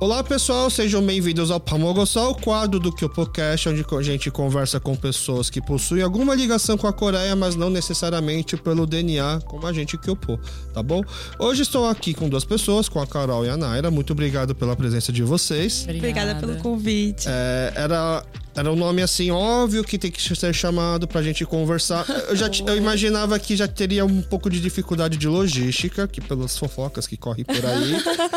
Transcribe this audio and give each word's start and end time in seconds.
Olá 0.00 0.24
pessoal, 0.24 0.68
sejam 0.68 1.00
bem-vindos 1.00 1.52
ao 1.52 1.60
Pamogosol, 1.60 2.32
o 2.32 2.34
quadro 2.34 2.80
do 2.80 2.92
Kyopocast, 2.92 3.68
onde 3.68 3.84
a 3.88 4.02
gente 4.02 4.28
conversa 4.28 4.80
com 4.80 4.96
pessoas 4.96 5.48
que 5.48 5.62
possuem 5.62 6.02
alguma 6.02 6.34
ligação 6.34 6.76
com 6.76 6.88
a 6.88 6.92
Coreia, 6.92 7.34
mas 7.36 7.54
não 7.54 7.70
necessariamente 7.70 8.56
pelo 8.56 8.86
DNA, 8.86 9.40
como 9.46 9.64
a 9.66 9.72
gente 9.72 9.96
Kyopo, 9.96 10.38
tá 10.74 10.82
bom? 10.82 11.00
Hoje 11.38 11.62
estou 11.62 11.88
aqui 11.88 12.12
com 12.12 12.28
duas 12.28 12.44
pessoas, 12.44 12.88
com 12.88 13.00
a 13.00 13.06
Carol 13.06 13.46
e 13.46 13.48
a 13.48 13.56
Naira. 13.56 13.88
Muito 13.88 14.12
obrigado 14.12 14.52
pela 14.52 14.74
presença 14.74 15.12
de 15.12 15.22
vocês. 15.22 15.86
Obrigada 15.88 16.34
pelo 16.34 16.56
convite. 16.56 17.26
É, 17.28 17.72
era 17.76 18.24
era 18.54 18.72
um 18.72 18.76
nome 18.76 19.02
assim 19.02 19.30
óbvio 19.30 19.82
que 19.82 19.98
tem 19.98 20.10
que 20.10 20.22
ser 20.22 20.54
chamado 20.54 21.08
pra 21.08 21.22
gente 21.22 21.44
conversar. 21.44 22.06
Eu 22.28 22.36
já 22.36 22.48
eu 22.66 22.76
imaginava 22.76 23.38
que 23.38 23.56
já 23.56 23.66
teria 23.66 24.04
um 24.04 24.22
pouco 24.22 24.48
de 24.48 24.60
dificuldade 24.60 25.16
de 25.16 25.26
logística, 25.26 26.06
que 26.06 26.20
pelas 26.20 26.56
fofocas 26.56 27.06
que 27.06 27.16
correm 27.16 27.44
por 27.44 27.56
aí. 27.56 27.92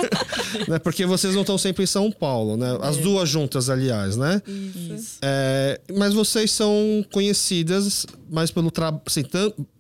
né? 0.68 0.80
Porque 0.80 1.06
vocês 1.06 1.36
não 1.36 1.42
estão 1.42 1.58
sempre 1.58 1.84
em 1.84 1.88
São 1.88 2.12
Paulo, 2.12 2.58
né? 2.58 2.78
As 2.82 2.98
é. 2.98 3.02
duas 3.02 3.30
juntas, 3.30 3.70
aliás, 3.70 4.18
né? 4.18 4.42
Isso. 4.48 5.20
É, 5.22 5.80
mas 5.96 6.14
vocês 6.14 6.50
são 6.50 7.06
conhecidas 7.12 8.08
mais 8.30 8.50
pelo 8.50 8.72
trabalho. 8.72 9.04
Assim, 9.06 9.24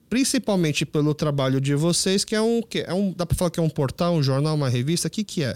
principalmente 0.07 0.85
pelo 0.85 1.13
trabalho 1.13 1.59
de 1.59 1.73
vocês, 1.73 2.23
que 2.23 2.35
é 2.35 2.41
um. 2.41 2.61
Que 2.61 2.79
é 2.79 2.93
um 2.93 3.11
dá 3.11 3.25
pra 3.25 3.35
falar 3.35 3.49
que 3.49 3.59
é 3.59 3.63
um 3.63 3.69
portal, 3.69 4.13
um 4.13 4.21
jornal, 4.21 4.55
uma 4.55 4.69
revista? 4.69 5.07
O 5.07 5.11
que, 5.11 5.23
que 5.23 5.43
é? 5.43 5.55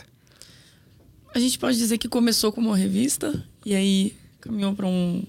A 1.34 1.40
gente 1.40 1.58
pode 1.58 1.78
dizer 1.78 1.98
que 1.98 2.10
começou 2.10 2.52
como 2.52 2.70
uma 2.70 2.78
revista, 2.78 3.42
e 3.66 3.74
aí 3.74 4.21
caminhou 4.42 4.76
para 4.76 4.88
um, 4.88 5.24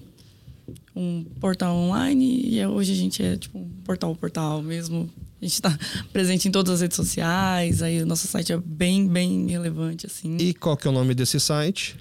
um 0.95 1.23
portal 1.39 1.75
online 1.75 2.41
e 2.45 2.65
hoje 2.65 2.91
a 2.91 2.95
gente 2.95 3.23
é 3.23 3.37
tipo 3.37 3.59
um 3.59 3.69
portal 3.85 4.15
portal 4.15 4.61
mesmo. 4.61 5.09
A 5.41 5.45
gente 5.45 5.53
está 5.53 5.77
presente 6.11 6.47
em 6.47 6.51
todas 6.51 6.75
as 6.75 6.81
redes 6.81 6.95
sociais, 6.95 7.81
aí 7.81 8.01
o 8.01 8.05
nosso 8.05 8.27
site 8.27 8.51
é 8.53 8.57
bem, 8.57 9.07
bem 9.07 9.47
relevante, 9.47 10.05
assim. 10.05 10.37
E 10.37 10.53
qual 10.53 10.75
que 10.75 10.87
é 10.87 10.89
o 10.89 10.93
nome 10.93 11.13
desse 11.13 11.39
site? 11.39 11.95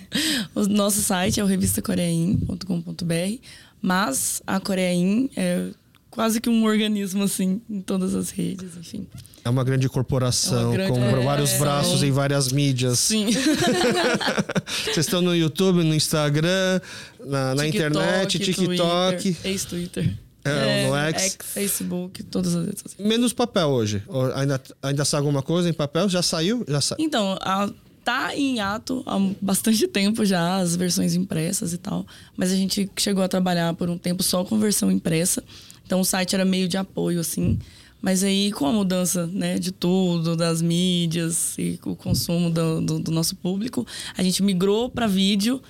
o 0.54 0.66
nosso 0.66 1.00
site 1.00 1.38
é 1.38 1.44
o 1.44 1.46
revistacoreain.com.br, 1.46 3.38
mas 3.80 4.42
a 4.46 4.58
Coreain 4.58 5.30
é 5.36 5.70
quase 6.18 6.40
que 6.40 6.50
um 6.50 6.64
organismo, 6.64 7.22
assim, 7.22 7.60
em 7.70 7.80
todas 7.80 8.12
as 8.12 8.30
redes, 8.30 8.76
enfim. 8.76 9.06
É 9.44 9.48
uma 9.48 9.62
grande 9.62 9.88
corporação, 9.88 10.58
é 10.58 10.64
uma 10.64 10.72
grande, 10.72 10.90
com 10.90 11.00
é, 11.00 11.22
vários 11.22 11.52
braços 11.52 12.02
em 12.02 12.10
várias 12.10 12.50
mídias. 12.50 12.98
Sim. 12.98 13.28
Vocês 14.66 15.06
estão 15.06 15.22
no 15.22 15.32
YouTube, 15.32 15.84
no 15.84 15.94
Instagram, 15.94 16.80
na, 17.24 17.54
na 17.54 17.68
internet, 17.68 18.36
TikTok. 18.36 19.36
Ex-Twitter. 19.44 20.18
É, 20.44 20.88
no 20.88 20.96
X. 20.96 21.22
X. 21.22 21.36
Facebook, 21.40 22.24
todas 22.24 22.56
as 22.56 22.66
redes 22.66 22.82
sociais. 22.82 23.08
Menos 23.08 23.32
papel 23.32 23.68
hoje. 23.68 24.02
Ainda, 24.34 24.60
ainda 24.82 25.04
sai 25.04 25.18
alguma 25.18 25.40
coisa 25.40 25.70
em 25.70 25.72
papel? 25.72 26.08
Já 26.08 26.20
saiu? 26.20 26.64
Já 26.66 26.80
sa... 26.80 26.96
Então, 26.98 27.38
a, 27.40 27.70
tá 28.04 28.34
em 28.34 28.58
ato 28.58 29.04
há 29.06 29.16
bastante 29.40 29.86
tempo 29.86 30.24
já, 30.24 30.56
as 30.56 30.74
versões 30.74 31.14
impressas 31.14 31.72
e 31.72 31.78
tal. 31.78 32.04
Mas 32.36 32.50
a 32.50 32.56
gente 32.56 32.90
chegou 32.96 33.22
a 33.22 33.28
trabalhar 33.28 33.72
por 33.74 33.88
um 33.88 33.96
tempo 33.96 34.20
só 34.24 34.42
com 34.42 34.58
versão 34.58 34.90
impressa. 34.90 35.44
Então 35.88 36.00
o 36.00 36.04
site 36.04 36.34
era 36.34 36.44
meio 36.44 36.68
de 36.68 36.76
apoio, 36.76 37.18
assim. 37.18 37.58
Mas 38.02 38.22
aí, 38.22 38.52
com 38.52 38.66
a 38.66 38.72
mudança 38.72 39.26
né, 39.26 39.58
de 39.58 39.72
tudo, 39.72 40.36
das 40.36 40.60
mídias 40.60 41.56
e 41.58 41.80
o 41.82 41.96
consumo 41.96 42.50
do, 42.50 42.82
do, 42.82 42.98
do 42.98 43.10
nosso 43.10 43.34
público, 43.34 43.86
a 44.14 44.22
gente 44.22 44.42
migrou 44.42 44.90
para 44.90 45.06
vídeo. 45.06 45.62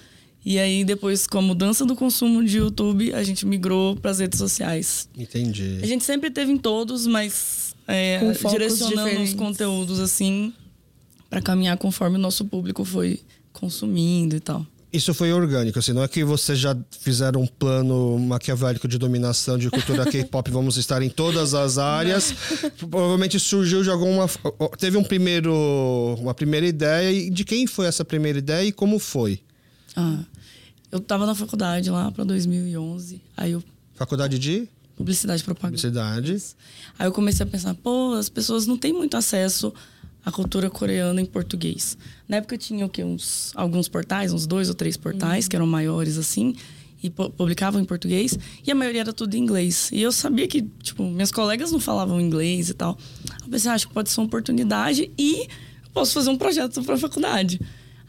E 0.45 0.59
aí, 0.59 0.85
depois, 0.85 1.25
com 1.25 1.39
a 1.39 1.43
mudança 1.43 1.87
do 1.87 1.95
consumo 1.95 2.45
de 2.45 2.59
YouTube, 2.59 3.15
a 3.15 3.23
gente 3.23 3.47
migrou 3.47 3.95
para 3.95 4.11
as 4.11 4.19
redes 4.19 4.41
sociais. 4.41 5.09
Entendi. 5.17 5.79
A 5.81 5.87
gente 5.87 6.03
sempre 6.03 6.33
teve 6.33 6.51
em 6.51 6.59
todos, 6.59 7.07
mas 7.07 7.77
é, 7.87 8.19
direcionando 8.51 8.97
diferentes. 8.97 9.31
os 9.31 9.39
conteúdos 9.39 10.01
assim 10.01 10.53
para 11.31 11.41
caminhar 11.41 11.79
conforme 11.79 12.17
o 12.17 12.21
nosso 12.21 12.45
público 12.45 12.85
foi 12.85 13.21
consumindo 13.53 14.35
e 14.35 14.41
tal. 14.41 14.67
Isso 14.91 15.13
foi 15.13 15.31
orgânico, 15.33 15.79
assim, 15.79 15.93
não 15.93 16.03
é 16.03 16.09
que 16.09 16.25
vocês 16.25 16.59
já 16.59 16.75
fizeram 17.01 17.43
um 17.43 17.47
plano 17.47 18.19
maquiavélico 18.19 18.89
de 18.89 18.97
dominação 18.97 19.59
de 19.59 19.69
cultura 19.71 20.05
K-pop, 20.11 20.51
vamos 20.51 20.79
estar 20.79 21.03
em 21.03 21.11
todas 21.11 21.53
as 21.53 21.77
áreas. 21.77 22.33
Provavelmente 22.79 23.39
surgiu 23.39 23.83
de 23.83 23.91
alguma. 23.91 24.27
Teve 24.79 24.97
um 24.97 25.05
primeiro, 25.05 25.55
uma 26.19 26.33
primeira 26.33 26.67
ideia. 26.67 27.13
E 27.13 27.29
de 27.29 27.45
quem 27.45 27.67
foi 27.67 27.87
essa 27.87 28.03
primeira 28.03 28.39
ideia 28.39 28.67
e 28.67 28.73
como 28.73 28.99
foi? 28.99 29.41
Ah, 29.95 30.21
eu 30.91 31.01
tava 31.01 31.27
na 31.27 31.35
faculdade 31.35 31.91
lá 31.91 32.11
para 32.11 32.25
2011. 32.25 33.21
Aí 33.37 33.53
eu. 33.53 33.63
Faculdade 33.95 34.39
de? 34.39 34.67
Publicidade 34.97 35.43
e 35.43 35.45
propaganda. 35.45 35.77
Publicidade. 35.77 36.43
Aí 36.99 37.07
eu 37.07 37.13
comecei 37.13 37.45
a 37.45 37.47
pensar, 37.47 37.75
pô, 37.75 38.15
as 38.15 38.31
pessoas 38.31 38.67
não 38.67 38.79
têm 38.79 38.93
muito 38.93 39.19
acesso 39.19 39.73
a 40.29 40.31
cultura 40.31 40.69
coreana 40.69 41.23
em 41.23 41.25
português. 41.25 41.97
Na 42.29 42.37
época 42.37 42.59
tinha 42.59 42.85
o 42.85 42.89
quê? 42.89 43.03
Uns, 43.03 43.51
alguns 43.55 43.89
portais, 43.89 44.31
uns 44.31 44.47
dois 44.47 44.69
ou 44.69 44.75
três 44.75 44.95
portais, 44.95 45.47
uhum. 45.47 45.49
que 45.49 45.57
eram 45.57 45.67
maiores 45.67 46.19
assim, 46.19 46.55
e 47.03 47.09
publicavam 47.09 47.81
em 47.81 47.85
português, 47.85 48.39
e 48.67 48.71
a 48.71 48.75
maioria 48.75 49.01
era 49.01 49.13
tudo 49.13 49.35
em 49.35 49.39
inglês. 49.39 49.89
E 49.91 50.03
eu 50.03 50.13
sabia 50.13 50.47
que, 50.47 50.63
tipo, 50.83 51.03
minhas 51.03 51.33
colegas 51.33 51.73
não 51.73 51.81
falavam 51.81 52.21
inglês 52.21 52.69
e 52.69 52.75
tal. 52.75 52.99
Eu 53.43 53.49
pensei, 53.49 53.71
ah, 53.71 53.75
acho 53.75 53.89
que 53.89 53.95
pode 53.95 54.11
ser 54.11 54.21
uma 54.21 54.27
oportunidade 54.27 55.11
e 55.17 55.45
eu 55.45 55.91
posso 55.95 56.13
fazer 56.13 56.29
um 56.29 56.37
projeto 56.37 56.83
para 56.83 56.97
a 56.97 56.99
faculdade. 56.99 57.59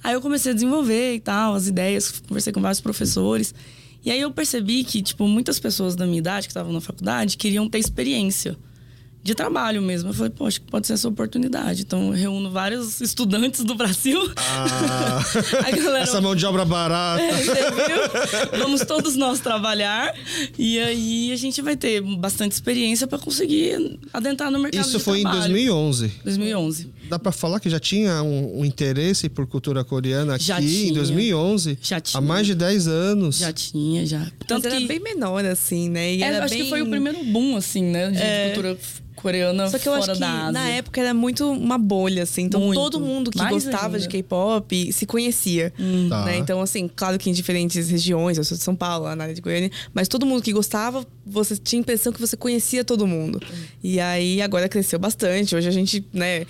Aí 0.03 0.13
eu 0.13 0.19
comecei 0.19 0.51
a 0.51 0.55
desenvolver 0.55 1.15
e 1.15 1.21
tal, 1.21 1.53
as 1.53 1.67
ideias, 1.67 2.21
conversei 2.27 2.51
com 2.51 2.59
vários 2.59 2.81
professores. 2.81 3.55
E 4.03 4.11
aí 4.11 4.19
eu 4.19 4.31
percebi 4.31 4.83
que, 4.83 5.01
tipo, 5.01 5.25
muitas 5.25 5.57
pessoas 5.57 5.95
da 5.95 6.05
minha 6.05 6.17
idade 6.17 6.47
que 6.47 6.51
estavam 6.51 6.73
na 6.73 6.81
faculdade 6.81 7.37
queriam 7.37 7.69
ter 7.69 7.79
experiência 7.79 8.57
de 9.21 9.35
trabalho 9.35 9.81
mesmo. 9.81 10.09
Eu 10.09 10.13
falei, 10.13 10.31
poxa, 10.31 10.59
pode 10.69 10.87
ser 10.87 10.93
essa 10.93 11.07
oportunidade. 11.07 11.81
Então, 11.81 12.07
eu 12.07 12.11
reúno 12.11 12.49
vários 12.51 13.01
estudantes 13.01 13.63
do 13.63 13.75
Brasil. 13.75 14.19
Ah, 14.37 15.21
galera, 15.75 16.03
essa 16.03 16.21
mão 16.21 16.35
de 16.35 16.45
obra 16.45 16.63
barata. 16.65 17.21
É, 17.21 18.57
Vamos 18.57 18.81
todos 18.85 19.15
nós 19.15 19.39
trabalhar. 19.39 20.13
E 20.57 20.79
aí, 20.79 21.31
a 21.31 21.35
gente 21.35 21.61
vai 21.61 21.75
ter 21.75 22.01
bastante 22.01 22.53
experiência 22.53 23.07
para 23.07 23.19
conseguir 23.19 23.99
adentrar 24.13 24.49
no 24.49 24.59
mercado 24.59 24.85
Isso 24.85 24.99
foi 24.99 25.21
trabalho. 25.21 25.45
em 25.45 25.65
2011? 25.65 26.07
2011. 26.23 26.93
Dá 27.09 27.17
para 27.17 27.31
falar 27.31 27.59
que 27.59 27.69
já 27.69 27.79
tinha 27.79 28.21
um, 28.21 28.59
um, 28.59 28.65
interesse 28.65 29.27
por 29.27 29.47
cultura 29.47 29.83
coreana 29.83 30.35
aqui 30.35 30.45
já 30.45 30.57
tinha, 30.59 30.89
em 30.89 30.93
2011? 30.93 31.77
Já 31.81 31.99
tinha. 31.99 32.19
Há 32.19 32.21
mais 32.21 32.45
de 32.45 32.53
10 32.55 32.87
anos. 32.87 33.37
Já 33.37 33.51
tinha, 33.51 34.05
já. 34.05 34.31
Tanto 34.47 34.63
Mas 34.63 34.73
que... 34.73 34.77
era 34.77 34.87
bem 34.87 34.99
menor, 34.99 35.43
assim, 35.45 35.89
né? 35.89 36.13
E 36.13 36.23
é, 36.23 36.37
acho 36.37 36.53
bem... 36.53 36.63
que 36.63 36.69
foi 36.69 36.81
o 36.81 36.89
primeiro 36.89 37.23
boom, 37.23 37.55
assim, 37.55 37.83
né? 37.83 38.11
De 38.11 38.17
é... 38.17 38.45
cultura 38.49 38.77
coreana 39.21 39.69
Só 39.69 39.77
que 39.77 39.87
eu 39.87 39.93
acho 39.93 40.13
que 40.13 40.19
na 40.19 40.69
época 40.69 41.01
era 41.01 41.13
muito 41.13 41.51
uma 41.51 41.77
bolha, 41.77 42.23
assim. 42.23 42.43
Então 42.43 42.61
muito. 42.61 42.79
todo 42.79 42.99
mundo 42.99 43.31
que 43.31 43.37
Mais 43.37 43.51
gostava 43.51 43.97
ainda. 43.97 43.99
de 43.99 44.07
K-pop 44.07 44.93
se 44.93 45.05
conhecia. 45.05 45.73
Hum. 45.79 46.07
Tá. 46.09 46.25
Né? 46.25 46.37
Então, 46.37 46.61
assim, 46.61 46.89
claro 46.93 47.17
que 47.17 47.29
em 47.29 47.33
diferentes 47.33 47.89
regiões, 47.89 48.37
eu 48.37 48.43
sou 48.43 48.57
de 48.57 48.63
São 48.63 48.75
Paulo, 48.75 49.13
na 49.15 49.23
área 49.23 49.35
de 49.35 49.41
Goiânia, 49.41 49.71
mas 49.93 50.07
todo 50.07 50.25
mundo 50.25 50.41
que 50.41 50.53
gostava, 50.53 51.05
você 51.25 51.55
tinha 51.57 51.79
a 51.79 51.81
impressão 51.81 52.11
que 52.11 52.19
você 52.19 52.37
conhecia 52.37 52.83
todo 52.83 53.05
mundo. 53.05 53.39
Hum. 53.43 53.55
E 53.83 53.99
aí 53.99 54.41
agora 54.41 54.69
cresceu 54.69 54.97
bastante. 54.97 55.55
Hoje 55.55 55.67
a 55.67 55.71
gente, 55.71 56.05
né, 56.13 56.45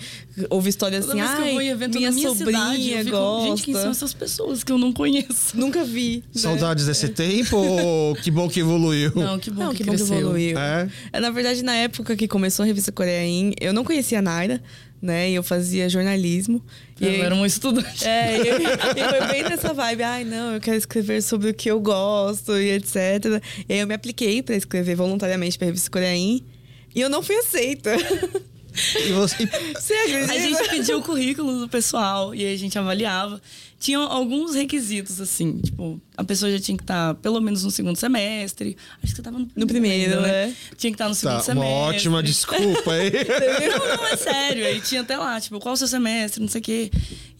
ouve 0.48 0.70
histórias 0.70 1.06
Toda 1.06 1.22
assim, 1.22 1.42
ai, 1.42 1.56
minha, 1.56 1.76
minha 1.76 2.12
sobrinha 2.12 2.76
cidade, 2.76 3.10
gosta. 3.10 3.48
Gente, 3.48 3.62
quem 3.64 3.74
são 3.74 3.90
essas 3.90 4.14
pessoas 4.14 4.64
que 4.64 4.72
eu 4.72 4.78
não 4.78 4.92
conheço? 4.92 5.56
Nunca 5.56 5.84
vi. 5.84 6.22
Né? 6.34 6.40
Saudades 6.40 6.86
desse 6.86 7.06
é. 7.06 7.08
tempo 7.08 7.56
ou 7.56 8.14
que 8.14 8.30
bom 8.30 8.48
que 8.48 8.60
evoluiu? 8.60 9.12
Não, 9.14 9.38
que 9.38 9.50
bom, 9.50 9.64
não, 9.64 9.70
que, 9.72 9.78
que, 9.78 9.84
bom 9.84 9.96
que 9.96 10.02
evoluiu. 10.02 10.58
É? 10.58 10.88
é? 11.12 11.20
Na 11.20 11.30
verdade, 11.30 11.62
na 11.62 11.74
época 11.74 12.16
que 12.16 12.28
começou 12.28 12.59
a 12.62 12.66
revista 12.66 12.92
Coreia 12.92 13.52
eu 13.60 13.72
não 13.72 13.84
conhecia 13.84 14.18
a 14.18 14.22
Naira, 14.22 14.62
né? 15.00 15.30
E 15.30 15.34
eu 15.34 15.42
fazia 15.42 15.88
jornalismo. 15.88 16.64
Eu 17.00 17.10
e 17.10 17.20
era 17.20 17.34
um 17.34 17.46
estudante. 17.46 18.06
É, 18.06 18.36
e, 18.36 18.40
e 18.40 19.08
foi 19.08 19.26
bem 19.28 19.42
nessa 19.44 19.72
vibe. 19.72 20.02
Ai, 20.02 20.24
não, 20.24 20.54
eu 20.54 20.60
quero 20.60 20.76
escrever 20.76 21.22
sobre 21.22 21.50
o 21.50 21.54
que 21.54 21.70
eu 21.70 21.80
gosto 21.80 22.56
e 22.56 22.70
etc. 22.72 23.42
E 23.68 23.72
aí 23.72 23.80
eu 23.80 23.86
me 23.86 23.94
apliquei 23.94 24.42
para 24.42 24.56
escrever 24.56 24.94
voluntariamente 24.94 25.56
para 25.56 25.66
a 25.66 25.68
revista 25.68 25.90
Coreain. 25.90 26.44
E 26.94 27.00
eu 27.00 27.08
não 27.08 27.22
fui 27.22 27.36
aceita. 27.36 27.94
E 27.94 29.12
você... 29.12 29.48
você 29.74 29.94
acredita? 29.94 30.32
A 30.32 30.38
gente 30.38 30.68
pediu 30.68 30.98
o 30.98 31.02
currículo 31.02 31.60
do 31.60 31.68
pessoal 31.68 32.34
e 32.34 32.44
aí 32.44 32.54
a 32.54 32.58
gente 32.58 32.78
avaliava 32.78 33.40
tinham 33.80 34.02
alguns 34.02 34.54
requisitos, 34.54 35.22
assim. 35.22 35.58
Tipo, 35.58 35.98
a 36.14 36.22
pessoa 36.22 36.52
já 36.52 36.60
tinha 36.60 36.76
que 36.76 36.84
estar 36.84 37.14
tá, 37.14 37.20
pelo 37.20 37.40
menos 37.40 37.64
no 37.64 37.70
segundo 37.70 37.96
semestre. 37.96 38.76
Acho 39.02 39.06
que 39.06 39.16
você 39.16 39.20
estava 39.22 39.38
no, 39.38 39.48
no 39.56 39.66
primeiro, 39.66 40.18
ainda, 40.18 40.20
né? 40.20 40.46
né? 40.48 40.56
Tinha 40.76 40.90
que 40.90 40.96
estar 40.96 41.06
tá 41.06 41.08
no 41.08 41.14
segundo 41.14 41.36
tá, 41.38 41.42
semestre. 41.42 41.72
Uma 41.72 41.80
ótima 41.86 42.22
desculpa 42.22 42.92
aí. 42.92 43.10
não, 43.70 43.96
não, 43.96 44.06
é 44.06 44.16
sério. 44.16 44.66
Aí 44.66 44.82
tinha 44.82 45.00
até 45.00 45.16
lá, 45.16 45.40
tipo, 45.40 45.58
qual 45.58 45.72
o 45.72 45.76
seu 45.78 45.88
semestre, 45.88 46.42
não 46.42 46.48
sei 46.48 46.60
o 46.60 46.64
quê. 46.64 46.90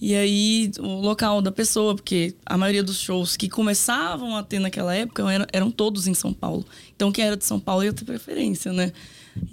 E 0.01 0.15
aí, 0.15 0.71
o 0.79 1.03
local 1.03 1.43
da 1.43 1.53
pessoa, 1.53 1.95
porque 1.95 2.35
a 2.47 2.57
maioria 2.57 2.83
dos 2.83 2.99
shows 2.99 3.37
que 3.37 3.47
começavam 3.47 4.35
a 4.35 4.43
ter 4.43 4.59
naquela 4.61 4.95
época 4.95 5.31
eram, 5.31 5.47
eram 5.53 5.71
todos 5.71 6.07
em 6.07 6.15
São 6.15 6.33
Paulo. 6.33 6.65
Então, 6.97 7.13
quem 7.13 7.27
era 7.27 7.37
de 7.37 7.45
São 7.45 7.61
Paulo 7.61 7.85
ia 7.85 7.93
ter 7.93 8.07
preferência, 8.07 8.73
né? 8.73 8.93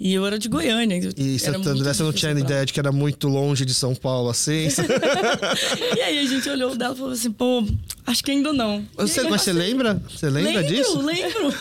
E 0.00 0.14
eu 0.14 0.26
era 0.26 0.38
de 0.38 0.48
Goiânia. 0.48 1.10
E 1.16 1.38
Santo 1.38 1.68
André, 1.68 1.92
você 1.92 2.02
não 2.02 2.12
tinha 2.12 2.32
ideia 2.32 2.64
de 2.64 2.72
que 2.72 2.80
era 2.80 2.92
muito 2.92 3.28
longe 3.28 3.64
de 3.64 3.74
São 3.74 3.94
Paulo, 3.94 4.30
assim? 4.30 4.68
e 5.96 6.00
aí 6.00 6.18
a 6.18 6.26
gente 6.26 6.48
olhou 6.48 6.76
dela 6.76 6.94
e 6.94 6.96
falou 6.96 7.12
assim, 7.12 7.30
pô, 7.30 7.64
acho 8.08 8.24
que 8.24 8.30
ainda 8.30 8.52
não. 8.52 8.84
Você, 8.96 9.22
mas 9.22 9.42
você 9.42 9.52
lembra? 9.52 10.02
Você 10.08 10.28
lembra 10.28 10.60
lembro, 10.60 10.74
disso? 10.74 11.00
Lembro, 11.00 11.54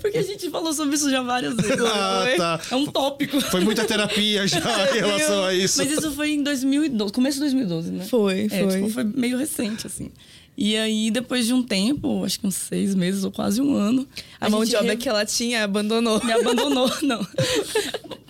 Porque 0.00 0.18
a 0.18 0.22
gente 0.22 0.50
falou 0.50 0.72
sobre 0.72 0.96
isso 0.96 1.10
já 1.10 1.22
várias 1.22 1.54
vezes. 1.54 1.72
Ah, 1.92 2.24
tá. 2.36 2.60
É 2.70 2.76
um 2.76 2.86
tópico. 2.86 3.40
Foi 3.40 3.60
muita 3.60 3.84
terapia 3.84 4.46
já 4.46 4.58
em 4.90 5.00
relação 5.00 5.44
a 5.44 5.54
isso. 5.54 5.78
Mas 5.78 5.90
isso 5.90 6.12
foi 6.12 6.30
em 6.30 6.42
2012, 6.42 7.12
começo 7.12 7.34
de 7.34 7.40
2012, 7.40 7.90
né? 7.90 8.04
Foi, 8.04 8.46
é, 8.46 8.48
foi. 8.48 8.68
Tipo, 8.68 8.88
foi 8.90 9.04
meio 9.04 9.36
recente, 9.36 9.86
assim. 9.86 10.10
E 10.56 10.76
aí, 10.76 11.10
depois 11.10 11.46
de 11.46 11.54
um 11.54 11.62
tempo, 11.62 12.24
acho 12.24 12.38
que 12.38 12.46
uns 12.46 12.54
seis 12.54 12.94
meses 12.94 13.24
ou 13.24 13.30
quase 13.30 13.60
um 13.60 13.74
ano. 13.74 14.06
A, 14.40 14.46
a 14.46 14.50
mão 14.50 14.64
de 14.64 14.76
obra 14.76 14.92
re... 14.92 14.96
que 14.96 15.08
ela 15.08 15.24
tinha 15.24 15.64
abandonou. 15.64 16.22
Me 16.24 16.32
abandonou, 16.32 16.90
não. 17.02 17.26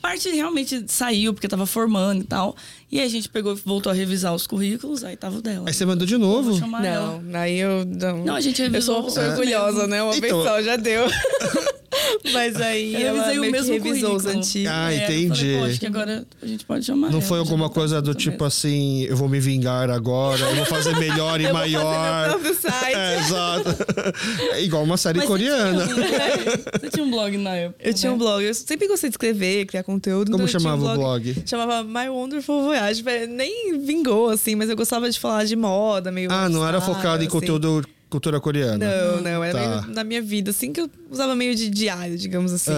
Parte 0.03 0.29
realmente 0.31 0.85
saiu, 0.89 1.33
porque 1.33 1.47
tava 1.47 1.65
formando 1.65 2.23
e 2.23 2.25
tal. 2.25 2.57
E 2.91 2.99
aí 2.99 3.07
a 3.07 3.09
gente 3.09 3.29
pegou, 3.29 3.55
voltou 3.55 3.93
a 3.93 3.95
revisar 3.95 4.35
os 4.35 4.49
currículos, 4.49 5.05
aí 5.05 5.17
tava 5.17 5.39
o 5.39 5.41
dela. 5.41 5.69
Aí 5.69 5.73
você 5.73 5.87
mandou 5.87 6.05
de 6.05 6.19
novo? 6.19 6.59
Não, 6.59 6.85
ela. 6.85 7.23
aí 7.35 7.59
eu. 7.59 7.85
Não, 7.85 8.25
não 8.25 8.35
a 8.35 8.41
gente 8.41 8.61
revisou. 8.61 8.79
Eu 8.79 8.83
sou 8.83 8.97
uma 8.97 9.05
pessoa 9.05 9.27
é. 9.27 9.31
orgulhosa, 9.31 9.87
né? 9.87 10.03
Uma 10.03 10.17
então... 10.17 10.43
vez 10.43 10.45
só, 10.45 10.61
já 10.61 10.75
deu. 10.75 11.05
Mas 12.33 12.57
aí 12.61 12.95
eu 12.95 13.17
ela 13.17 13.35
meio 13.35 13.53
que 13.53 13.71
revisou 13.71 14.17
os 14.17 14.27
antigos. 14.27 14.73
Ah, 14.73 14.93
é, 14.93 15.05
entendi. 15.05 15.55
Falei, 15.55 15.71
acho 15.71 15.81
que 15.81 15.87
agora 15.87 16.27
a 16.43 16.47
gente 16.47 16.65
pode 16.65 16.85
chamar 16.85 17.09
Não 17.09 17.19
ela, 17.19 17.27
foi 17.27 17.39
alguma 17.39 17.69
coisa 17.69 18.01
do 18.01 18.15
tipo 18.15 18.45
assim, 18.45 19.03
eu 19.05 19.17
vou 19.17 19.29
me 19.29 19.41
vingar 19.41 19.91
agora, 19.91 20.41
eu 20.41 20.57
vou 20.57 20.67
fazer 20.67 20.97
melhor 20.97 21.41
e 21.41 21.45
eu 21.45 21.53
maior. 21.53 22.31
Vou 22.31 22.39
fazer 22.39 22.43
meu 22.43 22.55
site. 22.71 22.97
É, 22.97 23.19
exato. 23.19 23.69
É 24.53 24.63
igual 24.63 24.83
uma 24.83 24.97
série 24.97 25.19
Mas 25.19 25.29
coreana. 25.29 25.87
Você 25.87 25.95
tinha, 25.95 26.07
um, 26.07 26.81
você 26.81 26.91
tinha 26.91 27.05
um 27.05 27.11
blog 27.11 27.37
na 27.39 27.57
época. 27.57 27.83
Eu 27.83 27.89
né? 27.89 27.93
tinha 27.93 28.13
um 28.13 28.19
blog. 28.19 28.45
Eu 28.45 28.55
sempre 28.55 28.89
gostei 28.89 29.11
de 29.11 29.15
escrever, 29.15 29.67
criar 29.67 29.83
conteúdo. 29.83 30.31
Como 30.31 30.45
então 30.45 30.61
chamava 30.61 30.77
um 30.77 30.95
blog. 30.95 31.31
o 31.31 31.35
blog? 31.35 31.43
Chamava 31.47 31.83
My 31.83 32.09
Wonderful 32.09 32.63
Voyage. 32.63 33.03
Nem 33.29 33.79
vingou, 33.81 34.31
assim, 34.31 34.55
mas 34.55 34.69
eu 34.69 34.77
gostava 34.77 35.11
de 35.11 35.19
falar 35.19 35.45
de 35.45 35.57
moda, 35.57 36.11
meio. 36.11 36.31
Ah, 36.31 36.49
não 36.49 36.67
era 36.67 36.81
focado 36.81 37.23
em 37.23 37.27
assim. 37.27 37.39
conteúdo 37.39 37.85
cultura 38.13 38.39
coreana. 38.39 38.77
Não, 38.79 39.23
não, 39.23 39.43
era 39.43 39.59
tá. 39.59 39.67
meio 39.67 39.95
na 39.95 40.05
minha 40.05 40.21
vida, 40.21 40.51
assim, 40.51 40.71
que 40.71 40.83
eu 40.83 40.91
usava 41.11 41.35
meio 41.35 41.55
de 41.55 41.71
diário, 41.71 42.19
digamos 42.19 42.53
assim. 42.53 42.73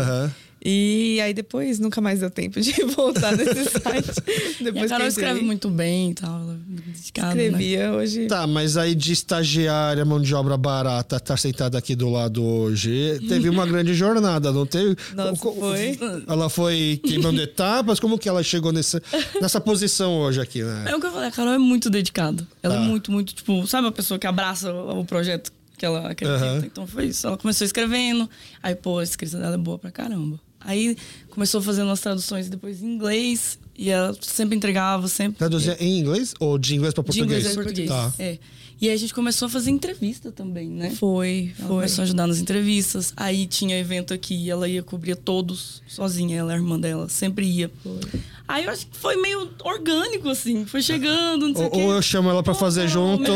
E 0.65 1.21
aí 1.21 1.35
depois 1.35 1.79
nunca 1.79 2.01
mais 2.01 2.21
deu 2.21 2.31
tempo 2.31 2.59
de 2.59 2.73
voltar 2.97 3.37
nesse 3.37 3.65
site. 3.79 4.63
Depois 4.63 4.85
e 4.85 4.87
a 4.87 4.89
Carol 4.89 5.07
escreve 5.07 5.43
muito 5.43 5.69
bem 5.69 6.13
e 6.13 6.15
tal. 6.15 6.41
Ela 6.41 6.59
dedicada, 6.67 7.43
Escrevia 7.43 7.91
né? 7.91 7.93
hoje. 7.93 8.27
Tá, 8.27 8.47
mas 8.47 8.79
aí 8.79 8.95
de 8.95 9.13
estagiária, 9.13 10.03
mão 10.07 10.19
de 10.19 10.35
obra 10.35 10.57
barata, 10.57 11.21
tá 11.21 11.37
sentada 11.37 11.77
aqui 11.77 11.95
do 11.95 12.09
lado 12.09 12.43
hoje. 12.43 13.21
Teve 13.29 13.51
uma 13.51 13.67
grande 13.69 13.93
jornada, 13.93 14.51
não 14.53 14.65
teve? 14.65 14.97
Nossa, 15.15 15.37
foi. 15.37 15.99
Ela 16.27 16.49
foi 16.49 16.99
queimando 17.05 17.43
etapas. 17.43 18.01
Como 18.01 18.19
que 18.19 18.27
ela 18.27 18.43
chegou 18.43 18.73
nessa, 18.73 19.03
nessa 19.43 19.61
posição 19.61 20.19
hoje 20.19 20.41
aqui, 20.41 20.63
né? 20.63 20.87
É 20.89 20.97
o 20.97 21.01
que 21.01 21.07
eu 21.07 21.13
falei, 21.13 21.29
a 21.29 21.33
Carol 21.33 21.53
é 21.53 21.59
muito 21.59 21.91
dedicada. 21.91 22.47
Ela 22.63 22.77
tá. 22.77 22.81
é 22.81 22.85
muito, 22.85 23.13
muito, 23.13 23.35
tipo, 23.35 23.67
sabe 23.67 23.89
a 23.89 23.93
pessoa 23.93 24.19
que 24.19 24.27
abraça 24.27 24.73
o 24.73 25.05
projeto 25.05 25.53
que 25.77 25.85
ela 25.85 26.11
acredita? 26.11 26.45
Uhum. 26.45 26.59
Então 26.65 26.87
foi 26.87 27.07
isso. 27.07 27.27
Ela 27.27 27.37
começou 27.37 27.67
escrevendo. 27.67 28.29
Aí, 28.63 28.75
pô, 28.75 28.99
a 28.99 29.05
escrita 29.05 29.37
dela 29.37 29.57
é 29.57 29.59
boa 29.59 29.79
pra 29.79 29.91
caramba. 29.91 30.41
Aí 30.65 30.97
começou 31.31 31.61
fazendo 31.61 31.91
as 31.91 32.01
traduções 32.01 32.49
depois 32.49 32.83
em 32.83 32.87
inglês 32.87 33.59
e 33.77 33.91
ela 33.91 34.17
sempre 34.21 34.57
entregava, 34.57 35.07
sempre. 35.09 35.39
Traduzia 35.39 35.77
em 35.79 35.99
inglês 35.99 36.35
ou 36.41 36.59
de 36.59 36.75
inglês 36.75 36.95
para 36.95 37.05
português? 37.05 37.45
De 37.45 37.51
inglês 37.51 37.55
para 37.55 37.65
português. 37.65 37.89
Tá. 37.89 38.13
É. 38.19 38.39
E 38.81 38.89
aí 38.89 38.95
a 38.95 38.97
gente 38.97 39.15
começou 39.15 39.47
a 39.47 39.49
fazer 39.49 39.71
entrevista 39.71 40.33
também, 40.33 40.69
né? 40.69 40.91
Foi, 40.91 41.53
ela 41.59 41.69
foi. 41.69 41.77
Começou 41.77 42.03
a 42.03 42.05
ajudar 42.05 42.27
nas 42.27 42.39
entrevistas. 42.39 43.13
Aí 43.17 43.47
tinha 43.47 43.79
evento 43.79 44.13
aqui 44.13 44.35
e 44.35 44.51
ela 44.51 44.69
ia 44.69 44.83
cobrir 44.83 45.17
todos 45.17 45.83
sozinha, 45.87 46.39
ela, 46.39 46.53
a 46.53 46.57
irmã 46.57 46.79
dela, 46.79 47.09
sempre 47.09 47.47
ia. 47.47 47.71
Foi. 47.83 48.21
Aí 48.47 48.65
eu 48.65 48.71
acho 48.71 48.87
que 48.87 48.97
foi 48.97 49.17
meio 49.17 49.49
orgânico, 49.63 50.29
assim. 50.29 50.67
Foi 50.67 50.83
chegando, 50.83 51.49
não 51.49 51.57
sei 51.57 51.67
o 51.67 51.71
quê. 51.71 51.81
Ou 51.81 51.93
eu 51.93 52.03
chamo 52.03 52.29
ela 52.29 52.43
para 52.43 52.53
fazer 52.53 52.89
junto. 52.89 53.31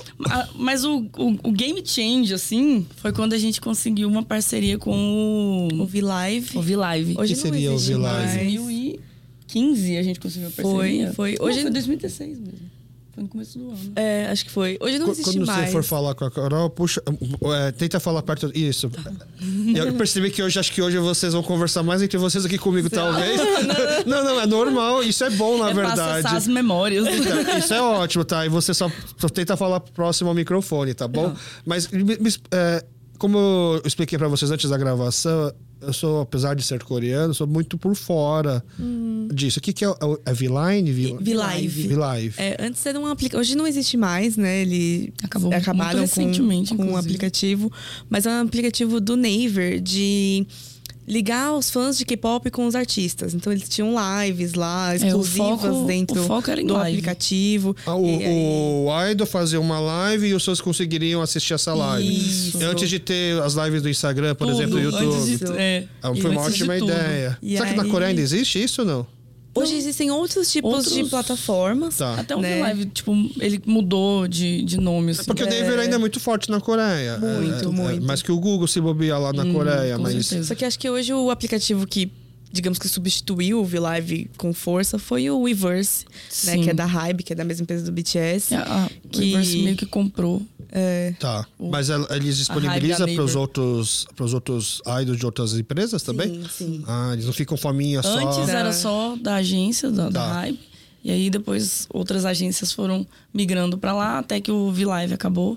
Mas 0.56 0.82
o, 0.82 1.06
o, 1.16 1.48
o, 1.48 1.52
game 1.52 1.82
change, 1.84 2.32
assim, 2.32 2.86
foi 2.96 3.12
quando 3.12 3.34
a 3.34 3.38
gente 3.38 3.60
conseguiu 3.60 4.08
uma 4.08 4.22
parceria 4.22 4.78
com 4.78 5.68
o. 5.72 5.82
O 5.82 5.86
V-Live. 5.86 6.56
O 6.56 6.62
V-Live. 6.62 7.16
Hoje 7.18 7.34
que 7.34 7.40
seria 7.40 7.72
o 7.72 7.78
V-Live? 7.78 8.44
2015 8.44 9.96
a 9.98 10.02
gente 10.02 10.20
conseguiu 10.20 10.48
a 10.48 10.50
parceria. 10.50 11.12
Foi, 11.12 11.34
foi. 11.36 11.46
Hoje... 11.46 11.56
Não, 11.56 11.62
foi 11.64 11.72
2016 11.72 12.38
mesmo. 12.38 12.65
Foi 13.16 13.22
no 13.22 13.30
começo 13.30 13.58
do 13.58 13.70
ano. 13.70 13.92
É, 13.96 14.26
acho 14.26 14.44
que 14.44 14.50
foi. 14.50 14.76
Hoje 14.78 14.98
não 14.98 15.10
existe 15.10 15.38
Quando 15.38 15.46
mais. 15.46 15.70
você 15.70 15.72
for 15.72 15.82
falar 15.82 16.14
com 16.14 16.26
a 16.26 16.30
Carol, 16.30 16.68
puxa, 16.68 17.02
é, 17.66 17.72
tenta 17.72 17.98
falar 17.98 18.20
perto. 18.20 18.52
Isso. 18.54 18.90
Eu 19.74 19.94
percebi 19.94 20.30
que 20.30 20.42
hoje, 20.42 20.58
acho 20.58 20.70
que 20.70 20.82
hoje 20.82 20.98
vocês 20.98 21.32
vão 21.32 21.42
conversar 21.42 21.82
mais 21.82 22.02
entre 22.02 22.18
vocês 22.18 22.44
aqui 22.44 22.58
comigo, 22.58 22.90
talvez. 22.90 23.40
Não, 24.04 24.22
não, 24.22 24.38
é 24.38 24.46
normal. 24.46 25.02
Isso 25.02 25.24
é 25.24 25.30
bom, 25.30 25.56
na 25.56 25.70
é 25.70 25.74
verdade. 25.74 26.26
as 26.26 26.46
memórias. 26.46 27.06
Então, 27.06 27.58
isso 27.58 27.72
é 27.72 27.80
ótimo, 27.80 28.22
tá? 28.22 28.44
E 28.44 28.50
você 28.50 28.74
só, 28.74 28.92
só 29.16 29.28
tenta 29.30 29.56
falar 29.56 29.80
próximo 29.80 30.28
ao 30.28 30.34
microfone, 30.34 30.92
tá 30.92 31.08
bom? 31.08 31.28
Não. 31.28 31.36
Mas, 31.64 31.88
é, 32.52 32.84
como 33.18 33.38
eu 33.38 33.82
expliquei 33.86 34.18
para 34.18 34.28
vocês 34.28 34.50
antes 34.50 34.68
da 34.68 34.76
gravação, 34.76 35.52
eu 35.80 35.92
sou, 35.92 36.20
apesar 36.22 36.54
de 36.54 36.62
ser 36.62 36.82
coreano, 36.82 37.34
sou 37.34 37.46
muito 37.46 37.76
por 37.76 37.94
fora 37.94 38.64
hum. 38.78 39.28
disso. 39.32 39.58
O 39.58 39.62
que, 39.62 39.72
que 39.72 39.84
é? 39.84 39.88
É 40.24 40.32
V-Line? 40.32 40.90
V-Live. 41.20 41.88
V-Live. 41.88 42.34
É, 42.38 42.56
antes 42.60 42.84
era 42.86 42.98
um 42.98 43.06
aplicativo. 43.06 43.40
Hoje 43.40 43.54
não 43.54 43.66
existe 43.66 43.96
mais, 43.96 44.36
né? 44.36 44.62
Ele 44.62 45.12
Acabou 45.22 45.52
acabaram 45.52 46.00
recentemente, 46.00 46.74
com, 46.74 46.86
com 46.86 46.92
um 46.92 46.96
aplicativo. 46.96 47.70
Mas 48.08 48.26
é 48.26 48.30
um 48.30 48.42
aplicativo 48.42 49.00
do 49.00 49.16
Naver 49.16 49.80
de 49.80 50.46
ligar 51.06 51.52
os 51.52 51.70
fãs 51.70 51.96
de 51.96 52.04
K-pop 52.04 52.50
com 52.50 52.66
os 52.66 52.74
artistas. 52.74 53.34
Então 53.34 53.52
eles 53.52 53.68
tinham 53.68 53.94
lives 53.94 54.54
lá, 54.54 54.94
exclusivas 54.94 55.64
é, 55.64 55.68
foco, 55.68 55.86
dentro 55.86 56.26
do 56.64 56.74
live. 56.74 56.98
aplicativo. 56.98 57.76
Ah, 57.86 57.94
o, 57.94 58.86
o 58.86 59.10
Idol 59.10 59.26
fazia 59.26 59.60
uma 59.60 59.78
live 59.78 60.28
e 60.28 60.34
os 60.34 60.44
fãs 60.44 60.60
conseguiriam 60.60 61.22
assistir 61.22 61.54
essa 61.54 61.72
live. 61.74 62.16
Isso. 62.16 62.58
Antes 62.62 62.88
de 62.88 62.98
ter 62.98 63.40
as 63.42 63.54
lives 63.54 63.82
do 63.82 63.88
Instagram, 63.88 64.34
por 64.34 64.46
tudo, 64.46 64.56
exemplo, 64.56 64.78
do 64.78 64.82
YouTube. 64.82 65.36
De, 65.36 65.58
é, 65.58 65.84
ah, 66.02 66.14
Foi 66.14 66.30
uma 66.30 66.42
ótima 66.42 66.76
ideia. 66.76 67.38
E 67.42 67.52
Será 67.56 67.64
aí... 67.68 67.74
que 67.74 67.76
na 67.76 67.84
Coreia 67.88 68.10
ainda 68.10 68.20
existe 68.20 68.62
isso 68.62 68.82
ou 68.82 68.86
não? 68.86 69.15
Hoje 69.56 69.74
existem 69.74 70.10
outros 70.10 70.50
tipos 70.50 70.72
Outros... 70.72 70.94
de 70.94 71.04
plataformas. 71.04 71.96
Tá. 71.96 72.14
Até 72.14 72.36
o 72.36 72.40
né? 72.40 72.60
Live, 72.60 72.86
tipo, 72.86 73.12
ele 73.40 73.60
mudou 73.64 74.28
de, 74.28 74.62
de 74.62 74.78
nome. 74.78 75.12
Assim. 75.12 75.24
Porque 75.24 75.42
o 75.42 75.46
Naver 75.46 75.78
ainda 75.78 75.96
é 75.96 75.98
muito 75.98 76.20
forte 76.20 76.50
na 76.50 76.60
Coreia. 76.60 77.18
Muito, 77.18 77.68
é, 77.68 77.72
muito. 77.72 78.02
É, 78.02 78.06
mais 78.06 78.22
que 78.22 78.30
o 78.30 78.38
Google 78.38 78.66
se 78.66 78.80
bobear 78.80 79.20
lá 79.20 79.32
na 79.32 79.44
hum, 79.44 79.52
Coreia. 79.52 79.98
mas... 79.98 80.26
Certeza. 80.26 80.48
Só 80.48 80.54
que 80.54 80.64
acho 80.64 80.78
que 80.78 80.88
hoje 80.88 81.12
o 81.12 81.30
aplicativo 81.30 81.86
que 81.86 82.10
digamos 82.52 82.78
que 82.78 82.88
substituiu 82.88 83.60
o 83.60 83.64
V-Live 83.64 84.30
com 84.36 84.52
força 84.52 84.98
foi 84.98 85.28
o 85.28 85.40
Weverse, 85.40 86.06
né? 86.44 86.58
Que 86.58 86.70
é 86.70 86.74
da 86.74 86.86
Hybe, 86.86 87.22
que 87.22 87.32
é 87.32 87.36
da 87.36 87.44
mesma 87.44 87.64
empresa 87.64 87.84
do 87.84 87.92
BTS. 87.92 88.54
É, 88.54 88.58
a 88.58 88.90
que... 89.10 89.20
Weverse 89.20 89.58
meio 89.58 89.76
que 89.76 89.86
comprou. 89.86 90.42
É. 90.78 91.14
Tá. 91.18 91.46
Mas 91.58 91.88
eles 91.88 92.36
disponibilizam 92.36 93.06
para 93.14 93.24
os 93.24 93.34
outros, 93.34 94.06
pros 94.14 94.34
outros 94.34 94.82
idols 95.00 95.18
de 95.18 95.24
outras 95.24 95.54
empresas 95.54 96.02
também? 96.02 96.42
Sim, 96.42 96.48
sim. 96.50 96.84
Ah, 96.86 97.10
eles 97.14 97.24
não 97.24 97.32
ficam 97.32 97.56
faminha 97.56 98.02
só. 98.02 98.18
Antes 98.18 98.46
era 98.50 98.74
só 98.74 99.16
da 99.16 99.36
agência, 99.36 99.90
da, 99.90 100.04
tá. 100.04 100.10
da 100.10 100.32
Hybe. 100.42 100.60
E 101.02 101.10
aí 101.10 101.30
depois 101.30 101.86
outras 101.88 102.26
agências 102.26 102.72
foram 102.72 103.06
migrando 103.32 103.78
para 103.78 103.94
lá 103.94 104.18
até 104.18 104.38
que 104.38 104.52
o 104.52 104.70
V-Live 104.70 105.14
acabou. 105.14 105.56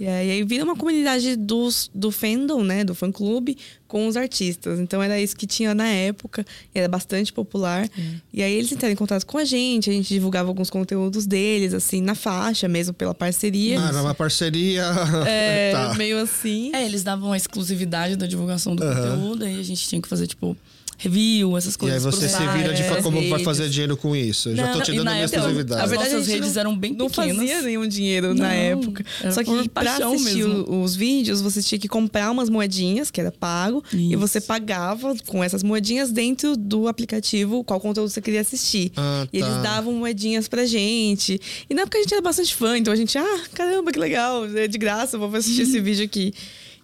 E 0.00 0.08
aí 0.08 0.42
vira 0.44 0.64
uma 0.64 0.74
comunidade 0.74 1.36
dos, 1.36 1.90
do 1.94 2.10
fandom, 2.10 2.64
né? 2.64 2.82
Do 2.84 2.94
fã-clube 2.94 3.58
com 3.86 4.06
os 4.06 4.16
artistas. 4.16 4.80
Então 4.80 5.02
era 5.02 5.20
isso 5.20 5.36
que 5.36 5.46
tinha 5.46 5.74
na 5.74 5.86
época. 5.88 6.42
Era 6.74 6.88
bastante 6.88 7.30
popular. 7.30 7.86
Hum. 7.98 8.14
E 8.32 8.42
aí 8.42 8.54
eles 8.54 8.72
entraram 8.72 8.94
em 8.94 8.96
contato 8.96 9.26
com 9.26 9.36
a 9.36 9.44
gente. 9.44 9.90
A 9.90 9.92
gente 9.92 10.08
divulgava 10.08 10.48
alguns 10.48 10.70
conteúdos 10.70 11.26
deles, 11.26 11.74
assim, 11.74 12.00
na 12.00 12.14
faixa 12.14 12.66
mesmo, 12.66 12.94
pela 12.94 13.14
parceria. 13.14 13.78
Ah, 13.78 13.88
era 13.88 14.00
uma 14.00 14.14
parceria... 14.14 14.86
É, 15.26 15.72
tá. 15.76 15.94
meio 15.94 16.18
assim. 16.18 16.70
É, 16.74 16.82
eles 16.82 17.02
davam 17.02 17.32
a 17.32 17.36
exclusividade 17.36 18.16
da 18.16 18.26
divulgação 18.26 18.74
do 18.74 18.82
uhum. 18.82 18.94
conteúdo. 18.94 19.44
Aí 19.44 19.60
a 19.60 19.62
gente 19.62 19.86
tinha 19.86 20.00
que 20.00 20.08
fazer, 20.08 20.26
tipo 20.26 20.56
review, 21.00 21.56
essas 21.56 21.76
coisas. 21.76 22.04
E 22.04 22.06
aí 22.06 22.12
você 22.12 22.28
se 22.28 22.46
vira 22.48 22.74
de 22.74 22.82
é, 22.82 23.02
como 23.02 23.16
redes. 23.16 23.30
vai 23.30 23.42
fazer 23.42 23.68
dinheiro 23.68 23.96
com 23.96 24.14
isso. 24.14 24.50
Eu 24.50 24.56
não, 24.56 24.64
já 24.66 24.72
tô 24.72 24.80
te 24.82 24.92
dando 24.92 25.08
a 25.08 25.12
minha 25.12 25.24
exclusividade. 25.24 25.82
A 25.82 25.86
verdade, 25.86 26.14
as 26.14 26.26
redes 26.26 26.56
eram 26.56 26.76
bem 26.76 26.92
não 26.92 27.08
pequenas. 27.08 27.36
Não 27.36 27.46
fazia 27.46 27.62
nenhum 27.62 27.88
dinheiro 27.88 28.28
não, 28.28 28.42
na 28.42 28.52
época. 28.52 29.04
Só 29.32 29.42
que 29.42 29.68
pra 29.70 29.96
assistir 29.96 30.44
os 30.44 30.94
vídeos, 30.94 31.40
você 31.40 31.62
tinha 31.62 31.78
que 31.78 31.88
comprar 31.88 32.30
umas 32.30 32.50
moedinhas, 32.50 33.10
que 33.10 33.20
era 33.20 33.32
pago, 33.32 33.82
isso. 33.92 34.12
e 34.12 34.16
você 34.16 34.40
pagava 34.40 35.14
com 35.26 35.42
essas 35.42 35.62
moedinhas 35.62 36.12
dentro 36.12 36.56
do 36.56 36.86
aplicativo 36.86 37.64
qual 37.64 37.80
conteúdo 37.80 38.10
você 38.10 38.20
queria 38.20 38.42
assistir. 38.42 38.92
Ah, 38.96 39.26
e 39.32 39.40
tá. 39.40 39.46
eles 39.46 39.62
davam 39.62 39.92
moedinhas 39.94 40.48
pra 40.48 40.66
gente. 40.66 41.40
E 41.68 41.74
na 41.74 41.82
época 41.82 41.98
a 41.98 42.02
gente 42.02 42.12
era 42.12 42.22
bastante 42.22 42.54
fã, 42.54 42.76
então 42.76 42.92
a 42.92 42.96
gente, 42.96 43.16
ah, 43.16 43.40
caramba, 43.54 43.90
que 43.90 43.98
legal, 43.98 44.44
é 44.46 44.68
de 44.68 44.76
graça, 44.76 45.16
vou 45.16 45.34
assistir 45.34 45.62
esse 45.62 45.80
vídeo 45.80 46.04
aqui. 46.04 46.34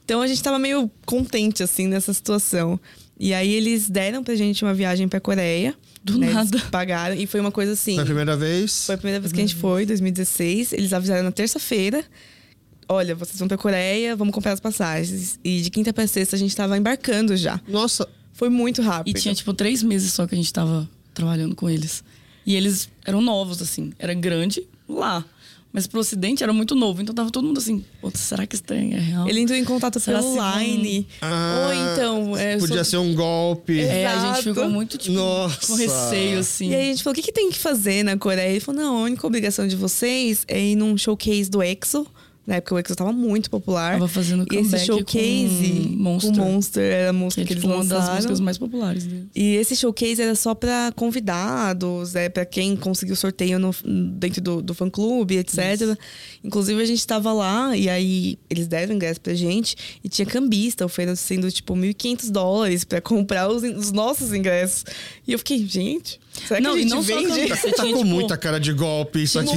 Então 0.07 0.23
a 0.23 0.27
gente 0.27 0.41
tava 0.41 0.57
meio 0.57 0.89
contente, 1.05 1.65
assim, 1.65 1.89
nessa 1.89 2.13
situação. 2.13 2.79
E 3.19 3.33
aí 3.33 3.53
eles 3.53 3.89
deram 3.89 4.23
pra 4.23 4.35
gente 4.35 4.65
uma 4.65 4.75
viagem 4.75 5.09
pra 5.09 5.21
Coreia. 5.21 5.75
Do 6.05 6.19
né? 6.19 6.33
nada. 6.33 6.57
Eles 6.57 6.69
pagaram. 6.69 7.15
E 7.17 7.27
foi 7.27 7.41
uma 7.41 7.51
coisa 7.51 7.73
assim. 7.73 7.95
Foi 7.95 8.03
a 8.03 8.07
primeira 8.07 8.37
vez? 8.37 8.87
Foi 8.87 8.95
a 8.95 8.99
primeira 8.99 9.21
vez 9.21 9.33
que 9.33 9.41
a 9.41 9.43
gente 9.43 9.57
foi, 9.57 9.87
2016. 9.87 10.73
Eles 10.73 10.93
avisaram 10.93 11.25
na 11.25 11.33
terça-feira. 11.33 12.05
Olha, 12.89 13.15
vocês 13.15 13.39
vão 13.39 13.49
pra 13.49 13.57
Coreia, 13.57 14.15
vamos 14.15 14.33
comprar 14.33 14.53
as 14.53 14.61
passagens. 14.61 15.41
E 15.43 15.61
de 15.61 15.71
quinta 15.71 15.93
pra 15.93 16.07
sexta 16.07 16.37
a 16.37 16.39
gente 16.39 16.55
tava 16.55 16.77
embarcando 16.79 17.37
já. 17.37 17.61
Nossa. 17.67 18.09
Foi 18.33 18.51
muito 18.51 18.83
rápido. 18.83 19.17
E 19.17 19.21
tinha, 19.21 19.35
tipo, 19.35 19.55
três 19.55 19.83
meses 19.83 20.13
só 20.13 20.27
que 20.27 20.35
a 20.35 20.39
gente 20.39 20.53
tava 20.53 20.89
trabalhando 21.15 21.57
com 21.57 21.71
eles. 21.71 22.05
E 22.45 22.55
eles 22.55 22.89
eram 23.05 23.23
novos, 23.23 23.63
assim. 23.63 23.93
Era 23.99 24.13
grande 24.13 24.63
lá. 24.87 25.25
Mas 25.77 25.87
pro 25.87 26.01
ocidente 26.01 26.43
era 26.43 26.55
muito 26.55 26.75
novo, 26.75 27.03
então 27.03 27.15
tava 27.15 27.31
todo 27.31 27.45
mundo 27.47 27.59
assim, 27.59 27.85
será 28.15 28.47
que 28.47 28.57
isso 28.57 28.65
é 28.71 28.99
real? 28.99 29.29
Ele 29.29 29.41
entrou 29.41 29.59
em 29.59 29.63
contato 29.63 30.01
será 30.01 30.21
pelo 30.21 30.35
Line. 30.35 31.07
Ah, 31.21 31.67
Ou 31.67 31.75
então. 31.75 32.37
É, 32.39 32.57
podia 32.57 32.77
sou... 32.83 32.85
ser 32.85 32.97
um 32.97 33.15
golpe. 33.15 33.79
É, 33.81 34.07
a 34.07 34.19
gente 34.19 34.45
ficou 34.45 34.71
muito, 34.71 34.97
tipo, 34.97 35.15
Nossa. 35.15 35.67
com 35.67 35.75
receio, 35.75 36.39
assim. 36.39 36.71
E 36.71 36.75
aí 36.75 36.87
a 36.87 36.93
gente 36.93 37.03
falou: 37.03 37.13
o 37.13 37.15
que, 37.15 37.21
que 37.21 37.31
tem 37.31 37.51
que 37.51 37.59
fazer 37.59 38.03
na 38.03 38.17
Coreia? 38.17 38.49
Ele 38.49 38.61
falou: 38.61 38.81
não, 38.81 38.97
a 38.97 39.03
única 39.03 39.27
obrigação 39.27 39.69
de 39.69 39.77
vocês 39.77 40.47
é 40.49 40.59
ir 40.59 40.77
num 40.77 40.97
showcase 40.97 41.51
do 41.51 41.63
EXO 41.63 42.07
na 42.47 42.57
época 42.57 42.77
o 42.77 42.79
Exo 42.79 42.95
tava 42.95 43.13
muito 43.13 43.51
popular. 43.51 43.95
Tava 43.95 44.07
fazendo 44.07 44.47
e 44.53 44.57
esse 44.57 44.79
showcase 44.79 45.89
com 45.89 46.03
Monster. 46.03 46.33
O 46.33 46.37
Monster 46.37 46.93
era 46.93 47.11
a 47.11 47.13
música 47.13 47.43
que, 47.43 47.49
que 47.49 47.53
é, 47.55 47.57
tipo, 47.57 47.67
eles 47.67 47.79
lançaram. 47.79 48.01
uma 48.01 48.07
das 48.07 48.15
músicas 48.15 48.41
mais 48.41 48.59
populares 48.59 49.05
deles. 49.05 49.27
E 49.35 49.57
esse 49.57 49.75
showcase 49.75 50.23
era 50.23 50.35
só 50.37 50.55
para 50.55 50.93
convidados, 50.95 52.15
é 52.15 52.29
para 52.29 52.47
quem 52.47 52.77
conseguiu 52.77 53.17
sorteio 53.17 53.59
no, 53.59 53.75
dentro 54.13 54.41
do, 54.41 54.63
do 54.63 54.75
fã 54.75 54.89
clube, 54.89 55.39
etc. 55.39 55.59
Isso. 55.75 55.99
Inclusive 56.45 56.81
a 56.81 56.85
gente 56.85 57.05
tava 57.05 57.33
lá 57.33 57.77
e 57.77 57.89
aí 57.89 58.39
eles 58.49 58.69
deram 58.69 58.95
ingresso 58.95 59.21
pra 59.21 59.35
gente 59.35 59.99
e 60.05 60.09
tinha 60.09 60.25
cambista 60.25 60.85
oferecendo 60.85 61.51
tipo 61.51 61.75
1.500 61.75 62.31
dólares 62.31 62.85
para 62.85 63.01
comprar 63.01 63.49
os, 63.49 63.65
os, 63.65 63.91
nossos 63.91 64.33
ingressos. 64.33 64.85
E 65.27 65.33
eu 65.33 65.39
fiquei, 65.41 65.67
gente, 65.67 66.21
será 66.47 66.61
que 66.61 66.63
não, 66.63 66.75
a 66.75 66.79
gente 66.79 66.91
não 66.91 67.03
vende? 67.03 67.49
Só 67.57 67.71
tá 67.73 67.83
com 67.83 67.89
tipo, 67.89 68.05
muita 68.05 68.37
cara 68.37 68.61
de 68.61 68.73
golpe 68.73 69.25
isso 69.25 69.41
aqui. 69.41 69.57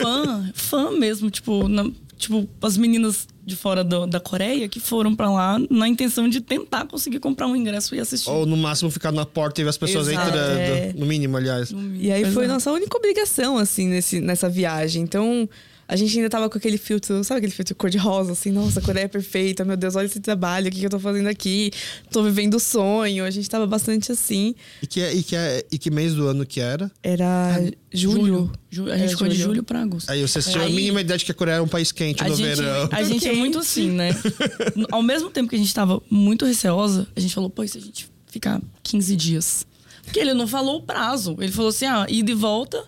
fã, 0.00 0.50
fã 0.54 0.90
mesmo, 0.92 1.30
tipo, 1.30 1.68
na, 1.68 1.90
tipo, 2.22 2.48
as 2.60 2.76
meninas 2.76 3.26
de 3.44 3.56
fora 3.56 3.82
do, 3.82 4.06
da 4.06 4.20
Coreia 4.20 4.68
que 4.68 4.78
foram 4.78 5.14
para 5.14 5.28
lá 5.30 5.58
na 5.68 5.88
intenção 5.88 6.28
de 6.28 6.40
tentar 6.40 6.86
conseguir 6.86 7.18
comprar 7.18 7.46
um 7.46 7.56
ingresso 7.56 7.94
e 7.94 8.00
assistir. 8.00 8.30
Ou 8.30 8.46
no 8.46 8.56
máximo 8.56 8.90
ficar 8.90 9.10
na 9.10 9.26
porta 9.26 9.60
e 9.60 9.64
ver 9.64 9.70
as 9.70 9.76
pessoas 9.76 10.08
Exato, 10.08 10.28
entrando. 10.28 10.58
É. 10.58 10.92
No 10.96 11.04
mínimo, 11.04 11.36
aliás. 11.36 11.72
No 11.72 11.80
mínimo, 11.80 12.02
e 12.02 12.12
aí 12.12 12.24
foi 12.32 12.46
nossa 12.46 12.70
única 12.70 12.96
obrigação, 12.96 13.58
assim, 13.58 13.88
nesse, 13.88 14.20
nessa 14.20 14.48
viagem. 14.48 15.02
Então, 15.02 15.48
a 15.92 15.96
gente 15.96 16.16
ainda 16.16 16.30
tava 16.30 16.48
com 16.48 16.56
aquele 16.56 16.78
filtro, 16.78 17.22
sabe 17.22 17.36
aquele 17.36 17.52
filtro 17.52 17.74
cor-de-rosa, 17.74 18.32
assim, 18.32 18.50
nossa, 18.50 18.80
a 18.80 18.82
Coreia 18.82 19.04
é 19.04 19.08
perfeita, 19.08 19.62
meu 19.62 19.76
Deus, 19.76 19.94
olha 19.94 20.06
esse 20.06 20.20
trabalho, 20.20 20.68
o 20.68 20.70
que, 20.70 20.80
que 20.80 20.86
eu 20.86 20.90
tô 20.90 20.98
fazendo 20.98 21.26
aqui? 21.26 21.70
Tô 22.10 22.22
vivendo 22.22 22.54
o 22.54 22.58
sonho. 22.58 23.26
A 23.26 23.30
gente 23.30 23.48
tava 23.50 23.66
bastante 23.66 24.10
assim. 24.10 24.54
E 24.82 24.86
que, 24.86 25.02
é, 25.02 25.12
e, 25.12 25.22
que 25.22 25.36
é, 25.36 25.62
e 25.70 25.76
que 25.76 25.90
mês 25.90 26.14
do 26.14 26.26
ano 26.26 26.46
que 26.46 26.60
era? 26.60 26.90
Era 27.02 27.56
ah, 27.56 27.70
julho. 27.92 28.50
julho. 28.70 28.90
A 28.90 28.96
gente 28.96 29.10
ficou 29.10 29.28
de 29.28 29.34
julho 29.34 29.62
pra 29.62 29.82
agosto. 29.82 30.08
Aí 30.08 30.26
vocês 30.26 30.46
tinham 30.46 30.64
a 30.64 30.68
mínima 30.70 31.02
ideia 31.02 31.18
de 31.18 31.26
que 31.26 31.32
a 31.32 31.34
Coreia 31.34 31.56
era 31.56 31.62
um 31.62 31.68
país 31.68 31.92
quente 31.92 32.24
no 32.24 32.34
gente, 32.34 32.56
verão. 32.56 32.88
A 32.90 33.02
gente 33.02 33.28
é 33.28 33.34
muito 33.34 33.58
assim, 33.58 33.90
né? 33.90 34.12
Ao 34.90 35.02
mesmo 35.02 35.28
tempo 35.28 35.50
que 35.50 35.56
a 35.56 35.58
gente 35.58 35.74
tava 35.74 36.00
muito 36.10 36.46
receosa, 36.46 37.06
a 37.14 37.20
gente 37.20 37.34
falou, 37.34 37.50
pô, 37.50 37.64
e 37.64 37.68
se 37.68 37.76
a 37.76 37.82
gente 37.82 38.08
ficar 38.28 38.62
15 38.82 39.14
dias? 39.14 39.66
Porque 40.04 40.18
ele 40.18 40.32
não 40.32 40.46
falou 40.46 40.78
o 40.78 40.82
prazo. 40.82 41.36
Ele 41.38 41.52
falou 41.52 41.68
assim, 41.68 41.84
ah, 41.84 42.06
ida 42.08 42.30
e 42.30 42.34
volta 42.34 42.82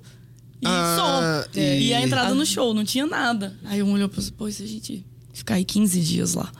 e 0.64 0.66
ah, 0.66 1.44
só. 1.44 1.60
E... 1.60 1.88
e... 1.88 1.94
a 1.94 2.02
entrada 2.02 2.30
ah. 2.30 2.34
no 2.34 2.46
show, 2.46 2.72
não 2.72 2.84
tinha 2.84 3.06
nada. 3.06 3.54
Aí 3.64 3.82
um 3.82 3.92
olhou 3.92 4.08
e 4.10 4.14
falou, 4.14 4.30
pô, 4.36 4.50
se 4.50 4.62
a 4.62 4.66
gente 4.66 5.04
ficar 5.32 5.54
aí 5.54 5.64
15 5.64 6.00
dias 6.00 6.34
lá. 6.34 6.50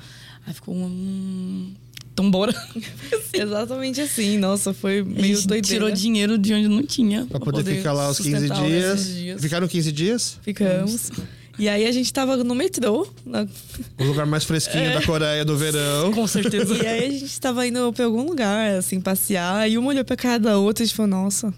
Aí 0.47 0.53
ficou 0.53 0.75
um. 0.75 0.85
Hum, 0.85 1.75
então 2.13 2.31
bora. 2.31 2.55
Exatamente 3.33 4.01
assim. 4.01 4.39
Nossa, 4.39 4.75
foi 4.75 5.03
meio 5.03 5.41
doideira. 5.43 5.63
Tirou 5.63 5.91
dinheiro 5.91 6.39
de 6.39 6.53
onde 6.53 6.69
não 6.69 6.83
tinha. 6.83 7.21
Pra, 7.27 7.41
pra 7.41 7.41
poder, 7.41 7.65
poder, 7.65 7.77
ficar 7.79 7.93
lá 7.93 8.11
os 8.11 8.19
15 8.19 8.51
dias. 8.51 9.07
dias. 9.07 9.41
Ficaram 9.41 9.67
15 9.67 9.93
dias? 9.93 10.39
Ficamos. 10.43 11.11
E 11.59 11.69
aí 11.69 11.87
a 11.87 11.93
gente 11.93 12.13
tava 12.13 12.37
no 12.37 12.55
metrô. 12.55 13.07
Na... 13.25 13.47
O 13.99 14.05
lugar 14.05 14.27
mais 14.27 14.45
fresquinho 14.45 14.85
é. 14.85 14.95
da 14.95 15.03
Coreia 15.03 15.45
do 15.45 15.57
verão. 15.57 16.13
Com 16.13 16.27
certeza. 16.27 16.75
E 16.75 16.87
aí 16.87 17.07
a 17.07 17.19
gente 17.19 17.41
tava 17.41 17.67
indo 17.67 17.93
pra 17.93 18.05
algum 18.05 18.23
lugar, 18.23 18.77
assim, 18.77 19.01
passear. 19.01 19.71
E 19.71 19.79
uma 19.79 19.89
olhou 19.89 20.05
pra 20.05 20.17
cara 20.17 20.39
da 20.39 20.59
outra 20.59 20.85
e 20.85 20.89
falou, 20.89 21.11
nossa, 21.11 21.55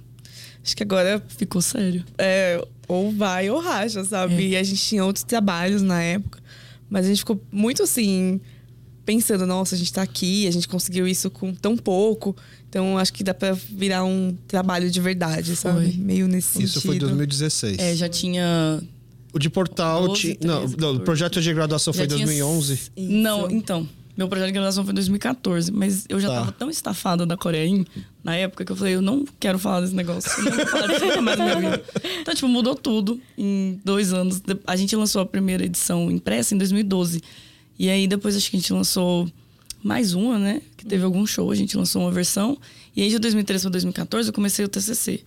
Acho 0.66 0.76
que 0.76 0.82
agora 0.82 1.22
ficou 1.28 1.62
sério. 1.62 2.04
É, 2.18 2.60
ou 2.88 3.12
vai 3.12 3.48
ou 3.48 3.60
racha, 3.60 4.04
sabe? 4.04 4.34
É. 4.34 4.48
E 4.48 4.56
a 4.56 4.62
gente 4.64 4.82
tinha 4.82 5.04
outros 5.04 5.22
trabalhos 5.22 5.80
na 5.80 6.02
época. 6.02 6.40
Mas 6.90 7.06
a 7.06 7.08
gente 7.08 7.20
ficou 7.20 7.40
muito 7.52 7.84
assim, 7.84 8.40
pensando, 9.04 9.46
nossa, 9.46 9.76
a 9.76 9.78
gente 9.78 9.92
tá 9.92 10.02
aqui, 10.02 10.44
a 10.48 10.50
gente 10.50 10.66
conseguiu 10.66 11.06
isso 11.06 11.30
com 11.30 11.54
tão 11.54 11.76
pouco. 11.76 12.34
Então 12.68 12.98
acho 12.98 13.12
que 13.12 13.22
dá 13.22 13.32
pra 13.32 13.52
virar 13.52 14.04
um 14.04 14.36
trabalho 14.48 14.90
de 14.90 15.00
verdade, 15.00 15.54
sabe? 15.54 15.92
Foi. 15.92 16.02
Meio 16.02 16.26
nesse 16.26 16.60
isso 16.60 16.80
sentido. 16.80 16.94
Isso 16.96 17.06
foi 17.06 17.10
2016. 17.10 17.78
É, 17.78 17.94
já 17.94 18.08
tinha. 18.08 18.82
O 19.32 19.38
de 19.38 19.48
portal. 19.48 20.08
12, 20.08 20.20
ti... 20.20 20.38
não, 20.44 20.66
não, 20.66 20.94
o 20.96 21.00
projeto 21.00 21.40
de 21.40 21.54
graduação 21.54 21.92
já 21.92 21.98
foi 21.98 22.06
em 22.06 22.08
2011? 22.08 22.90
Tinha... 22.96 23.08
Não, 23.22 23.48
então. 23.48 23.88
Meu 24.16 24.28
projeto 24.28 24.46
de 24.46 24.52
graduação 24.52 24.82
foi 24.82 24.92
em 24.92 24.94
2014, 24.94 25.70
mas 25.70 26.06
eu 26.08 26.18
já 26.18 26.28
tá. 26.28 26.34
tava 26.36 26.52
tão 26.52 26.70
estafada 26.70 27.26
da 27.26 27.36
Coreia 27.36 27.84
na 28.24 28.34
época 28.34 28.64
que 28.64 28.72
eu 28.72 28.76
falei, 28.76 28.94
eu 28.94 29.02
não 29.02 29.26
quero 29.38 29.58
falar 29.58 29.82
desse 29.82 29.94
negócio. 29.94 30.30
Eu 30.38 30.44
não 30.44 30.56
vou 30.56 30.66
falar 30.66 30.86
disso 30.86 31.20
mais 31.22 31.38
na 31.38 31.44
minha 31.44 31.60
vida. 31.60 31.84
Então, 32.22 32.34
tipo, 32.34 32.48
mudou 32.48 32.74
tudo 32.74 33.20
em 33.36 33.78
dois 33.84 34.12
anos. 34.12 34.42
A 34.66 34.74
gente 34.74 34.96
lançou 34.96 35.20
a 35.20 35.26
primeira 35.26 35.64
edição 35.64 36.10
impressa 36.10 36.54
em 36.54 36.58
2012. 36.58 37.22
E 37.78 37.90
aí 37.90 38.08
depois 38.08 38.34
acho 38.34 38.50
que 38.50 38.56
a 38.56 38.60
gente 38.60 38.72
lançou 38.72 39.28
mais 39.82 40.14
uma, 40.14 40.38
né? 40.38 40.62
Que 40.76 40.86
teve 40.86 41.04
algum 41.04 41.26
show, 41.26 41.50
a 41.50 41.54
gente 41.54 41.76
lançou 41.76 42.02
uma 42.02 42.10
versão. 42.10 42.56
E 42.96 43.02
aí 43.02 43.10
de 43.10 43.18
2013 43.18 43.64
para 43.64 43.70
2014 43.72 44.28
eu 44.30 44.32
comecei 44.32 44.64
o 44.64 44.68
TCC. 44.68 45.22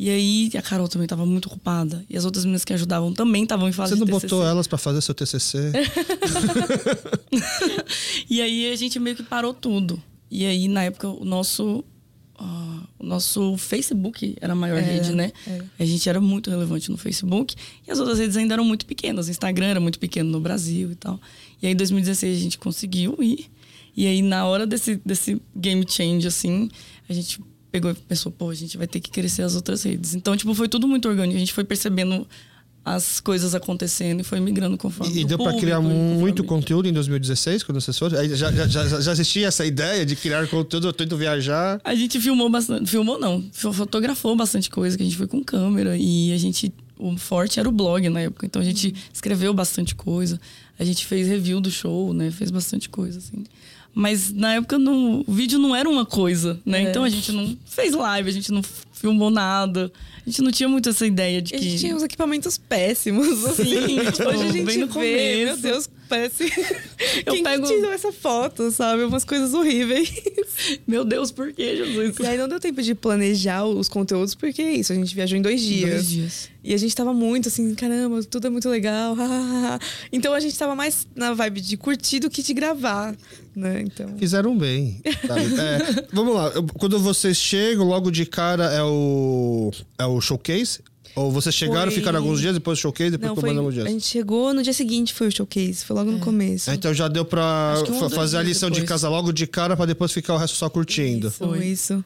E 0.00 0.08
aí 0.08 0.50
a 0.56 0.62
Carol 0.62 0.88
também 0.88 1.04
estava 1.04 1.26
muito 1.26 1.44
ocupada. 1.44 2.02
E 2.08 2.16
as 2.16 2.24
outras 2.24 2.46
meninas 2.46 2.64
que 2.64 2.72
ajudavam 2.72 3.12
também 3.12 3.42
estavam 3.42 3.68
em 3.68 3.72
fase 3.72 3.92
Você 3.92 4.00
não 4.00 4.06
botou 4.06 4.42
elas 4.42 4.66
para 4.66 4.78
fazer 4.78 5.02
seu 5.02 5.14
TCC? 5.14 5.72
e 8.30 8.40
aí 8.40 8.72
a 8.72 8.76
gente 8.76 8.98
meio 8.98 9.14
que 9.14 9.22
parou 9.22 9.52
tudo. 9.52 10.02
E 10.30 10.46
aí 10.46 10.68
na 10.68 10.84
época 10.84 11.06
o 11.06 11.22
nosso 11.22 11.84
uh, 12.40 12.88
o 12.98 13.04
nosso 13.04 13.58
Facebook 13.58 14.38
era 14.40 14.54
a 14.54 14.56
maior 14.56 14.78
é, 14.78 14.80
rede, 14.80 15.12
né? 15.12 15.32
É. 15.46 15.60
A 15.78 15.84
gente 15.84 16.08
era 16.08 16.18
muito 16.18 16.48
relevante 16.48 16.90
no 16.90 16.96
Facebook 16.96 17.54
e 17.86 17.90
as 17.90 17.98
outras 17.98 18.18
redes 18.18 18.38
ainda 18.38 18.54
eram 18.54 18.64
muito 18.64 18.86
pequenas. 18.86 19.28
O 19.28 19.30
Instagram 19.30 19.66
era 19.66 19.80
muito 19.80 19.98
pequeno 19.98 20.30
no 20.30 20.40
Brasil 20.40 20.92
e 20.92 20.94
tal. 20.94 21.20
E 21.60 21.66
aí 21.66 21.74
em 21.74 21.76
2016 21.76 22.38
a 22.38 22.40
gente 22.40 22.56
conseguiu 22.56 23.18
ir. 23.20 23.50
E 23.94 24.06
aí 24.06 24.22
na 24.22 24.46
hora 24.46 24.66
desse 24.66 24.98
desse 25.04 25.38
game 25.54 25.84
change 25.86 26.26
assim, 26.26 26.70
a 27.06 27.12
gente 27.12 27.38
pegou 27.70 27.90
e 27.90 27.94
pensou, 27.94 28.30
pô, 28.32 28.50
a 28.50 28.54
gente 28.54 28.76
vai 28.76 28.86
ter 28.86 29.00
que 29.00 29.10
crescer 29.10 29.42
as 29.42 29.54
outras 29.54 29.82
redes. 29.82 30.14
Então, 30.14 30.36
tipo, 30.36 30.54
foi 30.54 30.68
tudo 30.68 30.88
muito 30.88 31.08
orgânico. 31.08 31.36
A 31.36 31.40
gente 31.40 31.52
foi 31.52 31.64
percebendo 31.64 32.26
as 32.84 33.20
coisas 33.20 33.54
acontecendo 33.54 34.20
e 34.20 34.24
foi 34.24 34.40
migrando 34.40 34.76
conforme 34.78 35.20
E 35.20 35.24
deu 35.24 35.38
para 35.38 35.56
criar 35.58 35.80
muito 35.80 36.42
conteúdo 36.44 36.88
em 36.88 36.92
2016, 36.92 37.62
quando 37.62 37.80
vocês 37.80 37.98
foram? 37.98 38.16
Já, 38.34 38.50
já, 38.50 38.66
já, 38.66 39.00
já 39.00 39.12
existia 39.12 39.48
essa 39.48 39.64
ideia 39.66 40.04
de 40.06 40.16
criar 40.16 40.46
conteúdo, 40.48 40.88
eu 40.88 40.92
tento 40.92 41.16
viajar? 41.16 41.80
A 41.84 41.94
gente 41.94 42.18
filmou 42.20 42.48
bastante. 42.48 42.90
Filmou 42.90 43.18
não, 43.18 43.44
fotografou 43.52 44.34
bastante 44.34 44.70
coisa, 44.70 44.96
que 44.96 45.02
a 45.02 45.06
gente 45.06 45.16
foi 45.16 45.26
com 45.26 45.42
câmera 45.42 45.96
e 45.96 46.32
a 46.32 46.38
gente. 46.38 46.72
O 46.98 47.16
forte 47.16 47.58
era 47.58 47.66
o 47.66 47.72
blog 47.72 48.06
na 48.10 48.20
época, 48.20 48.44
então 48.44 48.60
a 48.60 48.64
gente 48.64 48.94
escreveu 49.12 49.54
bastante 49.54 49.94
coisa. 49.94 50.38
A 50.78 50.84
gente 50.84 51.06
fez 51.06 51.26
review 51.26 51.58
do 51.58 51.70
show, 51.70 52.12
né? 52.12 52.30
Fez 52.30 52.50
bastante 52.50 52.90
coisa, 52.90 53.18
assim. 53.18 53.44
Mas 53.94 54.32
na 54.32 54.54
época 54.54 54.78
não, 54.78 55.24
o 55.26 55.32
vídeo 55.32 55.58
não 55.58 55.74
era 55.74 55.88
uma 55.88 56.06
coisa, 56.06 56.60
né? 56.64 56.84
É. 56.84 56.88
Então 56.88 57.04
a 57.04 57.08
gente 57.08 57.32
não 57.32 57.56
fez 57.66 57.92
live, 57.92 58.28
a 58.28 58.32
gente 58.32 58.52
não 58.52 58.62
filmou 58.92 59.30
nada. 59.30 59.90
A 60.24 60.30
gente 60.30 60.42
não 60.42 60.52
tinha 60.52 60.68
muito 60.68 60.88
essa 60.88 61.06
ideia 61.06 61.42
de 61.42 61.52
que. 61.52 61.56
A 61.56 61.62
gente 61.62 61.78
tinha 61.78 61.96
uns 61.96 62.02
equipamentos 62.02 62.56
péssimos, 62.56 63.44
assim. 63.46 63.64
Sim, 63.64 64.10
tipo, 64.12 64.28
Hoje 64.28 64.42
a 64.42 64.52
gente 64.52 64.64
vê, 64.64 64.86
começo. 64.86 65.44
meu 65.44 65.56
Deus, 65.56 65.90
parece. 66.10 66.44
Eu 67.24 67.32
Quem 67.32 67.42
pego... 67.44 67.66
tirou 67.66 67.92
essa 67.92 68.12
foto, 68.12 68.70
sabe? 68.72 69.04
Umas 69.04 69.24
coisas 69.24 69.54
horríveis. 69.54 70.12
Meu 70.86 71.04
Deus, 71.04 71.30
por 71.30 71.52
que, 71.52 71.76
Jesus? 71.76 72.18
E 72.18 72.26
aí 72.26 72.36
não 72.36 72.48
deu 72.48 72.58
tempo 72.58 72.82
de 72.82 72.94
planejar 72.94 73.64
os 73.64 73.88
conteúdos, 73.88 74.34
porque 74.34 74.60
é 74.60 74.72
isso, 74.72 74.92
a 74.92 74.96
gente 74.96 75.14
viajou 75.14 75.38
em 75.38 75.42
dois 75.42 75.62
dias. 75.62 75.90
Dois 75.90 76.08
dias. 76.08 76.50
E 76.62 76.74
a 76.74 76.76
gente 76.76 76.94
tava 76.94 77.14
muito 77.14 77.48
assim, 77.48 77.74
caramba, 77.74 78.22
tudo 78.24 78.48
é 78.48 78.50
muito 78.50 78.68
legal. 78.68 79.16
então 80.12 80.34
a 80.34 80.40
gente 80.40 80.58
tava 80.58 80.74
mais 80.74 81.06
na 81.14 81.32
vibe 81.32 81.60
de 81.62 81.76
curtir 81.76 82.20
do 82.20 82.28
que 82.28 82.42
de 82.42 82.52
gravar, 82.52 83.16
né? 83.54 83.80
Então... 83.80 84.18
Fizeram 84.18 84.58
bem. 84.58 85.00
É, 85.04 86.04
vamos 86.12 86.34
lá, 86.34 86.52
quando 86.78 86.98
vocês 86.98 87.36
chegam, 87.38 87.86
logo 87.86 88.10
de 88.10 88.26
cara 88.26 88.64
é 88.64 88.82
o, 88.82 89.70
é 89.98 90.04
o 90.04 90.20
showcase? 90.20 90.80
Ou 91.14 91.30
vocês 91.30 91.54
chegaram, 91.54 91.90
foi... 91.90 92.00
ficaram 92.00 92.18
alguns 92.18 92.40
dias, 92.40 92.54
depois 92.54 92.78
do 92.78 92.82
showcase, 92.82 93.10
depois 93.10 93.30
ficou 93.30 93.42
mais 93.44 93.58
alguns 93.58 93.74
dias? 93.74 93.86
A 93.86 93.90
gente 93.90 94.06
chegou 94.06 94.54
no 94.54 94.62
dia 94.62 94.72
seguinte, 94.72 95.12
foi 95.12 95.28
o 95.28 95.32
showcase, 95.32 95.84
foi 95.84 95.96
logo 95.96 96.10
é. 96.10 96.14
no 96.14 96.20
começo. 96.20 96.70
então 96.70 96.94
já 96.94 97.08
deu 97.08 97.24
pra 97.24 97.74
fazer 98.14 98.38
a 98.38 98.42
lição 98.42 98.68
depois. 98.68 98.84
de 98.84 98.88
casa 98.88 99.08
logo 99.08 99.32
de 99.32 99.46
cara, 99.46 99.76
pra 99.76 99.86
depois 99.86 100.12
ficar 100.12 100.34
o 100.34 100.36
resto 100.36 100.56
só 100.56 100.68
curtindo. 100.68 101.28
Isso, 101.28 101.38
foi 101.38 101.66
isso. 101.66 102.04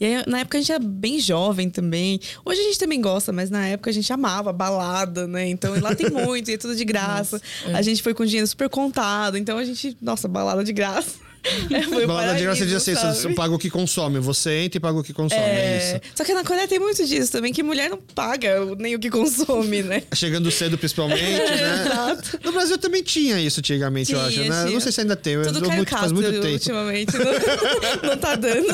E 0.00 0.04
aí, 0.04 0.24
na 0.28 0.40
época 0.40 0.58
a 0.58 0.60
gente 0.60 0.70
era 0.70 0.82
bem 0.82 1.18
jovem 1.18 1.68
também. 1.68 2.20
Hoje 2.44 2.60
a 2.60 2.64
gente 2.64 2.78
também 2.78 3.00
gosta, 3.00 3.32
mas 3.32 3.50
na 3.50 3.66
época 3.66 3.90
a 3.90 3.92
gente 3.92 4.12
amava 4.12 4.52
balada, 4.52 5.26
né? 5.26 5.48
Então 5.48 5.78
lá 5.80 5.94
tem 5.94 6.08
muito, 6.08 6.50
e 6.50 6.54
é 6.54 6.56
tudo 6.56 6.76
de 6.76 6.84
graça. 6.84 7.40
Nossa, 7.66 7.70
é. 7.70 7.74
A 7.74 7.82
gente 7.82 8.02
foi 8.02 8.14
com 8.14 8.24
dinheiro 8.24 8.46
super 8.46 8.68
contado, 8.68 9.36
então 9.36 9.58
a 9.58 9.64
gente, 9.64 9.96
nossa, 10.00 10.28
balada 10.28 10.62
de 10.62 10.72
graça. 10.72 11.27
É, 11.98 12.06
balada 12.06 12.34
de 12.34 12.44
graça 12.44 12.64
diz 12.64 12.74
assim: 12.74 12.94
você 12.94 13.34
paga 13.34 13.54
o 13.54 13.58
que 13.58 13.70
consome, 13.70 14.18
você 14.18 14.64
entra 14.64 14.78
e 14.78 14.80
paga 14.80 14.98
o 14.98 15.02
que 15.02 15.12
consome. 15.12 15.40
É... 15.40 15.44
é 15.44 15.78
isso. 15.78 16.10
Só 16.14 16.24
que 16.24 16.32
na 16.32 16.44
Coreia 16.44 16.66
tem 16.66 16.78
muito 16.78 17.04
disso 17.04 17.30
também, 17.30 17.52
que 17.52 17.62
mulher 17.62 17.90
não 17.90 17.98
paga 17.98 18.64
nem 18.76 18.94
o 18.94 18.98
que 18.98 19.10
consome, 19.10 19.82
né? 19.82 20.02
Chegando 20.14 20.50
cedo, 20.50 20.78
principalmente, 20.78 21.22
né? 21.22 21.84
Exato. 21.86 22.40
No 22.44 22.52
Brasil 22.52 22.78
também 22.78 23.02
tinha 23.02 23.40
isso 23.40 23.60
antigamente, 23.60 24.08
tinha, 24.08 24.18
eu 24.18 24.26
acho, 24.26 24.38
né? 24.40 24.44
Tinha. 24.44 24.70
Não 24.70 24.80
sei 24.80 24.92
se 24.92 25.00
ainda 25.00 25.16
tem. 25.16 25.40
Tudo 25.42 25.64
eu, 25.64 25.70
muito, 25.70 25.90
faz 25.90 26.12
muito 26.12 26.30
tempo. 26.30 26.46
Ultimamente, 26.46 27.12
não, 27.16 28.10
não 28.10 28.16
tá 28.16 28.34
dando. 28.34 28.66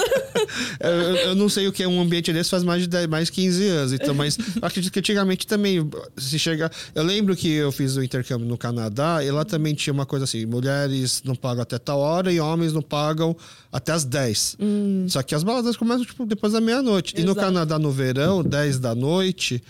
Eu, 0.81 1.17
eu, 1.17 1.35
não 1.35 1.49
sei 1.49 1.69
o 1.69 1.73
que 1.73 1.83
é 1.83 1.89
um 1.89 2.01
ambiente 2.01 2.33
desse 2.33 2.51
faz 2.51 2.63
mais 2.63 2.83
de 2.83 2.89
10, 2.89 3.07
mais 3.07 3.31
15 3.31 3.69
anos. 3.69 3.93
Então, 3.93 4.15
mas 4.15 4.39
acredito 4.61 4.93
que 4.93 4.99
antigamente 4.99 5.47
também 5.47 5.89
se 6.17 6.39
chega. 6.39 6.71
Eu 6.95 7.03
lembro 7.03 7.37
que 7.37 7.51
eu 7.51 7.73
fiz 7.73 7.97
o 7.97 8.03
intercâmbio 8.03 8.47
no 8.47 8.57
Canadá 8.57 9.23
e 9.25 9.31
lá 9.31 9.45
também 9.45 9.75
tinha 9.75 9.93
uma 9.93 10.07
coisa 10.07 10.25
assim: 10.25 10.47
mulheres 10.47 11.23
não 11.25 11.35
pagam 11.35 11.63
até 11.63 11.79
tal 11.79 11.99
hora 11.99 12.33
e 12.33 12.41
homens 12.41 12.64
não 12.73 12.83
pagam 12.83 13.37
até 13.73 13.93
as 13.93 14.05
10. 14.05 14.57
Hum. 14.61 15.07
Só 15.09 15.23
que 15.23 15.35
as 15.35 15.43
baladas 15.43 15.77
começam 15.77 16.05
tipo, 16.05 16.25
depois 16.25 16.53
da 16.53 16.61
meia-noite. 16.61 17.15
E 17.17 17.25
no 17.25 17.35
Canadá, 17.35 17.79
no 17.79 17.91
verão, 17.91 18.43
10 18.43 18.79
da 18.79 18.95
noite 18.95 19.63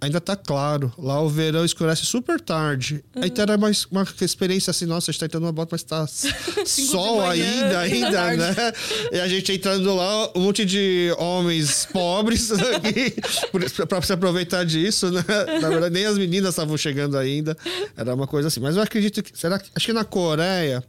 ainda 0.00 0.20
tá 0.20 0.34
claro. 0.34 0.92
Lá 0.98 1.20
o 1.20 1.28
verão 1.28 1.64
escurece 1.64 2.06
super 2.06 2.40
tarde. 2.40 3.04
Uhum. 3.14 3.24
Então 3.24 3.42
era 3.42 3.58
mais 3.58 3.86
uma 3.90 4.06
experiência 4.20 4.70
assim, 4.70 4.86
nossa, 4.86 5.10
a 5.10 5.12
gente 5.12 5.20
tá 5.20 5.26
entrando 5.26 5.42
numa 5.42 5.52
bota, 5.52 5.70
mas 5.72 5.82
tá 5.82 6.06
sol 6.64 7.20
ainda, 7.20 7.78
ainda, 7.80 8.36
né? 8.36 8.54
E 9.12 9.20
a 9.20 9.28
gente 9.28 9.52
entrando 9.52 9.94
lá, 9.94 10.30
um 10.34 10.40
monte 10.40 10.64
de 10.64 11.14
homens 11.18 11.86
pobres 11.92 12.50
aqui, 12.52 13.14
pra 13.86 14.00
se 14.00 14.12
aproveitar 14.12 14.64
disso, 14.64 15.10
né? 15.10 15.22
Na 15.60 15.68
verdade, 15.68 15.92
nem 15.92 16.06
as 16.06 16.16
meninas 16.16 16.50
estavam 16.50 16.76
chegando 16.76 17.18
ainda. 17.18 17.56
Era 17.96 18.14
uma 18.14 18.26
coisa 18.26 18.48
assim. 18.48 18.60
Mas 18.60 18.76
eu 18.76 18.82
acredito 18.82 19.22
que. 19.22 19.38
Será 19.38 19.58
que. 19.58 19.70
Acho 19.74 19.86
que 19.86 19.92
na 19.92 20.04
Coreia, 20.04 20.82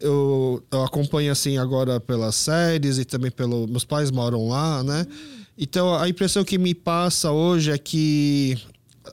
eu, 0.00 0.62
eu 0.70 0.82
acompanho 0.82 1.32
assim 1.32 1.58
agora 1.58 1.98
pelas 2.00 2.34
séries 2.34 2.98
e 2.98 3.04
também 3.04 3.30
pelo. 3.30 3.66
Meus 3.66 3.84
pais 3.84 4.10
moram 4.10 4.48
lá, 4.48 4.82
né? 4.82 5.06
Uhum. 5.08 5.37
Então, 5.58 5.94
a 5.94 6.08
impressão 6.08 6.44
que 6.44 6.56
me 6.56 6.72
passa 6.74 7.32
hoje 7.32 7.72
é 7.72 7.78
que 7.78 8.56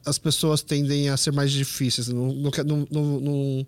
as 0.05 0.19
pessoas 0.19 0.61
tendem 0.61 1.09
a 1.09 1.17
ser 1.17 1.33
mais 1.33 1.51
difíceis. 1.51 2.07
Não, 2.07 2.31
não, 2.31 2.87
não, 2.91 3.19
não 3.19 3.67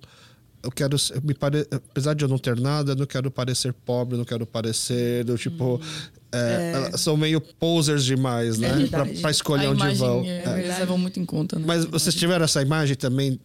eu 0.64 0.72
quero 0.72 0.96
me 1.24 1.34
pare... 1.34 1.68
apesar 1.72 2.14
de 2.14 2.24
eu 2.24 2.28
não 2.28 2.38
ter 2.38 2.60
nada, 2.60 2.92
eu 2.92 2.96
não 2.96 3.06
quero 3.06 3.32
parecer 3.32 3.74
pobre, 3.74 4.18
não 4.18 4.26
quero 4.26 4.46
parecer 4.46 5.24
do 5.24 5.38
tipo 5.38 5.76
hum, 5.76 5.80
é, 6.32 6.90
é. 6.94 6.98
são 6.98 7.16
meio 7.16 7.40
posers 7.40 8.04
demais, 8.04 8.62
é 8.62 8.76
né? 8.76 8.84
É 8.84 9.22
para 9.22 9.32
escolher 9.32 9.68
a 9.68 9.72
onde 9.72 9.96
vão. 9.96 10.24
É, 10.24 10.44
é. 10.46 10.60
Eles 10.60 10.78
levam 10.78 10.98
muito 10.98 11.20
em 11.20 11.26
conta, 11.26 11.58
né? 11.58 11.64
Mas 11.66 11.86
vocês 11.86 12.14
tiveram 12.14 12.46
essa 12.46 12.62
imagem 12.62 12.96
também 12.96 13.40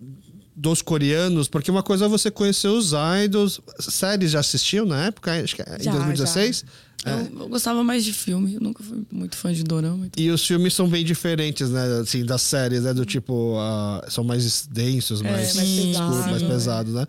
dos 0.55 0.83
coreanos, 0.83 1.49
porque 1.49 1.71
uma 1.71 1.83
coisa 1.83 2.05
é 2.05 2.09
você 2.09 2.31
conhecer 2.31 2.69
os 2.69 2.93
idols, 3.25 3.61
séries 3.79 4.31
já 4.31 4.41
assistiu 4.41 4.85
na 4.85 5.07
época, 5.07 5.33
acho 5.43 5.57
que 5.57 5.63
em 5.63 5.83
já, 5.83 5.93
2016. 5.93 6.59
Já. 6.59 6.93
É. 7.05 7.15
Eu, 7.15 7.41
eu, 7.41 7.49
gostava 7.49 7.83
mais 7.83 8.05
de 8.05 8.13
filme, 8.13 8.55
eu 8.55 8.61
nunca 8.61 8.83
fui 8.83 9.05
muito 9.11 9.37
fã 9.37 9.53
de 9.53 9.65
dorama. 9.65 10.07
Então. 10.07 10.23
E 10.23 10.31
os 10.31 10.47
filmes 10.47 10.73
são 10.73 10.89
bem 10.89 11.05
diferentes, 11.05 11.69
né? 11.69 12.01
Assim, 12.01 12.25
das 12.25 12.43
séries, 12.43 12.83
né? 12.83 12.95
Do 12.95 13.05
tipo, 13.05 13.57
uh, 13.57 14.09
são 14.09 14.23
mais 14.23 14.67
densos, 14.67 15.21
é, 15.21 15.25
mais, 15.25 15.57
mais, 15.57 15.69
escuros, 15.69 16.27
mais 16.27 16.43
pesados, 16.43 16.95
né? 16.95 17.07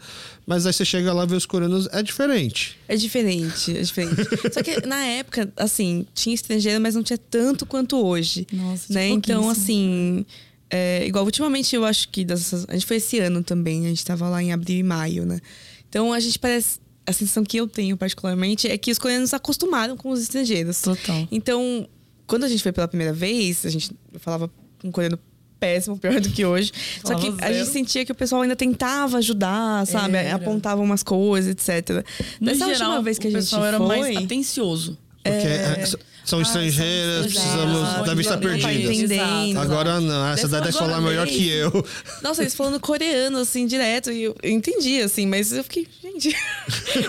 Mas 0.47 0.65
aí 0.65 0.73
você 0.73 0.83
chega 0.83 1.13
lá 1.13 1.25
e 1.25 1.27
vê 1.27 1.35
os 1.35 1.45
coreanos, 1.45 1.88
é 1.91 2.01
diferente. 2.01 2.75
É 2.88 2.95
diferente, 2.95 3.77
é 3.77 3.81
diferente. 3.81 4.15
Só 4.51 4.63
que 4.63 4.83
na 4.88 5.03
época, 5.05 5.53
assim, 5.55 6.07
tinha 6.15 6.33
estrangeiro, 6.33 6.81
mas 6.81 6.95
não 6.95 7.03
tinha 7.03 7.17
tanto 7.17 7.63
quanto 7.63 8.03
hoje. 8.03 8.47
Nossa, 8.51 8.91
né? 8.91 9.09
Então, 9.09 9.47
assim. 9.47 10.25
É, 10.75 11.05
igual 11.05 11.23
ultimamente 11.23 11.75
eu 11.75 11.85
acho 11.85 12.09
que 12.09 12.25
dessas, 12.25 12.65
a 12.67 12.73
gente 12.73 12.87
foi 12.87 12.97
esse 12.97 13.19
ano 13.19 13.43
também, 13.43 13.85
a 13.85 13.89
gente 13.89 14.03
tava 14.03 14.27
lá 14.27 14.41
em 14.41 14.51
abril 14.51 14.79
e 14.79 14.81
maio, 14.81 15.23
né? 15.23 15.39
Então 15.87 16.11
a 16.11 16.19
gente 16.19 16.39
parece 16.39 16.79
a 17.05 17.13
sensação 17.13 17.43
que 17.43 17.57
eu 17.57 17.67
tenho 17.67 17.95
particularmente 17.95 18.67
é 18.67 18.75
que 18.75 18.89
os 18.89 18.97
coreanos 18.97 19.29
se 19.29 19.35
acostumaram 19.35 19.95
com 19.95 20.09
os 20.09 20.19
estrangeiros. 20.19 20.81
Total. 20.81 21.27
Então, 21.31 21.87
quando 22.25 22.45
a 22.45 22.47
gente 22.47 22.63
foi 22.63 22.71
pela 22.71 22.87
primeira 22.87 23.13
vez, 23.13 23.67
a 23.67 23.69
gente 23.69 23.91
falava 24.15 24.49
um 24.83 24.91
coreano 24.91 25.19
péssimo, 25.59 25.95
pior 25.99 26.19
do 26.19 26.31
que 26.31 26.43
hoje. 26.43 26.71
Só 27.05 27.13
que 27.13 27.29
zero. 27.29 27.37
a 27.39 27.53
gente 27.53 27.69
sentia 27.69 28.03
que 28.03 28.11
o 28.11 28.15
pessoal 28.15 28.41
ainda 28.41 28.55
tentava 28.55 29.19
ajudar, 29.19 29.85
sabe? 29.85 30.17
Era. 30.17 30.37
Apontava 30.37 30.81
umas 30.81 31.03
coisas, 31.03 31.51
etc. 31.51 32.03
No 32.41 32.47
Nessa 32.47 32.65
geral, 32.65 32.89
última 32.89 33.03
vez 33.03 33.19
que 33.19 33.27
a 33.27 33.29
gente 33.29 33.47
foi... 33.47 33.59
O 33.59 33.61
pessoal 33.61 33.65
era 33.65 33.79
mais 33.79 34.17
atencioso. 34.17 34.97
Porque 35.21 35.47
é... 35.47 35.83
é 35.83 36.12
são 36.25 36.39
ah, 36.39 36.41
estrangeiras, 36.41 37.25
precisamos 37.27 38.05
da 38.05 38.13
vista 38.13 38.37
perdida. 38.37 39.59
Agora 39.59 39.99
não, 39.99 40.27
essa 40.29 40.47
daí 40.47 40.61
deve 40.61 40.77
falar 40.77 41.01
melhor 41.01 41.27
que 41.27 41.49
eu. 41.49 41.85
Nossa, 42.21 42.41
eles 42.41 42.55
falando 42.55 42.79
coreano, 42.79 43.39
assim, 43.39 43.65
direto, 43.65 44.11
e 44.11 44.23
eu, 44.23 44.35
entendi, 44.43 45.01
assim, 45.01 45.25
mas 45.27 45.51
eu 45.51 45.63
fiquei, 45.63 45.87
gente. 46.01 46.35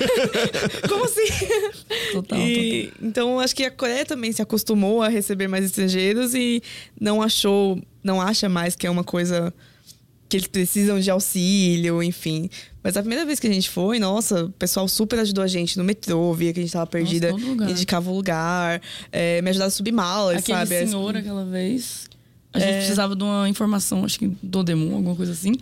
Como 0.89 1.05
assim? 1.05 1.47
Total, 2.13 2.39
e, 2.39 2.87
total. 2.87 3.09
Então, 3.09 3.41
acho 3.41 3.55
que 3.55 3.65
a 3.65 3.71
Coreia 3.71 4.05
também 4.05 4.33
se 4.33 4.43
acostumou 4.43 5.03
a 5.03 5.09
receber 5.09 5.47
mais 5.47 5.65
estrangeiros 5.65 6.35
e 6.35 6.63
não 7.01 7.23
achou, 7.23 7.81
não 8.03 8.21
acha 8.21 8.49
mais 8.49 8.75
que 8.75 8.87
é 8.87 8.91
uma 8.91 9.05
coisa 9.05 9.55
que 10.29 10.37
eles 10.37 10.47
precisam 10.47 10.99
de 10.99 11.11
auxílio, 11.11 12.03
enfim. 12.03 12.49
Mas 12.83 12.97
a 12.97 13.01
primeira 13.01 13.25
vez 13.25 13.41
que 13.41 13.47
a 13.47 13.53
gente 13.53 13.71
foi, 13.71 13.99
nossa, 13.99 14.45
o 14.45 14.51
pessoal 14.51 14.87
super 14.89 15.19
ajudou 15.19 15.43
a 15.45 15.47
gente 15.47 15.79
no 15.79 15.85
metrô, 15.85 16.33
via 16.35 16.53
que 16.53 16.61
a 16.61 16.63
gente 16.63 16.73
tava 16.73 16.87
perdida, 16.87 17.31
nossa, 17.33 17.71
indicava 17.71 18.11
o 18.11 18.15
lugar, 18.15 18.81
é, 19.11 19.41
me 19.43 19.51
ajudava 19.51 19.69
a 19.69 19.71
subir 19.71 19.93
malas, 19.93 20.39
Aquele 20.39 20.59
sabe? 20.59 20.75
Aquele 20.75 20.91
senhor 20.91 21.17
aquela 21.17 21.45
vez 21.45 22.09
a 22.55 22.61
gente 22.61 22.71
é. 22.71 22.77
precisava 22.79 23.17
de 23.17 23.25
uma 23.25 23.49
informação, 23.49 24.05
acho 24.05 24.17
que 24.17 24.29
do 24.41 24.63
Demon, 24.63 24.95
alguma 24.95 25.17
coisa 25.17 25.33
assim. 25.33 25.55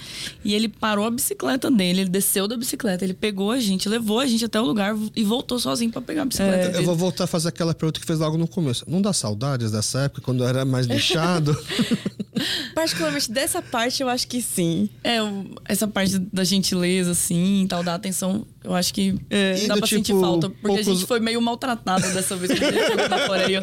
E 0.45 0.55
ele 0.55 0.69
parou 0.69 1.07
a 1.07 1.11
bicicleta 1.11 1.71
dele, 1.71 2.03
ele 2.03 2.11
desceu 2.11 2.47
da 2.47 2.55
bicicleta, 2.55 3.03
ele 3.03 3.15
pegou 3.15 3.51
a 3.51 3.59
gente, 3.59 3.89
levou 3.89 4.21
a 4.21 4.27
gente 4.27 4.45
até 4.45 4.61
o 4.61 4.65
lugar 4.65 4.95
e 5.17 5.25
voltou 5.25 5.59
sozinho 5.59 5.91
para 5.91 6.03
pegar 6.03 6.23
a 6.23 6.25
bicicleta. 6.27 6.57
É. 6.57 6.69
Dele. 6.69 6.79
Eu 6.79 6.85
vou 6.85 6.95
voltar 6.95 7.25
a 7.25 7.27
fazer 7.27 7.49
aquela 7.49 7.73
pergunta 7.73 7.99
que 7.99 8.05
fez 8.05 8.19
logo 8.19 8.37
no 8.37 8.47
começo. 8.47 8.85
Não 8.87 9.01
dá 9.01 9.11
saudades 9.15 9.71
dessa 9.71 10.01
época, 10.01 10.21
quando 10.21 10.45
eu 10.45 10.49
era 10.49 10.67
mais 10.67 10.87
lixado? 10.87 11.57
Particularmente 12.75 13.33
dessa 13.33 13.63
parte, 13.63 14.03
eu 14.03 14.09
acho 14.11 14.29
que 14.29 14.43
sim. 14.43 14.91
É, 15.03 15.17
essa 15.65 15.89
parte 15.89 16.19
da 16.19 16.45
gentileza, 16.45 17.13
assim, 17.13 17.65
tal, 17.71 17.83
da 17.83 17.95
atenção, 17.95 18.47
eu 18.63 18.75
acho 18.75 18.93
que 18.93 19.15
é. 19.31 19.55
dá 19.67 19.77
pra 19.79 19.87
tipo, 19.87 19.89
sentir 19.89 20.13
falta. 20.21 20.51
Porque 20.51 20.67
poucos... 20.67 20.89
a 20.89 20.93
gente 20.93 21.07
foi 21.07 21.21
meio 21.21 21.41
maltratado 21.41 22.03
dessa 22.13 22.37
vez 22.37 22.53
que 22.53 22.63
a 22.63 22.71
gente 22.71 22.87
chegou 22.87 23.09
na 23.09 23.27
Coreia. 23.27 23.63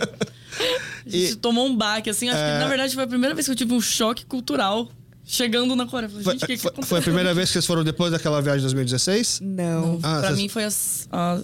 A 1.06 1.10
gente 1.10 1.34
e, 1.34 1.36
tomou 1.36 1.66
um 1.66 1.76
baque, 1.76 2.10
assim. 2.10 2.30
Acho 2.30 2.40
é... 2.40 2.54
que, 2.54 2.60
na 2.60 2.68
verdade, 2.68 2.94
foi 2.94 3.04
a 3.04 3.08
primeira 3.08 3.34
vez 3.34 3.46
que 3.46 3.52
eu 3.52 3.56
tive 3.56 3.74
um 3.74 3.82
choque 3.82 4.26
cultural 4.26 4.90
chegando 5.30 5.76
na 5.76 5.86
Coreia. 5.86 6.10
Falei, 6.10 6.24
gente, 6.24 6.40
foi, 6.40 6.72
que 6.72 6.82
que 6.82 6.88
foi 6.88 7.00
a 7.00 7.02
primeira 7.02 7.34
vez 7.34 7.50
que 7.50 7.54
vocês 7.54 7.66
foram 7.66 7.84
depois 7.84 8.12
daquela 8.12 8.42
viagem 8.42 8.60
de 8.60 8.64
2016? 8.64 9.42
Não. 9.42 10.00
Ah, 10.02 10.20
pra 10.20 10.28
vocês... 10.30 10.40
mim 10.40 10.50
foi 10.50 10.64
a, 10.64 10.70
a, 11.12 11.42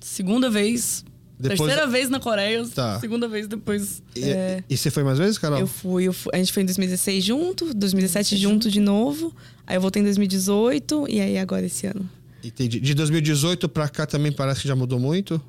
segunda 0.00 0.50
vez. 0.50 1.04
Depois... 1.38 1.58
Terceira 1.58 1.86
vez 1.86 2.08
na 2.08 2.20
Coreia, 2.20 2.64
tá. 2.74 3.00
segunda 3.00 3.26
vez 3.26 3.48
depois. 3.48 4.02
E, 4.14 4.24
é... 4.24 4.62
e, 4.68 4.76
você 4.76 4.90
foi 4.90 5.02
mais 5.02 5.18
vezes, 5.18 5.36
Carol? 5.36 5.58
Eu 5.58 5.66
fui, 5.66 6.04
eu 6.04 6.12
fui, 6.12 6.30
A 6.32 6.38
gente 6.38 6.52
foi 6.52 6.62
em 6.62 6.66
2016 6.66 7.24
junto, 7.24 7.74
2017 7.74 8.36
junto 8.36 8.70
de 8.70 8.78
novo. 8.78 9.34
Aí 9.66 9.76
eu 9.76 9.80
voltei 9.80 10.00
em 10.00 10.04
2018 10.04 11.06
e 11.08 11.20
aí 11.20 11.38
agora 11.38 11.66
esse 11.66 11.86
ano. 11.86 12.08
Entendi. 12.42 12.78
De 12.78 12.94
2018 12.94 13.68
pra 13.68 13.88
cá 13.88 14.06
também 14.06 14.30
parece 14.30 14.60
que 14.60 14.68
já 14.68 14.76
mudou 14.76 15.00
muito? 15.00 15.40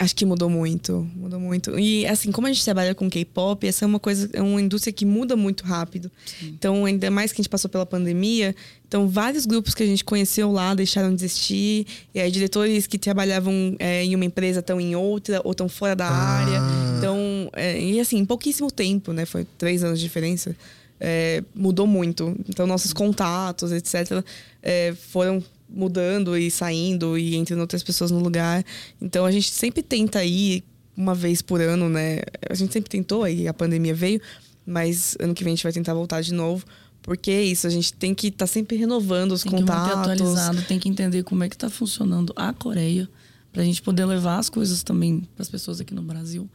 Acho 0.00 0.14
que 0.14 0.24
mudou 0.24 0.48
muito, 0.48 1.10
mudou 1.16 1.40
muito. 1.40 1.76
E 1.76 2.06
assim, 2.06 2.30
como 2.30 2.46
a 2.46 2.52
gente 2.52 2.64
trabalha 2.64 2.94
com 2.94 3.10
K-pop, 3.10 3.66
essa 3.66 3.84
é 3.84 3.86
uma 3.86 3.98
coisa, 3.98 4.30
é 4.32 4.40
uma 4.40 4.60
indústria 4.60 4.92
que 4.92 5.04
muda 5.04 5.34
muito 5.34 5.64
rápido. 5.64 6.08
Sim. 6.24 6.54
Então, 6.56 6.84
ainda 6.84 7.10
mais 7.10 7.32
que 7.32 7.40
a 7.40 7.42
gente 7.42 7.50
passou 7.50 7.68
pela 7.68 7.84
pandemia, 7.84 8.54
então 8.86 9.08
vários 9.08 9.44
grupos 9.44 9.74
que 9.74 9.82
a 9.82 9.86
gente 9.86 10.04
conheceu 10.04 10.52
lá 10.52 10.72
deixaram 10.72 11.12
de 11.12 11.24
existir. 11.24 11.84
E 12.14 12.20
aí, 12.20 12.30
diretores 12.30 12.86
que 12.86 12.96
trabalhavam 12.96 13.74
é, 13.80 14.04
em 14.04 14.14
uma 14.14 14.24
empresa 14.24 14.60
estão 14.60 14.80
em 14.80 14.94
outra 14.94 15.40
ou 15.42 15.50
estão 15.50 15.68
fora 15.68 15.96
da 15.96 16.06
ah. 16.06 16.12
área. 16.12 16.60
Então, 16.96 17.50
é, 17.54 17.80
e 17.80 17.98
assim, 17.98 18.18
em 18.18 18.24
pouquíssimo 18.24 18.70
tempo, 18.70 19.12
né? 19.12 19.26
Foi 19.26 19.44
três 19.58 19.82
anos 19.82 19.98
de 19.98 20.04
diferença. 20.04 20.54
É, 21.00 21.42
mudou 21.52 21.88
muito. 21.88 22.36
Então, 22.48 22.68
nossos 22.68 22.92
contatos, 22.92 23.72
etc., 23.72 24.24
é, 24.62 24.94
foram 24.94 25.42
mudando 25.68 26.36
e 26.36 26.50
saindo 26.50 27.18
e 27.18 27.36
entrando 27.36 27.60
outras 27.60 27.82
pessoas 27.82 28.10
no 28.10 28.20
lugar. 28.20 28.64
Então 29.00 29.24
a 29.24 29.30
gente 29.30 29.50
sempre 29.50 29.82
tenta 29.82 30.24
ir 30.24 30.64
uma 30.96 31.14
vez 31.14 31.40
por 31.42 31.60
ano, 31.60 31.88
né? 31.88 32.20
A 32.48 32.54
gente 32.54 32.72
sempre 32.72 32.90
tentou, 32.90 33.22
aí 33.22 33.46
a 33.46 33.54
pandemia 33.54 33.94
veio, 33.94 34.20
mas 34.66 35.16
ano 35.20 35.34
que 35.34 35.44
vem 35.44 35.52
a 35.52 35.56
gente 35.56 35.62
vai 35.62 35.72
tentar 35.72 35.94
voltar 35.94 36.20
de 36.20 36.34
novo. 36.34 36.64
Porque 37.02 37.30
é 37.30 37.42
isso, 37.42 37.66
a 37.66 37.70
gente 37.70 37.92
tem 37.94 38.14
que 38.14 38.26
estar 38.26 38.38
tá 38.44 38.46
sempre 38.46 38.76
renovando 38.76 39.32
os 39.32 39.42
tem 39.42 39.52
contatos. 39.52 39.82
Tem 39.82 39.90
que 39.92 39.96
manter 39.96 40.12
atualizado, 40.12 40.62
tem 40.62 40.78
que 40.78 40.88
entender 40.88 41.22
como 41.22 41.44
é 41.44 41.48
que 41.48 41.54
está 41.54 41.70
funcionando 41.70 42.32
a 42.36 42.52
Coreia, 42.52 43.08
para 43.52 43.62
a 43.62 43.64
gente 43.64 43.80
poder 43.80 44.04
levar 44.04 44.38
as 44.38 44.50
coisas 44.50 44.82
também 44.82 45.20
para 45.34 45.42
as 45.42 45.48
pessoas 45.48 45.80
aqui 45.80 45.94
no 45.94 46.02
Brasil. 46.02 46.50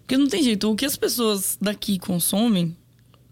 Porque 0.00 0.16
não 0.16 0.26
tem 0.26 0.42
jeito, 0.42 0.68
o 0.68 0.74
que 0.74 0.84
as 0.84 0.96
pessoas 0.96 1.56
daqui 1.60 1.98
consomem 1.98 2.76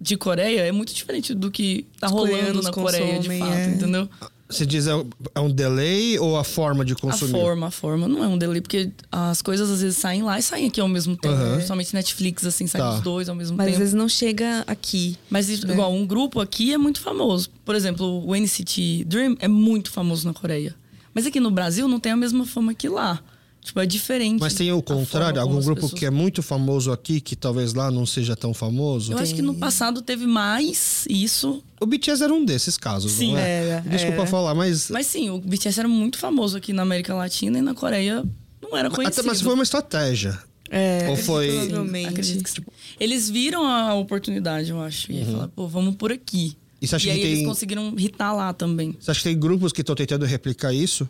de 0.00 0.16
Coreia 0.16 0.60
é 0.60 0.72
muito 0.72 0.94
diferente 0.94 1.34
do 1.34 1.50
que 1.50 1.86
tá 1.98 2.06
rolando 2.06 2.62
na 2.62 2.70
Coreia, 2.70 3.18
de 3.18 3.38
fato, 3.38 3.52
é. 3.52 3.70
entendeu? 3.70 4.08
Você 4.50 4.66
diz 4.66 4.86
é, 4.86 4.92
é 5.34 5.40
um 5.40 5.50
delay 5.50 6.18
ou 6.18 6.36
a 6.36 6.42
forma 6.42 6.84
de 6.84 6.94
consumir? 6.96 7.36
A 7.36 7.40
forma, 7.40 7.66
a 7.68 7.70
forma. 7.70 8.08
Não 8.08 8.24
é 8.24 8.26
um 8.26 8.36
delay, 8.36 8.60
porque 8.60 8.90
as 9.10 9.40
coisas 9.40 9.70
às 9.70 9.80
vezes 9.80 9.96
saem 9.96 10.22
lá 10.22 10.38
e 10.38 10.42
saem 10.42 10.66
aqui 10.66 10.80
ao 10.80 10.88
mesmo 10.88 11.16
tempo. 11.16 11.36
Uhum. 11.36 11.54
Principalmente 11.54 11.94
Netflix, 11.94 12.44
assim, 12.44 12.66
saem 12.66 12.84
tá. 12.84 12.94
os 12.94 13.00
dois 13.00 13.28
ao 13.28 13.34
mesmo 13.34 13.56
Mas 13.56 13.66
tempo. 13.66 13.70
Mas 13.70 13.74
às 13.74 13.78
vezes 13.78 13.94
não 13.94 14.08
chega 14.08 14.64
aqui. 14.66 15.16
Mas, 15.30 15.48
né? 15.48 15.72
igual, 15.72 15.92
um 15.92 16.04
grupo 16.04 16.40
aqui 16.40 16.72
é 16.72 16.78
muito 16.78 17.00
famoso. 17.00 17.48
Por 17.64 17.74
exemplo, 17.74 18.26
o 18.26 18.34
NCT 18.34 19.04
Dream 19.04 19.36
é 19.38 19.46
muito 19.46 19.90
famoso 19.92 20.26
na 20.26 20.34
Coreia. 20.34 20.74
Mas 21.14 21.26
aqui 21.26 21.38
no 21.38 21.50
Brasil 21.50 21.86
não 21.86 22.00
tem 22.00 22.12
a 22.12 22.16
mesma 22.16 22.44
fama 22.44 22.74
que 22.74 22.88
lá. 22.88 23.20
Tipo, 23.62 23.80
é 23.80 23.86
diferente. 23.86 24.40
Mas 24.40 24.54
tem 24.54 24.72
o 24.72 24.82
contrário, 24.82 25.40
algum 25.40 25.60
grupo 25.60 25.82
pessoas... 25.82 25.98
que 25.98 26.06
é 26.06 26.10
muito 26.10 26.42
famoso 26.42 26.90
aqui, 26.90 27.20
que 27.20 27.36
talvez 27.36 27.74
lá 27.74 27.90
não 27.90 28.06
seja 28.06 28.34
tão 28.34 28.54
famoso? 28.54 29.12
Eu 29.12 29.16
tem... 29.16 29.22
acho 29.22 29.34
que 29.34 29.42
no 29.42 29.54
passado 29.54 30.00
teve 30.00 30.26
mais 30.26 31.04
isso. 31.08 31.62
O 31.78 31.86
BTS 31.86 32.24
era 32.24 32.32
um 32.32 32.44
desses 32.44 32.76
casos, 32.76 33.12
sim, 33.12 33.32
não 33.32 33.38
é? 33.38 33.68
Era, 33.68 33.80
Desculpa 33.82 34.22
era. 34.22 34.26
falar, 34.26 34.54
mas. 34.54 34.90
Mas 34.90 35.06
sim, 35.06 35.30
o 35.30 35.38
BTS 35.38 35.78
era 35.78 35.88
muito 35.88 36.18
famoso 36.18 36.56
aqui 36.56 36.72
na 36.72 36.82
América 36.82 37.14
Latina 37.14 37.58
e 37.58 37.62
na 37.62 37.74
Coreia 37.74 38.24
não 38.62 38.76
era 38.76 38.90
conhecido. 38.90 39.20
Até, 39.20 39.28
mas 39.28 39.40
foi 39.40 39.54
uma 39.54 39.62
estratégia. 39.62 40.38
É, 40.70 41.08
Ou 41.10 41.16
foi. 41.16 41.48
Provavelmente. 41.48 42.14
Que, 42.14 42.52
tipo, 42.52 42.72
eles 42.98 43.28
viram 43.28 43.66
a 43.66 43.94
oportunidade, 43.94 44.70
eu 44.70 44.80
acho. 44.80 45.10
E 45.10 45.20
uhum. 45.20 45.32
falaram, 45.32 45.50
pô, 45.50 45.66
vamos 45.66 45.96
por 45.96 46.12
aqui. 46.12 46.56
E, 46.80 46.86
você 46.86 46.96
acha 46.96 47.08
e 47.08 47.10
aí 47.10 47.16
que 47.18 47.22
tem... 47.22 47.32
eles 47.32 47.46
conseguiram 47.46 47.94
hitar 47.98 48.34
lá 48.34 48.52
também. 48.54 48.96
Você 48.98 49.10
acha 49.10 49.20
que 49.20 49.28
tem 49.28 49.38
grupos 49.38 49.72
que 49.72 49.82
estão 49.82 49.94
tentando 49.94 50.24
replicar 50.24 50.72
isso? 50.72 51.08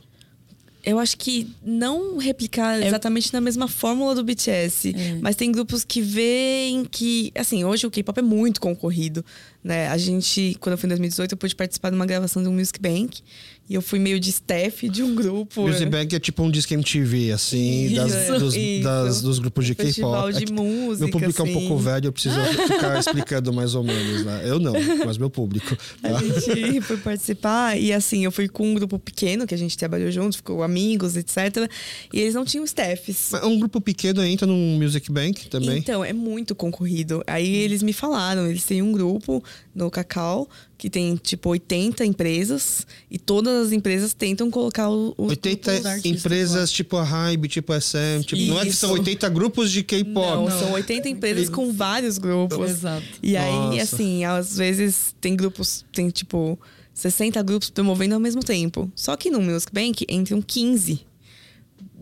Eu 0.84 0.98
acho 0.98 1.16
que 1.18 1.46
não 1.62 2.16
replicar 2.16 2.80
é. 2.80 2.86
exatamente 2.86 3.32
na 3.32 3.40
mesma 3.40 3.68
fórmula 3.68 4.14
do 4.14 4.24
BTS, 4.24 4.94
é. 4.96 5.18
mas 5.20 5.36
tem 5.36 5.52
grupos 5.52 5.84
que 5.84 6.00
veem 6.00 6.84
que, 6.84 7.30
assim, 7.34 7.64
hoje 7.64 7.86
o 7.86 7.90
K-pop 7.90 8.18
é 8.18 8.22
muito 8.22 8.60
concorrido, 8.60 9.24
né? 9.62 9.88
A 9.88 9.98
gente, 9.98 10.56
quando 10.58 10.72
eu 10.72 10.78
fui 10.78 10.86
em 10.86 10.90
2018, 10.90 11.32
eu 11.32 11.38
pude 11.38 11.54
participar 11.54 11.90
de 11.90 11.96
uma 11.96 12.06
gravação 12.06 12.42
de 12.42 12.48
um 12.48 12.52
Music 12.52 12.80
Bank 12.80 13.22
e 13.70 13.74
eu 13.74 13.80
fui 13.80 14.00
meio 14.00 14.18
de 14.18 14.30
staff 14.30 14.88
de 14.88 15.00
um 15.00 15.14
grupo. 15.14 15.62
Music 15.62 15.86
Bank 15.86 16.12
é 16.12 16.18
tipo 16.18 16.42
um 16.42 16.50
disco 16.50 16.74
MTV, 16.74 17.30
assim, 17.30 17.94
das, 17.94 18.12
isso, 18.12 18.38
dos, 18.40 18.56
isso. 18.56 18.82
Das, 18.82 19.22
dos 19.22 19.38
grupos 19.38 19.64
de 19.64 19.76
K-pop. 19.76 19.86
Festival 19.86 20.32
de 20.32 20.44
é 20.44 20.52
música, 20.52 21.04
Meu 21.04 21.12
público 21.12 21.40
assim. 21.40 21.52
é 21.52 21.56
um 21.56 21.60
pouco 21.60 21.76
velho, 21.80 22.06
eu 22.08 22.12
preciso 22.12 22.34
ficar 22.66 22.98
explicando 22.98 23.52
mais 23.52 23.76
ou 23.76 23.84
menos, 23.84 24.24
né? 24.24 24.42
Eu 24.44 24.58
não, 24.58 24.72
mas 25.06 25.16
meu 25.16 25.30
público. 25.30 25.76
Tá? 26.02 26.18
A 26.18 26.20
gente 26.20 26.80
foi 26.80 26.96
participar 26.96 27.78
e, 27.78 27.92
assim, 27.92 28.24
eu 28.24 28.32
fui 28.32 28.48
com 28.48 28.72
um 28.72 28.74
grupo 28.74 28.98
pequeno, 28.98 29.46
que 29.46 29.54
a 29.54 29.58
gente 29.58 29.78
trabalhou 29.78 30.10
juntos, 30.10 30.38
ficou 30.38 30.64
amigos, 30.64 31.16
etc. 31.16 31.70
E 32.12 32.18
eles 32.18 32.34
não 32.34 32.44
tinham 32.44 32.64
staffs. 32.64 33.28
Mas 33.30 33.44
um 33.44 33.56
grupo 33.56 33.80
pequeno 33.80 34.20
entra 34.24 34.48
num 34.48 34.80
Music 34.82 35.08
Bank 35.12 35.48
também? 35.48 35.78
Então, 35.78 36.04
é 36.04 36.12
muito 36.12 36.56
concorrido. 36.56 37.22
Aí 37.24 37.54
eles 37.54 37.84
me 37.84 37.92
falaram, 37.92 38.48
eles 38.48 38.64
têm 38.64 38.82
um 38.82 38.90
grupo 38.90 39.44
no 39.72 39.88
Cacau 39.92 40.48
que 40.80 40.88
tem 40.88 41.14
tipo 41.14 41.50
80 41.50 42.06
empresas 42.06 42.86
e 43.10 43.18
todas 43.18 43.66
as 43.66 43.72
empresas 43.72 44.14
tentam 44.14 44.50
colocar 44.50 44.88
o, 44.88 45.12
o 45.18 45.26
80 45.26 46.08
empresas 46.08 46.70
lá. 46.70 46.74
tipo 46.74 46.96
a 46.96 47.02
Hybe, 47.02 47.48
tipo 47.48 47.70
a 47.74 47.78
SM, 47.78 48.22
tipo, 48.24 48.40
não 48.44 48.58
é 48.58 48.64
que 48.64 48.72
são 48.72 48.92
80 48.92 49.28
grupos 49.28 49.70
de 49.70 49.82
K-pop. 49.82 50.14
Não, 50.14 50.48
não, 50.48 50.58
são 50.58 50.72
80 50.72 51.06
empresas 51.10 51.50
com 51.50 51.70
vários 51.70 52.16
grupos. 52.16 52.70
Exato. 52.70 53.06
E 53.22 53.36
aí, 53.36 53.52
Nossa. 53.52 53.82
assim, 53.82 54.24
às 54.24 54.56
vezes 54.56 55.14
tem 55.20 55.36
grupos, 55.36 55.84
tem 55.92 56.08
tipo 56.08 56.58
60 56.94 57.42
grupos 57.42 57.68
promovendo 57.68 58.14
ao 58.14 58.20
mesmo 58.20 58.42
tempo. 58.42 58.90
Só 58.96 59.18
que 59.18 59.30
no 59.30 59.38
Music 59.38 59.70
Bank 59.74 60.06
entram 60.08 60.40
15 60.40 61.00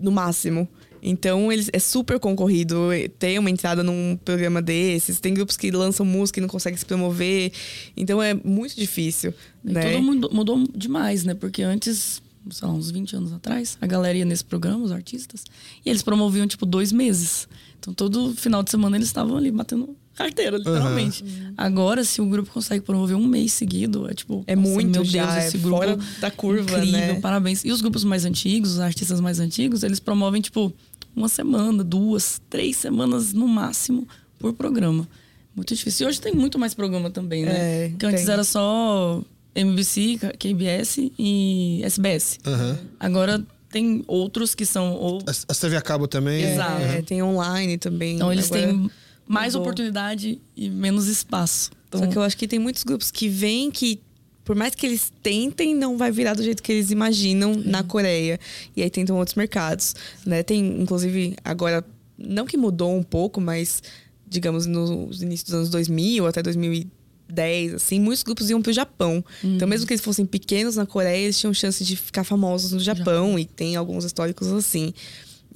no 0.01 0.13
máximo. 0.13 0.69
Então, 1.03 1.51
eles, 1.53 1.71
é 1.73 1.79
super 1.79 2.19
concorrido 2.19 2.89
ter 3.19 3.39
uma 3.39 3.51
entrada 3.51 3.83
num 3.83 4.19
programa 4.25 4.61
desses. 4.61 5.21
Tem 5.21 5.35
grupos 5.35 5.57
que 5.57 5.71
lançam 5.71 6.05
música 6.05 6.41
e 6.41 6.43
não 6.43 6.49
conseguem 6.49 6.79
se 6.79 6.87
promover. 6.87 7.53
Então, 7.97 8.23
é 8.23 8.35
muito 8.35 8.77
difícil. 8.77 9.33
E 9.65 9.73
né? 9.73 9.93
Tudo 9.93 10.03
mudou, 10.03 10.31
mudou 10.33 10.69
demais, 10.75 11.25
né? 11.25 11.35
Porque 11.35 11.63
antes, 11.63 12.23
sei 12.51 12.69
lá, 12.69 12.75
uns 12.75 12.91
20 12.91 13.17
anos 13.17 13.33
atrás, 13.33 13.79
a 13.81 13.87
galera 13.87 14.19
ia 14.19 14.25
nesse 14.25 14.45
programa, 14.45 14.85
os 14.85 14.93
artistas, 14.93 15.45
e 15.85 15.91
eles 15.91 16.03
promoviam, 16.03 16.47
tipo, 16.47 16.67
dois 16.67 16.93
meses. 16.93 17.49
Então, 17.79 17.95
todo 17.95 18.35
final 18.35 18.63
de 18.63 18.71
semana 18.71 18.97
eles 18.97 19.09
estavam 19.09 19.37
ali 19.37 19.51
batendo 19.51 19.97
carteira, 20.19 20.59
literalmente. 20.59 21.23
Uhum. 21.23 21.55
Agora, 21.57 22.03
se 22.03 22.21
o 22.21 22.27
grupo 22.27 22.51
consegue 22.51 22.85
promover 22.85 23.17
um 23.17 23.25
mês 23.25 23.53
seguido, 23.53 24.11
é 24.11 24.15
tipo. 24.15 24.43
É 24.49 24.57
muito, 24.57 24.91
meu 24.91 25.05
já, 25.05 25.25
Deus, 25.25 25.45
esse 25.45 25.57
é 25.57 25.61
grupo. 25.61 25.77
Fora 25.77 25.99
da 26.21 26.31
curva, 26.31 26.79
incrível, 26.79 27.15
né? 27.15 27.21
parabéns. 27.21 27.65
E 27.65 27.71
os 27.71 27.81
grupos 27.81 28.03
mais 28.03 28.25
antigos, 28.25 28.73
os 28.73 28.81
artistas 28.81 29.21
mais 29.21 29.39
antigos, 29.39 29.85
eles 29.85 30.01
promovem, 30.01 30.43
tipo, 30.43 30.73
uma 31.19 31.29
semana, 31.29 31.85
duas, 31.85 32.41
três 32.49 32.77
semanas 32.77 33.33
no 33.33 33.47
máximo 33.47 34.07
por 34.39 34.53
programa. 34.53 35.07
Muito 35.55 35.75
difícil. 35.75 36.07
E 36.07 36.09
hoje 36.09 36.21
tem 36.21 36.33
muito 36.33 36.59
mais 36.59 36.73
programa 36.73 37.11
também, 37.11 37.45
né? 37.45 37.87
É, 37.87 37.93
que 37.99 38.07
antes 38.07 38.25
tem. 38.25 38.33
era 38.33 38.45
só 38.45 39.23
MBC, 39.55 40.19
KBS 40.39 41.11
e 41.19 41.81
SBS. 41.83 42.39
Uhum. 42.47 42.77
Agora 43.01 43.45
tem 43.71 44.05
outros 44.07 44.55
que 44.55 44.65
são. 44.65 44.93
Ou... 44.95 45.19
A, 45.49 45.55
TV 45.55 45.77
a 45.77 45.83
cabo 45.83 46.07
também. 46.07 46.43
Exato. 46.43 46.83
É, 46.83 47.03
tem 47.03 47.23
online 47.23 47.77
também. 47.77 48.15
Então 48.17 48.33
eles 48.33 48.51
Agora 48.51 48.69
têm 48.69 48.91
mais 49.27 49.55
mudou. 49.55 49.63
oportunidade 49.63 50.41
e 50.57 50.71
menos 50.71 51.07
espaço. 51.09 51.71
Então... 51.89 52.01
Só 52.01 52.07
que 52.07 52.17
eu 52.17 52.23
acho 52.23 52.37
que 52.37 52.47
tem 52.47 52.59
muitos 52.59 52.85
grupos 52.85 53.11
que 53.11 53.29
vêm 53.29 53.71
que 53.71 54.01
por 54.49 54.57
mais 54.57 54.75
que 54.75 54.87
eles 54.87 55.13
tentem, 55.23 55.75
não 55.75 55.99
vai 55.99 56.11
virar 56.11 56.33
do 56.33 56.43
jeito 56.43 56.63
que 56.63 56.73
eles 56.73 56.91
imaginam 56.91 57.53
uhum. 57.53 57.63
na 57.67 57.83
Coreia. 57.83 58.41
E 58.75 58.83
aí 58.83 58.89
tentam 58.89 59.19
outros 59.19 59.35
mercados, 59.35 59.95
né? 60.25 60.43
Tem, 60.43 60.81
inclusive, 60.81 61.37
agora, 61.45 61.85
não 62.17 62.47
que 62.47 62.57
mudou 62.57 62.97
um 62.97 63.03
pouco, 63.03 63.43
mas, 63.43 63.83
digamos, 64.27 64.65
nos 64.65 65.21
inícios 65.21 65.51
dos 65.51 65.55
anos 65.55 65.69
2000 65.69 66.27
até 66.27 66.43
2010, 66.43 67.75
assim, 67.75 68.01
muitos 68.01 68.23
grupos 68.23 68.49
iam 68.49 68.63
pro 68.63 68.73
Japão. 68.73 69.23
Uhum. 69.45 69.57
Então, 69.57 69.69
mesmo 69.69 69.87
que 69.87 69.93
eles 69.93 70.03
fossem 70.03 70.25
pequenos 70.25 70.77
na 70.77 70.87
Coreia, 70.87 71.25
eles 71.25 71.39
tinham 71.39 71.53
chance 71.53 71.85
de 71.85 71.95
ficar 71.95 72.25
famosos 72.25 72.73
no 72.73 72.81
Japão. 72.81 73.05
Japão. 73.05 73.39
E 73.39 73.45
tem 73.45 73.77
alguns 73.77 74.07
históricos 74.07 74.51
assim. 74.51 74.95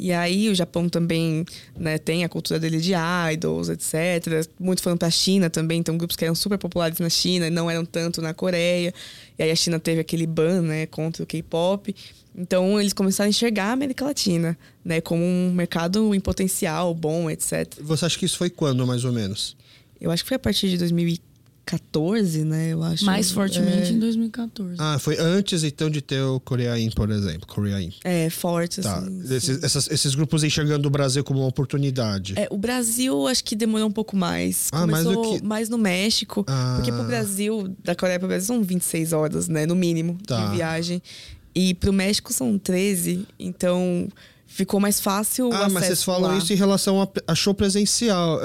E 0.03 0.13
aí 0.13 0.49
o 0.49 0.55
Japão 0.55 0.89
também 0.89 1.47
né, 1.79 1.97
tem 1.97 2.25
a 2.25 2.29
cultura 2.29 2.59
dele 2.59 2.81
de 2.81 2.93
idols, 3.33 3.69
etc. 3.69 4.45
Muito 4.59 4.83
falando 4.83 4.99
pra 4.99 5.09
China 5.13 5.49
também, 5.49 5.79
então 5.79 5.97
grupos 5.97 6.17
que 6.17 6.25
eram 6.25 6.35
super 6.35 6.59
populares 6.59 6.99
na 6.99 7.09
China 7.09 7.49
não 7.49 7.71
eram 7.71 7.85
tanto 7.85 8.21
na 8.21 8.35
Coreia. 8.35 8.93
E 9.39 9.43
aí 9.45 9.53
a 9.53 9.55
China 9.55 9.79
teve 9.79 10.01
aquele 10.01 10.27
ban 10.27 10.61
né, 10.63 10.87
contra 10.87 11.23
o 11.23 11.27
K-pop. 11.27 11.95
Então 12.37 12.81
eles 12.81 12.93
começaram 12.93 13.29
a 13.29 13.31
enxergar 13.31 13.67
a 13.67 13.73
América 13.75 14.05
Latina 14.05 14.59
né, 14.85 15.01
como 15.01 15.23
um 15.23 15.53
mercado 15.55 16.13
em 16.13 16.19
potencial, 16.19 16.93
bom, 16.93 17.31
etc. 17.31 17.73
Você 17.83 18.05
acha 18.05 18.19
que 18.19 18.27
isso 18.27 18.37
foi 18.37 18.51
quando, 18.51 18.85
mais 18.85 19.05
ou 19.05 19.13
menos? 19.13 19.57
Eu 20.01 20.11
acho 20.11 20.25
que 20.25 20.31
foi 20.31 20.37
a 20.37 20.41
partir 20.41 20.69
de 20.69 20.79
2015. 20.79 21.32
2014, 21.67 22.45
né? 22.45 22.73
Eu 22.73 22.83
acho. 22.83 23.05
Mais 23.05 23.31
fortemente 23.31 23.91
é... 23.91 23.93
em 23.93 23.99
2014. 23.99 24.77
Ah, 24.79 24.99
foi 24.99 25.17
antes 25.19 25.63
então 25.65 25.89
de 25.89 26.03
ter 26.03 26.21
o 26.21 26.41
Coreain, 26.41 26.91
por 26.91 27.11
exemplo. 27.11 27.47
Coreain. 27.47 27.93
É, 28.05 28.29
forte, 28.29 28.81
tá. 28.81 28.99
assim. 28.99 29.23
Esses, 29.35 29.63
essas, 29.63 29.91
esses 29.91 30.15
grupos 30.15 30.45
enxergando 30.45 30.87
o 30.89 30.91
Brasil 30.91 31.23
como 31.25 31.41
uma 31.41 31.49
oportunidade. 31.49 32.35
É, 32.37 32.49
o 32.51 32.59
Brasil 32.59 33.27
acho 33.27 33.45
que 33.45 33.55
demorou 33.55 33.89
um 33.89 33.93
pouco 33.93 34.17
mais. 34.17 34.69
Ah, 34.73 34.81
Começou 34.81 35.25
mais, 35.25 35.41
que... 35.41 35.47
mais 35.47 35.69
no 35.69 35.79
México. 35.79 36.45
Ah. 36.47 36.75
Porque 36.77 36.93
pro 36.93 37.05
Brasil, 37.05 37.75
da 37.83 37.95
Coreia 37.95 38.19
pro 38.19 38.29
Brasil 38.29 38.47
são 38.47 38.63
26 38.63 39.13
horas, 39.13 39.49
né? 39.49 39.67
No 39.67 39.75
mínimo, 39.75 40.19
tá. 40.27 40.47
de 40.47 40.57
viagem. 40.57 41.03
E 41.55 41.75
pro 41.75 41.93
México 41.93 42.33
são 42.33 42.59
13. 42.59 43.27
Então 43.39 44.09
ficou 44.53 44.79
mais 44.79 45.01
fácil 45.01 45.51
ah, 45.53 45.69
mas 45.71 45.87
vocês 45.87 46.05
falam 46.05 46.33
lá. 46.33 46.39
isso 46.39 46.53
em 46.53 46.57
relação 46.57 47.01
a, 47.01 47.09
a 47.27 47.35
show 47.35 47.55
presencial. 47.55 48.39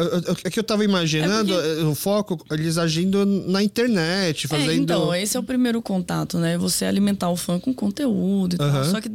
É 0.44 0.50
que 0.50 0.58
eu 0.58 0.64
tava 0.64 0.86
imaginando 0.86 1.54
é 1.54 1.76
porque... 1.76 1.84
o 1.84 1.96
foco, 1.96 2.46
eles 2.50 2.78
agindo 2.78 3.26
na 3.26 3.62
internet, 3.62 4.46
é, 4.46 4.48
fazendo... 4.48 4.72
É, 4.72 4.76
então, 4.76 5.14
esse 5.14 5.36
é 5.36 5.40
o 5.40 5.44
primeiro 5.44 5.82
contato, 5.82 6.38
né? 6.38 6.58
Você 6.58 6.86
alimentar 6.86 7.30
o 7.30 7.36
fã 7.36 7.60
com 7.60 7.74
conteúdo 7.74 8.56
e 8.56 8.58
tal. 8.58 8.86
Só 8.86 9.02
que 9.02 9.12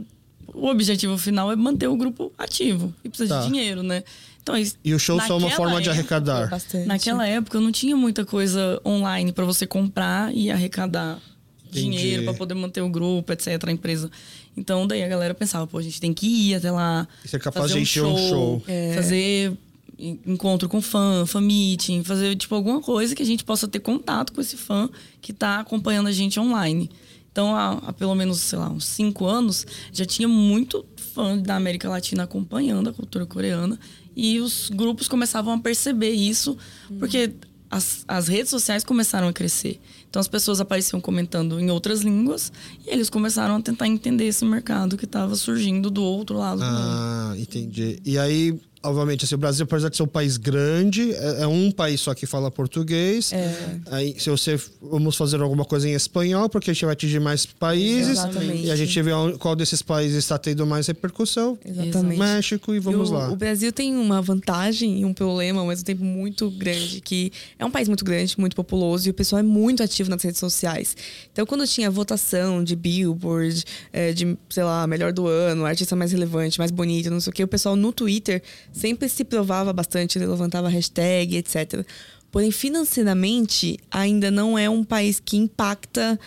o 0.52 0.66
objetivo 0.66 1.16
final 1.16 1.50
é 1.50 1.57
manter 1.57 1.87
o 1.87 1.96
grupo 1.96 2.31
ativo. 2.37 2.94
E 3.02 3.09
precisa 3.09 3.37
tá. 3.37 3.40
de 3.40 3.48
dinheiro, 3.48 3.83
né? 3.83 4.05
Então, 4.42 4.55
e 4.85 4.92
o 4.92 4.98
show 4.98 5.20
só 5.20 5.38
uma 5.38 5.50
forma 5.50 5.74
época, 5.74 5.83
de 5.85 5.90
arrecadar. 5.90 6.50
Bastante. 6.50 6.87
Naquela 6.87 7.26
época 7.26 7.61
não 7.61 7.72
tinha 7.72 7.96
muita 7.96 8.24
coisa 8.24 8.81
online 8.85 9.33
para 9.33 9.44
você 9.44 9.66
comprar 9.66 10.35
e 10.35 10.50
arrecadar 10.50 11.20
Entendi. 11.68 11.96
dinheiro 11.96 12.24
para 12.24 12.35
poder 12.35 12.55
manter 12.55 12.83
o 12.83 12.88
grupo, 12.88 13.33
etc, 13.33 13.62
a 13.66 13.72
empresa. 13.72 14.11
Então 14.57 14.87
daí 14.87 15.03
a 15.03 15.09
galera 15.09 15.35
pensava, 15.35 15.67
pô, 15.67 15.79
a 15.79 15.83
gente 15.83 16.01
tem 16.01 16.12
que 16.12 16.27
ir 16.27 16.55
até 16.57 16.71
lá. 16.71 17.09
Isso 17.25 17.37
é 17.37 17.38
capaz 17.38 17.71
de 17.71 17.81
encher 17.81 18.05
um 18.05 18.17
show. 18.17 18.27
Um 18.27 18.29
show. 18.29 18.62
É. 18.67 18.95
Fazer 18.95 19.57
encontro 19.99 20.69
com 20.69 20.83
fã, 20.83 21.25
fan 21.27 21.41
meeting, 21.41 22.03
fazer 22.03 22.35
tipo 22.37 22.55
alguma 22.55 22.81
coisa 22.81 23.15
que 23.15 23.23
a 23.23 23.27
gente 23.27 23.45
possa 23.45 23.69
ter 23.69 23.79
contato 23.79 24.33
com 24.33 24.41
esse 24.41 24.57
fã 24.57 24.91
que 25.21 25.31
está 25.31 25.61
acompanhando 25.61 26.09
a 26.09 26.12
gente 26.12 26.41
online. 26.41 26.91
Então, 27.31 27.55
há, 27.57 27.73
há, 27.87 27.93
pelo 27.93 28.15
menos, 28.15 28.41
sei 28.41 28.59
lá, 28.59 28.69
uns 28.69 28.85
cinco 28.85 29.27
anos, 29.27 29.67
já 29.91 30.05
tinha 30.05 30.29
muito 30.29 30.85
fã 31.15 31.38
da 31.38 31.57
América 31.57 31.88
Latina 31.88 32.25
acompanhando 32.25 32.91
a 32.91 32.93
cultura 32.93 33.25
coreana. 33.25 33.79
E 34.15 34.38
os 34.38 34.69
grupos 34.69 35.09
começavam 35.09 35.55
a 35.55 35.59
perceber 35.59 36.11
isso, 36.11 36.59
uhum. 36.91 36.99
porque 36.99 37.33
as, 37.71 38.05
as 38.07 38.29
redes 38.29 38.51
sociais 38.51 38.85
começaram 38.85 39.29
a 39.29 39.33
crescer. 39.33 39.81
Então 40.12 40.20
as 40.20 40.29
pessoas 40.29 40.61
apareciam 40.61 41.01
comentando 41.01 41.59
em 41.59 41.70
outras 41.70 42.03
línguas 42.03 42.53
e 42.87 42.90
eles 42.90 43.09
começaram 43.09 43.57
a 43.57 43.62
tentar 43.62 43.87
entender 43.87 44.27
esse 44.27 44.44
mercado 44.44 44.98
que 44.98 45.07
estava 45.07 45.35
surgindo 45.35 45.90
do 45.90 46.05
outro 46.05 46.37
lado. 46.37 46.61
Ah, 46.62 47.33
entendi. 47.38 47.98
E 48.05 48.18
aí 48.18 48.61
obviamente, 48.83 49.25
assim, 49.25 49.35
o 49.35 49.38
Brasil, 49.38 49.64
apesar 49.64 49.88
de 49.88 49.97
ser 49.97 50.03
um 50.03 50.09
país 50.09 50.37
grande, 50.37 51.12
é, 51.12 51.42
é 51.42 51.47
um 51.47 51.71
país 51.71 52.01
só 52.01 52.14
que 52.14 52.27
fala 52.27 52.51
português. 52.51 53.33
É. 53.33 53.81
Aí, 53.90 54.16
se 54.18 54.29
você 54.29 54.59
vamos 54.81 55.16
fazer 55.16 55.40
alguma 55.40 55.64
coisa 55.64 55.88
em 55.88 55.92
espanhol, 55.92 56.49
porque 56.49 56.71
a 56.71 56.75
gente 56.75 56.85
vai 56.85 56.92
atingir 56.92 57.21
mais 57.21 57.47
países. 57.47 58.18
Exatamente. 58.18 58.66
E 58.66 58.71
a 58.71 58.77
gente 58.77 59.03
vê 59.03 59.11
qual 59.38 59.55
desses 59.55 59.83
países 59.83 60.18
está 60.18 60.38
tendo 60.38 60.66
mais 60.66 60.87
repercussão. 60.87 61.59
Exatamente. 61.64 62.18
México 62.18 62.75
e 62.75 62.79
vamos 62.79 63.11
e 63.11 63.12
o, 63.12 63.14
lá. 63.14 63.31
O 63.31 63.37
Brasil 63.37 63.73
tem 63.73 63.97
uma 63.97 64.21
vantagem 64.21 65.01
e 65.01 65.05
um 65.05 65.14
problema 65.14 65.61
ao 65.61 65.66
mesmo 65.66 65.85
tempo 65.85 66.05
muito 66.05 66.51
grande, 66.51 67.01
que 67.01 67.33
é 67.59 67.64
um 67.64 67.71
país 67.71 67.88
muito 67.88 68.05
grande, 68.05 68.35
muito 68.38 68.57
populoso, 68.57 69.09
e 69.09 69.11
o 69.11 69.14
pessoal 69.14 69.40
é 69.40 69.42
muito 69.42 69.83
ativo 69.83 70.11
nas 70.11 70.23
redes 70.23 70.40
sociais. 70.40 70.97
Então, 71.33 71.47
quando 71.47 71.66
tinha 71.66 71.90
votação 71.90 72.62
de 72.62 72.75
Billboard, 72.75 73.64
é, 73.92 74.12
de, 74.12 74.37
sei 74.51 74.64
lá, 74.64 74.87
melhor 74.87 75.12
do 75.12 75.27
ano, 75.27 75.64
artista 75.64 75.95
mais 75.95 76.12
relevante, 76.12 76.59
mais 76.59 76.71
bonito, 76.71 77.11
não 77.11 77.21
sei 77.21 77.31
o 77.31 77.35
que, 77.35 77.42
o 77.45 77.49
pessoal 77.49 77.77
no 77.77 77.92
Twitter 77.92 78.42
sempre 78.73 79.09
se 79.09 79.25
provava 79.25 79.73
bastante, 79.73 80.19
levantava 80.19 80.69
hashtag, 80.69 81.37
etc. 81.37 81.85
Porém, 82.31 82.51
financeiramente, 82.51 83.79
ainda 83.91 84.31
não 84.31 84.59
é 84.59 84.69
um 84.69 84.83
país 84.83 85.21
que 85.21 85.37
impacta, 85.37 86.19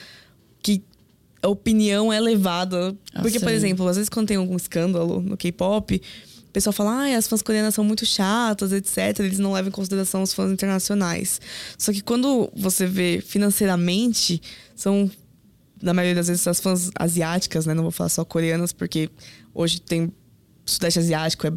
que 0.61 0.83
a 1.41 1.47
opinião 1.47 2.13
é 2.13 2.19
levada. 2.19 2.95
Ah, 3.13 3.21
Porque, 3.21 3.39
por 3.39 3.51
exemplo, 3.51 3.87
às 3.87 3.95
vezes 3.95 4.09
quando 4.09 4.27
tem 4.27 4.37
algum 4.37 4.55
escândalo 4.55 5.21
no 5.21 5.35
K-pop, 5.35 6.01
o 6.47 6.51
pessoal 6.51 6.73
fala, 6.73 6.91
ah, 7.05 7.17
as 7.17 7.27
fãs 7.27 7.41
coreanas 7.41 7.75
são 7.75 7.83
muito 7.83 8.05
chatas, 8.05 8.71
etc. 8.71 9.19
Eles 9.19 9.39
não 9.39 9.53
levam 9.53 9.69
em 9.69 9.71
consideração 9.71 10.21
os 10.21 10.33
fãs 10.33 10.51
internacionais. 10.51 11.41
Só 11.77 11.91
que 11.91 12.01
quando 12.01 12.51
você 12.55 12.85
vê 12.85 13.19
financeiramente, 13.19 14.41
são, 14.75 15.09
na 15.81 15.93
maioria 15.93 16.15
das 16.15 16.27
vezes, 16.27 16.47
as 16.47 16.59
fãs 16.59 16.91
asiáticas, 16.97 17.65
né? 17.65 17.73
Não 17.73 17.83
vou 17.83 17.91
falar 17.91 18.09
só 18.09 18.23
coreanas, 18.23 18.71
porque 18.71 19.09
hoje 19.53 19.81
tem 19.81 20.13
Sudeste 20.65 20.99
Asiático 20.99 21.45
é 21.45 21.51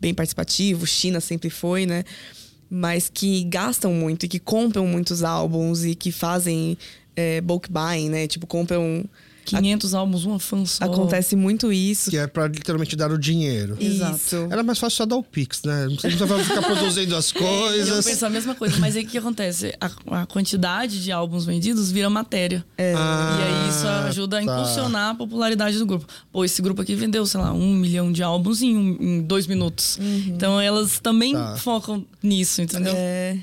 bem 0.00 0.14
participativo, 0.14 0.86
China 0.86 1.20
sempre 1.20 1.50
foi, 1.50 1.86
né? 1.86 2.04
Mas 2.70 3.10
que 3.12 3.44
gastam 3.44 3.92
muito 3.92 4.24
e 4.26 4.28
que 4.28 4.38
compram 4.38 4.86
muitos 4.86 5.22
álbuns 5.22 5.84
e 5.84 5.94
que 5.94 6.10
fazem 6.10 6.78
é, 7.16 7.40
bulk 7.40 7.70
buying, 7.70 8.08
né? 8.08 8.26
Tipo, 8.26 8.46
compram 8.46 9.04
500 9.44 9.94
álbuns, 9.94 10.24
uma 10.24 10.38
fã 10.38 10.64
só. 10.64 10.84
Acontece 10.84 11.36
muito 11.36 11.72
isso. 11.72 12.10
Que 12.10 12.18
é 12.18 12.26
pra 12.26 12.46
literalmente 12.46 12.96
dar 12.96 13.10
o 13.10 13.18
dinheiro. 13.18 13.76
Exato. 13.80 14.48
Era 14.50 14.62
mais 14.62 14.78
fácil 14.78 14.98
só 14.98 15.06
dar 15.06 15.16
o 15.16 15.22
Pix, 15.22 15.62
né? 15.62 15.86
Não 15.86 15.96
precisava 15.96 16.42
ficar 16.44 16.62
produzindo 16.62 17.16
as 17.16 17.32
coisas. 17.32 17.88
Eu 17.88 18.02
penso 18.02 18.26
a 18.26 18.30
mesma 18.30 18.54
coisa, 18.54 18.76
mas 18.78 18.96
aí 18.96 19.04
o 19.04 19.06
que 19.06 19.18
acontece? 19.18 19.74
A, 19.80 19.90
a, 20.22 20.26
quantidade 20.26 21.02
de 21.02 21.12
álbuns 21.12 21.44
vendidos 21.44 21.90
vira 21.90 22.10
matéria. 22.10 22.64
É. 22.76 22.94
Ah, 22.96 23.38
e 23.38 23.42
aí 23.42 23.68
isso 23.70 23.86
ajuda 23.86 24.38
a 24.40 24.44
tá. 24.44 24.52
impulsionar 24.52 25.10
a 25.10 25.14
popularidade 25.14 25.78
do 25.78 25.86
grupo. 25.86 26.06
Pô, 26.32 26.44
esse 26.44 26.60
grupo 26.62 26.82
aqui 26.82 26.94
vendeu, 26.94 27.24
sei 27.26 27.40
lá, 27.40 27.52
um 27.52 27.74
milhão 27.74 28.12
de 28.12 28.22
álbuns 28.22 28.62
em, 28.62 28.76
um, 28.76 28.96
em 29.00 29.22
dois 29.22 29.46
minutos. 29.46 29.98
Uhum. 29.98 30.24
Então 30.28 30.60
elas 30.60 30.98
também 31.00 31.34
tá. 31.34 31.56
focam 31.56 32.04
nisso, 32.22 32.62
entendeu? 32.62 32.92
É. 32.96 33.38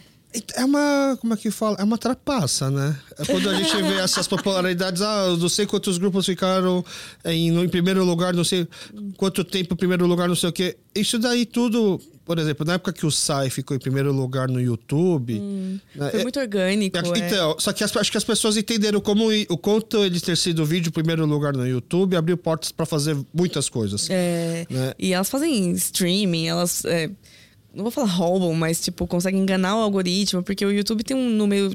É 0.56 0.65
uma, 0.65 1.17
como 1.19 1.34
é 1.34 1.38
que 1.38 1.52
fala? 1.52 1.78
É 1.80 1.84
uma 1.84 1.97
trapaça, 1.97 2.69
né? 2.69 2.95
É 3.17 3.26
quando 3.26 3.50
a 3.50 3.54
gente 3.56 3.76
vê 3.82 3.95
essas 3.95 4.28
popularidades, 4.28 5.02
ah, 5.02 5.36
não 5.38 5.50
sei 5.50 5.65
quantos 5.65 5.97
grupos 5.97 6.26
ficaram 6.26 6.84
em, 7.26 7.50
em 7.50 7.69
primeiro 7.69 8.04
lugar, 8.04 8.34
não 8.34 8.43
sei 8.43 8.67
quanto 9.15 9.43
tempo 9.43 9.73
em 9.73 9.78
primeiro 9.78 10.06
lugar, 10.06 10.28
não 10.28 10.36
sei 10.36 10.50
o 10.50 10.54
quê. 10.54 10.78
Isso 10.95 11.19
daí 11.19 11.45
tudo, 11.45 12.00
por 12.26 12.39
exemplo, 12.39 12.65
na 12.65 12.73
época 12.73 12.91
que 12.93 13.06
o 13.06 13.12
Sai 13.12 13.50
ficou 13.50 13.76
em 13.76 13.80
primeiro 13.80 14.12
lugar 14.12 14.47
no 14.47 14.60
YouTube. 14.60 15.39
Hum, 15.39 15.80
né, 15.95 16.10
foi 16.12 16.19
é, 16.19 16.23
muito 16.23 16.39
orgânico. 16.39 16.97
É, 16.97 17.02
então, 17.19 17.52
é. 17.52 17.56
só 17.60 17.71
que 17.71 17.84
as, 17.84 17.95
acho 17.95 18.12
que 18.12 18.17
as 18.17 18.23
pessoas 18.23 18.58
entenderam 18.58 19.00
como 19.00 19.30
o 19.50 19.58
quanto 19.58 20.04
ele 20.04 20.19
ter 20.19 20.36
sido 20.36 20.65
vídeo 20.65 20.89
em 20.89 20.93
primeiro 20.93 21.26
lugar 21.26 21.54
no 21.54 21.67
YouTube 21.67 22.15
abriu 22.15 22.38
portas 22.38 22.71
para 22.71 22.86
fazer 22.86 23.17
muitas 23.34 23.69
coisas. 23.69 24.10
É. 24.10 24.65
Né? 24.69 24.93
E 24.97 25.13
elas 25.13 25.30
fazem 25.30 25.71
streaming, 25.71 26.47
elas. 26.47 26.84
Não 27.78 27.84
vou 27.84 27.92
falar 27.92 28.08
roubam, 28.08 28.56
mas 28.56 28.82
tipo, 28.82 29.06
conseguem 29.06 29.40
enganar 29.40 29.78
o 29.78 29.82
algoritmo, 29.82 30.42
porque 30.42 30.66
o 30.66 30.72
YouTube 30.72 31.04
tem 31.04 31.16
um 31.16 31.30
número 31.30 31.70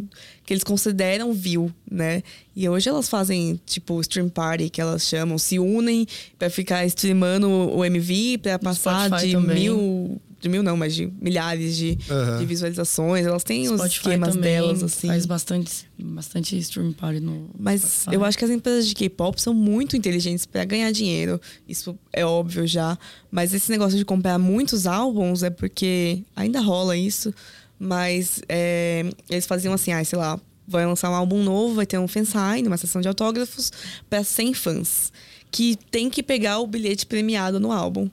que 0.44 0.52
eles 0.52 0.64
consideram 0.64 1.32
view, 1.32 1.72
né? 1.88 2.24
E 2.56 2.68
hoje 2.68 2.88
elas 2.88 3.08
fazem, 3.08 3.60
tipo, 3.64 4.00
stream 4.00 4.28
party, 4.28 4.68
que 4.68 4.80
elas 4.80 5.06
chamam, 5.06 5.38
se 5.38 5.60
unem 5.60 6.04
para 6.36 6.50
ficar 6.50 6.84
streamando 6.86 7.48
o 7.48 7.84
MV 7.84 8.38
para 8.42 8.58
passar 8.58 9.06
Spotify 9.06 9.26
de 9.28 9.32
também. 9.34 9.60
mil 9.60 10.20
de 10.42 10.48
mil 10.48 10.60
não, 10.60 10.76
mas 10.76 10.92
de 10.92 11.06
milhares 11.20 11.76
de, 11.76 11.96
uhum. 12.10 12.38
de 12.38 12.44
visualizações. 12.44 13.24
Elas 13.24 13.44
têm 13.44 13.64
Spotify 13.64 13.84
os 13.84 13.92
esquemas 13.92 14.34
delas, 14.34 14.82
assim. 14.82 15.06
Faz 15.06 15.24
bastante, 15.24 15.86
bastante 15.96 16.58
stream 16.58 16.92
party 16.92 17.20
no. 17.20 17.48
Mas 17.56 17.80
Spotify. 17.82 18.16
eu 18.16 18.24
acho 18.24 18.36
que 18.36 18.44
as 18.44 18.50
empresas 18.50 18.88
de 18.88 18.94
K-pop 18.96 19.40
são 19.40 19.54
muito 19.54 19.96
inteligentes 19.96 20.44
para 20.44 20.64
ganhar 20.64 20.90
dinheiro. 20.90 21.40
Isso 21.68 21.96
é 22.12 22.26
óbvio 22.26 22.66
já. 22.66 22.98
Mas 23.30 23.54
esse 23.54 23.70
negócio 23.70 23.96
de 23.96 24.04
comprar 24.04 24.36
muitos 24.36 24.84
álbuns 24.84 25.44
é 25.44 25.50
porque 25.50 26.24
ainda 26.34 26.60
rola 26.60 26.96
isso. 26.96 27.32
Mas 27.78 28.42
é, 28.48 29.08
eles 29.30 29.46
faziam 29.46 29.72
assim, 29.72 29.92
ah, 29.92 30.04
sei 30.04 30.18
lá, 30.18 30.40
vai 30.66 30.84
lançar 30.84 31.08
um 31.08 31.14
álbum 31.14 31.42
novo, 31.44 31.76
vai 31.76 31.86
ter 31.86 31.98
um 31.98 32.08
fansign, 32.08 32.66
uma 32.66 32.76
sessão 32.76 33.00
de 33.00 33.06
autógrafos 33.06 33.70
para 34.10 34.24
100 34.24 34.54
fãs. 34.54 35.12
Que 35.52 35.76
tem 35.90 36.10
que 36.10 36.22
pegar 36.22 36.58
o 36.58 36.66
bilhete 36.66 37.06
premiado 37.06 37.60
no 37.60 37.70
álbum. 37.70 38.10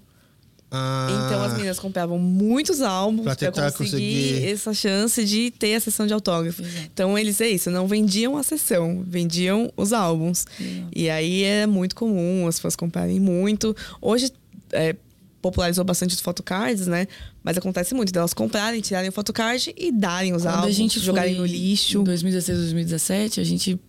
Ah, 0.71 1.07
então 1.25 1.43
as 1.43 1.53
meninas 1.53 1.79
compravam 1.79 2.19
muitos 2.19 2.81
álbuns 2.81 3.25
para 3.35 3.51
conseguir, 3.51 3.71
conseguir, 3.71 4.47
essa 4.47 4.73
chance 4.73 5.25
de 5.25 5.49
ter 5.49 5.73
a 5.73 5.79
sessão 5.79 6.05
de 6.05 6.13
autógrafo. 6.13 6.61
Exato. 6.61 6.89
Então 6.93 7.17
eles 7.17 7.41
é 7.41 7.49
isso, 7.49 7.71
não 7.71 7.87
vendiam 7.87 8.37
a 8.37 8.43
sessão, 8.43 9.03
vendiam 9.05 9.71
os 9.75 9.93
álbuns. 9.93 10.45
Exato. 10.59 10.87
E 10.95 11.09
aí 11.09 11.43
é 11.43 11.65
muito 11.65 11.95
comum 11.95 12.47
as 12.47 12.55
pessoas 12.55 12.75
comprarem 12.75 13.19
muito. 13.19 13.75
Hoje 13.99 14.31
é, 14.71 14.95
popularizou 15.41 15.83
bastante 15.83 16.13
os 16.13 16.21
photocards, 16.21 16.85
né? 16.85 17.07
Mas 17.43 17.57
acontece 17.57 17.95
muito 17.95 18.11
delas 18.13 18.33
comprarem, 18.33 18.79
tirarem 18.79 19.09
o 19.09 19.11
photocard 19.11 19.73
e 19.75 19.91
darem 19.91 20.35
os 20.35 20.43
Quando 20.43 20.53
álbuns, 20.53 20.69
a 20.69 20.71
gente 20.71 20.99
jogarem 20.99 21.35
no 21.35 21.45
lixo. 21.45 22.01
Em 22.01 22.03
2016, 22.03 22.57
2017, 22.59 23.39
a 23.39 23.43
gente 23.43 23.79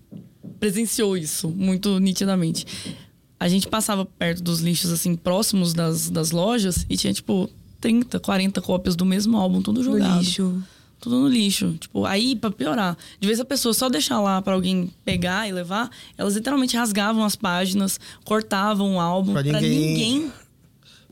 presenciou 0.58 1.16
isso 1.16 1.48
muito 1.50 1.98
nitidamente 1.98 2.66
a 3.40 3.48
gente 3.48 3.66
passava 3.66 4.04
perto 4.04 4.42
dos 4.42 4.60
lixos, 4.60 4.92
assim, 4.92 5.16
próximos 5.16 5.72
das, 5.72 6.10
das 6.10 6.30
lojas 6.30 6.84
e 6.90 6.96
tinha, 6.96 7.10
tipo, 7.10 7.48
30, 7.80 8.20
40 8.20 8.60
cópias 8.60 8.94
do 8.94 9.06
mesmo 9.06 9.38
álbum, 9.38 9.62
tudo 9.62 9.82
jogado. 9.82 10.16
No 10.16 10.20
lixo. 10.20 10.62
Tudo 11.00 11.18
no 11.18 11.26
lixo. 11.26 11.74
Tipo, 11.80 12.04
aí, 12.04 12.36
pra 12.36 12.50
piorar, 12.50 12.98
de 13.18 13.26
vez 13.26 13.40
a 13.40 13.44
pessoa 13.44 13.72
só 13.72 13.88
deixar 13.88 14.20
lá 14.20 14.42
para 14.42 14.52
alguém 14.52 14.90
pegar 15.02 15.48
e 15.48 15.52
levar, 15.52 15.90
elas 16.18 16.34
literalmente 16.34 16.76
rasgavam 16.76 17.24
as 17.24 17.34
páginas, 17.34 17.98
cortavam 18.26 18.96
o 18.96 19.00
álbum 19.00 19.32
pra 19.32 19.42
ninguém, 19.42 19.58
pra 19.58 19.68
ninguém 19.68 20.32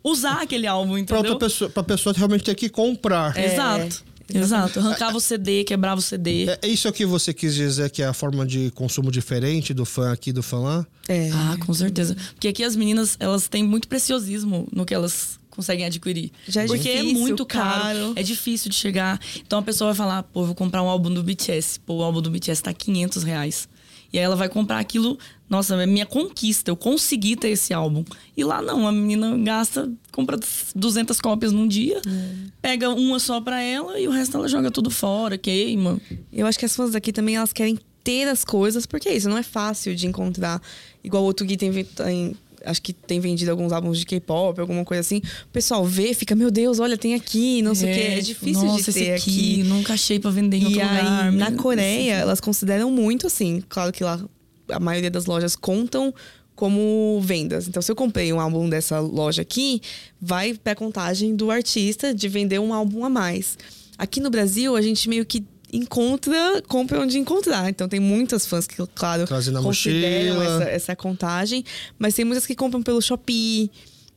usar 0.04 0.42
aquele 0.42 0.66
álbum, 0.66 0.98
entendeu? 0.98 1.22
Pra, 1.22 1.32
outra 1.32 1.48
pessoa, 1.48 1.70
pra 1.70 1.82
pessoa 1.82 2.14
realmente 2.14 2.44
ter 2.44 2.54
que 2.54 2.68
comprar. 2.68 3.34
É. 3.38 3.46
Exato. 3.46 4.04
Exato. 4.32 4.78
Arrancava 4.80 5.16
o 5.16 5.20
CD, 5.20 5.64
quebrava 5.64 5.98
o 5.98 6.02
CD. 6.02 6.46
É, 6.48 6.58
é 6.62 6.68
isso 6.68 6.90
que 6.92 7.06
você 7.06 7.32
quis 7.32 7.54
dizer 7.54 7.90
que 7.90 8.02
é 8.02 8.06
a 8.06 8.12
forma 8.12 8.44
de 8.46 8.70
consumo 8.72 9.10
diferente 9.10 9.72
do 9.72 9.84
fã 9.84 10.12
aqui 10.12 10.32
do 10.32 10.42
fã 10.42 10.58
lá? 10.58 10.86
É. 11.08 11.30
Ah, 11.32 11.56
com 11.64 11.72
certeza. 11.72 12.16
Porque 12.34 12.48
aqui 12.48 12.62
as 12.62 12.76
meninas, 12.76 13.16
elas 13.18 13.48
têm 13.48 13.62
muito 13.62 13.88
preciosismo 13.88 14.68
no 14.72 14.84
que 14.84 14.94
elas 14.94 15.38
conseguem 15.50 15.84
adquirir. 15.86 16.30
Já 16.46 16.62
é 16.62 16.66
Porque 16.66 16.88
é 16.88 16.96
difícil, 16.96 17.16
é 17.16 17.20
muito 17.20 17.44
caro, 17.46 17.82
caro, 17.82 18.12
é 18.14 18.22
difícil 18.22 18.70
de 18.70 18.76
chegar. 18.76 19.20
Então 19.44 19.58
a 19.58 19.62
pessoa 19.62 19.92
vai 19.92 19.96
falar, 19.96 20.22
pô, 20.22 20.44
vou 20.44 20.54
comprar 20.54 20.82
um 20.82 20.88
álbum 20.88 21.12
do 21.12 21.22
BTS. 21.22 21.80
Pô, 21.80 21.96
o 21.96 22.02
álbum 22.02 22.22
do 22.22 22.30
BTS 22.30 22.62
tá 22.62 22.72
500 22.72 23.24
reais. 23.24 23.68
E 24.12 24.18
aí 24.18 24.24
ela 24.24 24.36
vai 24.36 24.48
comprar 24.48 24.78
aquilo. 24.78 25.18
Nossa, 25.48 25.74
é 25.80 25.86
minha 25.86 26.06
conquista. 26.06 26.70
Eu 26.70 26.76
consegui 26.76 27.36
ter 27.36 27.48
esse 27.48 27.72
álbum. 27.72 28.04
E 28.36 28.44
lá 28.44 28.62
não, 28.62 28.86
a 28.86 28.92
menina 28.92 29.36
gasta, 29.38 29.90
compra 30.12 30.38
200 30.74 31.20
cópias 31.20 31.52
num 31.52 31.66
dia, 31.66 31.98
é. 31.98 32.50
pega 32.60 32.90
uma 32.90 33.18
só 33.18 33.40
pra 33.40 33.62
ela 33.62 33.98
e 33.98 34.08
o 34.08 34.10
resto 34.10 34.36
ela 34.36 34.48
joga 34.48 34.70
tudo 34.70 34.90
fora, 34.90 35.36
queima. 35.36 36.00
Eu 36.32 36.46
acho 36.46 36.58
que 36.58 36.64
as 36.64 36.74
fãs 36.74 36.92
daqui 36.92 37.12
também 37.12 37.36
elas 37.36 37.52
querem 37.52 37.78
ter 38.02 38.26
as 38.28 38.44
coisas, 38.44 38.86
porque 38.86 39.08
é 39.08 39.16
isso, 39.16 39.28
não 39.28 39.36
é 39.36 39.42
fácil 39.42 39.94
de 39.94 40.06
encontrar. 40.06 40.62
Igual 41.04 41.22
o 41.22 41.26
outro 41.26 41.46
Gui 41.46 41.56
tem, 41.56 41.70
tem 41.84 42.36
acho 42.68 42.82
que 42.82 42.92
tem 42.92 43.20
vendido 43.20 43.50
alguns 43.50 43.72
álbuns 43.72 43.98
de 43.98 44.06
K-pop, 44.06 44.60
alguma 44.60 44.84
coisa 44.84 45.00
assim. 45.00 45.18
O 45.18 45.52
pessoal 45.52 45.84
vê, 45.84 46.14
fica, 46.14 46.34
meu 46.34 46.50
Deus, 46.50 46.78
olha, 46.78 46.96
tem 46.96 47.14
aqui, 47.14 47.62
não 47.62 47.74
sei 47.74 47.88
o 47.88 47.90
é, 47.90 47.94
quê. 47.94 48.00
É 48.00 48.20
difícil 48.20 48.64
nossa, 48.64 48.92
de 48.92 48.98
ter 48.98 49.14
esse 49.14 49.28
aqui, 49.30 49.60
aqui. 49.60 49.62
Nunca 49.64 49.94
achei 49.94 50.18
pra 50.18 50.30
vender 50.30 50.58
em 50.58 50.62
e 50.62 50.66
outro 50.66 50.80
aí, 50.82 50.98
lugar. 50.98 51.32
Na 51.32 51.52
Coreia, 51.52 52.14
elas 52.14 52.40
consideram 52.40 52.90
muito 52.90 53.26
assim. 53.26 53.62
Claro 53.68 53.92
que 53.92 54.04
lá 54.04 54.22
a 54.68 54.80
maioria 54.80 55.10
das 55.10 55.26
lojas 55.26 55.56
contam 55.56 56.14
como 56.54 57.20
vendas. 57.22 57.68
Então, 57.68 57.80
se 57.80 57.90
eu 57.90 57.94
comprei 57.94 58.32
um 58.32 58.40
álbum 58.40 58.68
dessa 58.68 58.98
loja 58.98 59.42
aqui, 59.42 59.80
vai 60.20 60.54
pra 60.54 60.74
contagem 60.74 61.36
do 61.36 61.50
artista 61.50 62.12
de 62.12 62.28
vender 62.28 62.58
um 62.58 62.74
álbum 62.74 63.04
a 63.04 63.08
mais. 63.08 63.56
Aqui 63.96 64.20
no 64.20 64.28
Brasil, 64.28 64.74
a 64.74 64.82
gente 64.82 65.08
meio 65.08 65.24
que 65.24 65.44
encontra, 65.72 66.62
compra 66.66 67.00
onde 67.00 67.18
encontrar. 67.18 67.68
Então 67.68 67.88
tem 67.88 68.00
muitas 68.00 68.46
fãs 68.46 68.66
que, 68.66 68.76
claro, 68.94 69.24
consideram 69.62 70.42
essa, 70.42 70.64
essa, 70.64 70.96
contagem, 70.96 71.64
mas 71.98 72.14
tem 72.14 72.24
muitas 72.24 72.46
que 72.46 72.54
compram 72.54 72.82
pelo 72.82 73.00
Shopee. 73.00 73.70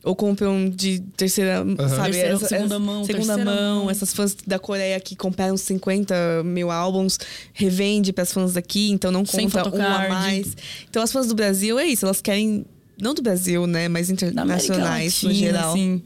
Ou 0.04 0.16
compram 0.16 0.68
de 0.68 0.98
terceira, 1.16 1.62
uhum. 1.62 1.76
sabe? 1.76 2.10
Terceira, 2.10 2.34
essa, 2.34 2.48
segunda 2.48 2.78
mão. 2.80 3.04
Segunda 3.04 3.36
mão. 3.36 3.44
mão. 3.44 3.90
Essas 3.90 4.12
fãs 4.12 4.34
da 4.44 4.58
Coreia 4.58 4.98
que 4.98 5.14
compraram 5.14 5.56
50 5.56 6.42
mil 6.44 6.72
álbuns, 6.72 7.20
revende 7.52 8.12
para 8.12 8.22
as 8.22 8.32
fãs 8.32 8.54
daqui, 8.54 8.90
então 8.90 9.12
não 9.12 9.24
compra 9.24 9.68
um 9.68 9.80
a 9.80 10.08
mais. 10.08 10.56
Então 10.90 11.00
as 11.00 11.12
fãs 11.12 11.28
do 11.28 11.36
Brasil 11.36 11.78
é 11.78 11.86
isso, 11.86 12.04
elas 12.04 12.20
querem. 12.20 12.66
Não 13.00 13.14
do 13.14 13.22
Brasil, 13.22 13.64
né? 13.64 13.88
Mas 13.88 14.10
internacionais, 14.10 15.22
Latina, 15.22 15.32
no 15.32 15.38
geral. 15.38 15.70
Assim 15.70 16.02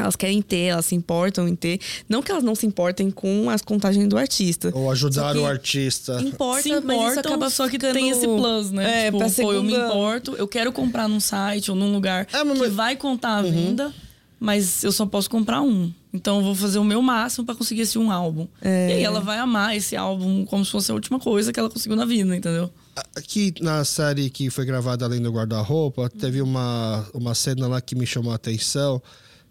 elas 0.00 0.16
querem 0.16 0.42
ter, 0.42 0.66
elas 0.66 0.86
se 0.86 0.94
importam 0.94 1.46
em 1.48 1.54
ter. 1.54 1.80
Não 2.08 2.22
que 2.22 2.30
elas 2.30 2.42
não 2.42 2.54
se 2.54 2.66
importem 2.66 3.10
com 3.10 3.48
as 3.50 3.62
contagens 3.62 4.08
do 4.08 4.16
artista. 4.16 4.70
Ou 4.74 4.90
ajudar 4.90 5.36
o 5.36 5.46
artista. 5.46 6.20
Importa, 6.20 6.62
se 6.62 6.70
importam, 6.70 6.86
mas 6.86 7.10
isso 7.10 7.20
acaba 7.20 7.50
só 7.50 7.64
que 7.66 7.72
ficando... 7.72 7.94
tem 7.94 8.10
esse 8.10 8.26
plus, 8.26 8.70
né? 8.70 9.02
É, 9.02 9.04
tipo, 9.06 9.18
pra 9.18 9.28
segunda... 9.28 9.52
pô, 9.52 9.58
eu 9.58 9.62
me 9.62 9.74
importo, 9.74 10.34
eu 10.36 10.48
quero 10.48 10.72
comprar 10.72 11.08
num 11.08 11.20
site 11.20 11.70
ou 11.70 11.76
num 11.76 11.92
lugar 11.92 12.26
é, 12.32 12.44
mas... 12.44 12.58
que 12.58 12.68
vai 12.68 12.96
contar 12.96 13.38
a 13.38 13.42
uhum. 13.42 13.52
venda, 13.52 13.92
mas 14.38 14.82
eu 14.82 14.92
só 14.92 15.06
posso 15.06 15.28
comprar 15.28 15.60
um. 15.60 15.92
Então 16.12 16.38
eu 16.38 16.42
vou 16.42 16.54
fazer 16.54 16.78
o 16.78 16.84
meu 16.84 17.00
máximo 17.00 17.46
para 17.46 17.54
conseguir 17.54 17.82
esse 17.82 17.98
um 17.98 18.10
álbum. 18.10 18.46
É. 18.60 18.90
E 18.90 18.92
aí 18.94 19.02
ela 19.04 19.20
vai 19.20 19.38
amar 19.38 19.76
esse 19.76 19.96
álbum 19.96 20.44
como 20.44 20.64
se 20.64 20.70
fosse 20.70 20.90
a 20.90 20.94
última 20.94 21.20
coisa 21.20 21.52
que 21.52 21.60
ela 21.60 21.70
conseguiu 21.70 21.96
na 21.96 22.04
vida, 22.04 22.34
entendeu? 22.34 22.70
Aqui 23.14 23.54
na 23.60 23.84
série 23.84 24.28
que 24.28 24.50
foi 24.50 24.64
gravada 24.64 25.04
além 25.04 25.20
do 25.20 25.30
guarda-roupa, 25.30 26.10
teve 26.10 26.42
uma, 26.42 27.06
uma 27.14 27.34
cena 27.34 27.68
lá 27.68 27.80
que 27.80 27.94
me 27.94 28.06
chamou 28.06 28.32
a 28.32 28.36
atenção 28.36 29.00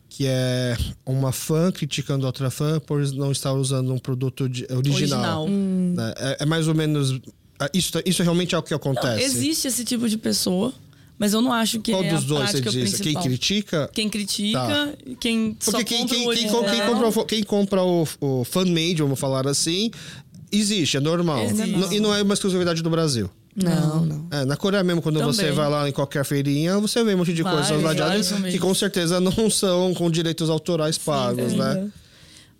que 0.10 0.26
é 0.26 0.76
uma 1.06 1.32
fã 1.32 1.72
criticando 1.72 2.26
outra 2.26 2.50
fã 2.50 2.80
por 2.80 3.00
não 3.14 3.32
estar 3.32 3.54
usando 3.54 3.94
um 3.94 4.00
produto 4.00 4.50
de, 4.50 4.66
original. 4.72 4.96
original. 4.96 5.48
Hum. 5.48 5.94
Né? 5.96 6.14
É, 6.18 6.38
é, 6.42 6.46
mais 6.46 6.68
ou 6.68 6.74
menos. 6.74 7.20
É, 7.62 7.70
isso, 7.74 7.92
isso 8.06 8.24
realmente 8.24 8.56
é 8.56 8.58
o 8.58 8.64
que 8.64 8.74
acontece. 8.74 9.08
Não, 9.08 9.20
existe 9.20 9.68
esse 9.68 9.86
tipo 9.86 10.10
de 10.10 10.18
pessoa. 10.18 10.74
Mas 11.18 11.34
eu 11.34 11.42
não 11.42 11.52
acho 11.52 11.82
que 11.82 11.92
Qual 11.92 12.02
é 12.02 12.14
dos 12.14 12.24
dois 12.24 12.50
você 12.50 12.62
diz? 12.62 12.74
Principal. 12.74 13.04
Quem 13.04 13.22
critica? 13.22 13.90
Quem 13.94 14.10
critica, 14.10 14.58
tá. 14.58 14.94
quem 15.20 15.54
Porque 15.54 15.72
só 15.72 15.84
quem, 15.84 16.08
quem, 16.08 16.08
quem, 16.08 16.34
quem, 16.34 16.48
compra, 16.48 17.26
quem 17.26 17.44
compra 17.44 17.84
o, 17.84 18.08
o 18.22 18.46
fan-made, 18.46 19.02
vamos 19.02 19.20
falar 19.20 19.46
assim, 19.46 19.92
existe, 20.50 20.96
é 20.96 21.02
normal. 21.02 21.44
Existe. 21.44 21.96
E 21.96 22.00
não 22.00 22.16
é 22.16 22.22
uma 22.22 22.34
exclusividade 22.34 22.82
do 22.82 22.90
Brasil. 22.90 23.30
Não, 23.56 24.06
não. 24.06 24.28
É, 24.32 24.46
na 24.46 24.56
Coreia 24.56 24.84
mesmo, 24.84 25.02
quando 25.02 25.20
Também. 25.20 25.34
você 25.34 25.52
vai 25.52 25.70
lá 25.70 25.90
em 25.90 25.92
qualquer 25.92 26.24
feirinha, 26.24 26.78
você 26.80 27.04
vê 27.04 27.16
um 27.16 27.18
monte 27.18 27.34
de 27.34 27.44
coisas 27.44 27.82
ladeadas 27.82 28.32
que 28.32 28.60
com 28.60 28.74
certeza 28.74 29.20
não 29.20 29.50
são 29.50 29.94
com 29.94 30.10
direitos 30.10 30.50
autorais 30.50 30.98
pagos, 30.98 31.52
sim, 31.52 31.58
né? 31.58 31.90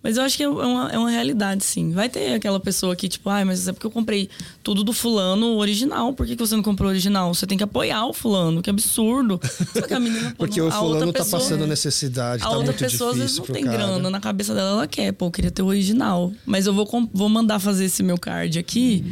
Mas 0.02 0.16
eu 0.16 0.22
acho 0.22 0.36
que 0.36 0.42
é 0.42 0.48
uma, 0.48 0.90
é 0.90 0.98
uma 0.98 1.10
realidade, 1.10 1.62
sim. 1.62 1.90
Vai 1.90 2.08
ter 2.08 2.32
aquela 2.32 2.58
pessoa 2.58 2.96
que, 2.96 3.06
tipo, 3.06 3.28
ai, 3.28 3.44
mas 3.44 3.68
é 3.68 3.72
porque 3.72 3.86
eu 3.86 3.90
comprei 3.90 4.30
tudo 4.62 4.82
do 4.82 4.94
fulano 4.94 5.58
original. 5.58 6.14
Por 6.14 6.26
que, 6.26 6.36
que 6.36 6.46
você 6.46 6.56
não 6.56 6.62
comprou 6.62 6.88
original? 6.88 7.34
Você 7.34 7.46
tem 7.46 7.58
que 7.58 7.64
apoiar 7.64 8.06
o 8.06 8.14
fulano, 8.14 8.62
que 8.62 8.70
absurdo. 8.70 9.38
Só 9.74 9.82
que 9.82 9.92
a 9.92 10.00
menina. 10.00 10.34
porque 10.38 10.60
o 10.60 10.70
fulano 10.70 11.12
tá 11.12 11.18
pessoa, 11.18 11.42
passando 11.42 11.66
necessidade, 11.66 12.42
a 12.42 12.48
tá 12.48 12.56
outra 12.56 12.72
pessoa 12.72 13.10
às 13.10 13.18
vezes 13.18 13.36
não 13.36 13.44
tem 13.44 13.62
cara. 13.62 13.76
grana. 13.76 14.08
Na 14.08 14.20
cabeça 14.20 14.54
dela, 14.54 14.70
ela 14.70 14.86
quer, 14.86 15.12
pô, 15.12 15.26
eu 15.26 15.30
queria 15.30 15.50
ter 15.50 15.60
o 15.60 15.66
original. 15.66 16.32
Mas 16.46 16.64
eu 16.64 16.72
vou, 16.72 16.88
vou 17.12 17.28
mandar 17.28 17.58
fazer 17.58 17.84
esse 17.84 18.02
meu 18.02 18.16
card 18.16 18.58
aqui, 18.58 19.04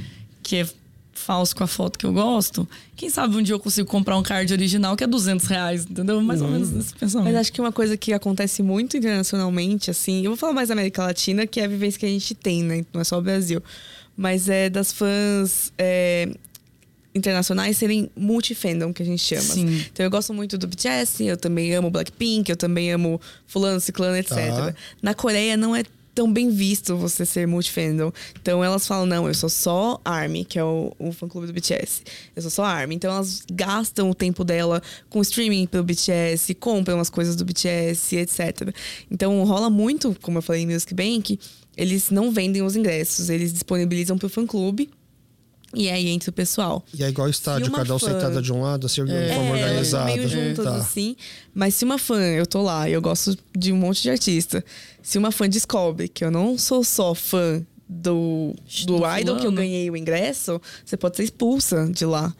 que 0.42 0.56
é 0.56 0.66
falso 1.18 1.54
com 1.54 1.64
a 1.64 1.66
foto 1.66 1.98
que 1.98 2.06
eu 2.06 2.12
gosto, 2.12 2.66
quem 2.96 3.10
sabe 3.10 3.36
um 3.36 3.42
dia 3.42 3.54
eu 3.54 3.60
consigo 3.60 3.88
comprar 3.88 4.16
um 4.16 4.22
card 4.22 4.52
original 4.52 4.96
que 4.96 5.04
é 5.04 5.06
200 5.06 5.46
reais, 5.46 5.84
entendeu? 5.84 6.20
Mais 6.22 6.40
uhum. 6.40 6.46
ou 6.46 6.52
menos 6.52 6.72
esse 6.74 6.94
pensamento. 6.94 7.32
Mas 7.32 7.40
acho 7.40 7.52
que 7.52 7.60
uma 7.60 7.72
coisa 7.72 7.96
que 7.96 8.12
acontece 8.12 8.62
muito 8.62 8.96
internacionalmente, 8.96 9.90
assim, 9.90 10.24
eu 10.24 10.30
vou 10.30 10.36
falar 10.36 10.52
mais 10.52 10.68
da 10.68 10.74
América 10.74 11.02
Latina, 11.02 11.46
que 11.46 11.60
é 11.60 11.64
a 11.64 11.68
vivência 11.68 11.98
que 11.98 12.06
a 12.06 12.08
gente 12.08 12.34
tem, 12.34 12.62
né? 12.62 12.84
Não 12.92 13.00
é 13.00 13.04
só 13.04 13.18
o 13.18 13.22
Brasil. 13.22 13.62
Mas 14.16 14.48
é 14.48 14.68
das 14.68 14.90
fãs 14.90 15.72
é, 15.78 16.28
internacionais 17.14 17.76
serem 17.76 18.10
multifandom, 18.16 18.92
que 18.92 19.02
a 19.02 19.06
gente 19.06 19.22
chama. 19.22 19.42
Sim. 19.42 19.84
Então 19.92 20.04
eu 20.04 20.10
gosto 20.10 20.32
muito 20.32 20.56
do 20.56 20.66
BTS, 20.66 21.24
eu 21.24 21.36
também 21.36 21.74
amo 21.74 21.90
Blackpink, 21.90 22.50
eu 22.50 22.56
também 22.56 22.92
amo 22.92 23.20
fulano, 23.46 23.80
ciclano, 23.80 24.16
etc. 24.16 24.36
Tá. 24.36 24.74
Na 25.02 25.14
Coreia 25.14 25.56
não 25.56 25.74
é 25.74 25.84
tão 26.18 26.32
bem 26.32 26.50
visto 26.50 26.96
você 26.96 27.24
ser 27.24 27.46
multifandom. 27.46 28.10
Então 28.42 28.64
elas 28.64 28.88
falam, 28.88 29.06
não, 29.06 29.28
eu 29.28 29.34
sou 29.34 29.48
só 29.48 30.00
ARMY, 30.04 30.44
que 30.44 30.58
é 30.58 30.64
o, 30.64 30.92
o 30.98 31.12
fã-clube 31.12 31.46
do 31.46 31.52
BTS. 31.52 32.02
Eu 32.34 32.42
sou 32.42 32.50
só 32.50 32.64
ARMY. 32.64 32.96
Então 32.96 33.08
elas 33.12 33.44
gastam 33.48 34.10
o 34.10 34.14
tempo 34.14 34.42
dela 34.42 34.82
com 35.08 35.20
streaming 35.20 35.68
pelo 35.68 35.84
BTS, 35.84 36.52
compram 36.54 36.98
as 36.98 37.08
coisas 37.08 37.36
do 37.36 37.44
BTS, 37.44 38.16
etc. 38.16 38.74
Então 39.08 39.44
rola 39.44 39.70
muito, 39.70 40.16
como 40.20 40.38
eu 40.38 40.42
falei 40.42 40.62
em 40.62 40.66
Music 40.66 40.92
Bank, 40.92 41.38
eles 41.76 42.10
não 42.10 42.32
vendem 42.32 42.62
os 42.62 42.74
ingressos, 42.74 43.30
eles 43.30 43.52
disponibilizam 43.52 44.18
pro 44.18 44.28
fã-clube 44.28 44.90
e 45.74 45.90
aí 45.90 46.08
entra 46.08 46.30
o 46.30 46.32
pessoal. 46.32 46.84
E 46.94 47.04
é 47.04 47.08
igual 47.08 47.28
estádio, 47.28 47.70
cada 47.70 47.94
um 47.94 47.98
fã... 47.98 48.12
sentada 48.12 48.40
de 48.40 48.52
um 48.52 48.62
lado, 48.62 48.86
assim, 48.86 49.04
de 49.04 49.12
é, 49.12 49.34
forma 49.34 49.50
organizada. 49.52 50.04
meio 50.06 50.28
juntas, 50.28 50.64
tá. 50.64 50.76
assim. 50.76 51.16
Mas 51.54 51.74
se 51.74 51.84
uma 51.84 51.98
fã, 51.98 52.20
eu 52.20 52.46
tô 52.46 52.62
lá, 52.62 52.88
eu 52.88 53.02
gosto 53.02 53.36
de 53.56 53.72
um 53.72 53.76
monte 53.76 54.02
de 54.02 54.10
artista. 54.10 54.64
Se 55.02 55.18
uma 55.18 55.30
fã 55.30 55.48
descobre 55.48 56.08
que 56.08 56.24
eu 56.24 56.30
não 56.30 56.56
sou 56.56 56.82
só 56.82 57.14
fã 57.14 57.62
do, 57.88 58.54
do, 58.86 58.98
do 58.98 59.18
idol 59.18 59.36
que 59.36 59.46
eu 59.46 59.52
ganhei 59.52 59.90
o 59.90 59.96
ingresso, 59.96 60.60
você 60.84 60.96
pode 60.96 61.16
ser 61.16 61.24
expulsa 61.24 61.86
de 61.90 62.04
lá. 62.06 62.34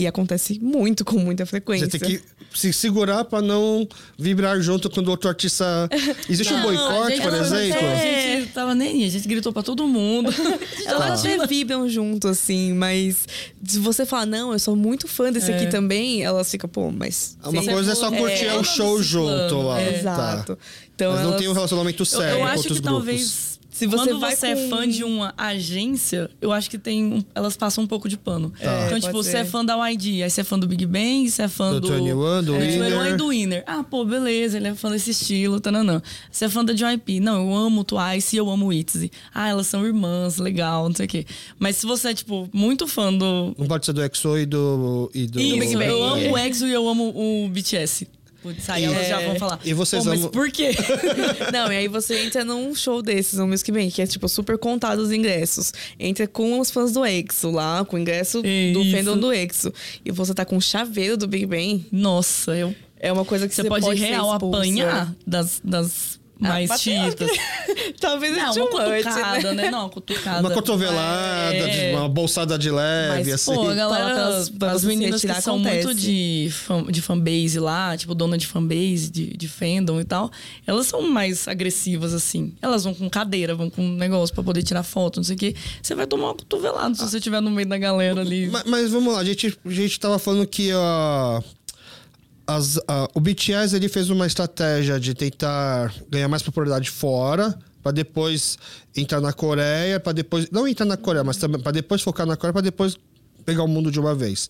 E 0.00 0.06
acontece 0.06 0.58
muito, 0.62 1.04
com 1.04 1.18
muita 1.18 1.44
frequência. 1.44 1.86
Você 1.86 1.98
tem 1.98 2.16
que 2.16 2.22
se 2.54 2.72
segurar 2.72 3.22
para 3.22 3.42
não 3.42 3.86
vibrar 4.18 4.58
junto 4.58 4.88
quando 4.88 5.08
o 5.08 5.10
outro 5.10 5.28
artista. 5.28 5.90
Existe 6.26 6.54
não, 6.54 6.60
um 6.60 6.62
boicote, 6.62 7.20
por 7.20 7.34
exemplo? 7.34 7.86
É, 7.86 8.36
a 8.36 8.40
gente 8.40 8.52
tava 8.52 8.74
nem 8.74 9.04
a 9.04 9.10
gente 9.10 9.28
gritou 9.28 9.52
para 9.52 9.62
todo 9.62 9.86
mundo. 9.86 10.32
Elas 10.86 11.20
até 11.20 11.46
vibram 11.46 11.86
junto, 11.86 12.28
assim, 12.28 12.72
mas 12.72 13.28
se 13.62 13.78
você 13.78 14.06
falar, 14.06 14.24
não, 14.24 14.54
eu 14.54 14.58
sou 14.58 14.74
muito 14.74 15.06
fã 15.06 15.30
desse 15.30 15.52
é. 15.52 15.56
aqui 15.56 15.66
também, 15.66 16.22
elas 16.22 16.50
ficam, 16.50 16.70
pô, 16.70 16.90
mas. 16.90 17.36
Uma 17.44 17.62
coisa 17.62 17.92
é 17.92 17.94
só 17.94 18.10
curtir 18.10 18.46
é, 18.46 18.54
o 18.54 18.64
show 18.64 19.02
junto 19.02 19.60
lá. 19.60 19.82
É. 19.82 19.98
Exato. 19.98 20.56
Tá. 20.56 20.62
Então, 20.94 21.12
mas 21.12 21.20
elas... 21.20 21.30
não 21.30 21.38
tem 21.38 21.46
um 21.46 21.52
relacionamento 21.52 22.06
sério 22.06 22.36
eu, 22.36 22.38
eu 22.38 22.44
acho 22.44 22.52
com 22.52 22.58
outros 22.58 22.78
que 22.78 22.82
grupos. 22.82 23.04
talvez 23.04 23.59
se 23.80 23.86
você 23.86 24.10
Quando 24.10 24.20
você 24.20 24.46
é 24.48 24.54
com... 24.54 24.60
é 24.60 24.68
fã 24.68 24.86
de 24.86 25.02
uma 25.02 25.32
agência, 25.38 26.28
eu 26.38 26.52
acho 26.52 26.68
que 26.68 26.76
tem. 26.76 27.24
Elas 27.34 27.56
passam 27.56 27.84
um 27.84 27.86
pouco 27.86 28.10
de 28.10 28.18
pano. 28.18 28.52
É, 28.60 28.86
então, 28.86 29.00
tipo, 29.00 29.22
ser. 29.22 29.30
você 29.30 29.36
é 29.38 29.44
fã 29.46 29.64
da 29.64 29.74
YG, 29.88 30.22
aí 30.22 30.28
você 30.28 30.42
é 30.42 30.44
fã 30.44 30.58
do 30.58 30.68
Big 30.68 30.84
Bang, 30.84 31.30
você 31.30 31.44
é 31.44 31.48
fã 31.48 31.72
do. 31.72 31.80
Do 31.80 31.88
Tony 31.88 32.12
One, 32.12 32.44
do 32.44 32.56
é, 32.56 32.58
Winner. 32.58 33.10
Do 33.12 33.16
do 33.16 33.28
Winner. 33.28 33.64
Ah, 33.66 33.82
pô, 33.82 34.04
beleza, 34.04 34.58
ele 34.58 34.68
é 34.68 34.74
fã 34.74 34.90
desse 34.90 35.12
estilo, 35.12 35.60
tananã. 35.60 36.02
Você 36.30 36.44
é 36.44 36.48
fã 36.50 36.62
da 36.62 36.74
JYP. 36.74 37.20
Não, 37.20 37.40
eu 37.40 37.56
amo 37.56 37.82
Twice 37.82 38.36
e 38.36 38.38
eu 38.38 38.50
amo 38.50 38.70
ITZY. 38.70 39.10
Ah, 39.32 39.48
elas 39.48 39.66
são 39.66 39.86
irmãs, 39.86 40.36
legal, 40.36 40.86
não 40.86 40.94
sei 40.94 41.06
o 41.06 41.08
quê. 41.08 41.24
Mas 41.58 41.76
se 41.76 41.86
você 41.86 42.10
é, 42.10 42.14
tipo, 42.14 42.50
muito 42.52 42.86
fã 42.86 43.10
do. 43.10 43.54
Não 43.56 43.66
pode 43.66 43.86
ser 43.86 43.94
do 43.94 44.04
EXO 44.04 44.36
e 44.36 44.44
do. 44.44 45.10
E 45.14 45.26
do... 45.26 45.40
Isso, 45.40 45.58
Big 45.58 45.72
Bang. 45.74 45.86
Eu 45.86 46.04
amo 46.04 46.32
o 46.32 46.38
EXO 46.38 46.66
e 46.66 46.72
eu 46.72 46.86
amo 46.86 47.14
o 47.16 47.48
BTS. 47.48 48.06
Putz, 48.42 48.70
aí 48.70 48.84
elas 48.84 49.06
já 49.06 49.20
vão 49.20 49.36
falar. 49.36 49.60
E 49.64 49.74
vocês 49.74 50.02
Pô, 50.02 50.10
mas 50.10 50.26
por 50.26 50.50
quê? 50.50 50.70
não, 51.52 51.70
e 51.70 51.76
aí 51.76 51.88
você 51.88 52.24
entra 52.24 52.44
num 52.44 52.74
show 52.74 53.02
desses 53.02 53.38
no 53.38 53.46
mês 53.46 53.62
que 53.62 53.70
vem, 53.70 53.90
que 53.90 54.00
é 54.00 54.06
tipo 54.06 54.28
super 54.28 54.56
contado 54.56 55.00
os 55.00 55.12
ingressos. 55.12 55.72
Entra 55.98 56.26
com 56.26 56.58
os 56.58 56.70
fãs 56.70 56.92
do 56.92 57.04
EXO 57.04 57.50
lá, 57.50 57.84
com 57.84 57.96
o 57.96 57.98
ingresso 57.98 58.42
Isso. 58.44 58.78
do 58.78 58.90
fandom 58.90 59.18
do 59.18 59.32
EXO. 59.32 59.72
E 60.04 60.10
você 60.10 60.32
tá 60.32 60.44
com 60.44 60.56
o 60.56 60.60
chaveiro 60.60 61.16
do 61.16 61.28
Big 61.28 61.44
Bang. 61.44 61.86
Nossa, 61.92 62.56
eu. 62.56 62.74
É 62.98 63.10
uma 63.10 63.24
coisa 63.24 63.48
que 63.48 63.54
você, 63.54 63.62
você 63.62 63.68
pode, 63.68 63.84
pode 63.84 64.00
real 64.00 64.30
apanhar 64.30 65.14
das, 65.26 65.60
das 65.64 66.19
mais 66.40 66.70
ah, 66.70 66.78
chiitas. 66.78 67.30
Talvez 68.00 68.34
não, 68.36 68.54
uma 68.54 68.66
cutucada, 68.66 69.52
né? 69.52 69.70
Não, 69.70 69.80
uma 69.80 69.88
cutucada. 69.90 70.40
Uma 70.40 70.50
cotovelada, 70.50 71.54
é... 71.54 71.94
uma 71.94 72.08
bolsada 72.08 72.58
de 72.58 72.70
leve, 72.70 73.30
Mas, 73.30 73.34
assim. 73.34 73.54
Pô, 73.54 73.68
a 73.68 73.74
galera, 73.74 74.28
as, 74.28 74.50
as 74.62 74.84
meninas 74.84 75.20
que 75.20 75.34
são 75.34 75.56
acontece. 75.56 75.86
muito 75.86 76.00
de, 76.00 76.48
fan, 76.50 76.84
de 76.84 77.02
fanbase 77.02 77.58
lá, 77.58 77.96
tipo, 77.96 78.14
dona 78.14 78.38
de 78.38 78.46
fanbase, 78.46 79.10
de, 79.10 79.36
de 79.36 79.48
fandom 79.48 80.00
e 80.00 80.04
tal, 80.04 80.30
elas 80.66 80.86
são 80.86 81.02
mais 81.02 81.46
agressivas, 81.46 82.14
assim. 82.14 82.54
Elas 82.62 82.84
vão 82.84 82.94
com 82.94 83.08
cadeira, 83.10 83.54
vão 83.54 83.68
com 83.68 83.82
um 83.82 83.96
negócio 83.96 84.34
pra 84.34 84.42
poder 84.42 84.62
tirar 84.62 84.82
foto, 84.82 85.18
não 85.18 85.24
sei 85.24 85.36
o 85.36 85.38
quê. 85.38 85.54
Você 85.82 85.94
vai 85.94 86.06
tomar 86.06 86.28
uma 86.28 86.34
cotovelada 86.34 86.94
se 86.94 87.02
você 87.02 87.18
estiver 87.18 87.40
no 87.40 87.50
meio 87.50 87.68
da 87.68 87.76
galera 87.76 88.20
ali. 88.20 88.48
Mas, 88.48 88.64
mas, 88.64 88.90
vamos 88.90 89.12
lá, 89.12 89.20
a 89.20 89.24
gente, 89.24 89.58
a 89.64 89.70
gente 89.70 90.00
tava 90.00 90.18
falando 90.18 90.46
que 90.46 90.72
a. 90.72 91.42
Uh 91.44 91.59
as, 92.50 92.76
uh, 92.78 93.06
o 93.14 93.20
BTS 93.20 93.76
ele 93.76 93.88
fez 93.88 94.10
uma 94.10 94.26
estratégia 94.26 94.98
de 94.98 95.14
tentar 95.14 95.94
ganhar 96.08 96.26
mais 96.26 96.42
popularidade 96.42 96.90
fora 96.90 97.56
para 97.80 97.92
depois 97.92 98.58
entrar 98.96 99.20
na 99.20 99.32
Coreia, 99.32 100.00
para 100.00 100.12
depois 100.12 100.50
não 100.50 100.66
entrar 100.66 100.84
na 100.84 100.96
Coreia, 100.96 101.22
mas 101.22 101.36
também 101.36 101.60
para 101.60 101.72
depois 101.72 102.02
focar 102.02 102.26
na 102.26 102.36
Coreia, 102.36 102.52
para 102.52 102.62
depois 102.62 102.96
pegar 103.44 103.62
o 103.62 103.68
mundo 103.68 103.90
de 103.90 104.00
uma 104.00 104.14
vez. 104.16 104.48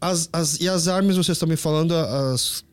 As, 0.00 0.28
as, 0.32 0.58
e 0.58 0.68
as 0.68 0.88
armas, 0.88 1.16
vocês 1.16 1.36
estão 1.36 1.48
me 1.48 1.56
falando, 1.56 1.94
as, 1.94 2.64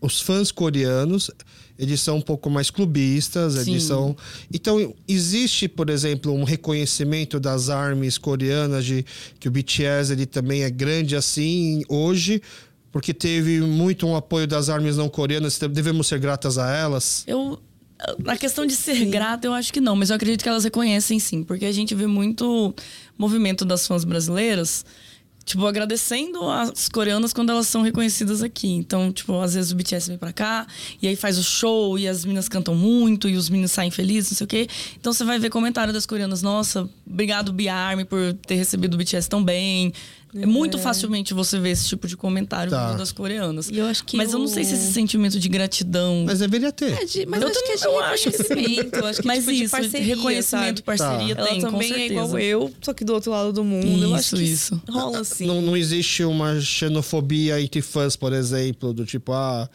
os 0.00 0.20
fãs 0.20 0.52
coreanos, 0.52 1.30
eles 1.78 2.00
são 2.00 2.18
um 2.18 2.20
pouco 2.20 2.50
mais 2.50 2.70
clubistas, 2.70 3.54
Sim. 3.54 3.72
eles 3.72 3.84
são. 3.84 4.14
Então, 4.52 4.94
existe, 5.08 5.68
por 5.68 5.88
exemplo, 5.88 6.32
um 6.32 6.44
reconhecimento 6.44 7.40
das 7.40 7.70
armas 7.70 8.18
coreanas 8.18 8.84
de 8.84 9.04
que 9.40 9.48
o 9.48 9.50
BTS 9.50 10.12
ele 10.12 10.26
também 10.26 10.64
é 10.64 10.70
grande 10.70 11.16
assim 11.16 11.82
hoje, 11.88 12.42
porque 12.92 13.12
teve 13.12 13.60
muito 13.60 14.06
um 14.06 14.14
apoio 14.14 14.46
das 14.46 14.68
armas 14.68 14.96
não 14.96 15.08
coreanas, 15.08 15.58
devemos 15.58 16.06
ser 16.06 16.20
gratas 16.20 16.58
a 16.58 16.70
elas? 16.70 17.24
Eu 17.26 17.58
na 18.18 18.36
questão 18.36 18.66
de 18.66 18.74
ser 18.74 19.04
grata, 19.06 19.46
eu 19.46 19.52
acho 19.52 19.72
que 19.72 19.80
não, 19.80 19.94
mas 19.94 20.10
eu 20.10 20.16
acredito 20.16 20.42
que 20.42 20.48
elas 20.48 20.64
reconhecem 20.64 21.18
sim, 21.20 21.44
porque 21.44 21.64
a 21.64 21.72
gente 21.72 21.94
vê 21.94 22.06
muito 22.06 22.74
movimento 23.16 23.64
das 23.64 23.86
fãs 23.86 24.04
brasileiras 24.04 24.84
tipo, 25.44 25.66
agradecendo 25.66 26.48
as 26.48 26.88
coreanas 26.88 27.32
quando 27.32 27.50
elas 27.50 27.66
são 27.66 27.82
reconhecidas 27.82 28.42
aqui. 28.42 28.68
Então, 28.68 29.12
tipo, 29.12 29.38
às 29.40 29.54
vezes 29.54 29.72
o 29.72 29.76
BTS 29.76 30.08
vem 30.08 30.18
pra 30.18 30.32
cá, 30.32 30.66
e 31.00 31.08
aí 31.08 31.16
faz 31.16 31.38
o 31.38 31.42
show, 31.42 31.98
e 31.98 32.08
as 32.08 32.24
meninas 32.24 32.48
cantam 32.48 32.74
muito, 32.74 33.28
e 33.28 33.36
os 33.36 33.48
meninos 33.48 33.72
saem 33.72 33.90
felizes, 33.90 34.32
não 34.32 34.38
sei 34.38 34.44
o 34.44 34.48
quê. 34.48 34.68
Então 34.98 35.12
você 35.12 35.24
vai 35.24 35.38
ver 35.38 35.50
comentário 35.50 35.92
das 35.92 36.06
coreanas, 36.06 36.42
nossa, 36.42 36.88
obrigado, 37.06 37.52
B-Army, 37.52 38.04
por 38.04 38.34
ter 38.46 38.54
recebido 38.54 38.94
o 38.94 38.96
BTS 38.96 39.28
tão 39.28 39.42
bem. 39.42 39.92
É 40.34 40.46
muito 40.46 40.78
facilmente 40.78 41.34
você 41.34 41.58
vê 41.58 41.70
esse 41.70 41.86
tipo 41.86 42.08
de 42.08 42.16
comentário 42.16 42.70
tá. 42.70 42.94
das 42.94 43.12
coreanas. 43.12 43.70
Eu 43.70 43.86
acho 43.86 44.02
que 44.04 44.16
mas 44.16 44.32
eu... 44.32 44.38
eu 44.38 44.40
não 44.40 44.48
sei 44.48 44.64
se 44.64 44.74
esse 44.74 44.92
sentimento 44.92 45.38
de 45.38 45.48
gratidão. 45.48 46.24
Mas 46.26 46.38
deveria 46.38 46.72
ter. 46.72 46.92
É 46.92 47.04
de, 47.04 47.26
mas 47.26 47.42
eu, 47.42 47.48
acho 47.48 47.62
que 47.62 47.72
é 47.72 47.76
de 47.76 47.82
reconhecimento. 47.82 49.04
acho 49.04 49.20
que 49.20 49.26
mas 49.26 49.38
tipo, 49.40 49.50
isso, 49.50 49.64
de 49.64 49.70
parceria, 49.70 50.16
reconhecimento, 50.16 50.66
sabe? 50.78 50.82
parceria 50.82 51.36
tá. 51.36 51.44
tem. 51.44 51.60
Ela 51.60 51.70
também 51.70 51.92
é 51.92 52.06
igual 52.06 52.38
eu, 52.38 52.72
só 52.80 52.94
que 52.94 53.04
do 53.04 53.12
outro 53.12 53.30
lado 53.30 53.52
do 53.52 53.62
mundo. 53.62 53.86
Isso, 53.86 54.04
eu 54.04 54.14
acho 54.14 54.36
que 54.36 54.42
isso. 54.42 54.82
rola 54.88 55.20
assim. 55.20 55.46
Não, 55.46 55.60
não 55.60 55.76
existe 55.76 56.24
uma 56.24 56.58
xenofobia 56.60 57.60
entre 57.60 57.82
fãs, 57.82 58.16
por 58.16 58.32
exemplo, 58.32 58.94
do 58.94 59.04
tipo, 59.04 59.32
ah. 59.32 59.68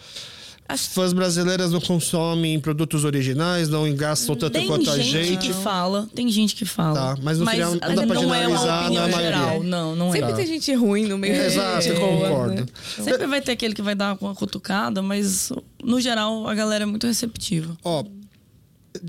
As 0.70 0.86
fãs 0.86 1.14
brasileiras 1.14 1.72
não 1.72 1.80
consomem 1.80 2.60
produtos 2.60 3.06
originais, 3.06 3.70
não 3.70 3.92
gastam 3.96 4.36
tanto 4.36 4.54
tem 4.54 4.68
quanto 4.68 4.90
a 4.90 4.98
gente. 4.98 5.13
Tem 5.13 5.24
gente 5.24 5.48
que 5.48 5.54
fala, 5.54 6.10
tem 6.13 6.30
gente 6.30 6.56
que 6.56 6.65
fala. 6.65 7.15
Tá, 7.15 7.22
mas 7.24 7.40
no 7.40 7.46
mas 7.46 7.56
final 7.56 7.72
não 7.72 7.80
dá 7.80 7.88
pra 7.88 8.06
não 8.06 8.22
generalizar 8.22 8.88
é 8.88 8.90
na 8.90 9.12
geral. 9.12 9.63
Não, 9.63 9.96
não 9.96 10.12
Sempre 10.12 10.32
é. 10.32 10.36
tem 10.36 10.46
gente 10.46 10.74
ruim 10.74 11.06
no 11.08 11.18
meio. 11.18 11.36
É, 11.36 11.46
exato, 11.48 11.88
eu 11.88 12.00
concordo. 12.00 12.56
Né? 12.56 12.65
Sempre 13.02 13.28
vai 13.28 13.42
ter 13.42 13.54
aquele 13.54 13.74
que 13.74 13.82
vai 13.82 13.96
dar 13.96 14.18
uma 14.20 14.36
cutucada, 14.36 15.02
mas 15.02 15.54
no 15.82 16.02
geral 16.02 16.46
a 16.46 16.54
galera 16.54 16.84
é 16.84 16.88
muito 16.88 17.08
receptiva. 17.08 17.78
Ó, 17.82 18.04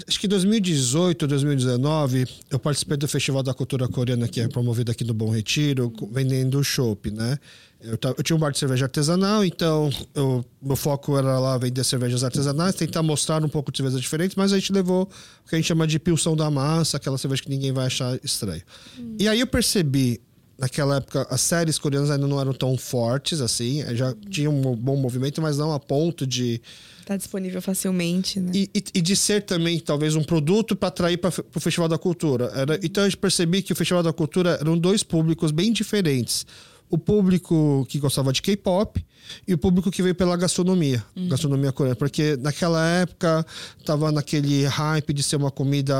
acho 0.07 0.21
que 0.21 0.29
2018, 0.29 1.27
2019, 1.27 2.25
eu 2.51 2.59
participei 2.61 2.97
do 2.97 3.09
Festival 3.09 3.43
da 3.43 3.53
Cultura 3.53 3.89
Coreana 3.89 4.29
que 4.29 4.41
é 4.41 4.47
promovido 4.47 4.93
aqui 4.93 5.03
no 5.03 5.15
Bom 5.15 5.31
Retiro, 5.31 5.93
vendendo 6.13 6.63
chopp, 6.63 7.11
né? 7.11 7.37
Eu, 7.81 7.93
eu, 7.93 8.25
tinha 8.25 8.35
um 8.35 8.41
bar 8.41 8.51
de 8.51 8.59
cerveja 8.59 8.87
artesanal, 8.87 9.45
então 9.45 9.89
eu, 10.13 10.45
meu 10.61 10.75
foco 10.75 11.17
era 11.17 11.39
lá 11.39 11.57
vender 11.57 11.85
cervejas 11.85 12.25
artesanais, 12.25 12.75
tentar 12.75 13.05
mostrar 13.05 13.45
um 13.45 13.49
pouco 13.49 13.71
de 13.71 13.79
cervejas 13.79 14.01
diferentes, 14.01 14.35
mas 14.35 14.53
a 14.53 14.59
gente 14.59 14.73
levou 14.73 15.05
o 15.05 15.49
que 15.49 15.55
a 15.55 15.59
gente 15.59 15.67
chama 15.67 15.87
de 15.87 15.97
pilsão 16.01 16.35
da 16.35 16.51
massa, 16.51 16.97
aquela 16.97 17.17
cerveja 17.17 17.43
que 17.43 17.49
ninguém 17.49 17.71
vai 17.71 17.87
achar 17.87 18.19
estranho. 18.25 18.63
Hum. 18.99 19.17
E 19.21 19.29
aí 19.29 19.39
eu 19.39 19.47
percebi, 19.47 20.21
naquela 20.59 20.97
época, 20.97 21.25
as 21.31 21.41
séries 21.41 21.79
coreanas 21.79 22.11
ainda 22.11 22.27
não 22.27 22.41
eram 22.41 22.53
tão 22.53 22.77
fortes 22.77 23.41
assim, 23.41 23.85
já 23.95 24.11
hum. 24.11 24.15
tinha 24.29 24.51
um 24.51 24.75
bom 24.75 24.97
movimento, 24.97 25.41
mas 25.41 25.57
não 25.57 25.73
a 25.73 25.79
ponto 25.79 26.27
de. 26.27 26.61
Tá 27.07 27.17
disponível 27.17 27.63
facilmente, 27.63 28.41
né? 28.41 28.51
E, 28.53 28.69
e, 28.75 28.83
e 28.95 29.01
de 29.01 29.15
ser 29.15 29.43
também, 29.45 29.79
talvez, 29.79 30.17
um 30.17 30.25
produto 30.25 30.75
para 30.75 30.89
atrair 30.89 31.17
para 31.17 31.29
o 31.55 31.61
Festival 31.61 31.89
da 31.89 31.97
Cultura. 31.97 32.51
Era, 32.57 32.81
então 32.83 33.05
gente 33.05 33.17
percebi 33.17 33.63
que 33.63 33.73
o 33.73 33.77
Festival 33.77 34.03
da 34.03 34.13
Cultura 34.13 34.59
eram 34.61 34.77
dois 34.77 35.05
públicos 35.05 35.53
bem 35.53 35.73
diferentes 35.73 36.45
o 36.91 36.97
público 36.97 37.87
que 37.89 37.99
gostava 37.99 38.33
de 38.33 38.41
K-pop 38.41 39.05
e 39.47 39.55
o 39.55 39.59
público 39.59 39.91
que 39.91 40.03
veio 40.03 40.15
pela 40.15 40.37
gastronomia, 40.37 41.05
uhum. 41.15 41.29
gastronomia 41.29 41.71
coreana, 41.71 41.97
porque 41.97 42.37
naquela 42.41 42.85
época 42.87 43.45
tava 43.85 44.11
naquele 44.11 44.65
hype 44.65 45.13
de 45.13 45.23
ser 45.23 45.37
uma 45.37 45.51
comida 45.51 45.95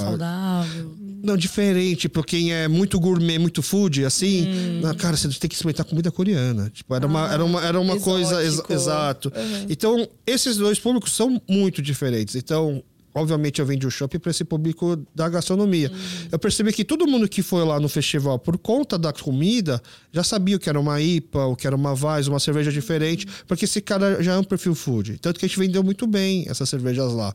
saudável. 0.00 0.94
Não, 1.22 1.36
diferente, 1.36 2.08
para 2.08 2.22
quem 2.22 2.52
é 2.52 2.68
muito 2.68 3.00
gourmet, 3.00 3.38
muito 3.38 3.62
food, 3.62 4.04
assim, 4.04 4.46
hum. 4.46 4.80
na, 4.80 4.94
cara, 4.94 5.16
você 5.16 5.28
tem 5.28 5.48
que 5.48 5.56
experimentar 5.56 5.84
comida 5.84 6.12
coreana. 6.12 6.70
Tipo, 6.72 6.94
era, 6.94 7.06
ah, 7.06 7.08
uma, 7.08 7.32
era 7.32 7.44
uma, 7.44 7.64
era 7.64 7.80
uma 7.80 7.98
coisa 7.98 8.42
ex, 8.44 8.62
exato. 8.70 9.32
Uhum. 9.34 9.66
Então, 9.68 10.08
esses 10.24 10.56
dois 10.56 10.78
públicos 10.78 11.12
são 11.12 11.42
muito 11.48 11.82
diferentes. 11.82 12.36
Então, 12.36 12.82
obviamente 13.18 13.60
eu 13.60 13.66
vendi 13.66 13.86
o 13.86 13.90
shopping 13.90 14.18
para 14.18 14.30
esse 14.30 14.44
público 14.44 14.96
da 15.14 15.28
gastronomia. 15.28 15.90
Uhum. 15.90 16.28
Eu 16.32 16.38
percebi 16.38 16.72
que 16.72 16.84
todo 16.84 17.06
mundo 17.06 17.28
que 17.28 17.42
foi 17.42 17.64
lá 17.64 17.78
no 17.78 17.88
festival 17.88 18.38
por 18.38 18.56
conta 18.58 18.98
da 18.98 19.12
comida 19.12 19.82
já 20.12 20.22
sabia 20.22 20.56
o 20.56 20.58
que 20.58 20.68
era 20.68 20.78
uma 20.78 21.00
IPA, 21.00 21.46
o 21.46 21.56
que 21.56 21.66
era 21.66 21.76
uma 21.76 21.94
Vaz, 21.94 22.28
uma 22.28 22.40
cerveja 22.40 22.70
diferente, 22.72 23.26
uhum. 23.26 23.32
porque 23.46 23.64
esse 23.64 23.80
cara 23.80 24.22
já 24.22 24.34
é 24.34 24.38
um 24.38 24.44
perfil 24.44 24.74
food. 24.74 25.18
Tanto 25.18 25.38
que 25.38 25.46
a 25.46 25.48
gente 25.48 25.58
vendeu 25.58 25.82
muito 25.82 26.06
bem 26.06 26.46
essas 26.48 26.68
cervejas 26.68 27.12
lá. 27.12 27.34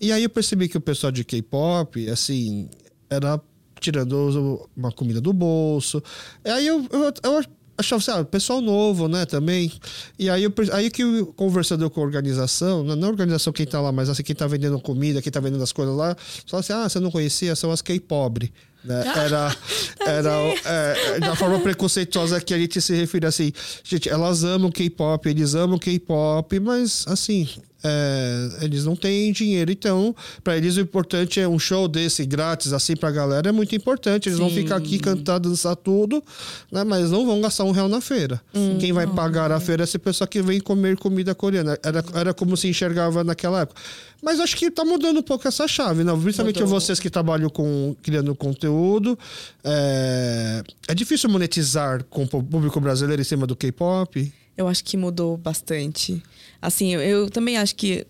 E 0.00 0.10
aí 0.10 0.22
eu 0.22 0.30
percebi 0.30 0.68
que 0.68 0.76
o 0.76 0.80
pessoal 0.80 1.12
de 1.12 1.24
K-pop, 1.24 2.08
assim, 2.08 2.68
era 3.08 3.40
tirando 3.78 4.68
uma 4.76 4.92
comida 4.92 5.20
do 5.20 5.32
bolso. 5.32 6.02
E 6.44 6.50
aí 6.50 6.66
eu, 6.66 6.86
eu, 6.90 7.12
eu 7.22 7.44
achava 7.82 8.00
assim, 8.00 8.10
ah, 8.10 8.24
pessoal 8.24 8.60
novo, 8.60 9.08
né, 9.08 9.26
também. 9.26 9.72
E 10.18 10.30
aí, 10.30 10.44
eu, 10.44 10.52
aí 10.72 10.90
que 10.90 11.02
eu, 11.02 11.26
conversando 11.36 11.88
com 11.90 12.00
a 12.00 12.04
organização, 12.04 12.82
não 12.82 13.08
a 13.08 13.10
organização 13.10 13.52
quem 13.52 13.66
tá 13.66 13.80
lá, 13.80 13.92
mas 13.92 14.08
assim, 14.08 14.22
quem 14.22 14.34
tá 14.34 14.46
vendendo 14.46 14.80
comida, 14.80 15.20
quem 15.20 15.30
tá 15.30 15.40
vendendo 15.40 15.62
as 15.62 15.72
coisas 15.72 15.94
lá, 15.94 16.16
falou 16.46 16.60
assim, 16.60 16.72
ah, 16.72 16.88
você 16.88 17.00
não 17.00 17.10
conhecia, 17.10 17.54
são 17.54 17.70
as 17.70 17.82
K-pobre. 17.82 18.52
Né? 18.84 19.04
Era, 19.16 19.56
era 20.04 20.32
é, 20.64 21.20
da 21.20 21.36
forma 21.36 21.60
preconceituosa 21.60 22.40
que 22.40 22.52
a 22.52 22.58
gente 22.58 22.80
se 22.80 22.92
refere 22.92 23.24
assim. 23.24 23.52
Gente, 23.84 24.08
elas 24.08 24.42
amam 24.42 24.72
K-pop, 24.72 25.28
eles 25.28 25.54
amam 25.54 25.78
K-pop, 25.78 26.58
mas 26.58 27.04
assim, 27.06 27.48
é, 27.84 28.48
eles 28.62 28.84
não 28.84 28.94
têm 28.96 29.32
dinheiro. 29.32 29.70
Então, 29.70 30.14
para 30.42 30.56
eles 30.56 30.76
o 30.76 30.80
importante 30.80 31.40
é 31.40 31.48
um 31.48 31.58
show 31.58 31.88
desse 31.88 32.24
grátis, 32.24 32.72
assim, 32.72 32.96
pra 32.96 33.10
galera, 33.10 33.48
é 33.48 33.52
muito 33.52 33.74
importante. 33.74 34.28
Eles 34.28 34.38
Sim. 34.38 34.44
vão 34.44 34.50
ficar 34.52 34.76
aqui 34.76 34.98
cantar, 34.98 35.38
dançar 35.38 35.76
tudo, 35.76 36.22
né? 36.70 36.84
Mas 36.84 37.10
não 37.10 37.26
vão 37.26 37.40
gastar 37.40 37.64
um 37.64 37.70
real 37.70 37.88
na 37.88 38.00
feira. 38.00 38.40
Hum, 38.54 38.78
Quem 38.78 38.92
vai 38.92 39.06
pagar 39.06 39.50
a 39.50 39.60
feira 39.60 39.82
é 39.82 39.84
essa 39.84 39.98
pessoa 39.98 40.26
que 40.28 40.40
vem 40.42 40.60
comer 40.60 40.96
comida 40.96 41.34
coreana. 41.34 41.78
Era, 41.82 42.04
era 42.14 42.34
como 42.34 42.56
se 42.56 42.68
enxergava 42.68 43.24
naquela 43.24 43.62
época. 43.62 43.80
Mas 44.22 44.38
acho 44.38 44.56
que 44.56 44.70
tá 44.70 44.84
mudando 44.84 45.18
um 45.18 45.22
pouco 45.22 45.48
essa 45.48 45.66
chave, 45.66 46.04
né? 46.04 46.12
Principalmente 46.12 46.60
Mudou. 46.60 46.80
vocês 46.80 47.00
que 47.00 47.10
trabalham 47.10 47.50
com 47.50 47.96
criando 48.02 48.34
conteúdo. 48.36 49.18
É, 49.64 50.62
é 50.88 50.94
difícil 50.94 51.28
monetizar 51.28 52.04
com 52.04 52.22
o 52.22 52.28
público 52.28 52.80
brasileiro 52.80 53.20
em 53.20 53.24
cima 53.24 53.46
do 53.46 53.56
K-pop? 53.56 54.32
Eu 54.56 54.68
acho 54.68 54.84
que 54.84 54.96
mudou 54.96 55.36
bastante. 55.36 56.22
Assim, 56.62 56.94
eu, 56.94 57.02
eu 57.02 57.28
também 57.28 57.58
acho 57.58 57.74
que 57.74 58.06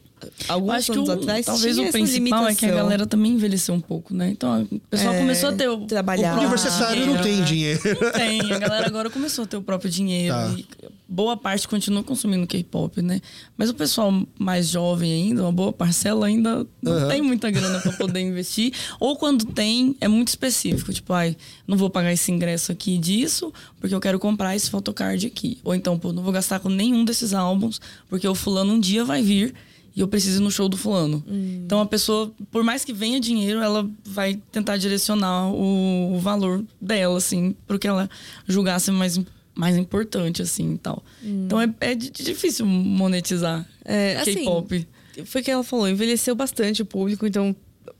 alguns 0.49 0.73
acho 0.73 0.93
anos 0.93 1.09
o, 1.09 1.12
atrás 1.12 1.47
talvez 1.47 1.79
o 1.79 1.91
principal 1.91 2.49
é 2.49 2.55
que 2.55 2.66
a 2.66 2.70
galera 2.70 3.07
também 3.07 3.33
envelheceu 3.33 3.75
um 3.75 3.81
pouco, 3.81 4.14
né? 4.14 4.31
Então 4.31 4.62
o 4.70 4.81
pessoal 4.81 5.14
é, 5.14 5.18
começou 5.18 5.51
a 5.51 5.53
ter 5.53 5.68
o 5.68 5.79
trabalhar. 5.87 6.35
O 6.35 6.39
universitário 6.39 7.07
não 7.07 7.20
tem 7.20 7.43
dinheiro. 7.43 7.81
Não 8.01 8.12
tem, 8.12 8.41
a 8.53 8.59
galera 8.59 8.87
agora 8.87 9.11
começou 9.11 9.45
a 9.45 9.47
ter 9.47 9.57
o 9.57 9.62
próprio 9.62 9.91
dinheiro. 9.91 10.35
Tá. 10.35 10.89
boa 11.09 11.37
parte 11.37 11.68
continua 11.68 12.03
consumindo 12.03 12.47
K-pop, 12.47 13.03
né? 13.03 13.20
Mas 13.57 13.70
o 13.70 13.75
pessoal 13.75 14.12
mais 14.39 14.68
jovem 14.68 15.12
ainda, 15.12 15.43
uma 15.43 15.53
boa 15.53 15.73
parcela 15.73 16.27
ainda 16.27 16.66
não 16.81 16.93
uhum. 16.93 17.09
tem 17.09 17.23
muita 17.23 17.51
grana 17.51 17.81
para 17.81 17.93
poder 17.93 18.20
investir, 18.23 18.73
ou 18.99 19.16
quando 19.16 19.45
tem 19.47 19.97
é 20.01 20.09
muito 20.09 20.29
específico, 20.29 20.93
tipo, 20.93 21.12
ai, 21.12 21.37
não 21.66 21.77
vou 21.77 21.91
pagar 21.91 22.12
esse 22.12 22.31
ingresso 22.31 22.73
aqui 22.73 22.99
disso, 22.99 23.53
porque 23.81 23.95
eu 23.95 24.01
quero 24.01 24.18
comprar 24.18 24.57
esse 24.57 24.70
photocard 24.70 25.27
aqui. 25.27 25.59
Ou 25.64 25.75
então, 25.75 25.99
pô, 25.99 26.12
não 26.12 26.23
vou 26.23 26.33
gastar 26.33 26.61
com 26.61 26.68
nenhum 26.68 27.05
desses 27.05 27.35
álbuns, 27.35 27.81
porque 28.09 28.27
o 28.27 28.35
fulano 28.35 28.75
um 28.75 28.81
dia 28.81 29.05
vai 29.05 29.23
vir 29.23 29.55
e 29.95 30.01
eu 30.01 30.09
preciso 30.09 30.40
ir 30.40 30.45
no 30.45 30.51
show 30.51 30.68
do 30.68 30.76
fulano. 30.76 31.22
Hum. 31.28 31.62
Então 31.64 31.80
a 31.80 31.86
pessoa, 31.86 32.32
por 32.51 32.64
mais 32.64 32.84
que 32.84 32.93
venha 32.93 33.20
dinheiro, 33.20 33.61
ela 33.61 33.88
vai 34.05 34.40
tentar 34.51 34.76
direcionar 34.76 35.53
o, 35.53 36.14
o 36.14 36.18
valor 36.18 36.64
dela, 36.80 37.18
assim, 37.18 37.55
porque 37.66 37.86
ela 37.86 38.09
julgasse 38.47 38.90
mais, 38.90 39.20
mais 39.55 39.76
importante, 39.76 40.43
assim, 40.43 40.74
e 40.74 40.78
tal. 40.78 41.03
Hum. 41.22 41.45
Então 41.47 41.61
é, 41.61 41.72
é 41.80 41.95
difícil 41.95 42.64
monetizar 42.66 43.68
é, 43.84 44.22
K-pop. 44.24 44.74
Assim, 44.74 45.24
foi 45.24 45.40
o 45.43 45.45
que 45.45 45.51
ela 45.51 45.64
falou, 45.64 45.88
envelheceu 45.88 46.34
bastante 46.34 46.82
o 46.82 46.86
público, 46.86 47.26
então 47.26 47.55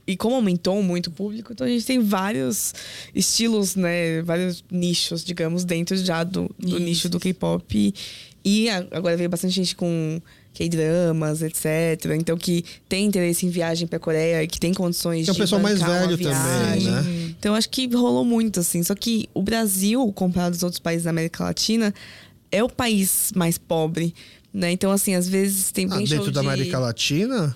e 0.07 0.17
como 0.17 0.37
aumentou 0.37 0.83
muito 0.83 1.09
o 1.09 1.11
público, 1.11 1.53
então 1.53 1.67
a 1.67 1.71
gente 1.71 1.87
tem 1.87 2.01
vários 2.01 2.75
estilos, 3.15 3.77
né? 3.77 4.21
Vários 4.23 4.65
nichos, 4.71 5.25
digamos, 5.25 5.65
dentro 5.65 5.97
já 5.97 6.25
do, 6.25 6.51
do 6.59 6.79
nicho 6.79 7.09
do 7.09 7.21
K-pop. 7.21 7.95
E 8.45 8.69
agora 8.69 9.17
veio 9.17 9.31
bastante 9.31 9.55
gente 9.55 9.77
com 9.77 10.21
K-dramas, 10.55 11.43
etc. 11.43 12.13
Então, 12.19 12.37
que 12.37 12.65
tem 12.89 13.07
interesse 13.07 13.47
em 13.47 13.51
viagem 13.51 13.87
pra 13.87 13.99
Coreia, 13.99 14.47
que 14.47 14.61
tem 14.61 14.75
condições 14.75 15.21
é 15.21 15.25
de. 15.25 15.31
É 15.31 15.33
o 15.33 15.37
pessoal 15.37 15.61
mais 15.61 15.81
velho 15.81 16.19
também, 16.19 16.85
né? 16.85 17.35
Então, 17.39 17.55
acho 17.55 17.69
que 17.69 17.87
rolou 17.95 18.25
muito, 18.25 18.61
assim. 18.61 18.83
Só 18.83 18.95
que 18.95 19.29
o 19.35 19.43
Brasil, 19.43 20.13
comparado 20.13 20.55
aos 20.55 20.63
outros 20.63 20.81
países 20.81 21.05
da 21.05 21.11
América 21.11 21.45
Latina, 21.45 21.95
é 22.51 22.63
o 22.63 22.69
país 22.69 23.33
mais 23.35 23.57
pobre. 23.59 24.15
Né? 24.55 24.71
Então, 24.71 24.91
assim, 24.91 25.15
às 25.15 25.27
vezes 25.27 25.73
tem 25.73 25.89
bem 25.89 26.05
ah, 26.05 26.07
Dentro 26.07 26.31
da 26.31 26.43
de... 26.43 26.47
América 26.47 26.79
Latina? 26.79 27.55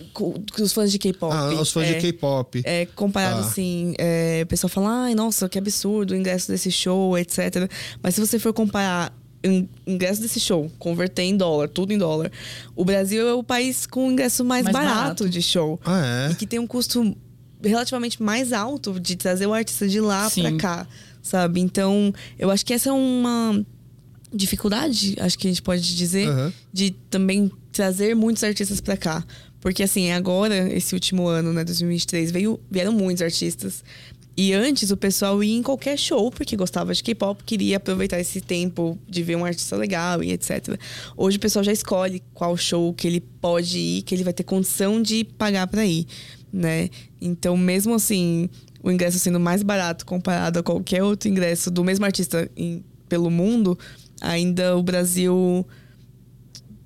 Os 0.58 0.72
fãs 0.72 0.90
de 0.90 0.98
K-pop. 0.98 1.30
Ah, 1.30 1.60
os 1.60 1.70
fãs 1.70 1.88
é, 1.88 1.92
de 1.92 2.00
K-pop. 2.00 2.62
É, 2.64 2.86
comparado, 2.86 3.42
ah. 3.42 3.46
assim, 3.46 3.94
é, 3.98 4.40
o 4.42 4.46
pessoal 4.46 4.70
fala, 4.70 5.04
ai, 5.04 5.14
nossa, 5.14 5.46
que 5.46 5.58
absurdo 5.58 6.12
o 6.12 6.16
ingresso 6.16 6.50
desse 6.50 6.70
show, 6.70 7.18
etc. 7.18 7.70
Mas 8.02 8.14
se 8.14 8.20
você 8.20 8.38
for 8.38 8.54
comparar 8.54 9.12
ingresso 9.86 10.20
desse 10.20 10.40
show, 10.40 10.70
converter 10.78 11.22
em 11.22 11.36
dólar, 11.36 11.68
tudo 11.68 11.92
em 11.92 11.98
dólar. 11.98 12.30
O 12.74 12.84
Brasil 12.84 13.28
é 13.28 13.34
o 13.34 13.42
país 13.42 13.86
com 13.86 14.08
o 14.08 14.12
ingresso 14.12 14.44
mais, 14.44 14.64
mais 14.64 14.72
barato, 14.72 14.96
barato, 14.96 15.28
de 15.28 15.40
show. 15.40 15.80
Ah, 15.84 16.28
é? 16.28 16.32
E 16.32 16.34
que 16.34 16.46
tem 16.46 16.58
um 16.58 16.66
custo 16.66 17.16
relativamente 17.62 18.22
mais 18.22 18.52
alto 18.52 18.98
de 18.98 19.16
trazer 19.16 19.46
o 19.46 19.54
artista 19.54 19.88
de 19.88 20.00
lá 20.00 20.28
Sim. 20.28 20.42
pra 20.42 20.56
cá, 20.56 20.86
sabe? 21.22 21.60
Então, 21.60 22.12
eu 22.38 22.50
acho 22.50 22.64
que 22.64 22.74
essa 22.74 22.90
é 22.90 22.92
uma 22.92 23.64
dificuldade, 24.32 25.16
acho 25.20 25.38
que 25.38 25.46
a 25.46 25.50
gente 25.50 25.62
pode 25.62 25.96
dizer, 25.96 26.28
uhum. 26.28 26.52
de 26.72 26.90
também 27.10 27.50
trazer 27.72 28.14
muitos 28.14 28.42
artistas 28.42 28.80
pra 28.80 28.96
cá. 28.96 29.24
Porque, 29.60 29.82
assim, 29.82 30.12
agora, 30.12 30.72
esse 30.72 30.94
último 30.94 31.26
ano, 31.26 31.52
né, 31.52 31.64
2023, 31.64 32.30
veio, 32.30 32.60
vieram 32.70 32.92
muitos 32.92 33.22
artistas. 33.22 33.82
E 34.36 34.52
antes 34.52 34.90
o 34.90 34.96
pessoal 34.96 35.42
ia 35.42 35.56
em 35.56 35.62
qualquer 35.62 35.96
show 35.96 36.30
porque 36.30 36.56
gostava 36.56 36.92
de 36.92 37.02
K-pop, 37.02 37.42
queria 37.42 37.78
aproveitar 37.78 38.20
esse 38.20 38.40
tempo 38.40 38.98
de 39.08 39.22
ver 39.22 39.34
um 39.36 39.44
artista 39.44 39.76
legal 39.76 40.22
e 40.22 40.32
etc. 40.32 40.78
Hoje 41.16 41.38
o 41.38 41.40
pessoal 41.40 41.64
já 41.64 41.72
escolhe 41.72 42.22
qual 42.34 42.54
show 42.56 42.92
que 42.92 43.06
ele 43.06 43.20
pode 43.20 43.78
ir, 43.78 44.02
que 44.02 44.14
ele 44.14 44.24
vai 44.24 44.34
ter 44.34 44.44
condição 44.44 45.00
de 45.00 45.24
pagar 45.24 45.66
para 45.66 45.86
ir, 45.86 46.06
né? 46.52 46.90
Então, 47.18 47.56
mesmo 47.56 47.94
assim, 47.94 48.50
o 48.82 48.90
ingresso 48.90 49.18
sendo 49.18 49.40
mais 49.40 49.62
barato 49.62 50.04
comparado 50.04 50.58
a 50.58 50.62
qualquer 50.62 51.02
outro 51.02 51.30
ingresso 51.30 51.70
do 51.70 51.82
mesmo 51.82 52.04
artista 52.04 52.50
em, 52.54 52.84
pelo 53.08 53.30
mundo, 53.30 53.78
ainda 54.20 54.76
o 54.76 54.82
Brasil 54.82 55.66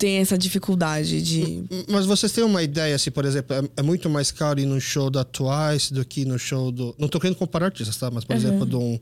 tem 0.01 0.17
essa 0.17 0.39
dificuldade 0.39 1.21
de. 1.21 1.63
Mas 1.87 2.07
vocês 2.07 2.33
têm 2.33 2.43
uma 2.43 2.63
ideia, 2.63 2.99
se, 2.99 3.11
por 3.11 3.27
exemplo, 3.27 3.55
é, 3.55 3.63
é, 3.77 3.83
muito 3.83 4.09
mais 4.09 4.33
caro 4.33 4.59
ir 4.59 4.65
no 4.65 4.81
show 4.81 5.11
da 5.11 5.23
Twice 5.23 5.93
do 5.93 6.03
que 6.07 6.25
no 6.25 6.39
show 6.39 6.73
do. 6.73 6.95
Não 6.99 7.07
tô 7.07 7.21
querendo 7.21 7.37
comparar 7.37 7.67
artistas, 7.67 7.99
tá? 7.99 8.11
Mas, 8.11 8.25
por 8.25 8.33
uhum. 8.33 8.39
exemplo, 8.39 8.67
de, 8.67 8.77
um, 8.77 8.99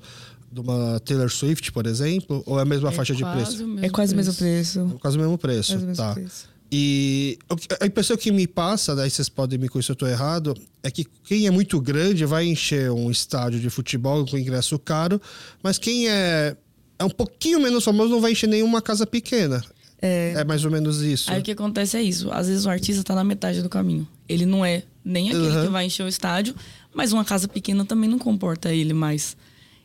de 0.51 0.61
uma 0.61 0.99
Taylor 0.99 1.30
Swift, 1.30 1.70
por 1.70 1.86
exemplo, 1.86 2.42
ou 2.44 2.59
é 2.59 2.62
a 2.62 2.64
mesma 2.64 2.88
é 2.88 2.92
faixa 2.92 3.14
de 3.14 3.24
preço? 3.24 3.78
É 3.80 3.88
quase 3.88 4.12
o 4.12 4.16
mesmo 4.16 4.34
preço. 4.34 4.92
É 4.96 4.99
quase 4.99 5.16
o 5.16 5.20
mesmo 5.20 5.38
preço, 5.38 5.78
mesmo 5.78 5.94
tá. 5.94 6.14
Preço. 6.14 6.49
E 6.70 7.38
a 7.80 7.86
impressão 7.86 8.16
que 8.16 8.32
me 8.32 8.49
passa, 8.49 8.94
daí 8.96 9.09
vocês 9.09 9.28
podem 9.28 9.57
me 9.57 9.68
conhecer 9.68 9.86
se 9.86 9.92
eu 9.92 9.94
estou 9.94 10.09
errado, 10.09 10.55
é 10.82 10.90
que 10.90 11.07
quem 11.24 11.46
é 11.46 11.51
muito 11.51 11.80
grande 11.80 12.26
vai 12.26 12.44
encher 12.44 12.90
um 12.90 13.09
estádio 13.09 13.61
de 13.61 13.70
futebol 13.70 14.26
com 14.26 14.36
ingresso 14.36 14.76
caro, 14.80 15.22
mas 15.62 15.78
quem 15.78 16.09
é, 16.09 16.57
é 16.99 17.05
um 17.05 17.09
pouquinho 17.09 17.61
menos 17.61 17.84
famoso 17.84 18.11
não 18.11 18.20
vai 18.20 18.32
encher 18.32 18.49
nenhuma 18.49 18.82
casa 18.82 19.07
pequena. 19.07 19.64
É, 20.01 20.34
é 20.36 20.44
mais 20.44 20.64
ou 20.64 20.70
menos 20.70 21.03
isso. 21.03 21.30
Aí 21.30 21.40
o 21.40 21.42
que 21.42 21.51
acontece 21.51 21.96
é 21.96 22.03
isso. 22.03 22.30
Às 22.30 22.49
vezes 22.49 22.64
o 22.64 22.70
artista 22.70 23.01
está 23.01 23.14
na 23.14 23.24
metade 23.24 23.62
do 23.62 23.68
caminho. 23.68 24.07
Ele 24.28 24.46
não 24.46 24.64
é 24.64 24.84
nem 25.05 25.30
aquele 25.30 25.49
uhum. 25.49 25.64
que 25.64 25.70
vai 25.70 25.86
encher 25.86 26.05
o 26.05 26.09
estádio, 26.09 26.55
mas 26.94 27.12
uma 27.12 27.24
casa 27.24 27.49
pequena 27.49 27.84
também 27.84 28.09
não 28.09 28.18
comporta 28.18 28.72
ele 28.72 28.92
mais. 28.92 29.36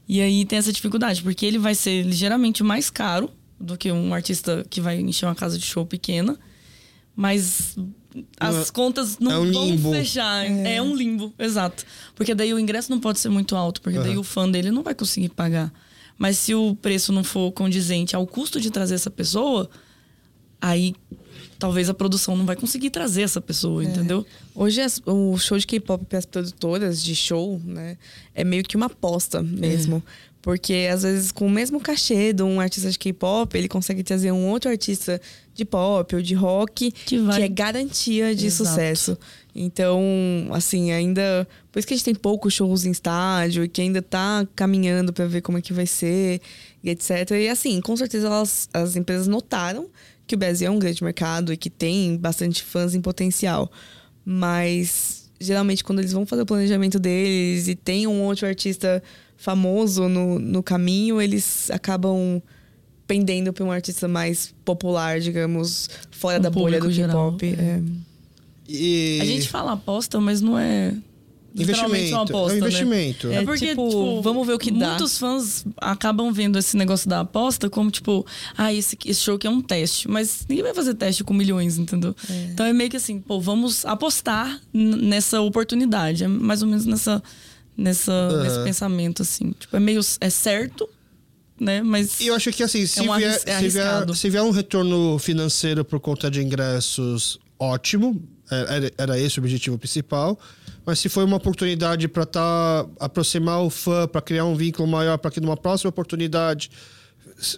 E 0.07 0.22
aí 0.22 0.45
tem 0.45 0.59
essa 0.59 0.72
dificuldade, 0.72 1.24
porque 1.24 1.45
ele 1.45 1.57
vai 1.57 1.74
ser 1.74 2.03
ligeiramente 2.03 2.64
mais 2.64 2.89
caro 2.89 3.30
do 3.59 3.78
que 3.78 3.91
um 3.91 4.14
artista 4.14 4.66
que 4.70 4.82
vai 4.82 4.99
encher 4.99 5.26
uma 5.26 5.36
casa 5.36 5.57
de 5.57 5.66
show 5.66 5.86
pequena, 5.86 6.38
mas 7.16 7.78
as 8.39 8.70
contas 8.70 9.18
não 9.18 9.32
é 9.32 9.39
um 9.39 9.51
vão 9.51 9.66
limbo. 9.66 9.91
fechar. 9.91 10.45
É. 10.45 10.76
é. 10.76 10.82
um 10.82 10.95
limbo, 10.95 11.34
exato. 11.39 11.86
Porque 12.14 12.36
daí 12.36 12.53
o 12.53 12.59
ingresso 12.59 12.91
não 12.91 12.99
pode 12.99 13.20
ser 13.20 13.30
muito 13.30 13.55
alto, 13.55 13.82
porque 13.82 13.97
uhum. 13.97 14.03
daí 14.03 14.18
o 14.18 14.24
fã 14.24 14.49
dele 14.49 14.72
não 14.72 14.84
vai 14.84 14.93
conseguir 14.93 15.30
pagar. 15.30 15.72
Mas 16.18 16.38
se 16.38 16.53
o 16.53 16.76
preço 16.76 17.11
não 17.11 17.24
for 17.24 17.51
condizente 17.51 18.16
ao 18.16 18.28
custo 18.28 18.59
de 18.59 18.70
trazer 18.70 18.95
essa 18.95 19.09
pessoa, 19.09 19.70
aí 20.64 20.95
talvez 21.59 21.89
a 21.89 21.93
produção 21.93 22.38
não 22.38 22.45
vai 22.45 22.55
conseguir 22.55 22.89
trazer 22.89 23.24
essa 23.24 23.41
pessoa, 23.41 23.84
é. 23.84 23.88
entendeu? 23.88 24.26
Hoje 24.55 24.82
as, 24.82 25.01
o 25.05 25.38
show 25.38 25.57
de 25.57 25.68
K-pop 25.68 26.05
para 26.05 26.20
as 26.20 26.26
produtoras 26.26 27.03
de 27.03 27.14
show, 27.14 27.61
né, 27.66 27.97
é 28.34 28.45
meio 28.45 28.64
que 28.64 28.78
uma 28.78 28.86
aposta 28.86 29.43
mesmo. 29.43 29.97
É. 29.97 30.34
Porque 30.41 30.89
às 30.91 31.03
vezes 31.03 31.32
com 31.32 31.47
o 31.47 31.49
mesmo 31.49 31.80
cachê 31.80 32.34
de 32.34 32.43
um 32.43 32.59
artista 32.59 32.91
de 32.91 32.99
K-pop, 32.99 33.57
ele 33.57 33.70
consegue 33.70 34.03
trazer 34.03 34.32
um 34.32 34.49
outro 34.49 34.70
artista 34.70 35.22
de 35.53 35.64
pop 35.64 36.16
ou 36.16 36.22
de 36.22 36.34
rock 36.34 36.91
que, 36.91 37.18
vai... 37.20 37.38
que 37.38 37.43
é 37.43 37.47
garantia 37.47 38.36
de 38.36 38.47
Exato. 38.47 38.70
sucesso. 38.70 39.18
Então, 39.55 40.01
assim, 40.51 40.91
ainda. 40.91 41.47
Por 41.72 41.80
isso 41.80 41.88
que 41.88 41.93
a 41.93 41.97
gente 41.97 42.05
tem 42.05 42.16
poucos 42.16 42.53
shows 42.53 42.86
em 42.86 42.91
estádio 42.91 43.64
e 43.64 43.68
que 43.70 43.82
ainda 43.82 44.01
tá 44.01 44.45
caminhando 44.55 45.14
para 45.14 45.26
ver 45.28 45.41
como 45.41 45.57
é 45.57 45.61
que 45.61 45.72
vai 45.72 45.86
ser 45.86 46.41
e 46.84 46.89
etc. 46.89 47.32
E 47.32 47.47
assim, 47.47 47.80
com 47.80 47.95
certeza 47.95 48.28
elas, 48.28 48.68
as 48.74 48.95
empresas 48.95 49.28
notaram 49.28 49.88
que 50.26 50.36
o 50.36 50.38
Brasil 50.38 50.68
é 50.68 50.72
um 50.72 50.80
grande 50.80 51.04
mercado 51.04 51.54
e 51.54 51.58
que 51.58 51.70
tem 51.70 52.18
bastante 52.18 52.64
fãs 52.64 52.96
em 52.96 53.02
potencial. 53.02 53.72
Mas 54.26 55.30
geralmente 55.40 55.84
quando 55.84 56.00
eles 56.00 56.14
vão 56.14 56.26
fazer 56.26 56.44
o 56.44 56.46
planejamento 56.46 57.00
deles 57.00 57.68
e 57.68 57.76
tem 57.76 58.08
um 58.08 58.22
outro 58.22 58.48
artista 58.48 59.04
famoso 59.36 60.08
no, 60.08 60.40
no 60.40 60.64
caminho, 60.64 61.22
eles 61.22 61.70
acabam 61.70 62.42
pendendo 63.06 63.52
para 63.52 63.64
um 63.66 63.72
artista 63.72 64.08
mais 64.08 64.54
popular, 64.64 65.20
digamos, 65.20 65.90
fora 66.12 66.40
um 66.40 66.42
da 66.42 66.50
bolha 66.50 66.80
do 66.80 66.90
K-pop. 66.90 67.46
É. 67.46 67.62
é. 67.62 67.82
E... 68.68 69.20
A 69.22 69.26
gente 69.26 69.50
fala 69.50 69.74
aposta, 69.74 70.20
mas 70.22 70.40
não 70.40 70.58
é 70.58 70.94
investimento. 71.56 72.14
Uma 72.14 72.24
aposta, 72.24 72.36
é 72.36 72.43
um 72.43 72.47
né? 72.47 72.68
investimento. 72.68 73.28
Né? 73.28 73.36
É, 73.36 73.43
porque, 73.43 73.68
tipo, 73.68 73.89
tipo, 73.89 74.22
vamos 74.22 74.47
ver 74.47 74.54
o 74.54 74.60
que 74.60 74.72
muitos 74.72 74.88
dá. 74.88 74.89
Muitos 74.89 75.18
fãs 75.18 75.66
acabam 75.78 76.32
vendo 76.32 76.58
esse 76.58 76.76
negócio 76.76 77.10
da 77.10 77.22
aposta 77.22 77.70
como, 77.70 77.91
tipo, 77.91 78.26
ah, 78.58 78.74
esse, 78.74 78.97
esse 79.06 79.22
show 79.22 79.36
aqui 79.36 79.47
é 79.47 79.49
um 79.49 79.62
teste. 79.62 80.10
Mas 80.10 80.45
ninguém 80.49 80.64
vai 80.64 80.74
fazer 80.74 80.93
teste 80.95 81.24
com 81.24 81.34
milhões, 81.34 81.78
entendeu? 81.78 82.16
É. 82.30 82.47
Então 82.51 82.66
é 82.66 82.74
meio 82.74 82.89
que 82.89 82.97
assim, 82.97 83.20
pô, 83.20 83.39
vamos 83.39 83.86
apostar 83.86 84.60
nessa 84.74 85.41
oportunidade. 85.41 86.24
É 86.24 86.28
mais 86.28 86.62
ou 86.62 86.68
menos 86.68 86.86
nessa, 86.86 87.22
nessa, 87.78 88.12
uhum. 88.12 88.43
nesse 88.43 88.64
pensamento, 88.64 89.22
assim. 89.22 89.51
Tipo, 89.60 89.78
é 89.78 89.80
meio. 89.80 90.01
É 90.20 90.30
certo, 90.30 90.89
né? 91.60 91.82
Mas. 91.82 92.20
E 92.20 92.28
eu 92.28 92.36
acho 92.36 92.51
que 92.51 92.64
assim, 92.64 92.86
se, 92.86 92.99
é 92.99 93.04
um 93.04 93.16
vier, 93.16 93.41
é 93.45 93.60
se, 93.60 93.70
vier, 93.70 94.16
se 94.16 94.30
vier 94.30 94.43
um 94.43 94.51
retorno 94.51 95.20
financeiro 95.20 95.86
por 95.86 95.99
conta 95.99 96.32
de 96.32 96.41
ingressos, 96.41 97.39
ótimo. 97.60 98.22
É, 98.51 98.76
era, 98.76 98.91
era 98.97 99.20
esse 99.20 99.39
o 99.39 99.41
objetivo 99.41 99.78
principal 99.78 100.38
mas 100.86 101.00
se 101.00 101.10
foi 101.10 101.24
uma 101.24 101.38
oportunidade 101.38 102.08
para 102.08 102.26
tá, 102.26 102.86
aproximar 103.00 103.62
o 103.62 103.70
fã, 103.70 104.08
para 104.08 104.22
criar 104.22 104.46
um 104.46 104.56
vínculo 104.56 104.88
maior, 104.88 105.18
para 105.18 105.32
que 105.32 105.40
numa 105.40 105.58
próxima 105.58 105.90
oportunidade 105.90 106.70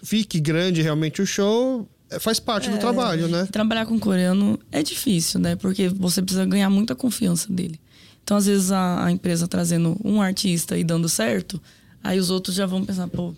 fique 0.04 0.40
grande 0.40 0.82
realmente 0.82 1.20
o 1.20 1.26
show, 1.26 1.88
é, 2.10 2.18
faz 2.18 2.38
parte 2.38 2.68
é, 2.68 2.72
do 2.72 2.78
trabalho, 2.78 3.28
né? 3.28 3.46
Trabalhar 3.46 3.86
com 3.86 3.98
coreano 3.98 4.58
é 4.70 4.82
difícil, 4.82 5.40
né? 5.40 5.56
Porque 5.56 5.88
você 5.88 6.22
precisa 6.22 6.44
ganhar 6.44 6.70
muita 6.70 6.94
confiança 6.94 7.52
dele. 7.52 7.80
Então, 8.22 8.36
às 8.36 8.46
vezes, 8.46 8.72
a, 8.72 9.04
a 9.04 9.12
empresa 9.12 9.46
trazendo 9.46 9.96
um 10.04 10.20
artista 10.20 10.76
e 10.76 10.84
dando 10.84 11.08
certo, 11.08 11.60
aí 12.02 12.18
os 12.18 12.30
outros 12.30 12.54
já 12.54 12.66
vão 12.66 12.84
pensar, 12.84 13.08
pô, 13.08 13.34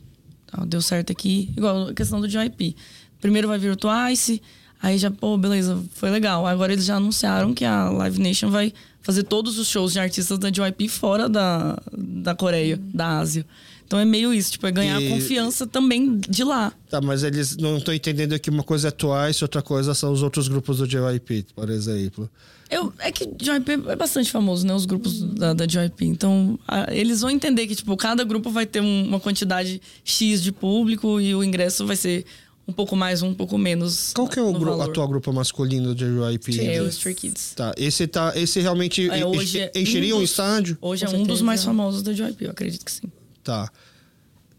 deu 0.67 0.81
certo 0.83 1.13
aqui. 1.13 1.51
Igual 1.57 1.89
a 1.89 1.95
questão 1.95 2.21
do 2.21 2.29
JYP. 2.29 2.77
Primeiro 3.21 3.49
vai 3.49 3.59
vir 3.59 3.71
o 3.71 3.77
Twice, 3.77 4.41
aí 4.81 4.97
já, 4.99 5.11
pô, 5.11 5.37
beleza, 5.37 5.83
foi 5.93 6.11
legal. 6.11 6.47
Agora 6.47 6.73
eles 6.73 6.85
já 6.85 6.97
anunciaram 6.97 7.53
que 7.53 7.65
a 7.65 7.91
Live 7.91 8.21
Nation 8.21 8.51
vai 8.51 8.73
fazer 9.03 9.23
todos 9.23 9.59
os 9.59 9.69
shows 9.69 9.93
de 9.93 10.01
artistas 10.01 10.39
da 10.39 10.51
JYP 10.51 10.89
fora 10.89 11.29
da, 11.29 11.81
da 11.97 12.35
Coreia, 12.35 12.77
uhum. 12.77 12.91
da 12.93 13.19
Ásia. 13.19 13.47
Então 13.87 13.99
é 13.99 14.05
meio 14.05 14.35
isso, 14.35 14.53
tipo, 14.53 14.67
é 14.67 14.71
ganhar 14.71 15.01
e... 15.01 15.09
confiança 15.09 15.67
também 15.67 16.19
de 16.19 16.45
lá. 16.45 16.73
Tá, 16.91 17.01
mas 17.01 17.23
eles 17.23 17.57
não 17.57 17.79
estão 17.79 17.95
entendendo 17.95 18.39
que 18.39 18.51
uma 18.51 18.63
coisa 18.63 18.89
é 18.89 18.91
Twice, 18.91 19.43
outra 19.43 19.63
coisa 19.63 19.95
são 19.95 20.13
os 20.13 20.23
outros 20.23 20.47
grupos 20.47 20.77
do 20.77 20.87
JYP, 20.87 21.47
por 21.55 21.71
exemplo. 21.71 22.31
Eu, 22.71 22.93
é 22.99 23.11
que 23.11 23.25
JYP 23.25 23.89
é 23.89 23.97
bastante 23.97 24.31
famoso, 24.31 24.67
né? 24.67 24.75
Os 24.75 24.85
grupos 24.85 25.23
da, 25.23 25.55
da 25.55 25.65
JYP. 25.65 26.05
Então, 26.05 26.59
a, 26.69 26.93
eles 26.95 27.23
vão 27.23 27.31
entender 27.31 27.67
que, 27.67 27.75
tipo, 27.75 27.97
cada 27.97 28.25
grupo 28.25 28.51
vai 28.51 28.67
ter 28.67 28.83
um, 28.83 29.05
uma 29.05 29.19
quantidade 29.19 29.81
X 30.05 30.43
de 30.43 30.53
público 30.53 31.19
e 31.19 31.35
o 31.35 31.43
ingresso 31.43 31.87
vai 31.87 31.97
ser 31.97 32.27
um 32.69 32.73
pouco 32.73 32.95
mais, 32.95 33.23
um 33.23 33.33
pouco 33.33 33.57
menos. 33.57 34.13
Qual 34.13 34.29
que 34.29 34.39
é 34.39 34.43
o 34.43 34.53
grupo, 34.53 34.83
atual 34.83 35.09
grupo 35.09 35.33
masculino 35.33 35.95
de 35.95 36.05
JYP? 36.05 36.61
É 36.61 36.83
o 36.83 36.89
Stray 36.89 37.15
Kids. 37.15 37.55
Tá, 37.57 37.75
esse, 37.79 38.07
tá, 38.07 38.35
esse 38.37 38.61
realmente 38.61 39.09
é, 39.09 39.21
enche, 39.21 39.71
encheria 39.75 40.15
um, 40.15 40.21
dos, 40.21 40.31
um 40.31 40.33
estádio? 40.33 40.79
Hoje 40.81 41.07
é 41.07 41.09
um 41.09 41.23
dos 41.23 41.41
mais 41.41 41.65
famosos 41.65 42.03
da 42.03 42.13
JYP, 42.13 42.45
eu 42.45 42.51
acredito 42.51 42.85
que 42.85 42.93
sim. 42.93 43.11
Tá. 43.43 43.71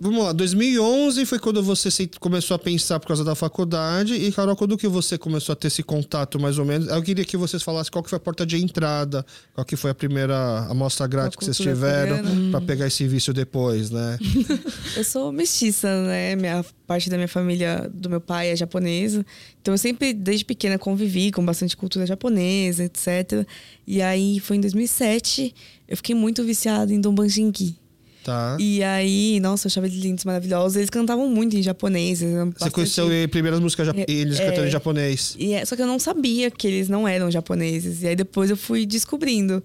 Vamos 0.01 0.23
lá, 0.23 0.31
2011 0.31 1.25
foi 1.25 1.39
quando 1.39 1.61
você 1.61 1.89
começou 2.21 2.55
a 2.55 2.59
pensar 2.59 3.01
por 3.01 3.07
causa 3.07 3.21
da 3.21 3.35
faculdade. 3.35 4.13
E, 4.13 4.31
Carol, 4.31 4.55
quando 4.55 4.77
que 4.77 4.87
você 4.87 5.17
começou 5.17 5.51
a 5.51 5.55
ter 5.57 5.67
esse 5.67 5.83
contato, 5.83 6.39
mais 6.39 6.57
ou 6.57 6.63
menos? 6.63 6.87
Eu 6.87 7.03
queria 7.03 7.25
que 7.25 7.35
vocês 7.35 7.61
falassem 7.61 7.91
qual 7.91 8.01
que 8.01 8.09
foi 8.09 8.15
a 8.15 8.19
porta 8.19 8.45
de 8.45 8.55
entrada, 8.55 9.25
qual 9.53 9.65
que 9.65 9.75
foi 9.75 9.91
a 9.91 9.93
primeira 9.93 10.59
amostra 10.69 11.05
grátis 11.05 11.35
que 11.35 11.43
vocês 11.43 11.57
tiveram 11.57 12.17
para 12.49 12.61
pegar 12.61 12.87
esse 12.87 13.05
vício 13.09 13.33
depois, 13.33 13.91
né? 13.91 14.17
eu 14.95 15.03
sou 15.03 15.33
mestiça, 15.33 16.03
né? 16.03 16.33
Minha 16.37 16.63
parte 16.87 17.09
da 17.09 17.17
minha 17.17 17.27
família, 17.27 17.91
do 17.93 18.09
meu 18.09 18.21
pai 18.21 18.51
é 18.51 18.55
japonesa. 18.55 19.25
Então 19.61 19.73
eu 19.73 19.77
sempre, 19.77 20.13
desde 20.13 20.45
pequena, 20.45 20.79
convivi 20.79 21.29
com 21.29 21.43
bastante 21.43 21.75
cultura 21.75 22.05
japonesa, 22.05 22.85
etc. 22.85 23.45
E 23.85 24.01
aí 24.01 24.39
foi 24.39 24.55
em 24.55 24.61
2007, 24.61 25.53
eu 25.89 25.97
fiquei 25.97 26.15
muito 26.15 26.41
viciada 26.41 26.93
em 26.93 27.01
Donbanjingi 27.01 27.75
Tá. 28.23 28.57
E 28.59 28.83
aí, 28.83 29.39
nossa, 29.39 29.67
eu 29.67 29.69
achava 29.69 29.87
eles 29.87 29.99
lindos, 29.99 30.25
maravilhosos. 30.25 30.75
Eles 30.75 30.89
cantavam 30.89 31.27
muito 31.29 31.55
em 31.55 31.63
japonês. 31.63 32.21
Bastante... 32.21 32.59
Você 32.59 32.71
conheceu 32.71 33.29
primeiras 33.29 33.59
músicas 33.59 33.87
ja... 33.87 33.93
eles 34.07 34.39
é, 34.39 34.45
cantando 34.45 34.67
em 34.67 34.71
japonês. 34.71 35.35
E 35.39 35.53
é, 35.53 35.63
só 35.65 35.75
que 35.75 35.81
eu 35.81 35.87
não 35.87 35.99
sabia 35.99 36.51
que 36.51 36.67
eles 36.67 36.89
não 36.89 37.07
eram 37.07 37.31
japoneses. 37.31 38.03
E 38.03 38.07
aí 38.07 38.15
depois 38.15 38.49
eu 38.49 38.57
fui 38.57 38.85
descobrindo. 38.85 39.63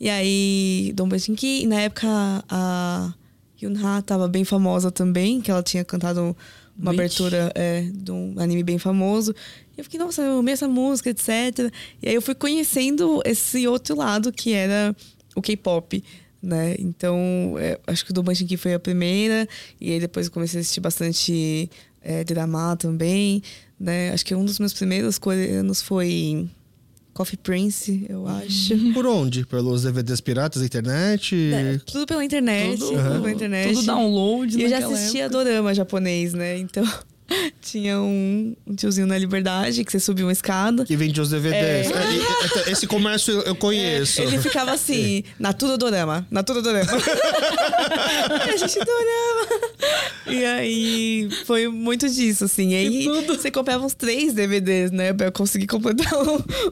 E 0.00 0.10
aí, 0.10 0.92
Dom 0.96 1.08
Banshinki, 1.08 1.64
na 1.66 1.80
época 1.82 2.08
a 2.48 3.14
Yunha 3.62 4.02
tava 4.02 4.26
bem 4.26 4.44
famosa 4.44 4.90
também, 4.90 5.40
que 5.40 5.50
ela 5.50 5.62
tinha 5.62 5.84
cantado 5.84 6.36
uma 6.76 6.90
abertura 6.90 7.52
é, 7.54 7.82
de 7.92 8.10
um 8.10 8.34
anime 8.36 8.64
bem 8.64 8.78
famoso. 8.78 9.32
E 9.76 9.80
eu 9.80 9.84
fiquei, 9.84 10.00
nossa, 10.00 10.22
eu 10.22 10.38
amei 10.38 10.54
essa 10.54 10.66
música, 10.66 11.10
etc. 11.10 11.72
E 12.02 12.08
aí 12.08 12.14
eu 12.14 12.22
fui 12.22 12.34
conhecendo 12.34 13.22
esse 13.24 13.66
outro 13.68 13.96
lado 13.96 14.32
que 14.32 14.52
era 14.52 14.94
o 15.36 15.40
K-pop 15.40 16.02
né? 16.42 16.74
Então, 16.78 17.54
é, 17.58 17.78
acho 17.86 18.04
que 18.04 18.10
o 18.10 18.14
do 18.14 18.22
Banshinki 18.22 18.56
foi 18.56 18.74
a 18.74 18.80
primeira, 18.80 19.48
e 19.80 19.92
aí 19.92 20.00
depois 20.00 20.26
eu 20.26 20.32
comecei 20.32 20.58
a 20.58 20.60
assistir 20.60 20.80
bastante 20.80 21.70
é, 22.02 22.24
drama 22.24 22.76
também, 22.76 23.42
né? 23.78 24.10
Acho 24.12 24.24
que 24.24 24.34
um 24.34 24.44
dos 24.44 24.58
meus 24.58 24.72
primeiros 24.72 25.18
coreanos 25.18 25.80
foi 25.80 26.48
Coffee 27.12 27.36
Prince, 27.36 28.06
eu 28.08 28.26
acho. 28.26 28.76
Por 28.92 29.06
onde? 29.06 29.46
Pelos 29.46 29.82
DVDs 29.82 30.20
piratas, 30.20 30.62
internet? 30.62 31.36
É, 31.52 31.78
tudo 31.86 32.06
pela 32.06 32.24
internet. 32.24 32.78
Tudo, 32.78 32.96
tudo 32.96 33.22
pela 33.22 33.30
internet. 33.30 33.74
Tudo 33.74 33.86
download. 33.86 34.58
E 34.58 34.62
eu 34.62 34.68
já 34.68 34.78
assistia 34.78 35.24
época. 35.24 35.44
dorama 35.44 35.74
japonês, 35.74 36.32
né? 36.32 36.58
Então. 36.58 36.84
Tinha 37.60 37.98
um, 37.98 38.54
um, 38.66 38.74
tiozinho 38.74 39.06
na 39.06 39.16
Liberdade 39.16 39.84
que 39.84 39.92
você 39.92 40.00
subia 40.00 40.24
uma 40.24 40.32
escada. 40.32 40.84
Que 40.84 40.96
vende 40.96 41.20
os 41.20 41.30
DVDs. 41.30 41.90
É. 41.90 42.68
É, 42.68 42.72
esse 42.72 42.86
comércio 42.86 43.40
eu 43.40 43.54
conheço. 43.54 44.20
É, 44.20 44.24
ele 44.24 44.38
ficava 44.38 44.72
assim, 44.72 45.24
Natura 45.38 45.76
Dorama, 45.76 46.26
Natura 46.30 46.62
Dorama. 46.62 46.90
a 46.92 48.56
gente 48.56 48.78
dorama. 48.78 49.71
E 50.26 50.44
aí 50.44 51.28
foi 51.44 51.68
muito 51.68 52.08
disso, 52.08 52.44
assim. 52.44 52.70
E 52.70 52.74
aí 52.74 53.08
você 53.26 53.50
comprava 53.50 53.84
uns 53.84 53.94
três 53.94 54.32
DVDs, 54.32 54.90
né? 54.90 55.12
Pra 55.12 55.30
conseguir 55.30 55.66
completar 55.66 56.12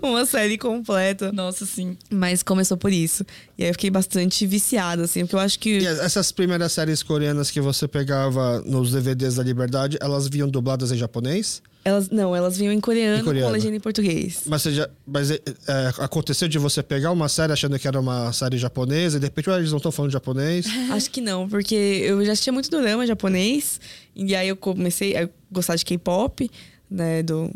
uma 0.02 0.24
série 0.24 0.56
completa. 0.56 1.32
Nossa, 1.32 1.66
sim. 1.66 1.96
Mas 2.11 2.42
começou 2.42 2.76
por 2.76 2.92
isso. 2.92 3.24
E 3.58 3.64
aí 3.64 3.70
eu 3.70 3.74
fiquei 3.74 3.90
bastante 3.90 4.46
viciada, 4.46 5.04
assim, 5.04 5.20
porque 5.20 5.34
eu 5.34 5.40
acho 5.40 5.58
que. 5.58 5.78
E 5.78 5.86
essas 5.86 6.32
primeiras 6.32 6.72
séries 6.72 7.02
coreanas 7.02 7.50
que 7.50 7.61
você 7.61 7.88
pegava 7.88 8.61
nos 8.62 8.92
DVDs 8.92 9.34
da 9.36 9.42
Liberdade, 9.42 9.98
elas 10.00 10.28
vinham 10.28 10.48
dubladas 10.48 10.92
em 10.92 10.96
japonês? 10.96 11.62
Elas, 11.83 12.11
não, 12.11 12.37
elas 12.37 12.59
vinham 12.59 12.72
em 12.72 12.81
coreano, 12.81 13.22
em 13.22 13.24
coreano. 13.24 13.47
com 13.47 13.53
legenda 13.53 13.76
em 13.76 13.81
português. 13.81 14.43
Mas, 14.47 14.62
você 14.62 14.72
já, 14.72 14.91
mas 15.07 15.31
é, 15.31 15.41
é, 15.66 15.89
aconteceu 15.99 16.47
de 16.47 16.59
você 16.59 16.83
pegar 16.83 17.11
uma 17.11 17.28
série 17.28 17.53
achando 17.53 17.78
que 17.78 17.89
era 17.89 17.99
uma 17.99 18.33
série 18.33 18.59
japonesa 18.59 19.16
e 19.16 19.20
de 19.20 19.26
repente 19.26 19.49
eles 19.51 19.70
não 19.70 19.78
estão 19.78 19.91
falando 19.91 20.12
japonês? 20.12 20.66
Acho 20.93 21.11
que 21.11 21.22
não, 21.22 21.49
porque 21.49 21.74
eu 21.74 22.22
já 22.24 22.33
assistia 22.33 22.53
muito 22.53 22.68
drama 22.68 23.07
japonês 23.07 23.81
e 24.14 24.35
aí 24.35 24.49
eu 24.49 24.57
comecei 24.57 25.16
a 25.16 25.28
gostar 25.51 25.76
de 25.76 25.85
K-pop, 25.87 26.51
né, 26.91 27.22
do, 27.22 27.51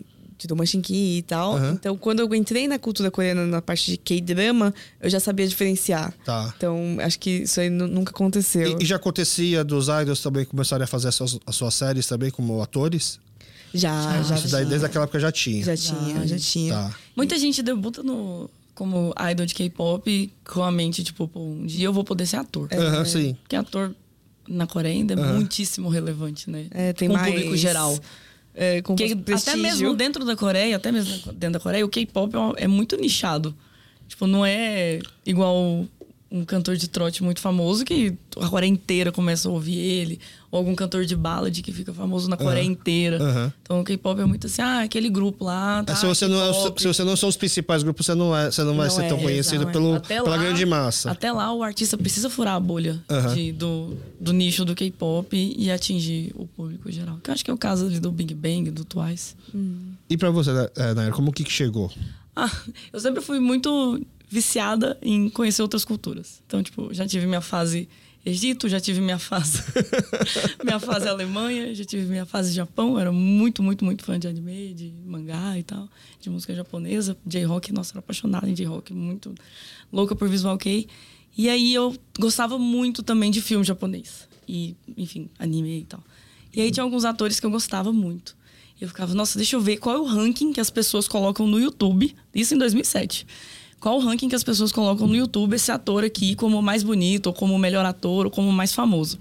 do 0.46 0.56
Manchinki 0.56 1.18
e 1.18 1.22
tal. 1.22 1.56
Uhum. 1.56 1.72
Então, 1.72 1.96
quando 1.96 2.20
eu 2.20 2.34
entrei 2.34 2.66
na 2.66 2.78
cultura 2.78 3.10
coreana 3.10 3.44
na 3.46 3.60
parte 3.60 3.90
de 3.90 3.96
K-drama, 3.98 4.72
eu 5.02 5.10
já 5.10 5.20
sabia 5.20 5.46
diferenciar. 5.46 6.14
Tá. 6.24 6.52
Então, 6.56 6.96
acho 7.00 7.18
que 7.18 7.42
isso 7.42 7.60
aí 7.60 7.68
nunca 7.68 8.10
aconteceu. 8.10 8.78
E, 8.78 8.84
e 8.84 8.86
já 8.86 8.96
acontecia 8.96 9.62
dos 9.62 9.88
idols 9.88 10.22
também 10.22 10.46
começarem 10.46 10.84
a 10.84 10.86
fazer 10.86 11.08
as 11.08 11.14
suas, 11.14 11.38
as 11.46 11.56
suas 11.56 11.74
séries 11.74 12.06
também 12.06 12.30
como 12.30 12.62
atores? 12.62 13.20
Já, 13.74 14.22
já. 14.22 14.36
Isso 14.36 14.48
daí 14.48 14.64
desde 14.64 14.86
aquela 14.86 15.04
época 15.04 15.18
já 15.18 15.32
tinha. 15.32 15.64
Já 15.64 15.76
tinha, 15.76 16.20
já, 16.20 16.26
já 16.26 16.38
tinha. 16.38 16.74
Tá. 16.74 16.94
Muita 17.16 17.38
gente 17.38 17.62
debuta 17.62 18.02
no 18.02 18.48
como 18.74 19.14
idol 19.30 19.46
de 19.46 19.54
K-pop 19.54 20.32
com 20.44 20.62
a 20.62 20.70
mente, 20.70 21.04
tipo, 21.04 21.28
pô, 21.28 21.40
um 21.40 21.66
dia 21.66 21.86
eu 21.86 21.92
vou 21.92 22.04
poder 22.04 22.26
ser 22.26 22.36
ator. 22.36 22.68
É, 22.70 22.78
uhum, 22.78 23.04
sim. 23.04 23.36
Porque 23.42 23.56
ator 23.56 23.94
na 24.48 24.66
Coreia 24.66 24.94
ainda 24.94 25.14
é 25.14 25.16
uhum. 25.16 25.34
muitíssimo 25.34 25.88
relevante, 25.88 26.50
né? 26.50 26.66
É, 26.70 26.92
tem 26.92 27.08
com 27.08 27.14
mais... 27.14 27.28
o 27.28 27.32
público 27.32 27.56
geral. 27.56 27.98
É, 28.54 28.82
com 28.82 28.94
que, 28.94 29.16
até 29.34 29.56
mesmo 29.56 29.94
dentro 29.94 30.24
da 30.24 30.36
Coreia, 30.36 30.76
até 30.76 30.92
mesmo 30.92 31.32
dentro 31.32 31.54
da 31.54 31.60
Coreia, 31.60 31.84
o 31.84 31.88
K-pop 31.88 32.32
é, 32.56 32.64
é 32.64 32.68
muito 32.68 32.96
nichado. 32.96 33.54
Tipo, 34.06 34.26
não 34.26 34.44
é 34.44 35.00
igual 35.24 35.86
um 36.34 36.44
cantor 36.44 36.76
de 36.76 36.88
trote 36.88 37.22
muito 37.22 37.40
famoso 37.40 37.84
que 37.84 38.12
a 38.40 38.48
Coreia 38.48 38.68
inteira 38.68 39.12
começa 39.12 39.48
a 39.48 39.52
ouvir 39.52 39.78
ele, 39.78 40.18
ou 40.50 40.58
algum 40.58 40.74
cantor 40.74 41.04
de 41.04 41.14
ballad 41.14 41.62
que 41.62 41.72
fica 41.72 41.94
famoso 41.94 42.28
na 42.28 42.36
Coreia 42.36 42.64
uhum. 42.64 42.72
inteira. 42.72 43.22
Uhum. 43.22 43.52
Então 43.62 43.80
o 43.80 43.84
K-pop 43.84 44.20
é 44.20 44.24
muito 44.24 44.48
assim, 44.48 44.60
ah, 44.60 44.80
aquele 44.80 45.08
grupo 45.08 45.44
lá. 45.44 45.78
É, 45.78 45.84
tá, 45.84 45.94
se, 45.94 46.04
você 46.04 46.26
não 46.26 46.42
é, 46.42 46.52
se 46.76 46.88
você 46.88 47.04
não 47.04 47.16
são 47.16 47.28
os 47.28 47.36
principais 47.36 47.84
grupos, 47.84 48.04
você 48.04 48.16
não, 48.16 48.36
é, 48.36 48.50
você 48.50 48.62
não, 48.62 48.70
não 48.70 48.78
vai 48.78 48.90
ser 48.90 49.04
é, 49.04 49.08
tão 49.08 49.18
conhecido 49.20 49.68
pelo, 49.68 50.00
pela 50.00 50.30
lá, 50.30 50.36
grande 50.36 50.66
massa. 50.66 51.12
Até 51.12 51.30
lá 51.30 51.52
o 51.52 51.62
artista 51.62 51.96
precisa 51.96 52.28
furar 52.28 52.56
a 52.56 52.60
bolha 52.60 53.00
uhum. 53.08 53.34
de, 53.34 53.52
do, 53.52 53.96
do 54.18 54.32
nicho 54.32 54.64
do 54.64 54.74
K-pop 54.74 55.54
e 55.56 55.70
atingir 55.70 56.32
o 56.34 56.48
público 56.48 56.90
geral. 56.90 57.18
Que 57.22 57.30
eu 57.30 57.34
acho 57.34 57.44
que 57.44 57.50
é 57.50 57.54
o 57.54 57.58
caso 57.58 57.86
ali 57.86 58.00
do 58.00 58.10
Big 58.10 58.34
Bang, 58.34 58.72
do 58.72 58.84
Twice. 58.84 59.36
Hum. 59.54 59.92
E 60.10 60.16
para 60.16 60.30
você, 60.30 60.50
eh, 60.74 60.94
Nair, 60.94 61.12
como 61.12 61.32
que 61.32 61.48
chegou? 61.48 61.92
Ah, 62.36 62.50
eu 62.92 62.98
sempre 62.98 63.20
fui 63.22 63.38
muito 63.38 64.00
viciada 64.34 64.98
em 65.00 65.30
conhecer 65.30 65.62
outras 65.62 65.84
culturas. 65.84 66.42
Então, 66.44 66.60
tipo, 66.60 66.92
já 66.92 67.06
tive 67.06 67.24
minha 67.24 67.40
fase 67.40 67.88
Egito, 68.26 68.68
já 68.68 68.80
tive 68.80 69.00
minha 69.00 69.18
fase 69.18 69.62
minha 70.64 70.80
fase 70.80 71.06
Alemanha, 71.06 71.72
já 71.74 71.84
tive 71.84 72.06
minha 72.06 72.26
fase 72.26 72.52
Japão. 72.52 72.94
Eu 72.94 72.98
era 72.98 73.12
muito, 73.12 73.62
muito, 73.62 73.84
muito 73.84 74.02
fã 74.02 74.18
de 74.18 74.26
anime, 74.26 74.74
de 74.74 74.92
mangá 75.06 75.56
e 75.56 75.62
tal, 75.62 75.88
de 76.20 76.30
música 76.30 76.52
japonesa, 76.52 77.16
J-rock. 77.24 77.72
Nossa, 77.72 77.92
era 77.92 78.00
apaixonada 78.00 78.50
em 78.50 78.54
J-rock, 78.54 78.92
muito 78.92 79.32
louca 79.92 80.16
por 80.16 80.28
visual 80.28 80.58
kei. 80.58 80.88
E 81.36 81.48
aí 81.48 81.72
eu 81.72 81.94
gostava 82.18 82.58
muito 82.58 83.04
também 83.04 83.30
de 83.30 83.40
filme 83.40 83.64
japonês 83.64 84.28
e, 84.48 84.74
enfim, 84.96 85.28
anime 85.38 85.80
e 85.80 85.84
tal. 85.84 86.02
E 86.52 86.60
aí 86.60 86.72
tinha 86.72 86.82
alguns 86.82 87.04
atores 87.04 87.38
que 87.38 87.46
eu 87.46 87.50
gostava 87.50 87.92
muito. 87.92 88.36
Eu 88.80 88.88
ficava, 88.88 89.14
nossa, 89.14 89.38
deixa 89.38 89.54
eu 89.54 89.60
ver 89.60 89.76
qual 89.76 89.94
é 89.94 89.98
o 89.98 90.04
ranking 90.04 90.52
que 90.52 90.60
as 90.60 90.70
pessoas 90.70 91.06
colocam 91.06 91.46
no 91.46 91.60
YouTube. 91.60 92.12
Isso 92.34 92.54
em 92.54 92.58
2007 92.58 93.26
qual 93.84 93.98
o 93.98 94.00
ranking 94.00 94.30
que 94.30 94.34
as 94.34 94.42
pessoas 94.42 94.72
colocam 94.72 95.06
no 95.06 95.14
YouTube 95.14 95.52
esse 95.56 95.70
ator 95.70 96.04
aqui 96.04 96.34
como 96.34 96.62
mais 96.62 96.82
bonito, 96.82 97.26
ou 97.26 97.34
como 97.34 97.58
melhor 97.58 97.84
ator, 97.84 98.24
ou 98.24 98.30
como 98.30 98.50
mais 98.50 98.72
famoso. 98.72 99.18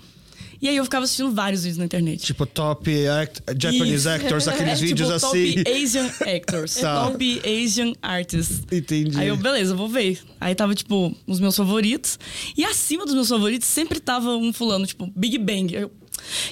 E 0.62 0.70
aí 0.70 0.78
eu 0.78 0.86
ficava 0.86 1.04
assistindo 1.04 1.34
vários 1.34 1.64
vídeos 1.64 1.78
na 1.80 1.84
internet. 1.84 2.24
Tipo, 2.24 2.46
top 2.46 2.90
act 3.10 3.44
Japanese 3.60 3.96
Isso. 3.96 4.10
actors, 4.10 4.48
aqueles 4.48 4.80
é, 4.82 4.86
vídeos 4.86 5.10
tipo, 5.10 5.26
assim. 5.28 5.56
Top 5.56 5.70
Asian 5.70 6.12
actors. 6.34 6.76
tá. 6.76 7.08
Top 7.08 7.42
Asian 7.46 7.94
artists. 8.02 8.62
Entendi. 8.72 9.20
Aí 9.20 9.28
eu, 9.28 9.36
beleza, 9.36 9.76
vou 9.76 9.90
ver. 9.90 10.22
Aí 10.40 10.56
tava, 10.56 10.74
tipo, 10.74 11.14
os 11.28 11.42
meus 11.42 11.58
favoritos. 11.58 12.18
E 12.56 12.64
acima 12.64 13.04
dos 13.04 13.14
meus 13.14 13.28
favoritos 13.28 13.68
sempre 13.68 14.00
tava 14.00 14.30
um 14.38 14.54
fulano, 14.54 14.88
tipo, 14.88 15.12
Big 15.14 15.38
Bang. 15.40 15.76
Eu, 15.76 15.92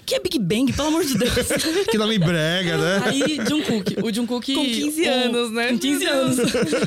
que 0.05 0.15
é 0.15 0.19
Big 0.19 0.39
Bang, 0.39 0.71
pelo 0.73 0.87
amor 0.87 1.05
de 1.05 1.17
Deus. 1.17 1.33
que 1.89 1.97
nome 1.97 2.17
brega, 2.17 2.77
né? 2.77 3.03
Aí, 3.05 3.39
Jungkook. 3.47 3.97
O 4.03 4.13
Jungkook... 4.13 4.53
Com 4.53 4.65
15 4.65 5.05
anos, 5.05 5.51
né? 5.51 5.69
Com 5.69 5.79
15 5.79 6.05
anos. 6.05 6.37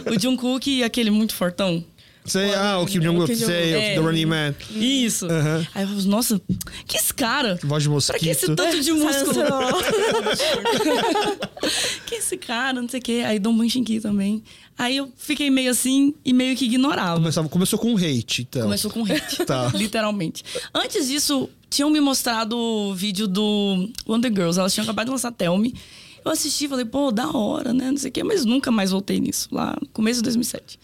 o 0.07 0.21
Jungkook, 0.21 0.83
aquele 0.83 1.11
muito 1.11 1.35
fortão. 1.35 1.85
Sei, 2.27 2.55
ah, 2.55 2.79
o 2.79 2.87
Kim 2.87 3.01
Jong-un, 3.01 3.27
sei, 3.27 3.75
é, 3.75 3.95
The 3.95 4.01
Running 4.01 4.25
Man. 4.25 4.55
Isso. 4.71 5.27
Uhum. 5.27 5.67
Aí 5.75 5.83
eu 5.83 5.89
falo, 5.89 6.03
nossa, 6.05 6.41
que 6.87 6.97
esse 6.97 7.13
cara? 7.13 7.59
Voz 7.63 7.83
de 7.83 7.91
mosquito. 7.91 8.13
Pra 8.13 8.19
que 8.19 8.31
esse 8.31 8.55
tanto 8.55 8.81
de 8.81 8.93
músculo? 8.93 9.35
que 12.07 12.15
esse 12.15 12.39
cara, 12.39 12.81
não 12.81 12.89
sei 12.89 13.01
o 13.01 13.03
quê. 13.03 13.23
Aí 13.27 13.39
Dom 13.39 13.55
Banchinqui 13.55 14.01
também. 14.01 14.43
Aí 14.77 14.97
eu 14.97 15.13
fiquei 15.19 15.51
meio 15.51 15.71
assim 15.71 16.15
e 16.25 16.33
meio 16.33 16.57
que 16.57 16.65
ignorava. 16.65 17.17
Começava, 17.17 17.49
começou 17.49 17.79
com 17.79 17.95
hate, 17.95 18.43
então. 18.43 18.63
Começou 18.63 18.91
com 18.91 19.05
hate, 19.05 19.37
tá. 19.45 19.71
literalmente. 19.77 20.43
Antes 20.75 21.09
disso, 21.09 21.49
tinham 21.69 21.91
me 21.91 22.01
mostrado 22.01 22.57
o 22.57 22.95
vídeo 22.95 23.29
do 23.29 23.87
Wonder 24.09 24.33
Girls. 24.33 24.59
Elas 24.59 24.73
tinham 24.73 24.85
acabado 24.85 25.07
de 25.07 25.13
lançar 25.13 25.31
Tell 25.31 25.59
Me. 25.59 25.75
Eu 26.25 26.31
assisti 26.31 26.65
e 26.65 26.69
falei, 26.69 26.87
pô, 26.87 27.13
da 27.13 27.31
hora, 27.31 27.75
né? 27.75 27.91
Não 27.91 27.99
sei 27.99 28.09
o 28.09 28.13
quê. 28.13 28.25
Mas 28.25 28.47
nunca 28.47 28.71
mais 28.71 28.93
voltei 28.93 29.21
nisso, 29.21 29.47
lá 29.53 29.77
no 29.79 29.87
começo 29.89 30.21
de 30.21 30.25
2007. 30.25 30.79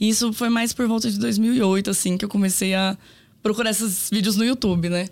E 0.00 0.08
isso 0.08 0.32
foi 0.32 0.48
mais 0.48 0.72
por 0.72 0.86
volta 0.86 1.10
de 1.10 1.18
2008, 1.18 1.90
assim, 1.90 2.16
que 2.16 2.24
eu 2.24 2.28
comecei 2.28 2.74
a 2.74 2.96
procurar 3.42 3.70
esses 3.70 4.08
vídeos 4.10 4.36
no 4.36 4.44
YouTube, 4.44 4.88
né? 4.88 5.08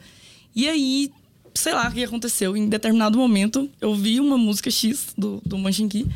E 0.55 0.69
aí, 0.69 1.11
sei 1.55 1.73
lá 1.73 1.89
o 1.89 1.93
que 1.93 2.03
aconteceu. 2.03 2.57
Em 2.57 2.69
determinado 2.69 3.17
momento, 3.17 3.71
eu 3.81 3.95
vi 3.95 4.19
uma 4.21 4.37
música 4.37 4.71
X 4.71 5.15
do, 5.17 5.41
do 5.45 5.57
Manchinki. 5.59 6.07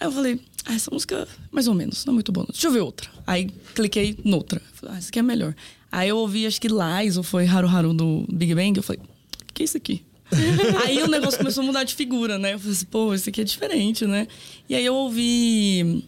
Aí 0.00 0.06
eu 0.06 0.12
falei, 0.12 0.40
ah, 0.64 0.74
essa 0.74 0.90
música, 0.90 1.26
mais 1.50 1.68
ou 1.68 1.74
menos, 1.74 2.04
não 2.04 2.12
é 2.12 2.14
muito 2.14 2.32
boa. 2.32 2.46
Deixa 2.50 2.66
eu 2.66 2.72
ver 2.72 2.80
outra. 2.80 3.10
Aí 3.26 3.50
cliquei 3.74 4.16
noutra. 4.24 4.62
Falei, 4.72 4.94
ah, 4.94 4.98
essa 4.98 5.08
aqui 5.08 5.18
é 5.18 5.22
melhor. 5.22 5.54
Aí 5.90 6.08
eu 6.08 6.16
ouvi, 6.18 6.46
acho 6.46 6.60
que 6.60 6.68
Lies, 6.68 7.16
ou 7.16 7.22
foi 7.22 7.46
Haru 7.46 7.68
Haru 7.68 7.92
do 7.92 8.24
Big 8.30 8.54
Bang. 8.54 8.76
Eu 8.76 8.82
falei, 8.82 9.00
o 9.02 9.52
que 9.52 9.62
é 9.62 9.64
isso 9.64 9.76
aqui? 9.76 10.02
aí 10.84 11.02
o 11.02 11.08
negócio 11.08 11.38
começou 11.38 11.62
a 11.62 11.66
mudar 11.66 11.84
de 11.84 11.94
figura, 11.94 12.38
né? 12.38 12.54
Eu 12.54 12.58
falei 12.58 12.72
assim, 12.74 12.86
pô, 12.86 13.14
esse 13.14 13.30
aqui 13.30 13.40
é 13.40 13.44
diferente, 13.44 14.06
né? 14.06 14.28
E 14.68 14.74
aí 14.74 14.84
eu 14.84 14.94
ouvi 14.94 16.04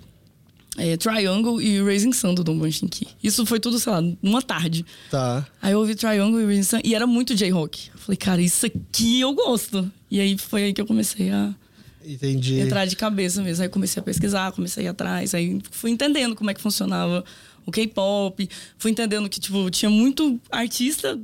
é, 0.81 0.97
Triangle 0.97 1.61
e 1.61 1.83
Raising 1.83 2.13
Sun 2.13 2.35
do 2.35 2.43
Don 2.43 2.59
Banshinki. 2.59 3.07
Isso 3.23 3.45
foi 3.45 3.61
tudo, 3.61 3.79
sei 3.79 3.93
lá, 3.93 4.03
numa 4.23 4.41
tarde. 4.41 4.85
Tá. 5.11 5.47
Aí 5.61 5.73
eu 5.73 5.79
ouvi 5.79 5.95
Triangle 5.95 6.41
e 6.41 6.47
Raising 6.47 6.63
Sun 6.63 6.81
e 6.83 6.95
era 6.95 7.07
muito 7.07 7.35
J-Rock. 7.35 7.91
Eu 7.93 7.99
falei, 7.99 8.17
cara, 8.17 8.41
isso 8.41 8.65
aqui 8.65 9.21
eu 9.21 9.35
gosto. 9.35 9.91
E 10.11 10.19
aí 10.19 10.39
foi 10.39 10.65
aí 10.65 10.73
que 10.73 10.81
eu 10.81 10.87
comecei 10.87 11.31
a 11.31 11.55
Entendi. 12.03 12.59
entrar 12.59 12.87
de 12.87 12.97
cabeça 12.97 13.43
mesmo. 13.43 13.63
Aí 13.63 13.69
comecei 13.69 14.01
a 14.01 14.03
pesquisar, 14.03 14.53
comecei 14.53 14.85
a 14.85 14.87
ir 14.87 14.89
atrás. 14.89 15.35
Aí 15.35 15.61
fui 15.71 15.91
entendendo 15.91 16.35
como 16.35 16.51
é 16.51 16.55
que 16.55 16.63
funcionava 16.63 17.23
o 17.67 17.71
K-pop. 17.71 18.49
Fui 18.79 18.91
entendendo 18.91 19.29
que, 19.29 19.39
tipo, 19.39 19.71
tinha 19.71 19.91
muito 19.91 20.41
artista 20.51 21.21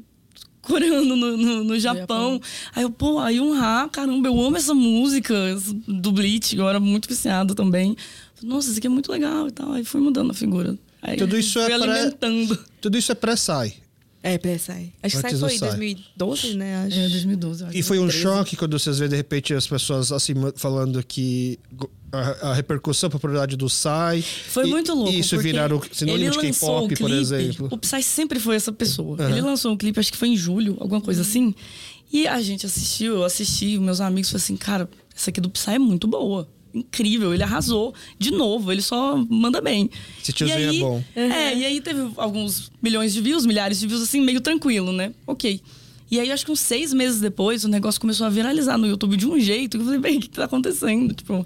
coreano 0.66 1.16
no, 1.16 1.36
no, 1.36 1.64
no 1.64 1.78
Japão. 1.78 2.00
Japão. 2.00 2.40
Aí 2.74 2.82
eu, 2.82 2.90
pô, 2.90 3.18
aí 3.20 3.40
um 3.40 3.54
Ha, 3.54 3.88
caramba, 3.88 4.28
eu 4.28 4.38
amo 4.40 4.57
essa 4.57 4.74
música 4.74 5.34
do 5.86 6.12
Bleach, 6.12 6.57
eu 6.57 6.68
era 6.68 6.80
muito 6.80 7.09
viciado 7.09 7.54
também. 7.54 7.96
Nossa, 8.43 8.68
isso 8.68 8.78
aqui 8.78 8.87
é 8.87 8.91
muito 8.91 9.11
legal 9.11 9.49
e 9.49 9.51
tal. 9.51 9.72
Aí 9.72 9.84
fui 9.84 10.01
mudando 10.01 10.30
a 10.30 10.34
figura. 10.34 10.76
Aí 11.03 11.16
tudo 11.16 11.39
isso 11.39 11.59
é 11.59 11.72
alimentando. 11.72 12.57
Pré... 12.57 12.66
Tudo 12.80 12.99
isso 12.99 13.12
é 13.12 13.14
pré-sai. 13.14 13.74
É, 14.22 14.39
pré-sai. 14.39 14.93
Acho 15.03 15.16
que 15.16 15.22
sai 15.22 15.37
foi 15.37 15.55
em 15.55 15.59
2012, 15.61 16.55
né? 16.57 16.84
Acho. 16.84 16.99
É, 16.99 17.09
2012. 17.09 17.66
e 17.72 17.82
foi 17.82 18.01
um 18.01 18.11
choque 18.11 18.57
quando 18.57 18.76
vocês 18.76 18.99
vê 18.99 19.07
de 19.07 19.14
repente 19.14 19.55
as 19.55 19.66
pessoas 19.68 20.11
assim 20.11 20.34
falando 20.57 21.01
que 21.05 21.61
a, 22.12 22.51
a 22.51 22.55
repercussão, 22.55 23.07
a 23.07 23.11
popularidade 23.11 23.57
do 23.57 23.66
Psy. 23.66 24.22
Foi 24.49 24.66
e, 24.66 24.70
muito 24.70 24.93
louco. 24.95 25.12
E 25.12 25.20
isso 25.20 25.39
viraram 25.39 25.80
sinônimo 25.93 26.32
de 26.32 26.39
K-pop, 26.39 26.97
por 26.97 27.11
exemplo. 27.11 27.68
O 27.70 27.78
Psy 27.78 28.03
sempre 28.03 28.41
foi 28.41 28.57
essa 28.57 28.72
pessoa. 28.72 29.20
Uhum. 29.20 29.30
Ele 29.30 29.41
lançou 29.43 29.72
um 29.72 29.76
clipe, 29.76 30.01
acho 30.01 30.11
que 30.11 30.18
foi 30.18 30.28
em 30.28 30.37
julho, 30.37 30.76
alguma 30.80 31.01
coisa 31.01 31.22
assim. 31.22 31.55
E 32.12 32.26
a 32.26 32.41
gente 32.41 32.66
assistiu, 32.66 33.14
eu 33.14 33.24
assisti, 33.24 33.78
meus 33.78 34.01
amigos 34.01 34.30
falaram 34.30 34.45
assim, 34.45 34.57
cara, 34.57 34.89
essa 35.14 35.30
aqui 35.30 35.41
do 35.41 35.51
Psy 35.51 35.72
é 35.72 35.78
muito 35.78 36.07
boa. 36.07 36.49
Incrível, 36.77 37.33
ele 37.35 37.43
arrasou 37.43 37.95
de 38.18 38.31
novo, 38.31 38.70
ele 38.70 38.83
só 38.83 39.16
manda 39.29 39.61
bem. 39.61 39.91
Esse 40.22 40.33
tiozinho 40.33 40.59
é 40.59 40.68
aí, 40.68 40.77
é 40.77 40.81
bom. 40.81 41.05
É, 41.14 41.57
e 41.57 41.64
aí 41.64 41.81
teve 41.81 42.11
alguns 42.16 42.70
milhões 42.83 43.12
de 43.12 43.20
views, 43.20 43.47
milhares 43.47 43.81
de 43.81 43.87
views, 43.87 44.03
assim, 44.03 44.20
meio 44.20 44.41
tranquilo, 44.41 44.93
né? 44.93 45.12
Ok. 45.27 45.61
E 46.09 46.20
aí, 46.20 46.31
acho 46.31 46.45
que 46.45 46.53
uns 46.53 46.61
seis 46.61 46.93
meses 46.93 47.20
depois, 47.20 47.64
o 47.64 47.68
negócio 47.68 48.01
começou 48.01 48.27
a 48.27 48.31
viralizar 48.31 48.79
no 48.79 48.87
YouTube 48.87 49.16
de 49.16 49.27
um 49.27 49.41
jeito 49.41 49.77
que 49.77 49.83
eu 49.83 49.85
falei, 49.87 50.01
bem, 50.01 50.18
o 50.18 50.20
que 50.20 50.31
tá 50.31 50.45
acontecendo? 50.45 51.12
Tipo, 51.12 51.45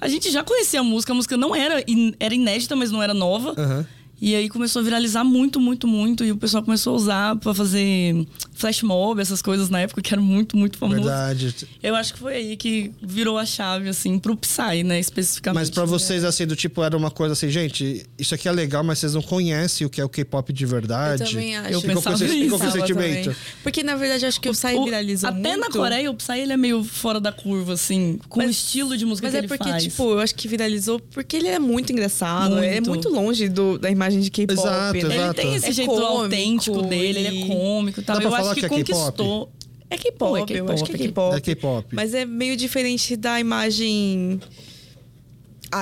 a 0.00 0.08
gente 0.08 0.30
já 0.32 0.42
conhecia 0.42 0.80
a 0.80 0.82
música, 0.82 1.12
a 1.12 1.14
música 1.14 1.36
não 1.36 1.54
era, 1.54 1.84
in, 1.86 2.12
era 2.18 2.34
inédita, 2.34 2.74
mas 2.74 2.90
não 2.90 3.00
era 3.00 3.14
nova. 3.14 3.50
Uhum. 3.50 3.86
E 4.20 4.34
aí 4.34 4.48
começou 4.48 4.80
a 4.80 4.82
viralizar 4.82 5.24
muito, 5.24 5.58
muito, 5.58 5.86
muito. 5.86 6.24
E 6.24 6.30
o 6.30 6.36
pessoal 6.36 6.62
começou 6.62 6.92
a 6.92 6.96
usar 6.96 7.36
para 7.36 7.54
fazer 7.54 8.26
flash 8.52 8.82
mob, 8.82 9.20
essas 9.20 9.40
coisas 9.40 9.70
na 9.70 9.80
época 9.80 10.02
que 10.02 10.12
eram 10.12 10.22
muito, 10.22 10.56
muito 10.56 10.76
famosas. 10.76 11.04
Verdade. 11.04 11.68
Eu 11.82 11.94
acho 11.96 12.12
que 12.12 12.20
foi 12.20 12.34
aí 12.34 12.56
que 12.56 12.92
virou 13.00 13.38
a 13.38 13.46
chave, 13.46 13.88
assim, 13.88 14.18
pro 14.18 14.36
Psy, 14.36 14.84
né, 14.84 15.00
especificamente. 15.00 15.58
Mas 15.58 15.70
para 15.70 15.86
vocês, 15.86 16.22
assim, 16.22 16.46
do 16.46 16.54
tipo, 16.54 16.82
era 16.82 16.94
uma 16.94 17.10
coisa 17.10 17.32
assim, 17.32 17.48
gente, 17.48 18.06
isso 18.18 18.34
aqui 18.34 18.46
é 18.46 18.52
legal, 18.52 18.84
mas 18.84 18.98
vocês 18.98 19.14
não 19.14 19.22
conhecem 19.22 19.86
o 19.86 19.90
que 19.90 20.00
é 20.00 20.04
o 20.04 20.08
K-pop 20.08 20.52
de 20.52 20.66
verdade. 20.66 21.22
Eu 21.22 21.28
também 21.30 21.56
acho. 21.56 21.70
Eu 21.70 21.80
pensava 21.82 22.18
com 22.18 22.24
esse, 22.24 22.48
com 22.48 22.58
sentimento. 22.58 23.24
Também. 23.24 23.36
Porque, 23.62 23.82
na 23.82 23.96
verdade, 23.96 24.26
acho 24.26 24.40
que 24.40 24.48
o 24.50 24.52
Psy 24.52 24.84
viralizou 24.84 25.30
Até 25.30 25.56
muito. 25.56 25.60
na 25.60 25.70
Coreia, 25.70 26.10
o 26.10 26.14
Psy, 26.14 26.38
ele 26.40 26.52
é 26.52 26.56
meio 26.58 26.84
fora 26.84 27.18
da 27.18 27.32
curva, 27.32 27.72
assim, 27.72 28.18
com 28.28 28.40
mas, 28.40 28.48
o 28.48 28.50
estilo 28.50 28.96
de 28.98 29.06
música 29.06 29.28
mas 29.28 29.32
que 29.32 29.36
é 29.36 29.40
ele 29.40 29.48
porque, 29.48 29.70
faz. 29.70 29.82
tipo, 29.82 30.10
eu 30.10 30.20
acho 30.20 30.34
que 30.34 30.46
viralizou 30.46 31.00
porque 31.00 31.36
ele 31.36 31.48
é 31.48 31.58
muito 31.58 31.90
engraçado. 31.90 32.56
Muito. 32.56 32.64
É 32.64 32.80
muito 32.80 33.08
longe 33.08 33.48
do, 33.48 33.78
da 33.78 33.90
imagem 33.90 34.09
de 34.18 34.30
K-pop. 34.30 34.58
Exato, 34.58 35.08
né? 35.08 35.24
Ele 35.24 35.34
tem 35.34 35.54
esse 35.54 35.68
é 35.68 35.72
jeito 35.72 35.90
cômico, 35.90 36.06
autêntico 36.06 36.82
dele, 36.82 37.18
ele 37.20 37.42
é 37.42 37.46
cômico 37.46 38.00
e 38.00 38.02
tal. 38.02 38.16
Dá 38.16 38.20
pra 38.20 38.30
Eu 38.30 38.36
falar 38.36 38.50
acho 38.52 38.60
que, 38.60 38.68
que 38.68 38.74
é 38.74 38.78
conquistou. 38.78 39.50
É 39.90 39.98
K-pop, 39.98 40.52
é 40.52 40.60
eu 40.60 40.70
acho 40.70 40.84
que 40.84 40.92
é 40.92 40.94
é 40.94 40.98
K-pop. 40.98 41.36
É 41.36 41.40
K-pop. 41.40 41.88
Mas 41.94 42.14
é 42.14 42.24
meio 42.24 42.56
diferente 42.56 43.16
da 43.16 43.40
imagem 43.40 44.40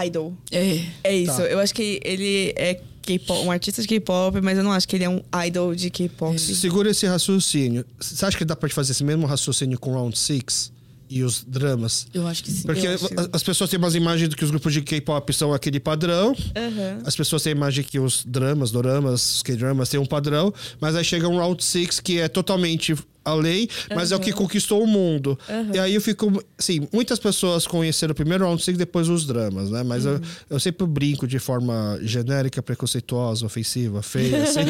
idol. 0.07 0.35
É. 0.51 0.83
É 1.05 1.17
isso. 1.17 1.37
Tá. 1.37 1.43
Eu 1.45 1.59
acho 1.59 1.75
que 1.75 2.01
ele 2.03 2.55
é 2.57 2.81
K-pop, 3.03 3.45
um 3.45 3.51
artista 3.51 3.81
de 3.81 3.89
K-pop, 3.89 4.41
mas 4.41 4.59
eu 4.59 4.65
não 4.65 4.73
acho 4.73 4.87
que 4.87 4.97
ele 4.97 5.05
é 5.05 5.09
um 5.09 5.23
idol 5.47 5.75
de 5.75 5.91
K-pop. 5.91 6.39
Segura 6.39 6.91
esse 6.91 7.07
raciocínio. 7.07 7.85
Você 7.99 8.25
acha 8.25 8.37
que 8.37 8.45
dá 8.45 8.57
pra 8.57 8.69
fazer 8.69 8.93
esse 8.93 9.05
mesmo 9.05 9.27
raciocínio 9.27 9.79
com 9.79 9.93
Round 9.93 10.19
6? 10.19 10.73
E 11.11 11.23
os 11.23 11.45
dramas. 11.45 12.07
Eu 12.13 12.27
acho 12.27 12.45
que 12.45 12.51
sim. 12.51 12.63
Porque 12.63 12.87
as 13.33 13.43
pessoas 13.43 13.71
têm 13.71 13.79
umas 13.79 13.95
imagens 13.95 14.29
de 14.29 14.37
que 14.37 14.45
os 14.45 14.51
grupos 14.51 14.73
de 14.73 14.83
K-pop 14.83 15.33
são 15.33 15.53
aquele 15.53 15.81
padrão. 15.81 16.29
Uhum. 16.29 17.03
As 17.05 17.17
pessoas 17.17 17.43
têm 17.43 17.53
a 17.53 17.57
imagem 17.57 17.85
que 17.85 17.99
os 17.99 18.25
dramas, 18.25 18.71
doramas, 18.71 19.37
os 19.37 19.43
K-dramas 19.43 19.89
têm 19.89 19.99
um 19.99 20.07
padrão. 20.07 20.53
Mas 20.81 20.95
aí 20.97 21.05
chega 21.05 21.29
um 21.29 21.39
Round 21.39 21.63
6 21.63 22.01
que 22.01 22.19
é 22.21 22.29
totalmente 22.29 22.95
além, 23.29 23.69
mas 23.95 24.11
uhum. 24.11 24.17
é 24.17 24.21
o 24.21 24.23
que 24.23 24.33
conquistou 24.33 24.83
o 24.83 24.87
mundo. 24.87 25.39
Uhum. 25.49 25.75
E 25.75 25.79
aí 25.79 25.95
eu 25.95 26.01
fico. 26.01 26.43
Assim, 26.59 26.87
muitas 26.93 27.19
pessoas 27.19 27.67
conheceram 27.67 28.15
primeiro 28.15 28.45
o 28.45 28.49
Round 28.49 28.63
6 28.63 28.77
depois 28.77 29.09
os 29.09 29.27
dramas, 29.27 29.71
né? 29.71 29.83
Mas 29.83 30.05
eu, 30.05 30.15
Uhum. 30.15 30.21
eu 30.51 30.61
sempre 30.61 30.87
brinco 30.87 31.27
de 31.27 31.39
forma 31.39 31.99
genérica, 32.03 32.63
preconceituosa, 32.63 33.47
ofensiva, 33.47 34.03
feia, 34.03 34.43
assim, 34.45 34.61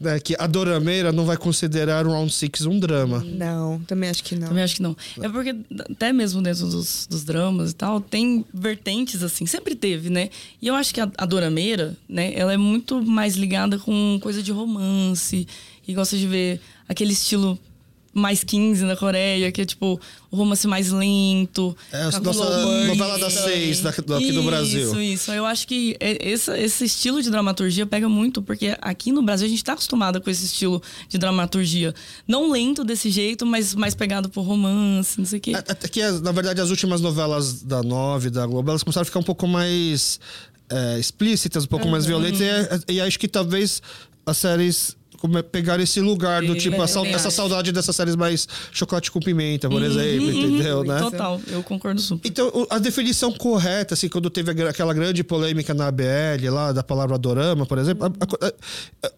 né? 0.00 0.18
Que 0.18 0.34
a 0.38 0.46
dorameira 0.46 1.12
não 1.12 1.24
vai 1.24 1.36
considerar 1.36 2.06
o 2.06 2.10
Round 2.10 2.32
6 2.32 2.66
um 2.66 2.78
drama. 2.78 3.24
Não, 3.24 3.80
também 3.80 4.10
acho 4.10 4.24
que 4.24 4.34
não. 4.34 4.48
Também 4.48 4.64
acho 4.64 4.76
que 4.76 4.82
não. 4.82 4.96
É 5.20 5.28
porque 5.28 5.54
até 5.90 6.12
mesmo 6.12 6.42
dentro 6.42 6.66
dos, 6.66 7.06
dos 7.08 7.24
dramas 7.24 7.70
e 7.70 7.74
tal, 7.74 8.00
tem 8.00 8.44
vertentes 8.52 9.22
assim, 9.22 9.46
sempre 9.46 9.74
teve, 9.74 10.10
né? 10.10 10.30
E 10.60 10.66
eu 10.66 10.74
acho 10.74 10.92
que 10.94 11.00
a, 11.00 11.10
a 11.16 11.26
dorameira, 11.26 11.96
né, 12.08 12.32
ela 12.34 12.52
é 12.52 12.56
muito 12.56 13.02
mais 13.02 13.36
ligada 13.36 13.78
com 13.78 14.18
coisa 14.20 14.42
de 14.42 14.52
romance 14.52 15.46
e 15.86 15.94
gosta 15.94 16.16
de 16.16 16.26
ver 16.26 16.60
aquele 16.88 17.12
estilo 17.12 17.58
mais 18.12 18.42
15 18.42 18.84
na 18.84 18.96
Coreia, 18.96 19.50
que 19.52 19.60
é 19.60 19.64
tipo 19.64 20.00
o 20.30 20.36
romance 20.36 20.66
mais 20.66 20.90
lento. 20.90 21.76
É, 21.92 22.02
a 22.02 22.20
nossa 22.20 22.66
novela 22.86 23.18
das 23.18 23.32
seis 23.32 23.80
daqui, 23.80 24.00
isso, 24.00 24.32
do 24.32 24.42
Brasil. 24.42 24.82
Isso, 24.82 25.00
isso. 25.00 25.32
Eu 25.32 25.46
acho 25.46 25.66
que 25.66 25.96
esse, 26.00 26.50
esse 26.58 26.84
estilo 26.84 27.22
de 27.22 27.30
dramaturgia 27.30 27.86
pega 27.86 28.08
muito, 28.08 28.42
porque 28.42 28.76
aqui 28.80 29.12
no 29.12 29.22
Brasil 29.22 29.46
a 29.46 29.50
gente 29.50 29.64
tá 29.64 29.72
acostumado 29.72 30.20
com 30.20 30.28
esse 30.28 30.44
estilo 30.44 30.82
de 31.08 31.18
dramaturgia. 31.18 31.94
Não 32.26 32.50
lento 32.50 32.84
desse 32.84 33.10
jeito, 33.10 33.46
mas 33.46 33.74
mais 33.74 33.94
pegado 33.94 34.28
por 34.28 34.42
romance, 34.42 35.18
não 35.18 35.26
sei 35.26 35.38
o 35.38 35.42
quê. 35.42 35.52
Até 35.54 35.88
que, 35.88 36.02
na 36.20 36.32
verdade, 36.32 36.60
as 36.60 36.70
últimas 36.70 37.00
novelas 37.00 37.62
da 37.62 37.82
Nove, 37.82 38.30
da 38.30 38.46
Globo, 38.46 38.70
elas 38.70 38.82
começaram 38.82 39.02
a 39.02 39.06
ficar 39.06 39.20
um 39.20 39.24
pouco 39.24 39.46
mais 39.46 40.20
é, 40.68 40.98
explícitas, 40.98 41.64
um 41.64 41.68
pouco 41.68 41.86
uhum. 41.86 41.92
mais 41.92 42.04
violentas. 42.04 42.40
E, 42.86 42.94
e 42.94 43.00
acho 43.00 43.18
que 43.18 43.28
talvez 43.28 43.80
as 44.26 44.36
séries 44.36 44.96
pegar 45.50 45.80
esse 45.80 46.00
lugar 46.00 46.42
do 46.42 46.54
tipo, 46.54 46.82
essa, 46.82 47.00
essa 47.06 47.30
saudade 47.30 47.72
dessas 47.72 47.94
séries 47.94 48.14
mais 48.14 48.46
chocolate 48.70 49.10
com 49.10 49.20
pimenta, 49.20 49.68
por 49.68 49.82
uhum, 49.82 49.88
exemplo, 49.88 50.30
entendeu, 50.30 50.84
né? 50.84 50.98
Total, 50.98 51.40
eu 51.48 51.62
concordo 51.62 52.00
super. 52.00 52.28
Então, 52.28 52.66
a 52.70 52.78
definição 52.78 53.32
correta, 53.32 53.94
assim, 53.94 54.08
quando 54.08 54.30
teve 54.30 54.50
aquela 54.68 54.94
grande 54.94 55.24
polêmica 55.24 55.74
na 55.74 55.88
ABL 55.88 56.50
lá, 56.50 56.72
da 56.72 56.82
palavra 56.82 57.18
dorama, 57.18 57.66
por 57.66 57.78
exemplo, 57.78 58.06
a, 58.06 58.52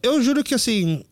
eu 0.03 0.23
juro 0.23 0.43
que, 0.43 0.55
assim, 0.55 1.05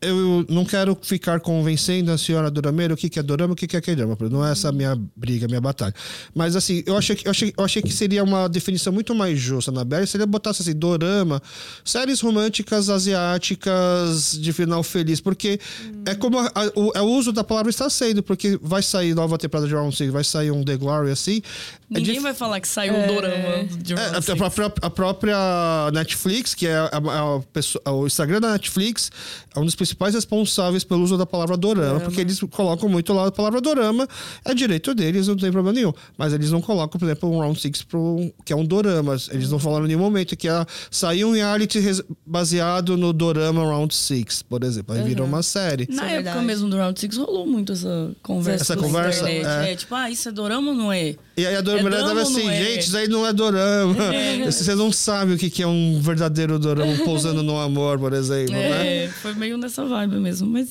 eu 0.00 0.46
não 0.48 0.64
quero 0.64 0.96
ficar 1.02 1.40
convencendo 1.40 2.12
a 2.12 2.18
senhora 2.18 2.50
Dorameira 2.50 2.94
o 2.94 2.96
que, 2.96 3.08
que 3.08 3.18
é 3.18 3.22
Dorama 3.22 3.52
e 3.52 3.54
o 3.54 3.56
que, 3.56 3.66
que 3.66 3.76
é 3.76 3.80
K-drama. 3.80 4.16
Não 4.30 4.46
é 4.46 4.52
essa 4.52 4.68
a 4.68 4.72
minha 4.72 4.96
briga, 5.16 5.46
a 5.46 5.48
minha 5.48 5.60
batalha. 5.60 5.94
Mas 6.34 6.54
assim, 6.54 6.82
eu 6.86 6.96
achei, 6.96 7.18
eu, 7.24 7.30
achei, 7.30 7.54
eu 7.56 7.64
achei 7.64 7.82
que 7.82 7.92
seria 7.92 8.22
uma 8.22 8.48
definição 8.48 8.92
muito 8.92 9.14
mais 9.14 9.38
justa 9.38 9.72
na 9.72 9.84
BR 9.84 10.06
seria 10.06 10.26
botasse 10.26 10.62
assim, 10.62 10.74
Dorama, 10.74 11.42
séries 11.84 12.20
românticas 12.20 12.88
asiáticas 12.88 14.38
de 14.40 14.52
final 14.52 14.82
feliz. 14.82 15.20
Porque 15.20 15.58
hum. 15.84 16.02
é 16.06 16.14
como 16.14 16.38
a, 16.38 16.46
a, 16.54 16.78
o, 16.78 16.92
é 16.94 17.02
o 17.02 17.06
uso 17.06 17.32
da 17.32 17.42
palavra 17.42 17.70
está 17.70 17.90
sendo, 17.90 18.22
porque 18.22 18.58
vai 18.62 18.82
sair 18.82 19.14
nova 19.14 19.36
temporada 19.36 19.66
de 19.66 19.74
Round 19.74 19.94
6, 19.96 20.12
vai 20.12 20.24
sair 20.24 20.50
um 20.50 20.64
The 20.64 20.76
Glory 20.76 21.10
assim. 21.10 21.42
Ninguém 21.90 22.10
é 22.10 22.14
dif... 22.14 22.22
vai 22.22 22.34
falar 22.34 22.60
que 22.60 22.68
saiu 22.68 22.94
um 22.94 22.98
é... 22.98 23.06
Dorama 23.06 23.64
de 23.64 23.94
Round 23.94 24.16
é, 24.16 24.20
6. 24.20 24.28
A 24.28 24.36
própria, 24.36 24.72
a 24.82 24.90
própria 24.90 25.90
Netflix, 25.92 26.54
que 26.54 26.66
é 26.66 26.76
a, 26.76 27.40
pessoa, 27.52 27.82
o 27.90 28.06
Instagram 28.06 28.40
da 28.40 28.52
Netflix, 28.52 29.10
é 29.54 29.58
um 29.58 29.64
dos 29.64 29.74
principais 29.88 30.14
responsáveis 30.14 30.84
pelo 30.84 31.02
uso 31.02 31.16
da 31.16 31.26
palavra 31.26 31.56
dorama, 31.56 31.78
dorama, 31.78 32.00
porque 32.00 32.20
eles 32.20 32.40
colocam 32.50 32.88
muito 32.88 33.12
lá 33.12 33.26
a 33.26 33.32
palavra 33.32 33.60
dorama, 33.60 34.06
é 34.44 34.54
direito 34.54 34.94
deles, 34.94 35.28
não 35.28 35.36
tem 35.36 35.50
problema 35.50 35.74
nenhum. 35.74 35.92
Mas 36.16 36.32
eles 36.32 36.50
não 36.50 36.60
colocam, 36.60 36.98
por 36.98 37.06
exemplo, 37.06 37.30
um 37.30 37.38
Round 37.38 37.60
6 37.60 37.82
pro, 37.82 38.32
que 38.44 38.52
é 38.52 38.56
um 38.56 38.64
dorama. 38.64 39.16
Eles 39.30 39.50
não 39.50 39.58
falaram 39.58 39.84
em 39.84 39.88
nenhum 39.88 40.00
momento 40.00 40.36
que 40.36 40.48
é, 40.48 40.66
saiu 40.90 41.28
um 41.28 41.32
reality 41.32 41.80
baseado 42.26 42.96
no 42.96 43.12
dorama 43.12 43.62
Round 43.64 43.94
6, 43.94 44.42
por 44.42 44.62
exemplo. 44.64 44.94
Aí 44.94 45.02
uhum. 45.02 45.06
virou 45.06 45.26
uma 45.26 45.42
série. 45.42 45.86
Na 45.90 46.02
é 46.02 46.14
época 46.14 46.22
verdade. 46.24 46.46
mesmo 46.46 46.68
do 46.68 46.76
Round 46.76 46.98
6 46.98 47.16
rolou 47.16 47.46
muito 47.46 47.72
essa 47.72 48.10
conversa. 48.22 48.62
Essa 48.62 48.76
conversa? 48.76 49.30
É. 49.30 49.72
é. 49.72 49.76
tipo, 49.76 49.94
ah, 49.94 50.10
isso 50.10 50.28
é 50.28 50.32
dorama 50.32 50.70
ou 50.70 50.76
não 50.76 50.92
é? 50.92 51.14
E 51.36 51.46
aí 51.46 51.54
a 51.54 51.60
dorama 51.60 51.88
é 51.88 52.00
tava 52.00 52.22
assim, 52.22 52.48
é? 52.48 52.64
gente, 52.64 52.86
isso 52.86 52.96
aí 52.96 53.08
não 53.08 53.26
é 53.26 53.32
dorama. 53.32 54.08
É. 54.18 54.50
Você 54.50 54.74
não 54.74 54.90
sabe 54.90 55.34
o 55.34 55.38
que 55.38 55.62
é 55.62 55.66
um 55.66 56.00
verdadeiro 56.00 56.58
dorama 56.58 56.92
pousando 57.04 57.42
no 57.42 57.58
amor, 57.58 57.98
por 57.98 58.12
exemplo, 58.12 58.54
é, 58.54 59.06
né? 59.06 59.08
Foi 59.08 59.34
meio 59.34 59.56
nessa 59.56 59.77
vibe 59.84 60.16
mesmo, 60.16 60.48
mas 60.48 60.68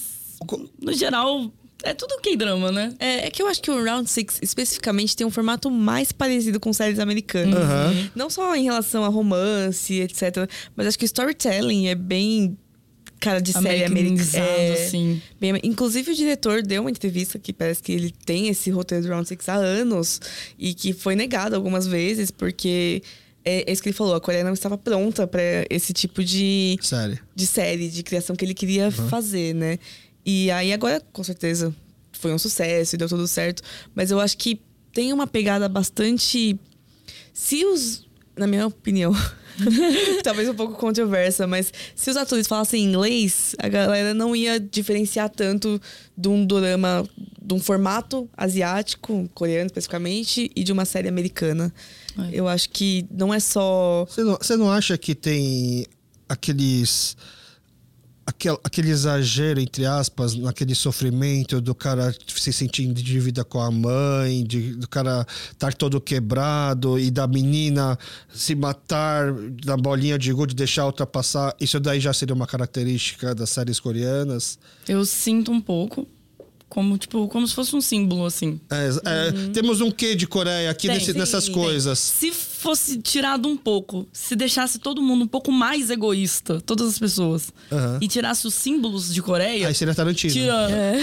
no 0.79 0.93
geral 0.93 1.51
é 1.83 1.93
tudo 1.93 2.19
K-drama, 2.21 2.71
né? 2.71 2.93
É, 2.99 3.27
é, 3.27 3.31
que 3.31 3.41
eu 3.41 3.47
acho 3.47 3.61
que 3.61 3.69
o 3.69 3.83
Round 3.83 4.09
6 4.09 4.39
especificamente 4.41 5.15
tem 5.15 5.25
um 5.25 5.31
formato 5.31 5.69
mais 5.69 6.11
parecido 6.11 6.59
com 6.59 6.73
séries 6.73 6.99
americanas. 6.99 7.59
Uhum. 7.59 8.09
Não 8.15 8.29
só 8.29 8.55
em 8.55 8.63
relação 8.63 9.03
a 9.03 9.07
romance, 9.07 9.93
etc. 9.93 10.49
Mas 10.75 10.87
acho 10.87 10.97
que 10.97 11.05
o 11.05 11.07
storytelling 11.07 11.87
é 11.87 11.95
bem 11.95 12.57
cara 13.19 13.39
de 13.39 13.53
série 13.53 13.83
americana. 13.83 14.45
É, 14.45 14.73
assim. 14.73 15.21
Bem, 15.39 15.59
inclusive, 15.63 16.11
o 16.11 16.15
diretor 16.15 16.61
deu 16.61 16.81
uma 16.81 16.91
entrevista 16.91 17.37
que 17.39 17.53
parece 17.53 17.81
que 17.81 17.91
ele 17.91 18.13
tem 18.25 18.47
esse 18.47 18.69
roteiro 18.69 19.05
do 19.05 19.09
Round 19.09 19.27
Six 19.27 19.47
há 19.49 19.55
anos 19.55 20.21
e 20.57 20.73
que 20.73 20.93
foi 20.93 21.15
negado 21.15 21.55
algumas 21.55 21.87
vezes, 21.87 22.31
porque 22.31 23.01
é, 23.47 23.63
é 23.65 23.71
isso 23.71 23.81
que 23.81 23.87
ele 23.87 23.95
falou, 23.95 24.13
a 24.13 24.19
Coreia 24.19 24.43
não 24.43 24.51
estava 24.53 24.77
pronta 24.77 25.25
para 25.25 25.41
esse 25.69 25.93
tipo 25.93 26.21
de 26.21 26.77
série. 26.81 27.17
de 27.33 27.47
série, 27.47 27.87
de 27.87 28.03
criação 28.03 28.35
que 28.35 28.43
ele 28.43 28.53
queria 28.53 28.85
uhum. 28.85 29.07
fazer, 29.07 29.55
né? 29.55 29.79
E 30.25 30.51
aí 30.51 30.73
agora, 30.73 31.01
com 31.13 31.23
certeza, 31.23 31.73
foi 32.11 32.33
um 32.33 32.37
sucesso 32.37 32.95
e 32.95 32.97
deu 32.97 33.07
tudo 33.07 33.25
certo. 33.25 33.63
Mas 33.95 34.11
eu 34.11 34.19
acho 34.19 34.37
que 34.37 34.59
tem 34.91 35.13
uma 35.13 35.25
pegada 35.25 35.69
bastante. 35.69 36.59
Se 37.33 37.63
os. 37.63 38.05
Na 38.35 38.45
minha 38.45 38.67
opinião, 38.67 39.15
talvez 40.23 40.47
um 40.47 40.53
pouco 40.53 40.75
controversa, 40.75 41.47
mas 41.47 41.73
se 41.95 42.11
os 42.11 42.15
atores 42.15 42.45
falassem 42.45 42.83
inglês, 42.83 43.55
a 43.57 43.67
galera 43.67 44.13
não 44.13 44.35
ia 44.35 44.59
diferenciar 44.59 45.27
tanto 45.27 45.81
de 46.15 46.27
um 46.27 46.45
drama, 46.45 47.03
de 47.47 47.53
um 47.53 47.59
formato 47.59 48.29
asiático, 48.35 49.29
coreano 49.33 49.67
especificamente, 49.67 50.51
e 50.53 50.63
de 50.63 50.73
uma 50.73 50.83
série 50.83 51.07
americana. 51.07 51.73
É. 52.17 52.29
Eu 52.33 52.45
acho 52.45 52.69
que 52.69 53.07
não 53.09 53.33
é 53.33 53.39
só. 53.39 54.05
Você 54.09 54.23
não, 54.23 54.35
você 54.35 54.57
não 54.57 54.69
acha 54.69 54.97
que 54.97 55.15
tem 55.15 55.85
aqueles 56.27 57.15
aquele, 58.25 58.57
aquele 58.61 58.89
exagero, 58.89 59.61
entre 59.61 59.85
aspas, 59.85 60.35
naquele 60.35 60.75
sofrimento 60.75 61.61
do 61.61 61.73
cara 61.73 62.13
se 62.27 62.51
sentir 62.51 62.83
em 62.83 62.91
dívida 62.91 63.45
com 63.45 63.61
a 63.61 63.71
mãe, 63.71 64.43
de, 64.43 64.75
do 64.75 64.89
cara 64.89 65.25
estar 65.49 65.73
todo 65.73 66.01
quebrado 66.01 66.99
e 66.99 67.09
da 67.09 67.25
menina 67.25 67.97
se 68.33 68.53
matar 68.55 69.33
na 69.65 69.77
bolinha 69.77 70.19
de 70.19 70.33
gude, 70.33 70.53
deixar 70.53 70.85
ultrapassar. 70.85 71.55
Isso 71.61 71.79
daí 71.79 72.01
já 72.01 72.11
seria 72.11 72.35
uma 72.35 72.45
característica 72.45 73.33
das 73.33 73.49
séries 73.49 73.79
coreanas? 73.79 74.59
Eu 74.85 75.05
sinto 75.05 75.49
um 75.49 75.61
pouco. 75.61 76.05
Como 76.69 76.97
tipo 76.97 77.27
como 77.27 77.47
se 77.47 77.53
fosse 77.53 77.75
um 77.75 77.81
símbolo 77.81 78.25
assim. 78.25 78.59
É, 78.69 78.89
é, 79.05 79.29
uhum. 79.29 79.51
Temos 79.51 79.81
um 79.81 79.89
quê 79.89 80.15
de 80.15 80.27
Coreia 80.27 80.69
aqui 80.69 80.87
nesse, 80.87 81.13
sim, 81.13 81.17
nessas 81.17 81.47
coisas. 81.47 81.97
Se 81.97 82.31
fosse 82.31 82.97
tirado 82.97 83.47
um 83.47 83.55
pouco, 83.55 84.07
se 84.11 84.35
deixasse 84.35 84.79
todo 84.79 85.01
mundo 85.01 85.23
um 85.23 85.27
pouco 85.27 85.51
mais 85.51 85.89
egoísta, 85.89 86.61
todas 86.61 86.87
as 86.87 86.99
pessoas, 86.99 87.53
uhum. 87.71 87.97
e 88.01 88.07
tirasse 88.07 88.45
os 88.45 88.53
símbolos 88.53 89.13
de 89.13 89.21
Coreia. 89.21 89.67
Aí 89.67 89.73
seria 89.73 89.95
Tarantino. 89.95 90.33
Tira, 90.33 90.69
é. 90.69 90.97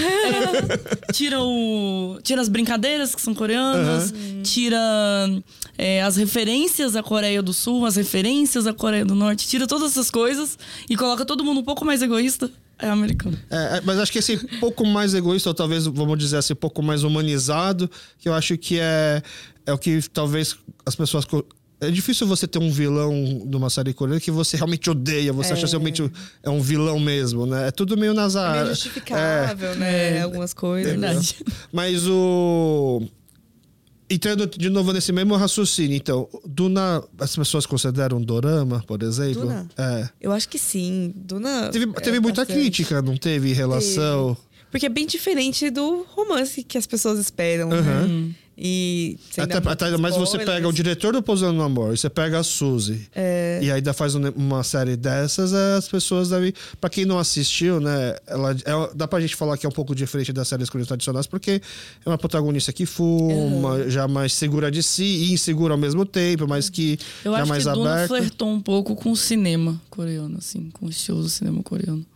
É, 1.09 1.13
tira 1.13 1.41
o, 1.41 2.19
tira 2.23 2.41
as 2.41 2.49
brincadeiras 2.49 3.15
que 3.15 3.23
são 3.23 3.35
coreanas, 3.35 4.11
uhum. 4.11 4.43
tira 4.43 4.79
é, 5.79 6.03
as 6.03 6.17
referências 6.17 6.95
à 6.95 7.03
Coreia 7.03 7.43
do 7.43 7.53
Sul, 7.53 7.87
as 7.87 7.97
referências 7.97 8.67
à 8.67 8.75
Coreia 8.75 9.05
do 9.05 9.15
Norte, 9.15 9.47
tira 9.47 9.67
todas 9.67 9.93
essas 9.93 10.11
coisas 10.11 10.59
e 10.89 10.97
coloca 10.97 11.25
todo 11.25 11.45
mundo 11.45 11.61
um 11.61 11.65
pouco 11.65 11.85
mais 11.85 12.03
egoísta. 12.03 12.51
É 12.79 12.89
americano. 12.89 13.39
É, 13.51 13.77
é, 13.77 13.81
mas 13.85 13.99
acho 13.99 14.13
que 14.13 14.19
esse 14.19 14.37
pouco 14.59 14.87
mais 14.87 15.15
egoísta, 15.15 15.51
ou 15.51 15.55
talvez, 15.55 15.87
vamos 15.87 16.19
dizer 16.19 16.39
assim, 16.39 16.55
pouco 16.55 16.83
mais 16.83 17.03
humanizado, 17.05 17.91
que 18.19 18.29
eu 18.29 18.35
acho 18.35 18.57
que 18.59 18.79
é, 18.81 19.23
é 19.67 19.73
o 19.73 19.79
que 19.79 20.01
talvez 20.13 20.57
as 20.85 20.95
pessoas. 20.95 21.25
É 21.81 21.91
difícil 21.91 22.27
você 22.27 22.47
ter 22.47 22.59
um 22.59 22.71
vilão 22.71 23.43
de 23.45 23.57
uma 23.57 23.69
série 23.69 23.93
coreana 23.93 24.21
que 24.21 24.31
você 24.31 24.57
realmente 24.57 24.89
odeia, 24.89 25.33
você 25.33 25.51
é. 25.51 25.53
acha 25.53 25.67
realmente 25.67 26.11
é 26.43 26.49
um 26.49 26.61
vilão 26.61 26.99
mesmo, 26.99 27.47
né? 27.47 27.69
É 27.69 27.71
tudo 27.71 27.97
meio 27.97 28.15
nas. 28.15 28.37
É 28.37 28.53
meio 28.53 28.67
justificável, 28.69 29.73
é. 29.73 29.77
né? 29.77 30.23
Algumas 30.23 30.55
coisas. 30.55 30.93
Verdade. 30.93 31.37
Mas 31.73 32.07
o 32.07 33.03
entrando 34.15 34.47
de 34.47 34.69
novo 34.69 34.93
nesse 34.93 35.13
mesmo 35.13 35.37
raciocínio, 35.37 35.97
então, 35.97 36.29
Duna, 36.47 37.03
as 37.19 37.35
pessoas 37.35 37.67
consideram 37.67 38.21
dorama, 38.21 38.83
por 38.87 39.03
exemplo? 39.03 39.43
Duna? 39.43 39.69
É. 39.77 40.09
Eu 40.21 40.33
acho 40.33 40.49
que 40.49 40.59
sim. 40.59 41.13
Duna. 41.15 41.71
Teve, 41.71 41.91
é 41.91 42.01
teve 42.01 42.21
muita 42.21 42.43
bastante. 42.43 42.59
crítica, 42.59 43.03
não 43.03 43.17
teve 43.17 43.51
em 43.51 43.55
relação. 43.55 44.35
Teve. 44.35 44.55
Porque 44.71 44.87
é 44.87 44.89
bem 44.89 45.07
diferente 45.07 45.71
do 45.71 46.05
romance 46.11 46.65
que 46.65 46.77
as 46.77 46.87
pessoas 46.87 47.19
esperam. 47.19 47.69
Uhum. 47.71 47.83
Né? 47.83 48.35
E 48.57 49.19
até, 49.37 49.57
até 49.57 49.97
mais 49.97 50.17
você 50.17 50.39
pega 50.39 50.69
o 50.69 50.73
diretor 50.73 51.13
do 51.13 51.23
Pousando 51.23 51.55
no 51.55 51.63
Amor, 51.63 51.93
e 51.93 51.97
você 51.97 52.09
pega 52.09 52.39
a 52.39 52.43
Suzy. 52.45 53.09
É... 53.15 53.59
E 53.61 53.71
ainda 53.71 53.93
faz 53.93 54.15
uma 54.15 54.63
série 54.63 54.97
dessas, 54.97 55.53
é, 55.53 55.75
as 55.75 55.89
pessoas 55.89 56.29
devem. 56.29 56.55
Pra 56.81 56.89
quem 56.89 57.05
não 57.05 57.19
assistiu, 57.19 57.81
né? 57.81 58.17
Ela, 58.27 58.53
é, 58.53 58.91
dá 58.95 59.09
pra 59.09 59.21
gente 59.21 59.35
falar 59.35 59.59
que 59.59 59.67
é 59.67 59.69
um 59.69 59.73
pouco 59.73 59.95
diferente 59.95 60.33
das 60.33 60.47
séries 60.47 60.69
tradicionais, 60.69 61.27
porque 61.27 61.61
é 62.05 62.09
uma 62.09 62.19
protagonista 62.19 62.73
que 62.73 62.87
fuma, 62.87 63.75
uhum. 63.75 63.91
já 63.91 64.07
mais 64.07 64.33
segura 64.33 64.71
de 64.71 64.83
si 64.83 65.05
e 65.05 65.33
insegura 65.33 65.75
ao 65.75 65.79
mesmo 65.79 66.07
tempo, 66.07 66.47
mas 66.47 66.71
que 66.71 66.99
Eu 67.25 67.33
já 67.33 67.39
acho 67.39 67.49
mais 67.49 67.65
que 67.65 67.69
aberta. 67.69 67.89
Duna 67.89 68.07
flertou 68.07 68.49
um 68.51 68.61
pouco 68.61 68.95
com 68.95 69.11
o 69.11 69.17
cinema 69.17 69.81
coreano, 69.91 70.39
assim, 70.39 70.71
com 70.73 70.87
o 70.87 70.91
estilo 70.91 71.23
do 71.23 71.29
cinema 71.29 71.63
coreano. 71.63 72.07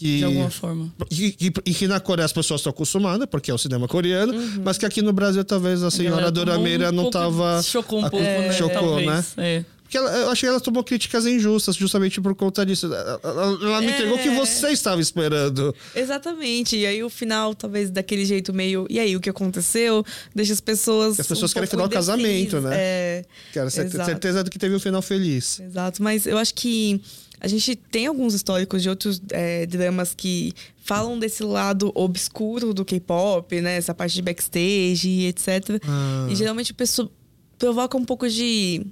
Que, 0.00 0.16
de 0.16 0.24
alguma 0.24 0.48
forma. 0.48 0.90
E, 1.10 1.36
e, 1.66 1.74
que 1.74 1.86
na 1.86 2.00
Coreia 2.00 2.24
as 2.24 2.32
pessoas 2.32 2.62
estão 2.62 2.70
acostumadas, 2.70 3.28
porque 3.30 3.50
é 3.50 3.54
o 3.54 3.58
cinema 3.58 3.86
coreano, 3.86 4.32
uhum. 4.32 4.62
mas 4.64 4.78
que 4.78 4.86
aqui 4.86 5.02
no 5.02 5.12
Brasil 5.12 5.44
talvez 5.44 5.82
a 5.82 5.90
senhora 5.90 6.28
a 6.28 6.30
Dora 6.30 6.58
Meira 6.58 6.88
um 6.88 6.92
não 6.92 7.10
tava. 7.10 7.62
Chocou 7.62 7.98
um 7.98 8.08
pouco, 8.08 8.16
é, 8.24 8.48
né? 8.48 8.52
Chocou, 8.54 8.96
Talvez, 8.96 9.06
né? 9.06 9.24
É. 9.36 9.64
Porque 9.82 9.98
ela, 9.98 10.10
eu 10.10 10.30
achei 10.30 10.46
que 10.46 10.50
ela 10.52 10.60
tomou 10.60 10.82
críticas 10.82 11.26
injustas 11.26 11.76
justamente 11.76 12.18
por 12.18 12.34
conta 12.34 12.64
disso. 12.64 12.86
Ela, 12.86 13.20
ela 13.22 13.80
me 13.82 13.88
é... 13.88 13.90
entregou 13.90 14.16
o 14.16 14.22
que 14.22 14.30
você 14.30 14.70
estava 14.70 15.02
esperando. 15.02 15.74
Exatamente. 15.94 16.78
E 16.78 16.86
aí 16.86 17.04
o 17.04 17.10
final, 17.10 17.54
talvez 17.54 17.90
daquele 17.90 18.24
jeito 18.24 18.54
meio. 18.54 18.86
E 18.88 18.98
aí, 18.98 19.14
o 19.14 19.20
que 19.20 19.28
aconteceu? 19.28 20.02
Deixa 20.34 20.54
as 20.54 20.62
pessoas. 20.62 21.20
as 21.20 21.26
pessoas 21.26 21.50
um 21.50 21.54
querem 21.54 21.68
final 21.68 21.90
casamento, 21.90 22.58
né? 22.62 22.70
É. 22.72 23.24
Quero 23.52 23.70
certeza 23.70 24.42
do 24.42 24.50
que 24.50 24.58
teve 24.58 24.74
um 24.74 24.80
final 24.80 25.02
feliz. 25.02 25.60
Exato. 25.60 26.02
Mas 26.02 26.24
eu 26.24 26.38
acho 26.38 26.54
que 26.54 27.02
a 27.40 27.48
gente 27.48 27.74
tem 27.74 28.06
alguns 28.06 28.34
históricos 28.34 28.82
de 28.82 28.88
outros 28.88 29.20
é, 29.30 29.64
dramas 29.66 30.14
que 30.14 30.52
falam 30.84 31.18
desse 31.18 31.42
lado 31.42 31.90
obscuro 31.94 32.74
do 32.74 32.84
K-pop, 32.84 33.60
né? 33.60 33.76
Essa 33.76 33.94
parte 33.94 34.14
de 34.14 34.22
backstage 34.22 35.08
e 35.08 35.26
etc. 35.26 35.80
Ah. 35.82 36.28
E 36.30 36.34
geralmente 36.34 36.72
o 36.72 36.74
pessoal 36.74 37.10
provoca 37.58 37.96
um 37.96 38.04
pouco 38.04 38.28
de 38.28 38.86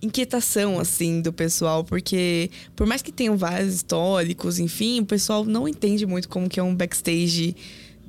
inquietação, 0.00 0.78
assim, 0.78 1.20
do 1.20 1.32
pessoal, 1.32 1.84
porque 1.84 2.50
por 2.74 2.86
mais 2.86 3.02
que 3.02 3.12
tenham 3.12 3.36
vários 3.36 3.74
históricos, 3.74 4.58
enfim, 4.58 5.00
o 5.00 5.06
pessoal 5.06 5.44
não 5.44 5.66
entende 5.68 6.06
muito 6.06 6.28
como 6.28 6.48
que 6.48 6.60
é 6.60 6.62
um 6.62 6.74
backstage 6.74 7.56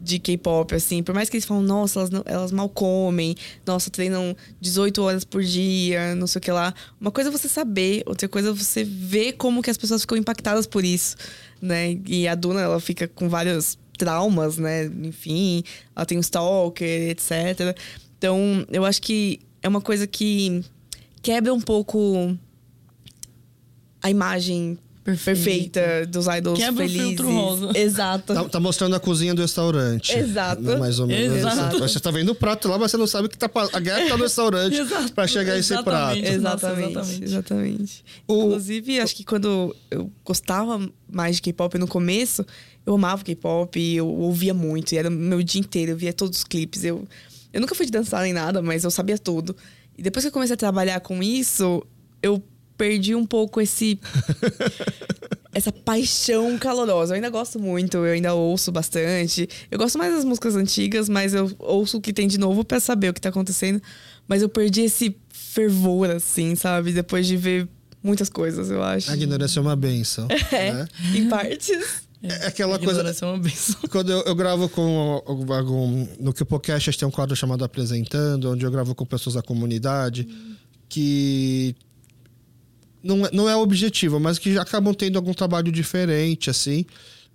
de 0.09 0.19
K-pop, 0.19 0.73
assim. 0.75 1.03
Por 1.03 1.13
mais 1.13 1.29
que 1.29 1.37
eles 1.37 1.45
falam, 1.45 1.63
nossa, 1.63 1.99
elas, 1.99 2.09
elas 2.25 2.51
mal 2.51 2.67
comem, 2.67 3.35
nossa, 3.65 3.89
treinam 3.89 4.35
18 4.59 5.01
horas 5.01 5.23
por 5.23 5.43
dia, 5.43 6.15
não 6.15 6.27
sei 6.27 6.39
o 6.39 6.41
que 6.41 6.51
lá. 6.51 6.73
Uma 6.99 7.11
coisa 7.11 7.29
é 7.29 7.31
você 7.31 7.47
saber, 7.47 8.03
outra 8.05 8.27
coisa 8.27 8.49
é 8.49 8.53
você 8.53 8.83
ver 8.83 9.33
como 9.33 9.61
que 9.61 9.69
as 9.69 9.77
pessoas 9.77 10.01
ficam 10.01 10.17
impactadas 10.17 10.65
por 10.65 10.83
isso, 10.83 11.15
né? 11.61 11.97
E 12.05 12.27
a 12.27 12.35
Duna, 12.35 12.61
ela 12.61 12.79
fica 12.79 13.07
com 13.07 13.29
vários 13.29 13.77
traumas, 13.97 14.57
né? 14.57 14.85
Enfim, 14.85 15.63
ela 15.95 16.05
tem 16.05 16.17
um 16.17 16.21
stalker, 16.21 17.09
etc. 17.11 17.77
Então, 18.17 18.65
eu 18.71 18.83
acho 18.83 19.01
que 19.01 19.39
é 19.61 19.69
uma 19.69 19.81
coisa 19.81 20.07
que 20.07 20.63
quebra 21.21 21.53
um 21.53 21.61
pouco 21.61 22.35
a 24.01 24.09
imagem 24.09 24.77
perfeita 25.15 26.05
dos 26.07 26.27
idols 26.27 26.59
Quebra 26.59 26.87
felizes. 26.87 27.01
O 27.01 27.07
filtro 27.07 27.31
rosa. 27.31 27.77
Exato. 27.77 28.33
Tá, 28.33 28.43
tá, 28.45 28.59
mostrando 28.59 28.95
a 28.95 28.99
cozinha 28.99 29.33
do 29.33 29.41
restaurante. 29.41 30.17
Exato. 30.17 30.61
Né? 30.61 30.75
Mais 30.77 30.99
ou 30.99 31.07
menos. 31.07 31.37
Exato. 31.37 31.79
Você 31.79 31.99
tá 31.99 32.11
vendo 32.11 32.29
o 32.29 32.35
prato 32.35 32.67
lá, 32.67 32.77
mas 32.77 32.91
você 32.91 32.97
não 32.97 33.07
sabe 33.07 33.29
que 33.29 33.37
tá 33.37 33.49
a 33.73 33.79
guerra 33.79 34.07
tá 34.07 34.17
no 34.17 34.23
restaurante 34.23 34.77
para 35.15 35.27
chegar 35.27 35.53
a 35.53 35.57
esse 35.57 35.81
prato. 35.83 36.19
Exatamente. 36.19 36.89
exatamente. 36.89 37.23
exatamente. 37.23 38.05
O... 38.27 38.47
Inclusive, 38.47 38.99
acho 38.99 39.15
que 39.15 39.23
quando 39.23 39.75
eu 39.89 40.11
gostava 40.23 40.79
mais 41.11 41.37
de 41.37 41.41
K-pop 41.41 41.77
no 41.77 41.87
começo, 41.87 42.45
eu 42.85 42.95
amava 42.95 43.23
K-pop, 43.23 43.79
eu 43.79 44.07
ouvia 44.07 44.53
muito, 44.53 44.93
e 44.93 44.97
era 44.97 45.09
o 45.09 45.11
meu 45.11 45.43
dia 45.43 45.61
inteiro, 45.61 45.91
eu 45.91 45.97
via 45.97 46.13
todos 46.13 46.39
os 46.39 46.43
clipes. 46.43 46.83
Eu, 46.83 47.07
eu 47.51 47.61
nunca 47.61 47.75
fui 47.75 47.85
de 47.85 47.91
dançar 47.91 48.23
nem 48.23 48.33
nada, 48.33 48.61
mas 48.61 48.83
eu 48.83 48.91
sabia 48.91 49.17
tudo. 49.17 49.55
E 49.97 50.01
depois 50.01 50.23
que 50.23 50.29
eu 50.29 50.31
comecei 50.31 50.53
a 50.53 50.57
trabalhar 50.57 50.99
com 51.01 51.21
isso, 51.21 51.85
eu 52.21 52.41
perdi 52.79 53.13
um 53.13 53.25
pouco 53.25 53.59
esse. 53.59 53.99
essa 55.53 55.71
paixão 55.71 56.57
calorosa. 56.57 57.11
Eu 57.11 57.15
ainda 57.15 57.29
gosto 57.29 57.59
muito, 57.59 57.97
eu 57.97 58.13
ainda 58.13 58.33
ouço 58.33 58.71
bastante. 58.71 59.49
Eu 59.69 59.77
gosto 59.77 59.97
mais 59.97 60.15
das 60.15 60.23
músicas 60.23 60.55
antigas, 60.55 61.09
mas 61.09 61.33
eu 61.33 61.51
ouço 61.59 61.97
o 61.97 62.01
que 62.01 62.13
tem 62.13 62.27
de 62.27 62.37
novo 62.37 62.63
para 62.63 62.79
saber 62.79 63.09
o 63.09 63.13
que 63.13 63.19
tá 63.19 63.29
acontecendo. 63.29 63.81
Mas 64.27 64.41
eu 64.41 64.47
perdi 64.47 64.81
esse 64.81 65.15
fervor, 65.27 66.09
assim, 66.09 66.55
sabe? 66.55 66.93
Depois 66.93 67.27
de 67.27 67.35
ver 67.35 67.67
muitas 68.01 68.29
coisas, 68.29 68.71
eu 68.71 68.81
acho. 68.81 69.11
A 69.11 69.15
ignorância 69.15 69.59
é 69.59 69.61
uma 69.61 69.75
benção. 69.75 70.27
É, 70.51 70.73
né? 70.73 70.87
em 71.13 71.27
partes. 71.27 72.03
É 72.23 72.47
aquela 72.47 72.79
coisa. 72.79 73.01
É 73.01 73.25
uma 73.25 73.39
benção. 73.39 73.75
Quando 73.91 74.11
eu, 74.11 74.21
eu 74.21 74.35
gravo 74.35 74.69
com 74.69 75.21
algum. 75.25 76.07
No 76.19 76.31
que 76.31 76.43
o 76.43 76.45
podcast 76.45 76.97
tem 76.97 77.07
um 77.07 77.11
quadro 77.11 77.35
chamado 77.35 77.65
Apresentando, 77.65 78.51
onde 78.51 78.65
eu 78.65 78.71
gravo 78.71 78.95
com 78.95 79.05
pessoas 79.05 79.35
da 79.35 79.41
comunidade 79.41 80.27
hum. 80.29 80.55
que 80.87 81.75
não, 83.03 83.25
é, 83.25 83.29
não 83.31 83.49
é 83.49 83.55
objetivo, 83.55 84.19
mas 84.19 84.37
que 84.37 84.57
acabam 84.57 84.93
tendo 84.93 85.17
algum 85.17 85.33
trabalho 85.33 85.71
diferente, 85.71 86.49
assim. 86.49 86.85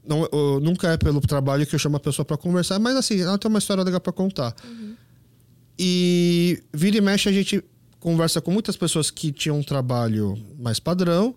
Não, 0.07 0.29
nunca 0.61 0.89
é 0.93 0.97
pelo 0.99 1.21
trabalho 1.21 1.67
que 1.67 1.75
eu 1.75 1.79
chamo 1.79 1.97
a 1.97 2.01
pessoa 2.01 2.27
para 2.27 2.37
conversar, 2.37 2.79
mas 2.79 2.95
assim, 2.95 3.21
ela 3.21 3.39
tem 3.39 3.49
uma 3.49 3.59
história 3.59 3.83
legal 3.83 4.01
para 4.01 4.13
contar. 4.13 4.55
Uhum. 4.63 4.95
E 5.79 6.63
vira 6.73 6.99
e 6.99 7.01
mexe 7.01 7.29
a 7.29 7.33
gente 7.33 7.65
conversa 7.99 8.41
com 8.41 8.51
muitas 8.51 8.77
pessoas 8.77 9.11
que 9.11 9.33
tinham 9.33 9.59
um 9.59 9.63
trabalho 9.63 10.39
mais 10.59 10.79
padrão 10.79 11.35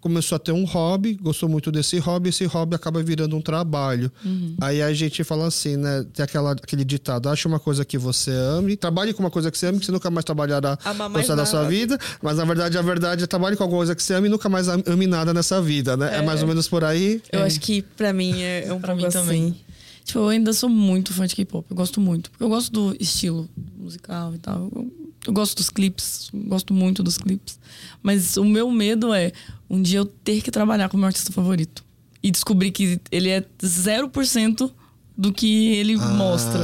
começou 0.00 0.36
a 0.36 0.38
ter 0.38 0.52
um 0.52 0.64
hobby, 0.64 1.14
gostou 1.14 1.48
muito 1.48 1.70
desse 1.70 1.98
hobby, 1.98 2.30
esse 2.30 2.44
hobby 2.46 2.74
acaba 2.74 3.02
virando 3.02 3.36
um 3.36 3.40
trabalho. 3.40 4.10
Uhum. 4.24 4.56
Aí 4.60 4.82
a 4.82 4.92
gente 4.92 5.22
fala 5.22 5.46
assim, 5.46 5.76
né? 5.76 6.04
Tem 6.12 6.24
aquela, 6.24 6.52
aquele 6.52 6.84
ditado: 6.84 7.28
acha 7.28 7.46
uma 7.46 7.60
coisa 7.60 7.84
que 7.84 7.98
você 7.98 8.30
ame, 8.30 8.76
trabalhe 8.76 9.12
com 9.12 9.22
uma 9.22 9.30
coisa 9.30 9.50
que 9.50 9.58
você 9.58 9.66
ame, 9.66 9.78
que 9.78 9.86
você 9.86 9.92
nunca 9.92 10.10
mais 10.10 10.24
trabalhará 10.24 10.78
no 10.84 11.36
da 11.36 11.46
sua 11.46 11.64
vida. 11.64 11.98
Mas 12.22 12.38
na 12.38 12.44
verdade, 12.44 12.78
a 12.78 12.82
verdade 12.82 13.24
é 13.24 13.26
trabalhe 13.26 13.56
com 13.56 13.62
alguma 13.62 13.80
coisa 13.80 13.94
que 13.94 14.02
você 14.02 14.14
ame 14.14 14.28
e 14.28 14.30
nunca 14.30 14.48
mais 14.48 14.68
ame 14.68 15.06
nada 15.06 15.34
nessa 15.34 15.60
vida, 15.60 15.96
né? 15.96 16.16
É, 16.16 16.18
é 16.18 16.22
mais 16.22 16.42
ou 16.42 16.48
menos 16.48 16.66
por 16.68 16.84
aí. 16.84 17.22
Eu 17.30 17.40
é. 17.40 17.42
acho 17.44 17.60
que 17.60 17.82
para 17.82 18.12
mim 18.12 18.40
é, 18.40 18.66
é 18.66 18.72
um 18.72 18.80
pra 18.80 18.94
pouco 18.94 19.02
mim 19.02 19.06
assim. 19.06 19.18
também. 19.18 19.56
Tipo, 20.04 20.20
eu 20.20 20.28
ainda 20.28 20.52
sou 20.52 20.68
muito 20.68 21.12
fã 21.12 21.26
de 21.26 21.36
K-pop. 21.36 21.66
Eu 21.70 21.76
gosto 21.76 22.00
muito. 22.00 22.30
Porque 22.30 22.42
eu 22.42 22.48
gosto 22.48 22.72
do 22.72 22.96
estilo 22.98 23.48
musical 23.78 24.34
e 24.34 24.38
tal. 24.38 24.70
Eu, 24.74 24.99
eu 25.26 25.32
gosto 25.32 25.56
dos 25.56 25.68
clipes. 25.68 26.30
Gosto 26.32 26.72
muito 26.72 27.02
dos 27.02 27.18
clipes. 27.18 27.58
Mas 28.02 28.36
o 28.36 28.44
meu 28.44 28.70
medo 28.70 29.12
é 29.12 29.32
um 29.68 29.80
dia 29.80 29.98
eu 29.98 30.04
ter 30.04 30.42
que 30.42 30.50
trabalhar 30.50 30.88
com 30.88 30.96
o 30.96 31.00
meu 31.00 31.06
artista 31.06 31.32
favorito. 31.32 31.84
E 32.22 32.30
descobrir 32.30 32.70
que 32.70 33.00
ele 33.10 33.30
é 33.30 33.44
0% 33.62 34.70
do 35.16 35.32
que 35.32 35.74
ele 35.74 35.94
ah. 35.94 36.08
mostra. 36.08 36.60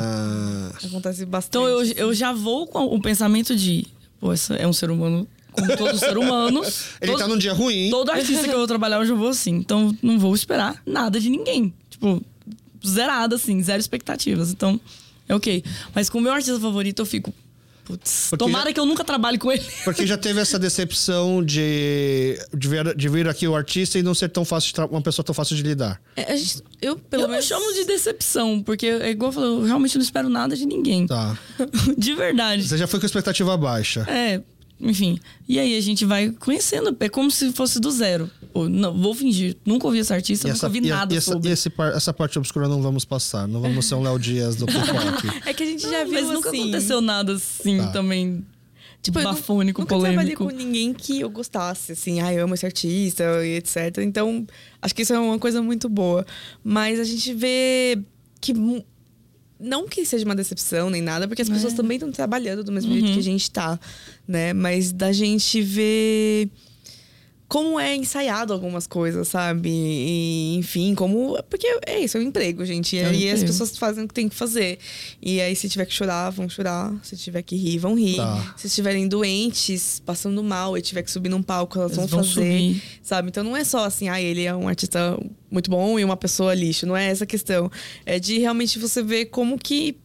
Acontece 0.84 1.24
bastante. 1.26 1.50
Então 1.50 1.68
eu, 1.68 1.84
eu 1.92 2.14
já 2.14 2.32
vou 2.32 2.66
com 2.66 2.84
o 2.84 3.00
pensamento 3.00 3.54
de, 3.54 3.86
pô, 4.18 4.32
esse 4.32 4.54
é 4.54 4.66
um 4.66 4.72
ser 4.72 4.90
humano 4.90 5.26
como 5.52 5.74
todo 5.76 5.98
ser 5.98 6.16
humano. 6.16 6.62
ele 7.00 7.12
todo, 7.12 7.18
tá 7.18 7.28
num 7.28 7.38
dia 7.38 7.52
ruim. 7.52 7.90
Todo 7.90 8.10
artista 8.10 8.44
que 8.44 8.50
eu 8.50 8.58
vou 8.58 8.66
trabalhar, 8.66 8.96
eu 8.96 9.06
já 9.06 9.14
vou 9.14 9.28
assim. 9.28 9.54
Então 9.54 9.96
não 10.02 10.18
vou 10.18 10.34
esperar 10.34 10.80
nada 10.86 11.18
de 11.18 11.30
ninguém. 11.30 11.72
Tipo, 11.90 12.22
zerada, 12.86 13.36
assim, 13.36 13.62
zero 13.62 13.80
expectativas. 13.80 14.50
Então, 14.50 14.80
é 15.28 15.34
ok. 15.34 15.64
Mas 15.94 16.10
com 16.10 16.18
o 16.18 16.20
meu 16.20 16.32
artista 16.32 16.60
favorito, 16.60 17.00
eu 17.00 17.06
fico, 17.06 17.32
Putz, 17.86 18.32
tomara 18.36 18.70
já, 18.70 18.72
que 18.74 18.80
eu 18.80 18.84
nunca 18.84 19.04
trabalhe 19.04 19.38
com 19.38 19.52
ele. 19.52 19.64
Porque 19.84 20.04
já 20.04 20.18
teve 20.18 20.40
essa 20.40 20.58
decepção 20.58 21.40
de, 21.40 22.36
de, 22.52 22.68
vir, 22.68 22.96
de 22.96 23.08
vir 23.08 23.28
aqui 23.28 23.46
o 23.46 23.54
artista 23.54 23.96
e 23.96 24.02
não 24.02 24.12
ser 24.12 24.28
tão 24.28 24.44
fácil, 24.44 24.72
uma 24.90 25.00
pessoa 25.00 25.24
tão 25.24 25.32
fácil 25.32 25.54
de 25.54 25.62
lidar. 25.62 26.00
É, 26.16 26.36
gente, 26.36 26.64
eu, 26.82 26.96
pelo 26.96 27.22
eu 27.22 27.28
menos. 27.28 27.44
chamo 27.44 27.72
de 27.74 27.84
decepção, 27.84 28.60
porque, 28.60 28.86
é 28.86 29.10
igual 29.10 29.28
eu 29.28 29.34
falei, 29.34 29.50
eu 29.50 29.62
realmente 29.62 29.94
não 29.94 30.02
espero 30.02 30.28
nada 30.28 30.56
de 30.56 30.66
ninguém. 30.66 31.06
Tá. 31.06 31.38
de 31.96 32.14
verdade. 32.14 32.66
Você 32.66 32.76
já 32.76 32.88
foi 32.88 32.98
com 32.98 33.06
expectativa 33.06 33.56
baixa. 33.56 34.04
É, 34.08 34.42
enfim. 34.80 35.18
E 35.48 35.58
aí 35.58 35.76
a 35.76 35.80
gente 35.80 36.04
vai 36.04 36.30
conhecendo, 36.30 36.94
é 37.00 37.08
como 37.08 37.30
se 37.30 37.52
fosse 37.52 37.80
do 37.80 37.90
zero. 37.90 38.30
Pô, 38.52 38.68
não, 38.68 38.96
vou 38.96 39.14
fingir. 39.14 39.56
Nunca 39.64 39.86
ouvi 39.86 39.98
esse 39.98 40.12
artista, 40.12 40.46
e 40.46 40.50
nunca 40.50 40.58
essa, 40.58 40.68
vi 40.68 40.80
nada 40.82 41.14
e 41.14 41.16
essa, 41.16 41.32
sobre. 41.32 41.48
E 41.48 41.52
esse, 41.52 41.72
essa 41.94 42.12
parte 42.12 42.38
obscura 42.38 42.68
não 42.68 42.82
vamos 42.82 43.04
passar. 43.04 43.48
Não 43.48 43.60
vamos 43.60 43.86
ser 43.86 43.94
um 43.94 44.02
Léo 44.02 44.18
Dias 44.18 44.56
do 44.56 44.66
K-pop. 44.66 45.42
é 45.48 45.54
que 45.54 45.62
a 45.62 45.66
gente 45.66 45.82
já 45.82 46.04
não, 46.04 46.10
viu 46.10 46.22
Mas 46.22 46.34
nunca 46.34 46.48
assim. 46.50 46.62
aconteceu 46.62 47.00
nada 47.00 47.34
assim 47.34 47.78
tá. 47.78 47.88
também. 47.88 48.44
Tipo, 49.02 49.22
bafônico, 49.22 49.82
nunca 49.82 49.94
polêmico. 49.94 50.22
Nunca 50.22 50.36
trabalhei 50.36 50.58
com 50.58 50.64
ninguém 50.64 50.92
que 50.92 51.20
eu 51.20 51.30
gostasse, 51.30 51.92
assim, 51.92 52.20
ah, 52.20 52.34
eu 52.34 52.44
amo 52.44 52.54
esse 52.54 52.66
artista 52.66 53.24
e 53.44 53.56
etc. 53.56 53.98
Então, 53.98 54.44
acho 54.82 54.92
que 54.92 55.02
isso 55.02 55.12
é 55.12 55.18
uma 55.18 55.38
coisa 55.38 55.62
muito 55.62 55.88
boa. 55.88 56.26
Mas 56.64 56.98
a 56.98 57.04
gente 57.04 57.32
vê 57.32 58.00
que 58.40 58.52
não 59.58 59.88
que 59.88 60.04
seja 60.04 60.24
uma 60.24 60.34
decepção 60.34 60.90
nem 60.90 61.00
nada, 61.00 61.26
porque 61.26 61.42
as 61.42 61.48
é. 61.48 61.52
pessoas 61.52 61.72
também 61.72 61.96
estão 61.96 62.10
trabalhando 62.12 62.62
do 62.62 62.70
mesmo 62.70 62.92
uhum. 62.92 62.98
jeito 62.98 63.12
que 63.14 63.18
a 63.18 63.22
gente 63.22 63.50
tá, 63.50 63.78
né? 64.26 64.52
Mas 64.52 64.92
da 64.92 65.12
gente 65.12 65.62
ver 65.62 66.50
como 67.48 67.78
é 67.78 67.94
ensaiado 67.94 68.52
algumas 68.52 68.86
coisas, 68.86 69.28
sabe? 69.28 69.70
E, 69.70 70.56
enfim, 70.56 70.94
como. 70.94 71.40
Porque 71.44 71.66
é 71.86 72.00
isso, 72.00 72.16
é 72.16 72.20
um 72.20 72.24
emprego, 72.24 72.64
gente. 72.64 72.96
E 72.96 72.98
é 72.98 73.06
aí 73.06 73.30
as 73.30 73.42
pessoas 73.44 73.76
fazem 73.78 74.04
o 74.04 74.08
que 74.08 74.14
tem 74.14 74.28
que 74.28 74.34
fazer. 74.34 74.78
E 75.22 75.40
aí, 75.40 75.54
se 75.54 75.68
tiver 75.68 75.86
que 75.86 75.94
chorar, 75.94 76.30
vão 76.30 76.48
chorar. 76.48 76.92
Se 77.04 77.16
tiver 77.16 77.42
que 77.42 77.54
rir, 77.54 77.78
vão 77.78 77.94
rir. 77.94 78.16
Tá. 78.16 78.54
Se 78.56 78.66
estiverem 78.66 79.06
doentes, 79.06 80.00
passando 80.04 80.42
mal 80.42 80.76
e 80.76 80.82
tiver 80.82 81.02
que 81.02 81.10
subir 81.10 81.28
num 81.28 81.42
palco, 81.42 81.78
elas 81.78 81.94
vão, 81.94 82.06
vão, 82.06 82.24
fazer. 82.24 82.34
Subir. 82.34 82.82
Sabe? 83.00 83.28
Então 83.28 83.44
não 83.44 83.56
é 83.56 83.62
só 83.62 83.84
assim, 83.84 84.08
ah, 84.08 84.20
ele 84.20 84.42
é 84.42 84.54
um 84.54 84.66
artista 84.66 85.16
muito 85.48 85.70
bom 85.70 85.98
e 86.00 86.04
uma 86.04 86.16
pessoa 86.16 86.52
lixo. 86.52 86.84
Não 86.84 86.96
é 86.96 87.06
essa 87.06 87.22
a 87.22 87.26
questão. 87.26 87.70
É 88.04 88.18
de 88.18 88.38
realmente 88.38 88.78
você 88.78 89.02
ver 89.02 89.26
como 89.26 89.56
que. 89.56 89.96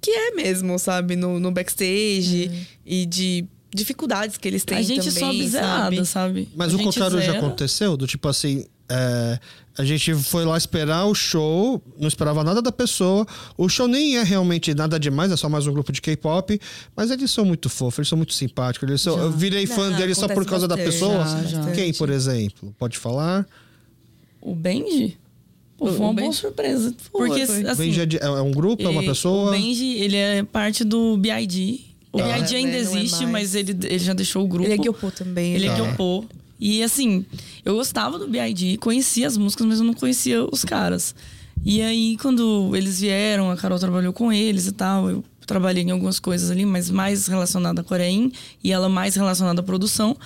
Que 0.00 0.10
é 0.10 0.30
mesmo, 0.32 0.78
sabe? 0.78 1.16
No, 1.16 1.40
no 1.40 1.50
backstage. 1.50 2.48
Uhum. 2.48 2.64
E 2.86 3.06
de 3.06 3.46
dificuldades 3.74 4.36
que 4.36 4.48
eles 4.48 4.64
têm 4.64 4.78
A 4.78 4.82
gente 4.82 5.12
também, 5.12 5.20
sobe 5.20 5.48
zerada, 5.48 6.04
sabe? 6.04 6.48
Mas 6.56 6.72
a 6.72 6.76
o 6.76 6.82
contrário 6.82 7.18
zera. 7.18 7.32
já 7.32 7.38
aconteceu? 7.38 7.96
Do 7.96 8.06
tipo 8.06 8.28
assim, 8.28 8.64
é, 8.88 9.38
a 9.76 9.84
gente 9.84 10.14
foi 10.14 10.44
lá 10.44 10.56
esperar 10.56 11.04
o 11.04 11.14
show, 11.14 11.82
não 11.98 12.08
esperava 12.08 12.42
nada 12.42 12.62
da 12.62 12.72
pessoa. 12.72 13.26
O 13.56 13.68
show 13.68 13.86
nem 13.86 14.16
é 14.16 14.22
realmente 14.22 14.74
nada 14.74 14.98
demais, 14.98 15.30
é 15.30 15.36
só 15.36 15.48
mais 15.48 15.66
um 15.66 15.72
grupo 15.72 15.92
de 15.92 16.00
K-pop. 16.00 16.58
Mas 16.96 17.10
eles 17.10 17.30
são 17.30 17.44
muito 17.44 17.68
fofos, 17.68 17.98
eles 17.98 18.08
são 18.08 18.16
muito 18.16 18.32
simpáticos. 18.32 18.88
Eles 18.88 19.00
são, 19.00 19.18
eu 19.18 19.30
virei 19.30 19.66
fã 19.66 19.92
deles 19.92 20.16
só 20.16 20.26
por 20.26 20.44
causa 20.46 20.66
bastante, 20.66 20.86
da 20.86 20.92
pessoa. 20.92 21.24
Já, 21.24 21.62
já. 21.62 21.70
Quem, 21.72 21.92
por 21.92 22.08
exemplo? 22.08 22.74
Pode 22.78 22.98
falar? 22.98 23.46
O 24.40 24.54
Benji? 24.54 25.18
Pô, 25.78 25.86
foi 25.86 25.98
uma 25.98 26.12
boa 26.12 26.32
surpresa. 26.32 26.92
Porque, 27.12 27.40
assim, 27.42 27.62
Benji 27.62 28.18
é, 28.18 28.24
é, 28.24 28.30
um 28.42 28.50
grupo, 28.50 28.82
é 28.82 28.88
uma 28.88 29.02
pessoa? 29.02 29.48
O 29.48 29.50
Benji, 29.52 29.96
ele 29.98 30.16
é 30.16 30.42
parte 30.42 30.82
do 30.82 31.16
BID, 31.16 31.80
o 32.12 32.18
tá. 32.18 32.24
BID 32.24 32.56
ainda 32.56 32.76
é, 32.76 32.80
existe, 32.80 33.22
é 33.22 33.26
mas 33.26 33.54
ele, 33.54 33.70
ele 33.84 33.98
já 33.98 34.12
deixou 34.12 34.44
o 34.44 34.48
grupo. 34.48 34.68
Ele 34.68 34.74
é 34.74 34.82
Gyopô 34.82 35.10
também. 35.12 35.54
Ele 35.54 35.66
é 35.66 35.68
tá. 35.68 35.74
é 35.74 35.76
Gyopô. 35.76 36.24
E 36.58 36.82
assim, 36.82 37.24
eu 37.64 37.76
gostava 37.76 38.18
do 38.18 38.26
BID, 38.26 38.78
conhecia 38.78 39.28
as 39.28 39.36
músicas, 39.36 39.64
mas 39.66 39.78
eu 39.78 39.84
não 39.84 39.94
conhecia 39.94 40.44
os 40.44 40.64
caras. 40.64 41.14
E 41.64 41.80
aí, 41.80 42.16
quando 42.20 42.74
eles 42.74 43.00
vieram, 43.00 43.50
a 43.50 43.56
Carol 43.56 43.78
trabalhou 43.78 44.12
com 44.12 44.32
eles 44.32 44.66
e 44.66 44.72
tal. 44.72 45.08
Eu 45.08 45.24
trabalhei 45.46 45.84
em 45.84 45.90
algumas 45.92 46.18
coisas 46.18 46.50
ali, 46.50 46.66
mas 46.66 46.90
mais 46.90 47.28
relacionada 47.28 47.80
à 47.80 47.84
Coreia 47.84 48.30
e 48.62 48.72
ela 48.72 48.88
mais 48.88 49.14
relacionada 49.14 49.60
à 49.60 49.64
produção. 49.64 50.16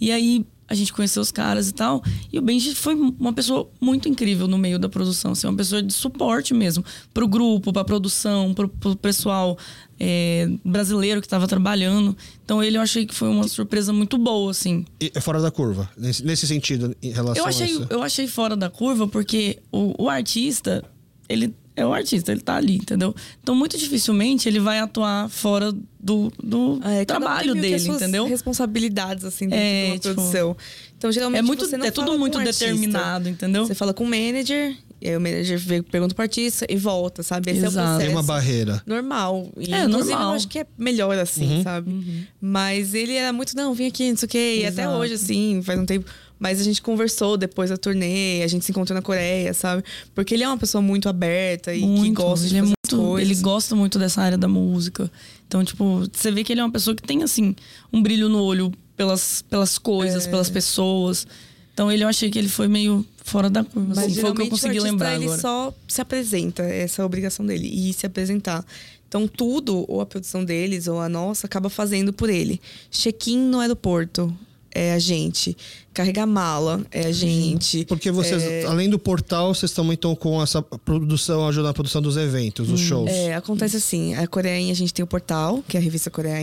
E 0.00 0.12
aí, 0.12 0.44
a 0.70 0.74
gente 0.74 0.92
conheceu 0.92 1.20
os 1.20 1.32
caras 1.32 1.68
e 1.68 1.74
tal. 1.74 2.00
E 2.32 2.38
o 2.38 2.42
Benji 2.42 2.76
foi 2.76 2.94
uma 2.94 3.32
pessoa 3.32 3.68
muito 3.80 4.08
incrível 4.08 4.46
no 4.46 4.56
meio 4.56 4.78
da 4.78 4.88
produção, 4.88 5.32
assim, 5.32 5.48
uma 5.48 5.56
pessoa 5.56 5.82
de 5.82 5.92
suporte 5.92 6.54
mesmo 6.54 6.84
pro 7.12 7.26
grupo, 7.26 7.72
pra 7.72 7.82
produção, 7.82 8.54
pro, 8.54 8.68
pro 8.68 8.94
pessoal 8.94 9.58
é, 9.98 10.48
brasileiro 10.64 11.20
que 11.20 11.26
estava 11.26 11.48
trabalhando. 11.48 12.16
Então 12.44 12.62
ele 12.62 12.76
eu 12.78 12.82
achei 12.82 13.04
que 13.04 13.12
foi 13.12 13.28
uma 13.28 13.48
surpresa 13.48 13.92
muito 13.92 14.16
boa, 14.16 14.52
assim. 14.52 14.84
E 15.00 15.10
é 15.12 15.20
fora 15.20 15.40
da 15.42 15.50
curva, 15.50 15.90
nesse, 15.98 16.24
nesse 16.24 16.46
sentido, 16.46 16.96
em 17.02 17.10
relação 17.10 17.42
eu 17.42 17.48
achei, 17.48 17.66
a 17.66 17.70
isso. 17.70 17.86
Eu 17.90 18.02
achei 18.04 18.28
fora 18.28 18.56
da 18.56 18.70
curva 18.70 19.08
porque 19.08 19.58
o, 19.72 20.04
o 20.04 20.08
artista, 20.08 20.84
ele 21.28 21.52
é 21.80 21.86
o 21.86 21.92
artista, 21.92 22.32
ele 22.32 22.40
tá 22.40 22.56
ali, 22.56 22.76
entendeu? 22.76 23.14
Então, 23.42 23.54
muito 23.54 23.76
dificilmente 23.76 24.48
ele 24.48 24.60
vai 24.60 24.78
atuar 24.78 25.28
fora 25.28 25.72
do, 25.98 26.32
do 26.42 26.80
é, 26.84 27.04
trabalho 27.04 27.54
dele, 27.54 27.88
entendeu? 27.88 28.26
responsabilidades, 28.26 29.24
assim, 29.24 29.48
dentro 29.48 29.64
é, 29.64 29.84
de 29.84 29.88
uma 29.88 29.98
tipo, 29.98 30.14
produção. 30.14 30.56
Então, 30.96 31.10
geralmente, 31.10 31.38
é, 31.38 31.42
muito, 31.42 31.76
é 31.76 31.90
tudo 31.90 32.18
muito 32.18 32.38
determinado, 32.38 33.28
entendeu? 33.28 33.66
Você 33.66 33.74
fala 33.74 33.94
com 33.94 34.04
o 34.04 34.06
manager, 34.06 34.76
e 35.00 35.08
aí 35.08 35.16
o 35.16 35.20
manager 35.20 35.58
pergunta 35.90 36.14
pro 36.14 36.22
artista 36.22 36.66
e 36.68 36.76
volta, 36.76 37.22
sabe? 37.22 37.50
Esse 37.50 37.64
Exato. 37.64 37.78
é 37.78 37.80
o 37.80 37.84
processo. 37.84 38.06
Tem 38.06 38.10
uma 38.10 38.22
barreira. 38.22 38.82
Normal. 38.84 39.48
E, 39.56 39.72
é, 39.72 39.84
inclusive, 39.84 40.10
normal. 40.10 40.30
eu 40.30 40.36
acho 40.36 40.48
que 40.48 40.58
é 40.58 40.66
melhor 40.76 41.18
assim, 41.18 41.56
uhum. 41.56 41.62
sabe? 41.62 41.90
Uhum. 41.90 42.24
Mas 42.40 42.92
ele 42.92 43.14
era 43.14 43.32
muito, 43.32 43.56
não, 43.56 43.72
vem 43.72 43.86
aqui, 43.86 44.10
não 44.10 44.16
sei 44.18 44.26
o 44.26 44.30
quê. 44.30 44.58
E 44.60 44.66
até 44.66 44.88
hoje, 44.88 45.14
assim, 45.14 45.62
faz 45.62 45.78
um 45.78 45.86
tempo 45.86 46.04
mas 46.40 46.58
a 46.58 46.64
gente 46.64 46.80
conversou 46.80 47.36
depois 47.36 47.68
da 47.68 47.76
turnê, 47.76 48.42
a 48.42 48.46
gente 48.48 48.64
se 48.64 48.72
encontrou 48.72 48.96
na 48.96 49.02
Coreia, 49.02 49.52
sabe? 49.52 49.84
Porque 50.14 50.32
ele 50.32 50.42
é 50.42 50.48
uma 50.48 50.56
pessoa 50.56 50.80
muito 50.80 51.06
aberta 51.06 51.74
e 51.74 51.82
muito, 51.82 52.02
que 52.02 52.10
gosta 52.22 52.48
de 52.48 52.54
ele 52.54 52.58
é 52.58 52.62
fazer 52.62 52.72
é 52.72 52.96
muito, 52.96 53.06
coisas. 53.08 53.30
Ele 53.30 53.42
gosta 53.42 53.76
muito 53.76 53.98
dessa 53.98 54.22
área 54.22 54.38
da 54.38 54.48
música. 54.48 55.12
Então, 55.46 55.62
tipo, 55.62 56.08
você 56.10 56.30
vê 56.32 56.42
que 56.42 56.50
ele 56.50 56.62
é 56.62 56.64
uma 56.64 56.72
pessoa 56.72 56.96
que 56.96 57.02
tem, 57.02 57.22
assim, 57.22 57.54
um 57.92 58.02
brilho 58.02 58.30
no 58.30 58.42
olho 58.42 58.72
pelas, 58.96 59.42
pelas 59.42 59.76
coisas, 59.76 60.26
é. 60.26 60.30
pelas 60.30 60.48
pessoas. 60.48 61.26
Então, 61.74 61.92
ele 61.92 62.04
eu 62.04 62.08
achei 62.08 62.30
que 62.30 62.38
ele 62.38 62.48
foi 62.48 62.68
meio 62.68 63.06
fora 63.22 63.50
da 63.50 63.62
curva. 63.62 63.94
Mas 63.94 63.98
assim, 63.98 64.20
foi 64.20 64.30
o 64.30 64.34
que 64.34 64.42
eu 64.42 64.48
consegui 64.48 64.80
lembrar 64.80 65.16
ele 65.16 65.26
agora. 65.26 65.40
só 65.40 65.74
se 65.86 66.00
apresenta, 66.00 66.62
essa 66.62 67.00
é 67.00 67.02
a 67.02 67.06
obrigação 67.06 67.44
dele, 67.44 67.68
e 67.68 67.92
se 67.92 68.06
apresentar. 68.06 68.64
Então, 69.06 69.28
tudo, 69.28 69.84
ou 69.88 70.00
a 70.00 70.06
produção 70.06 70.42
deles, 70.42 70.86
ou 70.88 71.00
a 71.00 71.08
nossa, 71.08 71.46
acaba 71.46 71.68
fazendo 71.68 72.12
por 72.12 72.30
ele. 72.30 72.60
Check-in 72.90 73.38
no 73.38 73.60
aeroporto, 73.60 74.34
é 74.74 74.92
a 74.92 74.98
gente. 74.98 75.56
Carregar 75.92 76.26
mala 76.26 76.84
é 76.90 77.06
a 77.06 77.12
gente. 77.12 77.84
Porque 77.84 78.10
vocês, 78.10 78.42
é... 78.42 78.64
além 78.64 78.88
do 78.88 78.98
portal, 78.98 79.54
vocês 79.54 79.72
também 79.72 79.94
estão 79.94 80.14
com 80.14 80.42
essa 80.42 80.62
produção, 80.62 81.46
ajudando 81.48 81.66
na 81.66 81.74
produção 81.74 82.00
dos 82.00 82.16
eventos, 82.16 82.68
dos 82.68 82.80
hum, 82.80 82.84
shows. 82.84 83.10
É, 83.10 83.34
acontece 83.34 83.76
assim. 83.76 84.14
A 84.14 84.26
Coreia 84.26 84.70
a 84.70 84.74
gente 84.74 84.94
tem 84.94 85.02
o 85.02 85.06
portal, 85.06 85.62
que 85.66 85.76
é 85.76 85.80
a 85.80 85.82
revista 85.82 86.10
Coreia 86.10 86.40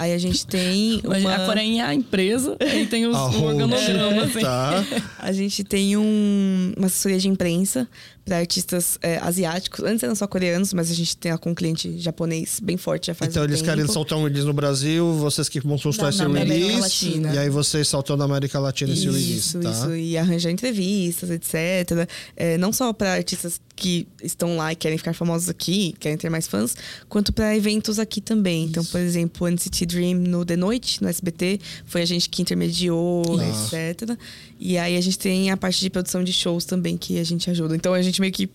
Aí 0.00 0.14
a 0.14 0.18
gente 0.18 0.46
tem. 0.46 1.00
Uma... 1.04 1.34
A 1.34 1.46
Coreia 1.46 1.82
é 1.82 1.84
a 1.84 1.94
empresa 1.94 2.56
e 2.60 2.86
tem 2.86 3.06
os, 3.06 3.16
o 3.36 3.44
organograma. 3.44 4.22
Assim. 4.24 4.40
Tá. 4.40 4.84
A 5.18 5.32
gente 5.32 5.62
tem 5.62 5.96
um, 5.96 6.72
uma 6.76 6.86
assessoria 6.86 7.18
de 7.18 7.28
imprensa 7.28 7.86
para 8.24 8.38
artistas 8.38 8.98
é, 9.02 9.18
asiáticos. 9.18 9.84
Antes 9.84 10.02
eram 10.02 10.14
só 10.14 10.26
coreanos, 10.26 10.72
mas 10.72 10.90
a 10.90 10.94
gente 10.94 11.16
tem 11.16 11.36
com 11.38 11.50
um 11.50 11.54
cliente 11.54 11.98
japonês 11.98 12.60
bem 12.60 12.76
forte 12.76 13.08
já 13.08 13.14
faz 13.14 13.30
Então 13.30 13.42
um 13.42 13.46
eles 13.46 13.60
tempo. 13.60 13.70
querem 13.70 13.86
soltar 13.86 14.18
um 14.18 14.24
release 14.24 14.46
no 14.46 14.52
Brasil, 14.52 15.12
vocês 15.14 15.48
que 15.48 15.60
vão 15.60 15.78
soltar 15.78 16.10
esse 16.10 16.22
release. 16.26 17.20
E 17.32 17.38
aí 17.38 17.50
vocês 17.50 17.88
soltam 17.88 18.16
na 18.16 18.24
América 18.24 18.58
Latina 18.58 18.92
esse 18.92 19.06
release. 19.06 19.36
Isso, 19.36 19.60
tá? 19.60 19.70
isso. 19.70 19.94
E 19.94 20.16
arranjar 20.16 20.50
entrevistas, 20.50 21.30
etc. 21.30 22.08
É, 22.36 22.58
não 22.58 22.72
só 22.72 22.92
para 22.92 23.14
artistas 23.14 23.60
que 23.80 24.06
estão 24.22 24.56
lá 24.56 24.72
e 24.72 24.76
querem 24.76 24.98
ficar 24.98 25.14
famosos 25.14 25.48
aqui, 25.48 25.94
querem 25.98 26.18
ter 26.18 26.28
mais 26.28 26.46
fãs, 26.46 26.76
quanto 27.08 27.32
para 27.32 27.56
eventos 27.56 27.98
aqui 27.98 28.20
também. 28.20 28.64
Então, 28.64 28.82
isso. 28.82 28.90
Então, 28.90 29.00
por 29.00 29.06
exemplo, 29.06 29.46
o 29.46 29.50
NCT 29.50 29.86
Dream 29.86 30.18
no 30.18 30.44
The 30.44 30.56
Noite, 30.56 31.02
no 31.02 31.08
SBT, 31.08 31.58
foi 31.86 32.02
a 32.02 32.04
gente 32.04 32.28
que 32.28 32.42
intermediou, 32.42 33.22
etc. 33.40 34.16
E 34.58 34.76
aí 34.76 34.96
a 34.96 35.00
gente 35.00 35.18
tem 35.18 35.50
a 35.50 35.56
parte 35.56 35.80
de 35.80 35.88
produção 35.88 36.22
de 36.22 36.32
shows 36.32 36.66
também 36.66 36.96
que 36.96 37.18
a 37.18 37.24
gente 37.24 37.48
ajuda. 37.50 37.74
Então 37.74 37.94
a 37.94 38.02
gente 38.02 38.09
meio 38.18 38.32
que 38.32 38.48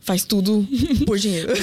faz 0.00 0.24
tudo 0.24 0.66
por 1.06 1.18
dinheiro. 1.18 1.52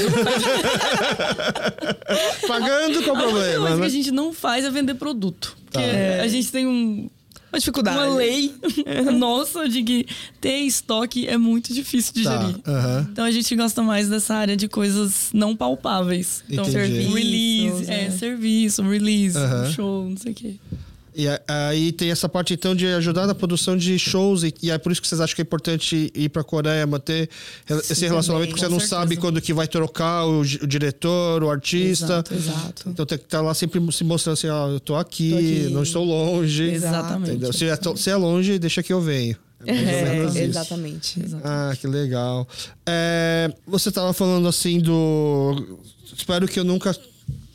Pagando 2.48 3.04
com 3.04 3.12
o 3.12 3.18
problema. 3.18 3.70
Mas 3.70 3.72
né? 3.72 3.82
que 3.82 3.86
a 3.86 3.90
gente 3.90 4.12
não 4.12 4.32
faz 4.34 4.64
é 4.66 4.70
vender 4.70 4.94
produto. 4.96 5.58
Tá. 5.72 5.82
Porque 5.82 5.96
é. 5.96 6.22
a 6.22 6.28
gente 6.28 6.52
tem 6.52 6.66
um, 6.66 7.10
uma 7.52 7.60
dificuldade. 7.60 7.98
Uma 7.98 8.16
lei 8.16 8.54
nossa 9.14 9.68
de 9.68 9.84
que 9.84 10.06
ter 10.40 10.60
estoque 10.60 11.28
é 11.28 11.38
muito 11.38 11.74
difícil 11.74 12.14
de 12.14 12.24
tá. 12.24 12.40
gerir. 12.40 12.56
Uhum. 12.66 13.02
Então 13.12 13.26
a 13.26 13.32
gente 13.32 13.56
gosta 13.56 13.82
mais 13.82 14.08
dessa 14.08 14.36
área 14.36 14.56
de 14.56 14.68
coisas 14.68 15.30
não 15.34 15.56
palpáveis. 15.56 16.44
Então, 16.50 16.64
Entendi. 16.64 16.80
serviço, 16.80 17.14
release, 17.14 17.92
é, 17.92 18.06
é, 18.06 18.12
serviço, 18.12 18.84
release, 18.84 19.38
uhum. 19.38 19.72
show, 19.74 20.10
não 20.10 20.18
sei 20.18 20.32
o 20.32 20.36
quê. 20.36 20.56
E 21.20 21.28
aí 21.50 21.92
tem 21.92 22.12
essa 22.12 22.30
parte 22.30 22.54
então 22.54 22.74
de 22.74 22.88
ajudar 22.88 23.28
na 23.28 23.36
produção 23.36 23.76
de 23.76 24.00
shows 24.00 24.44
e, 24.44 24.54
e 24.64 24.72
é 24.72 24.78
por 24.78 24.90
isso 24.90 25.02
que 25.02 25.08
vocês 25.08 25.20
acham 25.20 25.36
que 25.36 25.42
é 25.42 25.44
importante 25.44 26.10
ir 26.16 26.30
para 26.30 26.44
a 26.44 26.46
Coreia, 26.46 26.88
manter 26.88 27.30
esse 27.70 27.94
Sim, 27.94 28.08
relacionamento, 28.08 28.52
porque 28.52 28.62
você 28.62 28.72
não 28.72 28.80
certeza. 28.80 29.02
sabe 29.02 29.18
quando 29.18 29.42
que 29.42 29.54
vai 29.54 29.68
trocar 29.68 30.26
o, 30.26 30.40
o 30.40 30.46
diretor, 30.46 31.44
o 31.44 31.50
artista. 31.50 32.24
Exato, 32.32 32.34
exato. 32.34 32.90
Então 32.90 33.06
tem 33.06 33.18
que 33.18 33.26
estar 33.26 33.40
tá 33.40 33.44
lá 33.44 33.54
sempre 33.54 33.82
se 33.92 34.06
mostrando 34.06 34.36
assim, 34.36 34.48
ó, 34.48 34.70
eu 34.70 34.80
tô 34.80 34.96
aqui, 34.96 35.32
tô 35.32 35.36
aqui. 35.36 35.74
não 35.74 35.84
estou 35.84 36.06
longe. 36.06 36.64
Exatamente. 36.64 37.58
Se 37.58 37.66
é, 37.66 37.78
se 37.98 38.10
é 38.10 38.16
longe, 38.16 38.58
deixa 38.58 38.82
que 38.82 38.94
eu 38.94 39.02
venho. 39.02 39.36
É, 39.66 39.74
é 39.74 40.44
exatamente, 40.46 41.20
exatamente, 41.20 41.42
Ah, 41.44 41.76
que 41.78 41.86
legal. 41.86 42.48
É, 42.86 43.54
você 43.68 43.90
estava 43.90 44.14
falando 44.14 44.48
assim 44.48 44.80
do. 44.80 45.78
Espero 46.16 46.48
que 46.48 46.58
eu 46.58 46.64
nunca 46.64 46.96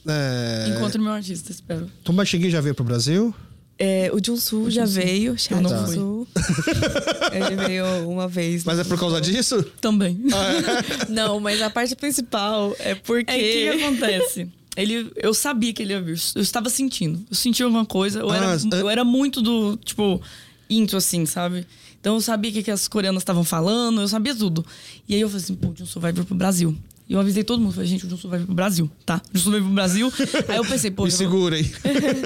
É... 0.06 0.74
Encontre 0.76 1.00
meu 1.00 1.12
artista, 1.12 1.50
espero. 1.50 1.90
Tom 2.04 2.12
Baixingui 2.12 2.50
já 2.50 2.60
veio 2.60 2.74
pro 2.74 2.84
Brasil? 2.84 3.34
É, 3.78 4.10
o 4.12 4.24
Junsu 4.24 4.70
já 4.70 4.84
veio, 4.84 5.36
Chá 5.36 5.60
Junsu. 5.60 6.28
Ele 7.32 7.56
veio 7.66 8.08
uma 8.08 8.28
vez. 8.28 8.64
Mas 8.64 8.78
é 8.78 8.84
por 8.84 8.98
causa 8.98 9.20
disso? 9.20 9.62
Também. 9.80 10.20
Ah, 10.32 11.04
é? 11.04 11.06
Não, 11.10 11.40
mas 11.40 11.60
a 11.60 11.68
parte 11.68 11.96
principal 11.96 12.74
é 12.78 12.94
porque. 12.94 13.32
É 13.32 13.74
o 13.74 13.76
que 13.76 13.84
acontece? 13.84 14.48
Ele, 14.76 15.10
eu 15.16 15.32
sabia 15.32 15.72
que 15.72 15.82
ele 15.82 15.92
ia 15.92 16.00
vir. 16.00 16.20
Eu 16.34 16.42
estava 16.42 16.68
sentindo. 16.68 17.24
Eu 17.30 17.36
sentia 17.36 17.64
alguma 17.64 17.86
coisa. 17.86 18.20
Eu, 18.20 18.30
ah, 18.30 18.36
era, 18.36 18.46
é... 18.54 18.80
eu 18.80 18.88
era 18.88 19.04
muito 19.04 19.40
do, 19.40 19.76
tipo, 19.76 20.20
intro, 20.68 20.96
assim, 20.96 21.26
sabe? 21.26 21.66
Então 22.00 22.14
eu 22.14 22.20
sabia 22.20 22.50
o 22.50 22.54
que, 22.54 22.62
que 22.62 22.70
as 22.70 22.86
coreanas 22.86 23.22
estavam 23.22 23.44
falando, 23.44 24.00
eu 24.00 24.08
sabia 24.08 24.34
tudo. 24.34 24.64
E 25.08 25.14
aí 25.14 25.20
eu 25.20 25.28
falei 25.28 25.42
assim, 25.42 25.54
pô, 25.54 25.68
o 25.68 25.76
Junsu 25.76 26.00
vai 26.00 26.12
vir 26.12 26.24
pro 26.24 26.34
Brasil. 26.34 26.76
E 27.08 27.12
eu 27.12 27.20
avisei 27.20 27.44
todo 27.44 27.60
mundo, 27.60 27.72
falei, 27.74 27.88
gente, 27.88 28.06
o 28.06 28.08
Junsu 28.08 28.28
vai 28.28 28.38
vir 28.38 28.46
pro 28.46 28.54
Brasil, 28.54 28.90
tá? 29.04 29.20
O 29.32 29.36
Junsu 29.36 29.50
vai 29.50 29.60
vir 29.60 29.66
pro 29.66 29.74
Brasil. 29.74 30.12
aí 30.48 30.56
eu 30.56 30.64
pensei, 30.64 30.90
pô. 30.90 31.04
Me 31.04 31.10
segura 31.10 31.56
aí. 31.56 31.70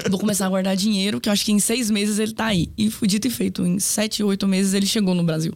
Vou 0.09 0.19
começar 0.19 0.45
a 0.45 0.49
guardar 0.49 0.75
dinheiro, 0.75 1.19
que 1.19 1.27
eu 1.27 1.33
acho 1.33 1.43
que 1.43 1.51
em 1.51 1.59
seis 1.59 1.91
meses 1.91 2.17
ele 2.17 2.33
tá 2.33 2.45
aí. 2.45 2.69
E 2.77 2.89
foi 2.89 3.07
dito 3.07 3.27
e 3.27 3.29
feito, 3.29 3.65
em 3.65 3.77
sete, 3.77 4.23
oito 4.23 4.47
meses 4.47 4.73
ele 4.73 4.85
chegou 4.85 5.13
no 5.13 5.23
Brasil. 5.23 5.53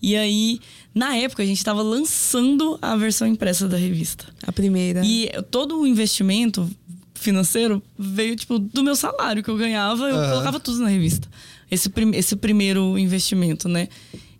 E 0.00 0.16
aí, 0.16 0.60
na 0.94 1.16
época, 1.16 1.42
a 1.42 1.46
gente 1.46 1.58
estava 1.58 1.82
lançando 1.82 2.78
a 2.80 2.96
versão 2.96 3.26
impressa 3.26 3.68
da 3.68 3.76
revista. 3.76 4.26
A 4.46 4.52
primeira. 4.52 5.02
E 5.04 5.30
todo 5.50 5.80
o 5.80 5.86
investimento 5.86 6.68
financeiro 7.14 7.82
veio, 7.98 8.36
tipo, 8.36 8.58
do 8.58 8.82
meu 8.82 8.96
salário 8.96 9.42
que 9.42 9.48
eu 9.48 9.56
ganhava, 9.56 10.08
eu 10.08 10.16
uhum. 10.16 10.28
colocava 10.30 10.60
tudo 10.60 10.80
na 10.80 10.88
revista. 10.88 11.28
Esse, 11.70 11.88
prim 11.88 12.10
esse 12.14 12.36
primeiro 12.36 12.98
investimento, 12.98 13.68
né? 13.68 13.88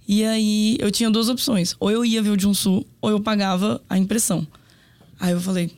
E 0.06 0.24
aí 0.24 0.76
eu 0.80 0.90
tinha 0.90 1.10
duas 1.10 1.28
opções. 1.28 1.74
Ou 1.80 1.90
eu 1.90 2.04
ia 2.04 2.22
ver 2.22 2.30
o 2.30 2.38
Junsu, 2.38 2.84
ou 3.00 3.10
eu 3.10 3.20
pagava 3.20 3.82
a 3.88 3.98
impressão. 3.98 4.46
Aí 5.18 5.32
eu 5.32 5.40
falei, 5.40 5.70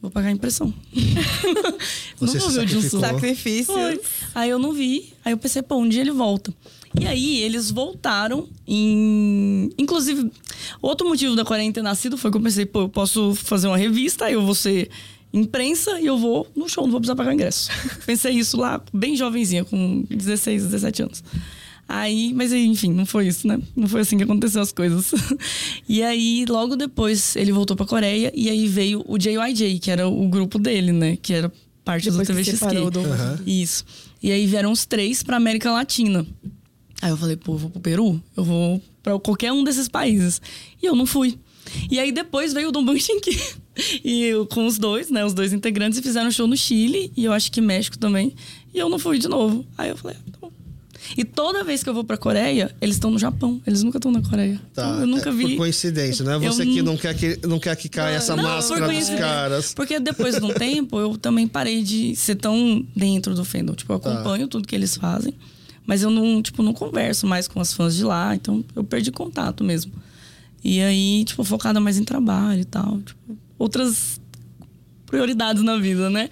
vou 0.00 0.10
pagar 0.10 0.28
a 0.28 0.32
impressão. 0.32 0.72
não 2.20 2.32
vou 2.32 2.50
ver 2.50 2.64
o 2.64 2.68
Junsu. 2.68 3.00
Sacrifício. 3.00 3.74
Aí 4.34 4.50
eu 4.50 4.58
não 4.58 4.72
vi. 4.72 5.12
Aí 5.24 5.32
eu 5.32 5.38
pensei, 5.38 5.62
pô, 5.62 5.76
um 5.76 5.88
dia 5.88 6.00
ele 6.00 6.10
volta. 6.10 6.52
E 7.00 7.06
aí 7.06 7.38
eles 7.42 7.70
voltaram 7.70 8.48
em. 8.66 9.70
Inclusive, 9.78 10.30
outro 10.80 11.06
motivo 11.06 11.36
da 11.36 11.44
Coreia 11.44 11.72
ter 11.72 11.82
nascido 11.82 12.16
foi 12.16 12.30
que 12.30 12.36
eu 12.36 12.40
pensei, 12.40 12.66
pô, 12.66 12.82
eu 12.82 12.88
posso 12.88 13.34
fazer 13.34 13.68
uma 13.68 13.76
revista, 13.76 14.24
aí 14.24 14.32
eu 14.32 14.42
vou 14.42 14.54
ser 14.54 14.90
imprensa 15.32 16.00
e 16.00 16.06
eu 16.06 16.16
vou 16.16 16.46
no 16.56 16.68
show, 16.68 16.84
não 16.84 16.90
vou 16.90 17.00
precisar 17.00 17.16
pagar 17.16 17.34
ingresso. 17.34 17.70
pensei 18.06 18.32
isso 18.32 18.56
lá, 18.56 18.82
bem 18.92 19.14
jovenzinha, 19.14 19.64
com 19.64 20.04
16, 20.08 20.64
17 20.64 21.02
anos. 21.02 21.22
Aí, 21.88 22.34
mas 22.34 22.52
enfim, 22.52 22.92
não 22.92 23.06
foi 23.06 23.28
isso, 23.28 23.48
né? 23.48 23.58
Não 23.74 23.88
foi 23.88 24.02
assim 24.02 24.18
que 24.18 24.24
aconteceu 24.24 24.60
as 24.60 24.70
coisas. 24.70 25.10
e 25.88 26.02
aí, 26.02 26.44
logo 26.46 26.76
depois, 26.76 27.34
ele 27.34 27.50
voltou 27.50 27.74
pra 27.74 27.86
Coreia 27.86 28.30
e 28.34 28.50
aí 28.50 28.68
veio 28.68 29.02
o 29.08 29.16
JYJ, 29.16 29.78
que 29.78 29.90
era 29.90 30.06
o 30.06 30.28
grupo 30.28 30.58
dele, 30.58 30.92
né? 30.92 31.16
Que 31.16 31.32
era 31.32 31.50
parte 31.82 32.10
depois 32.10 32.28
do 32.28 32.34
TVXQ. 32.34 32.90
Do... 32.90 33.00
Uhum. 33.00 33.38
Isso. 33.46 33.86
E 34.22 34.30
aí 34.30 34.46
vieram 34.46 34.70
os 34.70 34.84
três 34.84 35.22
pra 35.22 35.38
América 35.38 35.72
Latina. 35.72 36.26
Aí 37.00 37.10
eu 37.10 37.16
falei, 37.16 37.36
pô, 37.36 37.54
eu 37.54 37.58
vou 37.58 37.70
pro 37.70 37.80
Peru? 37.80 38.22
Eu 38.36 38.44
vou 38.44 38.82
pra 39.02 39.18
qualquer 39.18 39.52
um 39.52 39.64
desses 39.64 39.88
países. 39.88 40.42
E 40.82 40.84
eu 40.84 40.94
não 40.94 41.06
fui. 41.06 41.38
E 41.90 41.98
aí 41.98 42.12
depois 42.12 42.52
veio 42.52 42.68
o 42.68 42.72
Dom 42.72 42.84
Bunchinki. 42.84 43.40
e 44.04 44.24
eu, 44.24 44.46
com 44.46 44.66
os 44.66 44.76
dois, 44.76 45.08
né? 45.10 45.24
Os 45.24 45.32
dois 45.32 45.54
integrantes, 45.54 45.98
e 45.98 46.02
fizeram 46.02 46.30
show 46.30 46.46
no 46.46 46.56
Chile. 46.56 47.10
E 47.16 47.24
eu 47.24 47.32
acho 47.32 47.50
que 47.50 47.62
México 47.62 47.96
também. 47.96 48.34
E 48.74 48.78
eu 48.78 48.90
não 48.90 48.98
fui 48.98 49.18
de 49.18 49.28
novo. 49.28 49.64
Aí 49.78 49.88
eu 49.88 49.96
falei, 49.96 50.16
ah. 50.18 50.37
E 51.16 51.24
toda 51.24 51.64
vez 51.64 51.82
que 51.82 51.88
eu 51.88 51.94
vou 51.94 52.04
pra 52.04 52.16
Coreia, 52.16 52.74
eles 52.80 52.96
estão 52.96 53.10
no 53.10 53.18
Japão. 53.18 53.60
Eles 53.66 53.82
nunca 53.82 53.98
estão 53.98 54.10
na 54.10 54.22
Coreia. 54.22 54.60
Tá. 54.74 54.88
Então, 54.88 55.00
eu 55.00 55.06
nunca 55.06 55.30
é, 55.30 55.32
vi. 55.32 55.48
Por 55.50 55.56
coincidência, 55.56 56.24
né? 56.24 56.38
Você 56.38 56.62
eu... 56.62 56.66
que 56.66 56.82
não 56.82 56.96
quer 56.96 57.14
que, 57.14 57.38
não 57.46 57.58
quer 57.58 57.76
que 57.76 57.88
caia 57.88 58.10
não, 58.10 58.16
essa 58.16 58.36
não, 58.36 58.42
máscara 58.42 58.88
dos 58.88 59.08
caras. 59.10 59.74
Porque 59.74 59.98
depois 59.98 60.36
de 60.36 60.44
um 60.44 60.52
tempo, 60.54 60.98
eu 60.98 61.16
também 61.16 61.46
parei 61.46 61.82
de 61.82 62.14
ser 62.16 62.36
tão 62.36 62.84
dentro 62.94 63.34
do 63.34 63.44
fandom. 63.44 63.74
Tipo, 63.74 63.92
eu 63.92 63.98
tá. 63.98 64.12
acompanho 64.12 64.46
tá. 64.46 64.50
tudo 64.50 64.66
que 64.66 64.74
eles 64.74 64.96
fazem. 64.96 65.34
Mas 65.86 66.02
eu 66.02 66.10
não, 66.10 66.42
tipo, 66.42 66.62
não 66.62 66.74
converso 66.74 67.26
mais 67.26 67.48
com 67.48 67.60
as 67.60 67.72
fãs 67.72 67.96
de 67.96 68.04
lá. 68.04 68.34
Então, 68.34 68.64
eu 68.76 68.84
perdi 68.84 69.10
contato 69.10 69.64
mesmo. 69.64 69.92
E 70.62 70.80
aí, 70.80 71.24
tipo, 71.24 71.42
focada 71.44 71.80
mais 71.80 71.96
em 71.96 72.04
trabalho 72.04 72.60
e 72.60 72.64
tal. 72.64 73.00
Tipo, 73.00 73.38
outras 73.58 74.20
prioridades 75.06 75.62
na 75.62 75.78
vida, 75.78 76.10
né? 76.10 76.28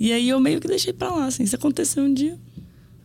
E 0.00 0.12
aí 0.12 0.28
eu 0.28 0.38
meio 0.38 0.60
que 0.60 0.68
deixei 0.68 0.92
pra 0.92 1.10
lá, 1.10 1.26
assim. 1.26 1.44
Se 1.46 1.54
aconteceu 1.54 2.04
um 2.04 2.12
dia, 2.12 2.38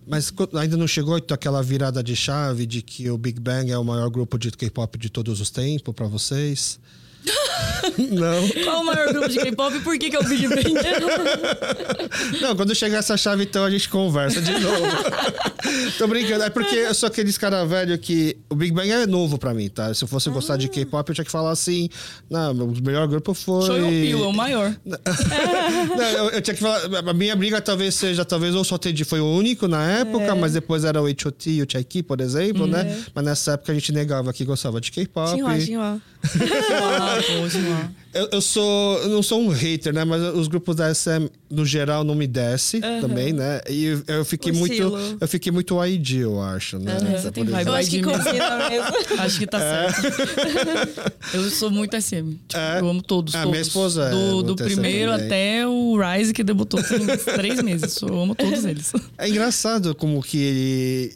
mas 0.08 0.34
ainda 0.56 0.78
não 0.78 0.88
chegou 0.88 1.16
aquela 1.16 1.62
virada 1.62 2.04
de 2.04 2.16
chave 2.16 2.66
de 2.66 2.82
que 2.82 3.10
o 3.10 3.18
Big 3.18 3.40
Bang 3.40 3.72
é 3.72 3.78
o 3.78 3.84
maior 3.84 4.10
grupo 4.10 4.38
de 4.38 4.52
K-pop 4.52 4.98
de 4.98 5.10
todos 5.10 5.40
os 5.40 5.50
tempos 5.50 5.94
para 5.94 6.08
vocês? 6.08 6.80
Não. 8.12 8.64
Qual 8.64 8.82
o 8.82 8.86
maior 8.86 9.12
grupo 9.14 9.30
de 9.30 9.40
K-pop 9.40 9.76
e 9.76 9.80
por 9.82 9.98
que, 9.98 10.10
que 10.10 10.16
é 10.16 10.20
o 10.20 10.24
Big 10.24 10.48
Bang? 10.48 10.74
Não, 12.42 12.56
quando 12.56 12.76
chegar 12.76 13.00
essa 13.00 13.16
chave, 13.18 13.44
então 13.44 13.64
a 13.64 13.70
gente 13.70 13.90
conversa 13.90 14.42
de 14.42 14.52
novo. 14.60 14.86
Tô 15.98 16.08
brincando. 16.08 16.44
É 16.44 16.50
porque 16.50 16.76
eu 16.76 16.94
sou 16.94 17.08
aquele 17.08 17.32
cara 17.34 17.66
velho 17.66 17.98
que. 17.98 18.38
O 18.50 18.56
Big 18.56 18.72
Bang 18.72 18.90
é 18.90 19.06
novo 19.06 19.38
pra 19.38 19.54
mim, 19.54 19.70
tá? 19.70 19.94
Se 19.94 20.04
eu 20.04 20.08
fosse 20.08 20.30
ah. 20.30 20.32
gostar 20.32 20.58
de 20.58 20.68
K-pop, 20.68 21.10
eu 21.10 21.16
tinha 21.16 21.26
que 21.26 21.32
falar 21.32 21.52
assim. 21.52 21.90
Não, 22.30 22.52
o 22.52 22.82
melhor 22.82 23.08
grupo 23.08 23.34
foi. 23.34 23.66
Shoyopil, 23.66 24.24
é 24.24 24.28
o 24.28 24.34
maior. 24.34 24.76
Não, 24.86 26.06
eu, 26.06 26.30
eu, 26.32 26.42
tinha 26.42 26.54
que 26.54 26.62
falar. 26.62 26.82
A 27.10 27.14
minha 27.14 27.36
briga 27.36 27.62
talvez 27.62 27.96
seja, 27.96 28.26
talvez 28.26 28.56
o 28.56 28.64
Soteji 28.64 29.04
foi 29.04 29.20
o 29.20 29.26
único 29.26 29.68
na 29.68 29.84
época, 30.00 30.26
é. 30.26 30.34
mas 30.34 30.54
depois 30.54 30.84
era 30.84 31.02
o 31.02 31.06
H.O.T. 31.06 31.50
e 31.50 31.62
o 31.62 31.68
Chaiki, 31.70 32.04
por 32.04 32.20
exemplo, 32.22 32.68
né? 32.68 32.82
É. 32.82 33.12
Mas 33.14 33.26
nessa 33.26 33.54
época 33.54 33.72
a 33.72 33.76
gente 33.76 33.92
negava 33.92 34.32
que 34.34 34.44
gostava 34.46 34.80
de 34.80 34.92
K-pop. 34.92 35.36
Tinha, 35.36 35.60
tinha. 35.60 36.02
eu, 38.14 38.30
eu 38.32 38.42
sou. 38.42 38.98
Eu 39.00 39.10
não 39.10 39.24
sou 39.24 39.42
um 39.42 39.50
hater, 39.50 39.94
né? 39.94 40.04
Mas 40.04 40.22
os 40.36 40.48
grupos 40.48 40.76
da 40.76 40.94
SM, 40.94 41.28
no 41.50 41.66
geral, 41.66 42.04
não 42.04 42.16
me 42.16 42.28
desce 42.28 42.78
uhum. 42.78 43.02
também, 43.02 43.34
né? 43.34 43.62
E 43.70 44.02
eu, 44.08 44.24
fiquei 44.24 44.52
muito. 44.52 45.18
Eu 45.20 45.28
fiquei 45.28 45.52
muito 45.52 45.84
ID, 45.84 46.22
eu 46.22 46.42
acho, 46.42 46.78
né? 46.80 46.98
Uhum. 47.02 47.12
Você 47.12 47.32
tem 47.32 47.46
eu 47.48 47.74
acho 47.74 47.90
que 47.90 48.02
combina 48.02 48.70
mesmo. 48.70 48.96
acho 49.20 49.40
que 49.40 49.48
tá 49.48 49.60
é. 49.60 49.92
certo. 49.92 51.14
eu 51.34 51.50
sou 51.50 51.72
muito 51.72 52.00
SM. 52.00 52.38
Tipo, 52.48 52.58
é. 52.58 52.80
Eu 52.80 52.90
amo 52.90 53.02
todos. 53.02 53.34
É, 53.34 53.40
todos. 53.40 53.52
minha 53.52 53.62
esposa 53.62 54.10
Do, 54.10 54.40
é 54.40 54.44
do 54.44 54.56
primeiro 54.56 55.12
até 55.12 55.68
o 55.68 55.98
Rise, 55.98 56.34
que 56.34 56.44
debutou 56.44 56.80
em 56.80 57.36
três 57.36 57.62
meses. 57.62 58.02
Eu 58.02 58.20
amo 58.20 58.36
todos 58.36 58.66
eles. 58.66 58.92
É 59.18 59.30
engraçado 59.30 59.96
como 59.96 60.22
que 60.22 61.14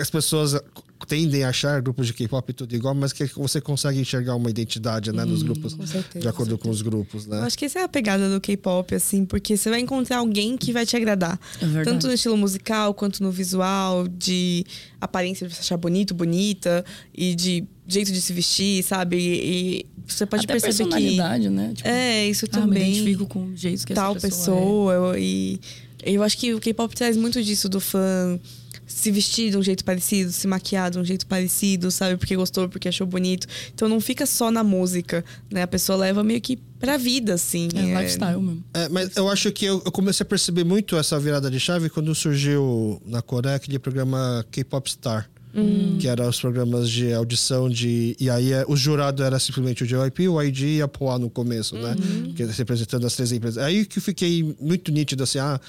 as 0.00 0.10
pessoas 0.10 0.60
tendem 1.06 1.44
a 1.44 1.48
achar 1.48 1.80
grupos 1.80 2.06
de 2.06 2.12
K-pop 2.12 2.52
tudo 2.52 2.74
igual, 2.74 2.94
mas 2.94 3.12
que 3.12 3.26
você 3.36 3.60
consegue 3.60 4.00
enxergar 4.00 4.34
uma 4.34 4.50
identidade, 4.50 5.12
né, 5.12 5.24
nos 5.24 5.42
hum, 5.42 5.46
grupos, 5.46 5.72
certeza, 5.88 6.20
de 6.20 6.28
acordo 6.28 6.56
com, 6.58 6.64
com, 6.64 6.70
os 6.70 6.82
grupos, 6.82 7.26
né? 7.26 7.38
Eu 7.38 7.42
acho 7.42 7.58
que 7.58 7.64
essa 7.64 7.80
é 7.80 7.82
a 7.82 7.88
pegada 7.88 8.28
do 8.32 8.40
K-pop, 8.40 8.94
assim, 8.94 9.24
porque 9.24 9.56
você 9.56 9.70
vai 9.70 9.80
encontrar 9.80 10.18
alguém 10.18 10.56
que 10.56 10.72
vai 10.72 10.86
te 10.86 10.96
agradar. 10.96 11.38
É 11.80 11.82
tanto 11.82 12.06
no 12.06 12.12
estilo 12.12 12.36
musical, 12.36 12.94
quanto 12.94 13.22
no 13.22 13.30
visual, 13.30 14.06
de 14.08 14.64
aparência 15.00 15.46
de 15.46 15.54
você 15.54 15.60
achar 15.60 15.76
bonito, 15.76 16.14
bonita, 16.14 16.84
e 17.14 17.34
de 17.34 17.64
jeito 17.86 18.12
de 18.12 18.20
se 18.20 18.32
vestir, 18.32 18.82
sabe? 18.82 19.16
E, 19.16 19.86
você 20.06 20.26
pode 20.26 20.44
Até 20.44 20.52
perceber 20.54 20.90
personalidade, 20.90 21.44
que... 21.44 21.50
né? 21.50 21.72
Tipo, 21.74 21.88
é, 21.88 22.28
isso 22.28 22.44
ah, 22.46 22.48
também. 22.48 22.82
Me 22.82 22.90
identifico 22.90 23.26
com 23.26 23.46
o 23.46 23.56
jeito 23.56 23.86
que 23.86 23.94
tal 23.94 24.14
essa 24.14 24.28
pessoa, 24.28 24.92
pessoa 24.92 25.16
é. 25.16 25.20
e 25.20 25.60
eu 26.04 26.22
acho 26.22 26.36
que 26.36 26.52
o 26.52 26.60
K-pop 26.60 26.94
traz 26.94 27.16
muito 27.16 27.42
disso 27.42 27.68
do 27.68 27.80
fã 27.80 28.38
se 28.86 29.10
vestir 29.10 29.50
de 29.50 29.56
um 29.56 29.62
jeito 29.62 29.84
parecido, 29.84 30.30
se 30.30 30.46
maquiar 30.46 30.90
de 30.90 30.98
um 30.98 31.04
jeito 31.04 31.26
parecido, 31.26 31.90
sabe? 31.90 32.16
Porque 32.16 32.36
gostou, 32.36 32.68
porque 32.68 32.88
achou 32.88 33.06
bonito. 33.06 33.46
Então 33.74 33.88
não 33.88 34.00
fica 34.00 34.26
só 34.26 34.50
na 34.50 34.62
música, 34.62 35.24
né? 35.50 35.62
A 35.62 35.66
pessoa 35.66 35.96
leva 35.96 36.22
meio 36.22 36.40
que 36.40 36.58
pra 36.78 36.96
vida, 36.96 37.34
assim. 37.34 37.68
É, 37.74 37.78
é... 37.78 38.00
lifestyle 38.00 38.40
mesmo. 38.40 38.64
É, 38.74 38.88
mas 38.88 39.16
eu 39.16 39.28
acho 39.28 39.50
que 39.52 39.64
eu, 39.64 39.82
eu, 39.84 39.92
comecei 39.92 40.24
a 40.24 40.26
perceber 40.26 40.64
muito 40.64 40.96
essa 40.96 41.18
virada 41.18 41.50
de 41.50 41.58
chave 41.58 41.88
quando 41.88 42.14
surgiu 42.14 43.00
na 43.06 43.22
Coreia 43.22 43.56
aquele 43.56 43.78
programa 43.78 44.44
K-Pop 44.50 44.90
Star. 44.90 45.30
Hum. 45.56 45.98
Que 46.00 46.08
eram 46.08 46.28
os 46.28 46.40
programas 46.40 46.90
de 46.90 47.12
audição 47.12 47.70
de. 47.70 48.16
E 48.18 48.28
aí 48.28 48.52
é, 48.52 48.64
o 48.66 48.76
jurado 48.76 49.22
era 49.22 49.38
simplesmente 49.38 49.84
o 49.84 49.86
JYP, 49.86 50.28
o 50.28 50.42
ID 50.42 50.60
e 50.62 50.82
a 50.82 50.88
POA 50.88 51.20
no 51.20 51.30
começo, 51.30 51.76
né? 51.76 51.94
Uhum. 51.96 52.34
Que 52.34 52.42
representando 52.44 53.06
as 53.06 53.14
três 53.14 53.30
empresas. 53.30 53.62
Aí 53.62 53.86
que 53.86 53.98
eu 54.00 54.02
fiquei 54.02 54.56
muito 54.60 54.90
nítido 54.90 55.22
assim, 55.22 55.38
ah 55.38 55.60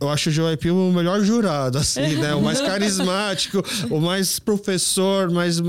eu 0.00 0.08
acho 0.08 0.28
o 0.28 0.32
JYP 0.32 0.70
o 0.70 0.92
melhor 0.92 1.20
jurado, 1.22 1.78
assim, 1.78 2.16
né? 2.16 2.34
O 2.34 2.42
mais 2.42 2.60
carismático, 2.62 3.62
o 3.90 4.00
mais 4.00 4.38
professor, 4.38 5.30
mais. 5.30 5.60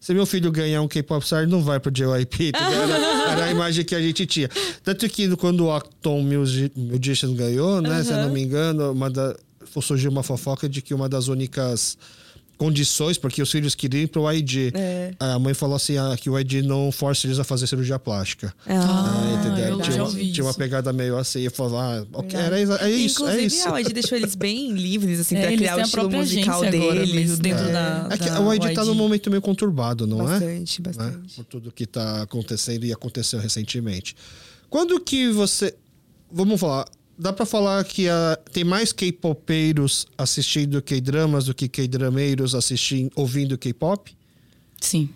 Se 0.00 0.12
meu 0.12 0.26
filho 0.26 0.50
ganhar 0.50 0.82
um 0.82 0.88
K-pop 0.88 1.24
star, 1.24 1.46
não 1.46 1.62
vai 1.62 1.78
pro 1.78 1.90
JYP, 1.90 2.52
tá 2.52 2.70
era, 2.70 2.96
era, 3.32 3.44
a 3.44 3.50
imagem 3.52 3.84
que 3.84 3.94
a 3.94 4.00
gente 4.00 4.26
tinha. 4.26 4.48
Tanto 4.82 5.08
que 5.08 5.34
quando 5.36 5.64
o 5.64 5.72
Acton 5.72 6.22
Musician 6.76 7.34
ganhou, 7.34 7.80
né? 7.80 7.98
Uhum. 7.98 8.04
Se 8.04 8.10
eu 8.12 8.16
não 8.16 8.30
me 8.30 8.42
engano, 8.42 8.92
uma 8.92 9.08
da, 9.08 9.34
surgiu 9.80 10.10
uma 10.10 10.22
fofoca 10.22 10.68
de 10.68 10.82
que 10.82 10.92
uma 10.92 11.08
das 11.08 11.28
únicas 11.28 11.96
condições, 12.56 13.18
porque 13.18 13.42
os 13.42 13.50
filhos 13.50 13.74
queriam 13.74 14.02
ir 14.02 14.06
pro 14.06 14.30
ID. 14.30 14.72
É. 14.74 15.12
A 15.18 15.38
mãe 15.38 15.54
falou 15.54 15.76
assim 15.76 15.96
ah, 15.96 16.16
que 16.18 16.30
o 16.30 16.38
ID 16.38 16.64
não 16.64 16.92
força 16.92 17.26
eles 17.26 17.38
a 17.38 17.44
fazer 17.44 17.66
cirurgia 17.66 17.98
plástica. 17.98 18.54
Ah, 18.66 19.30
é, 19.30 19.34
entendeu? 19.34 19.80
Tinha, 19.80 20.04
uma, 20.04 20.10
tinha 20.12 20.44
uma 20.44 20.54
pegada 20.54 20.92
meio 20.92 21.16
assim, 21.16 21.40
eu 21.40 21.50
falou, 21.50 21.78
ah, 21.78 22.06
okay, 22.12 22.38
era, 22.38 22.58
é 22.58 22.90
isso, 22.90 23.22
Inclusive, 23.22 23.42
é 23.42 23.46
isso. 23.46 23.70
o 23.70 23.78
ID 23.78 23.92
deixou 23.92 24.16
eles 24.16 24.34
bem 24.34 24.72
livres, 24.72 25.20
assim, 25.20 25.36
é, 25.36 25.46
pra 25.46 25.56
criar 25.56 25.78
o 25.78 25.80
estilo 25.80 26.10
musical 26.10 26.60
deles. 26.62 27.38
Dentro 27.38 27.64
é. 27.64 27.72
da, 27.72 28.08
é 28.10 28.18
que 28.18 28.30
da, 28.30 28.40
o 28.40 28.54
ID 28.54 28.74
tá 28.74 28.84
num 28.84 28.94
momento 28.94 29.28
meio 29.30 29.42
conturbado, 29.42 30.06
não 30.06 30.18
bastante, 30.18 30.44
é? 30.44 30.82
Bastante, 30.82 30.82
bastante. 30.82 31.16
Né? 31.16 31.22
Por 31.36 31.44
tudo 31.44 31.72
que 31.72 31.86
tá 31.86 32.22
acontecendo 32.22 32.84
e 32.84 32.92
aconteceu 32.92 33.40
recentemente. 33.40 34.14
Quando 34.70 34.98
que 35.00 35.30
você 35.30 35.74
vamos 36.32 36.58
falar. 36.58 36.86
Dá 37.22 37.32
pra 37.32 37.46
falar 37.46 37.84
que 37.84 38.06
tem 38.52 38.64
mais 38.64 38.92
K-popeiros 38.92 40.08
assistindo 40.18 40.82
K-dramas 40.82 41.44
do 41.44 41.54
que 41.54 41.68
K-drameiros 41.68 42.52
assistindo, 42.52 43.12
ouvindo 43.14 43.56
K-pop? 43.56 44.12
Sim. 44.80 45.08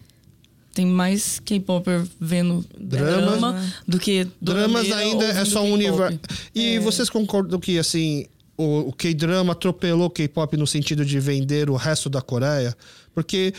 Tem 0.72 0.86
mais 0.86 1.40
K-popper 1.40 2.06
vendo 2.20 2.64
Dramas, 2.78 3.40
drama 3.40 3.72
do 3.88 3.98
que 3.98 4.24
Dramas 4.40 4.92
ainda 4.92 5.24
é 5.24 5.44
só 5.44 5.64
um 5.64 5.72
universo. 5.72 6.20
E 6.54 6.76
é. 6.76 6.80
vocês 6.80 7.10
concordam 7.10 7.58
que, 7.58 7.76
assim, 7.76 8.26
o, 8.56 8.90
o 8.90 8.92
K-drama 8.92 9.52
atropelou 9.52 10.06
o 10.06 10.10
K-pop 10.10 10.56
no 10.56 10.66
sentido 10.66 11.04
de 11.04 11.18
vender 11.18 11.68
o 11.68 11.74
resto 11.74 12.08
da 12.08 12.22
Coreia? 12.22 12.76
Porque 13.12 13.52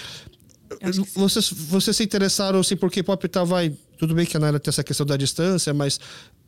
vocês, 1.13 1.49
vocês 1.49 1.97
se 1.97 2.03
interessaram 2.03 2.59
assim, 2.59 2.77
por 2.77 2.89
K-pop 2.89 3.27
tá, 3.27 3.43
vai. 3.43 3.73
Tudo 3.97 4.13
bem 4.13 4.25
que 4.25 4.37
a 4.37 4.39
Naira 4.39 4.59
tem 4.59 4.69
essa 4.69 4.83
questão 4.83 5.05
da 5.05 5.17
distância, 5.17 5.73
mas 5.73 5.99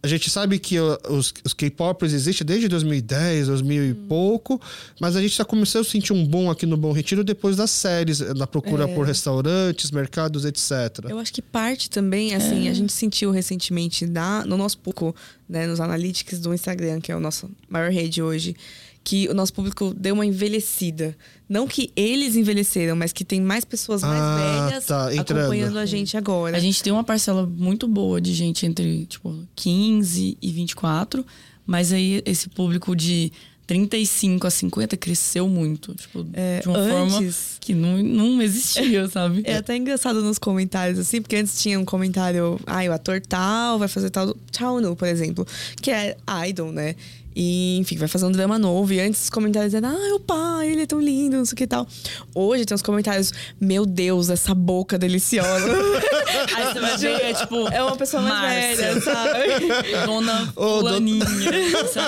a 0.01 0.07
gente 0.07 0.29
sabe 0.29 0.59
que 0.59 0.79
os, 0.79 1.33
os 1.43 1.53
K-popers 1.53 2.13
existem 2.13 2.45
desde 2.45 2.67
2010, 2.67 3.47
2000 3.47 3.83
e 3.83 3.91
hum. 3.91 4.05
pouco, 4.07 4.61
mas 4.99 5.15
a 5.15 5.21
gente 5.21 5.35
já 5.35 5.43
começou 5.43 5.81
a 5.81 5.83
sentir 5.83 6.13
um 6.13 6.25
bom 6.25 6.49
aqui 6.49 6.65
no 6.65 6.77
Bom 6.77 6.91
Retiro 6.91 7.23
depois 7.23 7.57
das 7.57 7.69
séries, 7.69 8.19
na 8.19 8.47
procura 8.47 8.85
é. 8.85 8.87
por 8.93 9.05
restaurantes, 9.05 9.91
mercados, 9.91 10.45
etc. 10.45 11.05
Eu 11.09 11.19
acho 11.19 11.33
que 11.33 11.41
parte 11.41 11.89
também, 11.89 12.33
assim, 12.33 12.67
é. 12.67 12.71
a 12.71 12.73
gente 12.73 12.93
sentiu 12.93 13.31
recentemente 13.31 14.05
na, 14.05 14.45
no 14.45 14.55
nosso 14.55 14.77
pouco, 14.77 15.13
né, 15.47 15.67
nos 15.67 15.81
analytics 15.81 16.39
do 16.39 16.53
Instagram, 16.53 17.01
que 17.01 17.11
é 17.11 17.15
o 17.15 17.19
nosso 17.19 17.49
maior 17.67 17.91
rede 17.91 18.21
hoje, 18.21 18.55
que 19.03 19.27
o 19.27 19.33
nosso 19.33 19.53
público 19.53 19.93
deu 19.93 20.13
uma 20.13 20.25
envelhecida. 20.25 21.15
Não 21.49 21.67
que 21.67 21.91
eles 21.95 22.35
envelheceram, 22.35 22.95
mas 22.95 23.11
que 23.11 23.25
tem 23.25 23.41
mais 23.41 23.65
pessoas 23.65 24.03
mais 24.03 24.21
ah, 24.21 24.67
velhas 24.67 24.85
tá, 24.85 25.09
acompanhando 25.09 25.79
a 25.79 25.85
gente 25.85 26.15
agora. 26.15 26.55
A 26.55 26.59
gente 26.59 26.83
tem 26.83 26.93
uma 26.93 27.03
parcela 27.03 27.43
muito 27.45 27.87
boa 27.87 28.21
de 28.21 28.33
gente 28.35 28.67
entre, 28.67 29.07
tipo, 29.07 29.35
15 29.55 30.37
e 30.39 30.51
24. 30.51 31.25
Mas 31.65 31.91
aí 31.91 32.21
esse 32.25 32.49
público 32.49 32.95
de 32.95 33.31
35 33.69 34.47
a 34.47 34.49
50 34.49 34.97
cresceu 34.97 35.47
muito. 35.47 35.93
Tipo, 35.93 36.25
é, 36.33 36.59
de 36.59 36.67
uma 36.67 36.79
antes, 36.79 37.13
forma 37.13 37.33
que 37.59 37.75
não, 37.75 37.97
não 38.01 38.41
existia, 38.41 39.07
sabe? 39.07 39.43
É 39.45 39.57
até 39.57 39.75
engraçado 39.75 40.23
nos 40.23 40.39
comentários, 40.39 40.97
assim, 40.97 41.21
porque 41.21 41.35
antes 41.35 41.61
tinha 41.61 41.79
um 41.79 41.85
comentário, 41.85 42.59
ah, 42.65 42.83
o 42.83 42.91
ator 42.91 43.21
tal 43.21 43.77
vai 43.77 43.87
fazer 43.87 44.09
tal. 44.09 44.35
Tchau, 44.51 44.95
por 44.95 45.07
exemplo, 45.07 45.45
que 45.79 45.91
é 45.91 46.17
idol, 46.47 46.71
né? 46.71 46.95
E, 47.35 47.77
enfim, 47.77 47.95
vai 47.97 48.07
fazer 48.07 48.25
um 48.25 48.31
drama 48.31 48.57
novo. 48.57 48.91
E 48.93 48.99
antes 48.99 49.23
os 49.23 49.29
comentários 49.29 49.73
eram, 49.73 49.89
ah, 49.89 50.15
o 50.15 50.19
pai, 50.19 50.69
ele 50.69 50.81
é 50.81 50.85
tão 50.85 50.99
lindo, 50.99 51.37
não 51.37 51.45
sei 51.45 51.53
o 51.53 51.57
que 51.57 51.67
tal. 51.67 51.87
Hoje 52.33 52.65
tem 52.65 52.75
os 52.75 52.81
comentários, 52.81 53.31
meu 53.59 53.85
Deus, 53.85 54.29
essa 54.29 54.53
boca 54.53 54.97
deliciosa. 54.97 55.67
Aí 56.55 56.73
você 56.73 56.79
vai 56.79 56.97
ver, 56.97 57.21
é 57.21 57.33
tipo. 57.33 57.67
É 57.69 57.83
uma 57.83 57.95
pessoa 57.95 58.21
mais 58.21 58.77
Márcia. 58.77 58.87
velha, 58.87 59.01
sabe? 59.01 60.05
Dona 60.05 60.53
oh, 60.55 60.79
Fulaninha. 60.79 61.25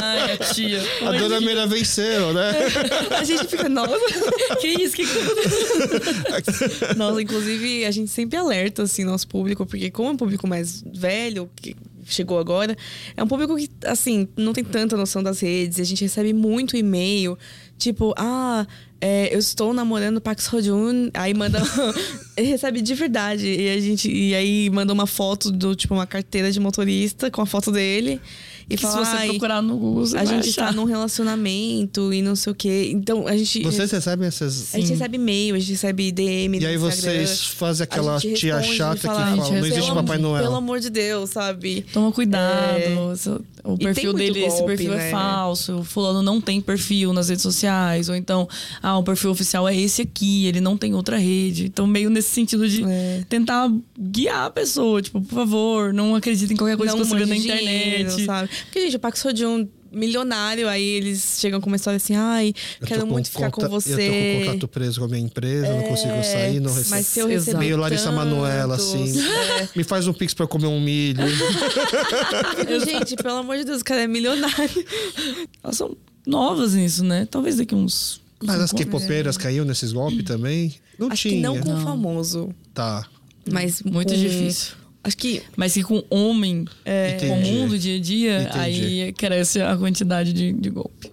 Ai, 0.02 0.34
a 0.34 0.38
tia. 0.38 0.82
A 1.02 1.12
dona 1.12 1.36
gente... 1.36 1.46
Meira 1.46 1.68
venceu, 1.68 2.34
né? 2.34 2.52
a 3.18 3.24
gente 3.24 3.48
fica, 3.48 3.70
nossa. 3.70 3.94
que 4.60 4.68
isso? 4.68 4.96
Que 4.96 5.06
que 5.06 6.96
Nossa, 6.96 7.22
inclusive, 7.22 7.86
a 7.86 7.92
gente 7.92 8.10
sempre 8.10 8.38
alerta, 8.38 8.84
assim, 8.84 9.04
nosso 9.04 9.28
público, 9.28 9.66
porque 9.66 9.90
como 9.92 10.10
é 10.10 10.12
um 10.12 10.18
público 10.18 10.48
mais 10.48 10.84
velho, 10.94 11.50
que 11.56 11.76
chegou 12.04 12.40
agora, 12.40 12.76
é 13.16 13.24
um 13.24 13.28
público 13.28 13.56
que, 13.56 13.70
assim, 13.86 14.28
não 14.38 14.54
tem 14.54 14.64
tanta 14.64 14.96
noção 14.98 15.22
das 15.22 15.40
redes. 15.40 15.80
A 15.80 15.84
gente 15.84 16.04
recebe 16.04 16.34
muito 16.34 16.76
e-mail, 16.78 17.38
tipo, 17.78 18.14
ah, 18.18 18.66
é, 19.04 19.34
eu 19.34 19.40
estou 19.40 19.74
namorando 19.74 20.22
Pax 20.22 20.46
Rodjun, 20.46 21.10
aí 21.14 21.34
manda. 21.34 21.60
recebe 22.38 22.82
de 22.82 22.94
verdade. 22.94 23.48
E, 23.48 23.70
a 23.70 23.80
gente, 23.80 24.12
e 24.12 24.36
aí 24.36 24.70
manda 24.70 24.94
uma 24.94 25.08
foto 25.08 25.52
do, 25.52 25.76
tipo, 25.76 25.96
uma 25.96 26.06
carteira 26.06 26.52
de 26.52 26.60
motorista 26.60 27.32
com 27.32 27.42
a 27.42 27.46
foto 27.46 27.72
dele. 27.72 28.22
E 28.72 28.78
que 28.78 28.84
fala, 28.84 29.06
se 29.06 29.12
você 29.12 29.28
procurar 29.28 29.62
no 29.62 29.78
Google, 29.78 30.06
a 30.16 30.26
gente 30.26 30.50
achar. 30.50 30.68
tá 30.68 30.72
num 30.72 30.86
relacionamento 30.86 32.14
e 32.14 32.22
não 32.22 32.36
sei 32.36 32.52
o 32.52 32.56
quê. 32.56 32.90
Então 32.94 33.28
a 33.28 33.36
gente. 33.36 33.62
Vocês 33.64 33.92
recebem 33.92 34.28
essas. 34.28 34.74
A 34.74 34.80
gente 34.80 34.92
recebe 34.92 35.18
e-mail, 35.18 35.56
a 35.56 35.60
gente 35.60 35.72
recebe 35.72 36.12
DM. 36.12 36.60
E 36.60 36.66
aí 36.66 36.78
vocês 36.78 37.48
fazem 37.48 37.84
aquela 37.84 38.20
tia 38.20 38.62
chata 38.62 39.02
fala, 39.02 39.32
que 39.32 39.38
fala: 39.38 39.52
não 39.52 39.66
existe 39.66 39.94
Papai 39.94 40.18
Noel. 40.18 40.44
Pelo 40.44 40.56
amor 40.56 40.80
de 40.80 40.90
Deus, 40.90 41.32
sabe? 41.32 41.86
Toma 41.94 42.12
cuidado. 42.12 42.80
É... 42.80 43.52
O 43.64 43.78
perfil 43.78 44.14
dele, 44.14 44.40
golpe, 44.40 44.56
esse 44.56 44.66
perfil 44.66 44.94
é 44.94 44.98
né? 44.98 45.08
é 45.10 45.12
falso. 45.12 45.78
O 45.78 45.84
fulano 45.84 46.22
não 46.22 46.42
tem 46.42 46.60
perfil 46.60 47.14
nas 47.14 47.30
redes 47.30 47.44
sociais. 47.44 48.10
Ou 48.10 48.16
então, 48.16 48.48
ah, 48.82 48.98
o 48.98 49.04
perfil 49.04 49.30
oficial 49.32 49.68
é 49.68 49.76
esse 49.76 50.02
aqui, 50.02 50.48
ele 50.48 50.60
não 50.60 50.76
tem 50.76 50.96
outra 50.96 51.18
rede. 51.18 51.66
Então, 51.66 51.86
meio 51.86 52.10
nesse 52.10 52.30
sentido 52.30 52.68
de 52.68 52.84
é. 52.84 53.24
tentar 53.30 53.72
guiar 54.00 54.46
a 54.46 54.50
pessoa. 54.50 55.02
Tipo, 55.02 55.22
por 55.22 55.36
favor, 55.36 55.94
não 55.94 56.16
acredite 56.16 56.54
em 56.54 56.58
qualquer 56.58 56.78
coisa 56.78 56.94
não 56.94 57.04
que 57.04 57.08
você 57.08 57.16
vê 57.16 57.26
na 57.26 57.36
internet. 57.36 58.26
Sabe? 58.26 58.50
Porque, 58.66 58.82
gente, 58.82 58.96
o 58.96 59.00
Pax 59.00 59.20
Sodium 59.20 59.68
milionário, 59.92 60.70
aí 60.70 60.88
eles 60.88 61.38
chegam 61.40 61.60
com 61.60 61.68
uma 61.68 61.76
história 61.76 61.98
assim, 61.98 62.16
ai, 62.16 62.54
quero 62.86 63.06
muito 63.06 63.30
ficar 63.30 63.52
com 63.52 63.68
você. 63.68 63.92
Eu 63.92 63.98
tô 63.98 64.04
com 64.04 64.36
o 64.36 64.40
contrato 64.40 64.68
preso 64.70 65.00
com 65.00 65.06
a 65.06 65.10
minha 65.10 65.20
empresa, 65.20 65.68
é, 65.68 65.78
não 65.78 65.84
consigo 65.84 66.24
sair, 66.24 66.60
não 66.62 66.74
recebo. 66.74 66.90
Mas 66.92 67.08
se 67.08 67.20
eu 67.20 67.28
receber 67.28 67.58
Meio 67.58 67.78
Larissa 67.78 68.06
tantos, 68.06 68.18
Manoela, 68.18 68.76
assim. 68.76 69.20
É. 69.20 69.68
Me 69.76 69.84
faz 69.84 70.08
um 70.08 70.14
pix 70.14 70.34
pra 70.34 70.46
eu 70.46 70.48
comer 70.48 70.68
um 70.68 70.80
milho. 70.80 71.22
Gente, 72.86 73.18
pelo 73.18 73.40
amor 73.40 73.58
de 73.58 73.66
Deus, 73.66 73.82
o 73.82 73.84
cara 73.86 74.02
é 74.04 74.08
milionário. 74.08 74.86
Elas 75.62 75.76
são 75.76 75.98
novas 76.26 76.74
nisso, 76.74 77.04
né? 77.04 77.28
Talvez 77.30 77.58
daqui 77.58 77.76
uns... 77.76 78.22
Mas 78.44 78.62
as 78.62 78.72
K-popeiras 78.72 79.38
caíam 79.38 79.66
nesses 79.66 79.92
golpes 79.92 80.24
também? 80.24 80.74
Não 80.98 81.12
Acho 81.12 81.24
tinha. 81.24 81.36
que 81.36 81.42
não 81.42 81.60
com 81.60 81.76
o 81.76 81.82
famoso. 81.82 82.50
Tá. 82.74 83.06
Mas 83.52 83.82
muito 83.84 84.14
com... 84.14 84.20
difícil. 84.20 84.81
Acho 85.04 85.18
que. 85.18 85.42
Mas 85.56 85.74
que 85.74 85.84
com 85.84 86.04
homem 86.10 86.66
é, 86.86 87.18
comum 87.28 87.68
do 87.68 87.78
dia 87.78 87.98
a 87.98 88.00
dia, 88.00 88.42
Entendi. 88.44 88.60
aí 88.60 89.14
cresce 89.14 89.62
a 89.62 89.76
quantidade 89.76 90.32
de, 90.32 90.54
de 90.54 90.70
golpe. 90.70 91.11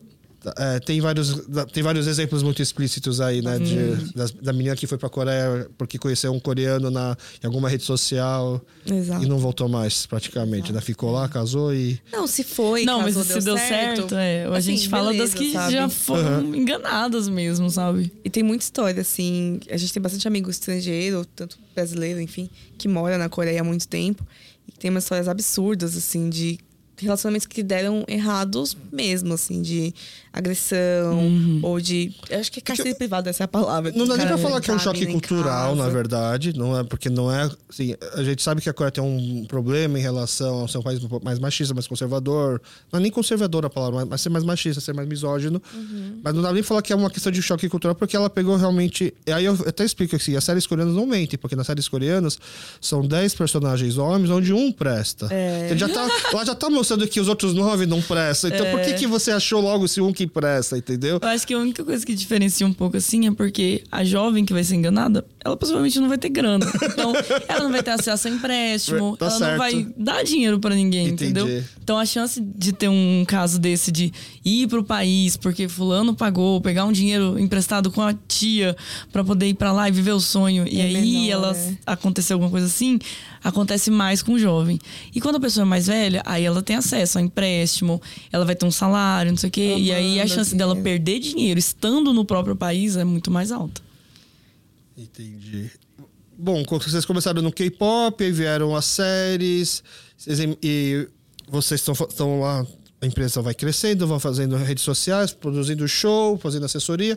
É, 0.56 0.80
tem, 0.80 1.00
vários, 1.00 1.42
tem 1.72 1.82
vários 1.82 2.06
exemplos 2.06 2.42
muito 2.42 2.62
explícitos 2.62 3.20
aí, 3.20 3.42
né? 3.42 3.58
De, 3.58 3.74
uhum. 3.74 4.10
da, 4.14 4.26
da, 4.42 4.52
menina 4.52 4.76
que 4.76 4.86
foi 4.86 4.98
pra 4.98 5.08
Coreia 5.08 5.68
porque 5.76 5.98
conheceu 5.98 6.32
um 6.32 6.40
coreano 6.40 6.90
na, 6.90 7.16
em 7.42 7.46
alguma 7.46 7.68
rede 7.68 7.84
social 7.84 8.60
Exato. 8.86 9.24
e 9.24 9.28
não 9.28 9.38
voltou 9.38 9.68
mais, 9.68 10.06
praticamente. 10.06 10.72
Né? 10.72 10.80
Ficou 10.80 11.10
lá, 11.10 11.28
casou 11.28 11.74
e. 11.74 12.00
Não, 12.12 12.26
se 12.26 12.44
foi. 12.44 12.84
Não, 12.84 13.02
casou, 13.02 13.24
mas 13.24 13.26
se 13.26 13.34
deu, 13.34 13.42
deu 13.42 13.58
certo, 13.58 14.00
certo 14.00 14.14
é, 14.14 14.44
a 14.44 14.56
assim, 14.56 14.76
gente 14.76 14.88
fala 14.88 15.10
beleza, 15.10 15.32
das 15.32 15.34
que 15.34 15.52
sabe? 15.52 15.72
já 15.72 15.88
foram 15.88 16.44
uhum. 16.44 16.54
enganadas 16.54 17.28
mesmo, 17.28 17.68
sabe? 17.70 18.12
E 18.24 18.30
tem 18.30 18.42
muita 18.42 18.64
história, 18.64 19.00
assim. 19.00 19.60
A 19.70 19.76
gente 19.76 19.92
tem 19.92 20.02
bastante 20.02 20.26
amigo 20.26 20.50
estrangeiro, 20.50 21.24
tanto 21.36 21.58
brasileiro, 21.74 22.20
enfim, 22.20 22.48
que 22.76 22.88
mora 22.88 23.18
na 23.18 23.28
Coreia 23.28 23.60
há 23.60 23.64
muito 23.64 23.86
tempo. 23.86 24.26
E 24.66 24.72
tem 24.72 24.90
umas 24.90 25.04
histórias 25.04 25.28
absurdas, 25.28 25.96
assim, 25.96 26.28
de 26.28 26.58
relacionamentos 27.04 27.46
que 27.46 27.62
deram 27.62 28.04
errados 28.08 28.76
mesmo, 28.92 29.34
assim, 29.34 29.62
de 29.62 29.94
agressão 30.32 31.18
uhum. 31.18 31.60
ou 31.62 31.80
de. 31.80 32.14
Eu 32.30 32.38
acho 32.40 32.52
que 32.52 32.60
cárcere 32.60 32.94
privado, 32.94 33.28
essa 33.28 33.44
é 33.44 33.46
a 33.46 33.48
palavra. 33.48 33.92
Não 33.94 34.06
dá 34.06 34.16
nem 34.16 34.26
pra 34.26 34.38
falar 34.38 34.60
que 34.60 34.70
é 34.70 34.74
um 34.74 34.78
choque 34.78 35.06
cultural, 35.06 35.74
na 35.74 35.88
verdade. 35.88 36.56
Não 36.56 36.78
é, 36.78 36.84
porque 36.84 37.10
não 37.10 37.32
é. 37.32 37.50
Assim, 37.68 37.94
a 38.14 38.22
gente 38.22 38.42
sabe 38.42 38.60
que 38.60 38.68
a 38.68 38.72
Coreia 38.72 38.92
tem 38.92 39.02
um 39.02 39.44
problema 39.46 39.98
em 39.98 40.02
relação 40.02 40.64
a 40.64 40.68
ser 40.68 40.78
um 40.78 40.82
país 40.82 41.00
mais 41.22 41.38
machista, 41.38 41.74
mais 41.74 41.86
conservador. 41.86 42.60
Não 42.92 42.98
é 42.98 43.02
nem 43.02 43.10
conservador 43.10 43.64
a 43.64 43.70
palavra, 43.70 44.06
mas 44.06 44.20
ser 44.20 44.28
mais 44.28 44.44
machista, 44.44 44.80
ser 44.80 44.94
mais 44.94 45.08
misógino. 45.08 45.60
Uhum. 45.74 46.20
Mas 46.22 46.34
não 46.34 46.42
dá 46.42 46.52
nem 46.52 46.62
pra 46.62 46.68
falar 46.68 46.82
que 46.82 46.92
é 46.92 46.96
uma 46.96 47.10
questão 47.10 47.32
de 47.32 47.42
choque 47.42 47.68
cultural, 47.68 47.94
porque 47.94 48.16
ela 48.16 48.30
pegou 48.30 48.56
realmente. 48.56 49.12
E 49.26 49.32
aí 49.32 49.44
eu 49.44 49.58
até 49.66 49.84
explico 49.84 50.16
assim: 50.16 50.36
as 50.36 50.44
séries 50.44 50.66
coreanas 50.66 50.94
não 50.94 51.06
mentem, 51.06 51.38
porque 51.38 51.56
nas 51.56 51.66
séries 51.66 51.88
coreanas 51.88 52.38
são 52.80 53.06
10 53.06 53.34
personagens 53.34 53.98
homens, 53.98 54.30
onde 54.30 54.52
um 54.52 54.70
presta. 54.70 55.28
É. 55.30 55.74
já 55.76 55.88
tá, 55.88 56.08
ela 56.32 56.44
já 56.44 56.54
tá 56.54 56.70
mostrando 56.70 56.87
que 56.96 57.20
os 57.20 57.28
outros 57.28 57.54
nove 57.54 57.86
não 57.86 58.00
prestam. 58.00 58.50
Então 58.50 58.66
é. 58.66 58.70
por 58.70 58.80
que, 58.80 58.94
que 58.94 59.06
você 59.06 59.30
achou 59.30 59.60
logo 59.60 59.86
se 59.88 60.00
um 60.00 60.12
que 60.12 60.26
presta, 60.26 60.78
entendeu? 60.78 61.18
Eu 61.20 61.28
acho 61.28 61.46
que 61.46 61.54
a 61.54 61.58
única 61.58 61.84
coisa 61.84 62.04
que 62.04 62.14
diferencia 62.14 62.66
um 62.66 62.72
pouco 62.72 62.96
assim 62.96 63.26
é 63.26 63.32
porque 63.32 63.82
a 63.90 64.04
jovem 64.04 64.44
que 64.44 64.52
vai 64.52 64.64
ser 64.64 64.76
enganada, 64.76 65.24
ela 65.44 65.56
possivelmente 65.56 65.98
não 66.00 66.08
vai 66.08 66.18
ter 66.18 66.28
grana. 66.28 66.66
Então, 66.82 67.12
ela 67.48 67.64
não 67.64 67.70
vai 67.70 67.82
ter 67.82 67.92
acesso 67.92 68.28
a 68.28 68.30
empréstimo, 68.30 69.16
tá 69.16 69.26
ela 69.26 69.34
certo. 69.34 69.50
não 69.50 69.58
vai 69.58 69.86
dar 69.96 70.22
dinheiro 70.24 70.58
para 70.58 70.74
ninguém, 70.74 71.08
Entendi. 71.08 71.30
entendeu? 71.30 71.64
Então, 71.82 71.98
a 71.98 72.04
chance 72.04 72.40
de 72.40 72.72
ter 72.72 72.88
um 72.88 73.24
caso 73.26 73.58
desse 73.58 73.90
de 73.92 74.12
ir 74.44 74.68
pro 74.68 74.82
país 74.82 75.36
porque 75.36 75.68
fulano 75.68 76.14
pagou, 76.14 76.60
pegar 76.60 76.84
um 76.84 76.92
dinheiro 76.92 77.38
emprestado 77.38 77.90
com 77.90 78.02
a 78.02 78.14
tia 78.26 78.76
para 79.12 79.22
poder 79.22 79.48
ir 79.48 79.54
para 79.54 79.72
lá 79.72 79.88
e 79.88 79.92
viver 79.92 80.12
o 80.12 80.20
sonho, 80.20 80.64
é 80.64 80.70
e 80.70 80.80
aí 80.80 80.94
menor, 80.94 81.30
ela 81.30 81.56
é. 81.56 81.76
acontecer 81.86 82.32
alguma 82.32 82.50
coisa 82.50 82.66
assim, 82.66 82.98
acontece 83.42 83.90
mais 83.90 84.22
com 84.22 84.32
o 84.32 84.38
jovem. 84.38 84.78
E 85.14 85.20
quando 85.20 85.36
a 85.36 85.40
pessoa 85.40 85.64
é 85.64 85.68
mais 85.68 85.86
velha, 85.86 86.22
aí 86.26 86.44
ela 86.44 86.62
tem 86.62 86.76
acesso 86.76 87.18
a 87.18 87.22
empréstimo, 87.22 88.00
ela 88.32 88.44
vai 88.44 88.54
ter 88.54 88.66
um 88.66 88.70
salário, 88.70 89.30
não 89.30 89.38
sei 89.38 89.48
o 89.48 89.52
quê, 89.52 89.76
e 89.78 89.92
aí 89.92 90.20
a 90.20 90.26
chance 90.26 90.54
dela 90.54 90.74
perder 90.76 91.20
dinheiro 91.20 91.58
estando 91.58 92.12
no 92.12 92.24
próprio 92.24 92.56
país 92.56 92.96
é 92.96 93.04
muito 93.04 93.30
mais 93.30 93.52
alta. 93.52 93.87
Entendi. 94.98 95.70
Bom, 96.36 96.64
vocês 96.64 97.04
começaram 97.04 97.40
no 97.40 97.52
K-pop, 97.52 98.22
aí 98.22 98.32
vieram 98.32 98.74
as 98.74 98.84
séries, 98.84 99.82
e 100.60 101.08
vocês 101.48 101.80
estão 101.80 102.40
lá, 102.40 102.66
a 103.00 103.06
empresa 103.06 103.40
vai 103.40 103.54
crescendo, 103.54 104.08
vai 104.08 104.18
fazendo 104.18 104.56
redes 104.56 104.82
sociais, 104.82 105.32
produzindo 105.32 105.86
show, 105.86 106.36
fazendo 106.36 106.66
assessoria. 106.66 107.16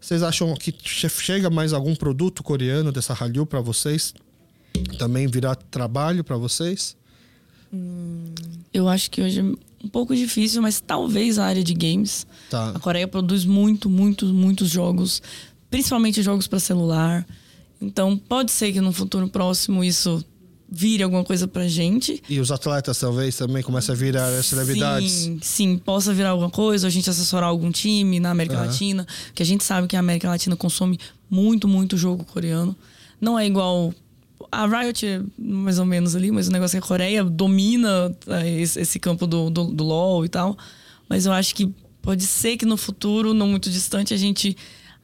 Vocês 0.00 0.22
acham 0.22 0.54
que 0.54 0.74
chega 0.82 1.50
mais 1.50 1.74
algum 1.74 1.94
produto 1.94 2.42
coreano 2.42 2.90
dessa 2.90 3.12
Hallyu 3.12 3.44
para 3.44 3.60
vocês? 3.60 4.14
Também 4.98 5.26
virar 5.26 5.54
trabalho 5.54 6.24
para 6.24 6.36
vocês? 6.36 6.96
Hum, 7.72 8.32
eu 8.72 8.88
acho 8.88 9.10
que 9.10 9.20
hoje 9.20 9.42
um 9.42 9.88
pouco 9.88 10.16
difícil, 10.16 10.62
mas 10.62 10.80
talvez 10.80 11.38
a 11.38 11.44
área 11.44 11.62
de 11.62 11.74
games. 11.74 12.26
Tá. 12.50 12.70
A 12.70 12.78
Coreia 12.78 13.06
produz 13.06 13.44
muito, 13.44 13.88
muito, 13.90 14.26
muitos 14.26 14.70
jogos, 14.70 15.22
principalmente 15.70 16.22
jogos 16.22 16.46
para 16.46 16.58
celular. 16.58 17.26
Então, 17.80 18.16
pode 18.16 18.50
ser 18.50 18.72
que 18.72 18.80
no 18.80 18.92
futuro 18.92 19.28
próximo 19.28 19.84
isso 19.84 20.24
vire 20.70 21.02
alguma 21.02 21.24
coisa 21.24 21.48
pra 21.48 21.66
gente. 21.66 22.22
E 22.28 22.38
os 22.38 22.52
atletas 22.52 22.98
talvez 22.98 23.36
também 23.36 23.62
comecem 23.62 23.94
a 23.94 23.96
virar 23.96 24.42
celebridades. 24.42 25.10
Sim, 25.10 25.38
sim, 25.40 25.78
possa 25.78 26.12
virar 26.12 26.30
alguma 26.30 26.50
coisa, 26.50 26.86
a 26.86 26.90
gente 26.90 27.08
assessorar 27.08 27.48
algum 27.48 27.70
time 27.70 28.20
na 28.20 28.30
América 28.30 28.56
uhum. 28.56 28.66
Latina, 28.66 29.06
que 29.34 29.42
a 29.42 29.46
gente 29.46 29.64
sabe 29.64 29.86
que 29.86 29.96
a 29.96 30.00
América 30.00 30.28
Latina 30.28 30.56
consome 30.56 30.98
muito, 31.30 31.66
muito 31.66 31.96
jogo 31.96 32.24
coreano. 32.24 32.76
Não 33.20 33.38
é 33.38 33.46
igual 33.46 33.94
a 34.52 34.66
Riot, 34.66 35.22
mais 35.38 35.78
ou 35.78 35.86
menos 35.86 36.14
ali, 36.14 36.30
mas 36.30 36.48
o 36.48 36.52
negócio 36.52 36.76
é 36.76 36.80
que 36.80 36.84
a 36.84 36.88
Coreia 36.88 37.24
domina 37.24 38.14
é, 38.26 38.60
esse, 38.60 38.98
campo 38.98 39.26
do, 39.26 39.48
do, 39.48 39.64
do 39.64 39.84
LoL 39.84 40.24
e 40.24 40.28
tal. 40.28 40.56
Mas 41.08 41.24
eu 41.24 41.32
acho 41.32 41.54
que 41.54 41.72
pode 42.02 42.24
ser 42.24 42.56
que 42.56 42.66
no 42.66 42.76
futuro, 42.76 43.32
não 43.32 43.48
muito 43.48 43.70
distante, 43.70 44.12
a 44.12 44.16
gente 44.16 44.56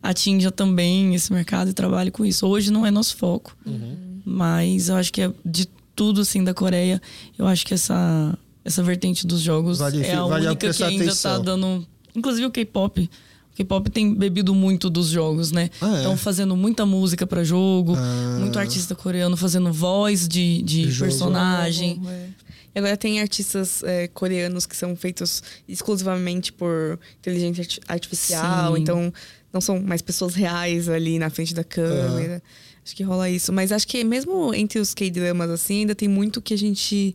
atinja 0.05 0.53
também 0.53 1.15
esse 1.15 1.33
mercado 1.33 1.71
e 1.71 1.73
trabalhe 1.73 2.11
com 2.11 2.27
isso. 2.27 2.47
Hoje 2.47 2.71
não 2.71 2.85
é 2.85 2.91
nosso 2.91 3.17
foco. 3.17 3.57
Uhum. 3.65 4.21
Mas 4.25 4.91
eu 4.91 4.97
acho 4.97 5.11
que 5.11 5.23
é 5.23 5.33
de 5.45 5.67
tudo, 5.97 6.21
assim, 6.21 6.45
da 6.45 6.53
Coreia, 6.53 7.01
eu 7.39 7.47
acho 7.47 7.65
que 7.65 7.73
essa, 7.73 8.37
essa 8.65 8.83
vertente 8.83 9.27
dos 9.27 9.41
jogos 9.41 9.79
vale, 9.79 10.05
é 10.05 10.15
a 10.15 10.25
vale 10.25 10.47
única 10.47 10.73
que 10.73 10.83
ainda 10.83 11.05
tá 11.05 11.11
atenção. 11.11 11.33
tá 11.33 11.39
dando... 11.39 11.87
Inclusive 12.15 12.47
o 12.47 12.51
K-pop. 12.51 13.11
O 13.53 13.57
K-pop 13.57 13.91
tem 13.91 14.15
bebido 14.15 14.55
muito 14.55 14.91
dos 14.91 15.09
jogos, 15.09 15.53
né? 15.53 15.71
Estão 15.73 16.11
ah, 16.11 16.15
é? 16.15 16.17
fazendo 16.17 16.57
muita 16.57 16.85
música 16.85 17.27
para 17.27 17.43
jogo, 17.43 17.95
ah. 17.97 18.39
muito 18.41 18.59
artista 18.59 18.95
coreano 18.95 19.37
fazendo 19.37 19.73
voz 19.73 20.29
de, 20.29 20.61
de, 20.63 20.87
de 20.87 20.99
personagem. 20.99 21.95
Jogo. 21.95 22.11
É. 22.11 22.29
E 22.75 22.79
agora 22.79 22.97
tem 22.97 23.21
artistas 23.21 23.83
é, 23.85 24.09
coreanos 24.09 24.67
que 24.67 24.77
são 24.77 24.97
feitos 24.97 25.43
exclusivamente 25.69 26.53
por 26.53 26.99
inteligência 27.21 27.65
artificial, 27.89 28.75
Sim. 28.75 28.83
então 28.83 29.13
não 29.55 29.61
são 29.61 29.81
mais 29.81 30.03
pessoas 30.03 30.35
reais 30.35 30.89
ali 30.89 31.19
na 31.19 31.31
frente 31.31 31.55
da 31.55 31.63
câmera. 31.63 32.43
Acho 32.85 32.95
que 32.95 33.03
rola 33.03 33.31
isso. 33.31 33.53
Mas 33.53 33.73
acho 33.73 33.87
que 33.87 34.03
mesmo 34.05 34.53
entre 34.53 34.81
os 34.81 34.93
K-dramas, 34.93 35.49
assim, 35.49 35.81
ainda 35.81 35.95
tem 35.95 36.09
muito 36.09 36.43
que 36.43 36.53
a 36.53 36.59
gente 36.59 37.15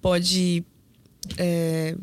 pode 0.00 0.62
é, 1.36 1.96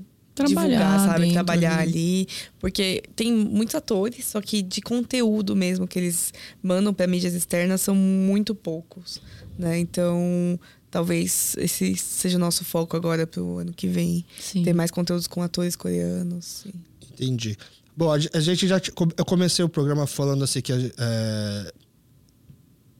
divulgar, 0.45 0.99
sabe? 1.07 1.31
Trabalhar 1.31 1.79
ali. 1.79 1.91
ali. 1.91 2.27
Porque 2.59 3.03
tem 3.15 3.31
muitos 3.31 3.75
atores, 3.75 4.25
só 4.25 4.41
que 4.41 4.61
de 4.61 4.81
conteúdo 4.81 5.55
mesmo 5.55 5.87
que 5.87 5.97
eles 5.97 6.33
mandam 6.61 6.93
para 6.93 7.07
mídias 7.07 7.33
externas 7.33 7.81
são 7.81 7.95
muito 7.95 8.53
poucos, 8.53 9.21
né? 9.57 9.79
Então, 9.79 10.59
talvez 10.89 11.55
esse 11.57 11.95
seja 11.95 12.37
o 12.37 12.39
nosso 12.39 12.65
foco 12.65 12.97
agora 12.97 13.25
pro 13.25 13.59
ano 13.59 13.71
que 13.71 13.87
vem. 13.87 14.25
Sim. 14.39 14.63
Ter 14.63 14.73
mais 14.73 14.91
conteúdos 14.91 15.27
com 15.27 15.41
atores 15.41 15.75
coreanos. 15.75 16.63
Sim. 16.63 16.73
Entendi. 17.13 17.57
Bom, 17.97 18.11
a 18.11 18.39
gente 18.39 18.67
já... 18.67 18.79
Eu 19.17 19.25
comecei 19.25 19.65
o 19.65 19.69
programa 19.69 20.05
falando 20.05 20.43
assim 20.43 20.61
que... 20.61 20.71
É, 20.71 21.73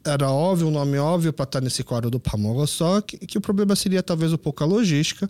era 0.03 0.31
óbvio, 0.31 0.67
um 0.67 0.71
nome 0.71 0.97
óbvio 0.97 1.31
para 1.31 1.43
estar 1.43 1.61
nesse 1.61 1.83
quadro 1.83 2.09
do 2.09 2.19
Pamoga, 2.19 2.65
só 2.65 2.99
que, 3.01 3.17
que, 3.17 3.37
o 3.37 3.41
problema 3.41 3.75
seria 3.75 4.01
talvez 4.01 4.33
um 4.33 4.37
pouco 4.37 4.63
a 4.63 4.65
logística. 4.65 5.29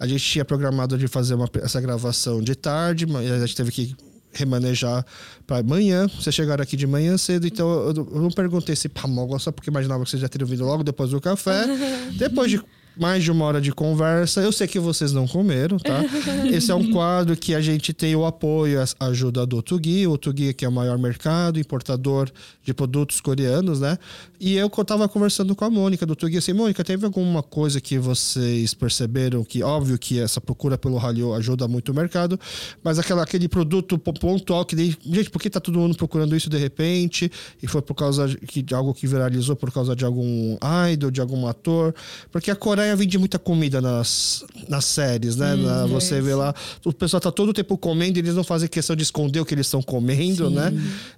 A 0.00 0.06
gente 0.08 0.24
tinha 0.24 0.44
programado 0.44 0.98
de 0.98 1.06
fazer 1.06 1.34
uma, 1.34 1.48
essa 1.62 1.80
gravação 1.80 2.42
de 2.42 2.56
tarde, 2.56 3.06
mas 3.06 3.30
a 3.30 3.38
gente 3.46 3.54
teve 3.54 3.70
que 3.70 3.96
remanejar 4.32 5.04
para 5.46 5.58
amanhã. 5.58 6.08
Vocês 6.08 6.34
chegaram 6.34 6.62
aqui 6.62 6.76
de 6.76 6.86
manhã 6.86 7.16
cedo, 7.16 7.46
então 7.46 7.68
eu, 7.68 7.94
eu 7.94 8.20
não 8.20 8.30
perguntei 8.30 8.74
se 8.74 8.88
Pamoga 8.88 9.38
só 9.38 9.52
porque 9.52 9.70
imaginava 9.70 10.02
que 10.02 10.10
vocês 10.10 10.20
já 10.20 10.28
teriam 10.28 10.48
vindo 10.48 10.64
logo 10.64 10.82
depois 10.82 11.10
do 11.10 11.20
café. 11.20 11.66
depois 12.18 12.50
de 12.50 12.60
mais 12.96 13.24
de 13.24 13.30
uma 13.30 13.44
hora 13.44 13.60
de 13.60 13.72
conversa. 13.72 14.40
Eu 14.40 14.52
sei 14.52 14.66
que 14.66 14.78
vocês 14.78 15.12
não 15.12 15.26
comeram, 15.26 15.78
tá? 15.78 16.02
Esse 16.50 16.70
é 16.70 16.74
um 16.74 16.90
quadro 16.90 17.36
que 17.36 17.54
a 17.54 17.60
gente 17.60 17.92
tem 17.92 18.14
o 18.14 18.24
apoio, 18.24 18.80
a 19.00 19.06
ajuda 19.06 19.46
do 19.46 19.62
Tugi, 19.62 20.06
o 20.06 20.16
Tugi 20.16 20.54
que 20.54 20.64
é 20.64 20.68
o 20.68 20.72
maior 20.72 20.98
mercado, 20.98 21.58
importador 21.58 22.30
de 22.62 22.72
produtos 22.72 23.20
coreanos, 23.20 23.80
né? 23.80 23.98
E 24.40 24.56
eu 24.56 24.68
tava 24.68 25.08
conversando 25.08 25.54
com 25.54 25.64
a 25.64 25.70
Mônica 25.70 26.04
do 26.04 26.14
Tugi 26.14 26.36
assim, 26.36 26.52
Mônica, 26.52 26.84
teve 26.84 27.04
alguma 27.04 27.42
coisa 27.42 27.80
que 27.80 27.98
vocês 27.98 28.74
perceberam 28.74 29.44
que, 29.44 29.62
óbvio 29.62 29.98
que 29.98 30.20
essa 30.20 30.40
procura 30.40 30.76
pelo 30.76 30.96
Hallyu 30.96 31.34
ajuda 31.34 31.66
muito 31.66 31.92
o 31.92 31.94
mercado, 31.94 32.38
mas 32.82 32.98
aquela, 32.98 33.22
aquele 33.22 33.48
produto 33.48 33.98
pontual 33.98 34.64
que, 34.64 34.76
gente, 34.76 35.30
por 35.30 35.40
que 35.40 35.48
tá 35.48 35.60
todo 35.60 35.78
mundo 35.78 35.96
procurando 35.96 36.36
isso 36.36 36.50
de 36.50 36.58
repente? 36.58 37.30
E 37.62 37.66
foi 37.66 37.82
por 37.82 37.94
causa 37.94 38.28
de 38.28 38.74
algo 38.74 38.92
que 38.92 39.06
viralizou 39.06 39.56
por 39.56 39.72
causa 39.72 39.96
de 39.96 40.04
algum 40.04 40.58
idol, 40.92 41.10
de 41.10 41.20
algum 41.20 41.46
ator? 41.46 41.94
Porque 42.30 42.50
a 42.50 42.56
Coreia 42.56 42.83
Coreia 42.84 42.96
vende 42.96 43.18
muita 43.18 43.38
comida 43.38 43.80
nas, 43.80 44.44
nas 44.68 44.84
séries, 44.84 45.36
né? 45.36 45.54
Hum, 45.54 45.62
Na, 45.62 45.86
você 45.86 46.16
é 46.16 46.20
vê 46.20 46.34
lá, 46.34 46.54
o 46.84 46.92
pessoal 46.92 47.20
tá 47.20 47.30
todo 47.30 47.48
o 47.48 47.52
tempo 47.52 47.76
comendo 47.78 48.18
e 48.18 48.20
eles 48.20 48.34
não 48.34 48.44
fazem 48.44 48.68
questão 48.68 48.94
de 48.94 49.02
esconder 49.02 49.40
o 49.40 49.44
que 49.44 49.54
eles 49.54 49.66
estão 49.66 49.82
comendo, 49.82 50.48
Sim. 50.48 50.54
né? 50.54 50.72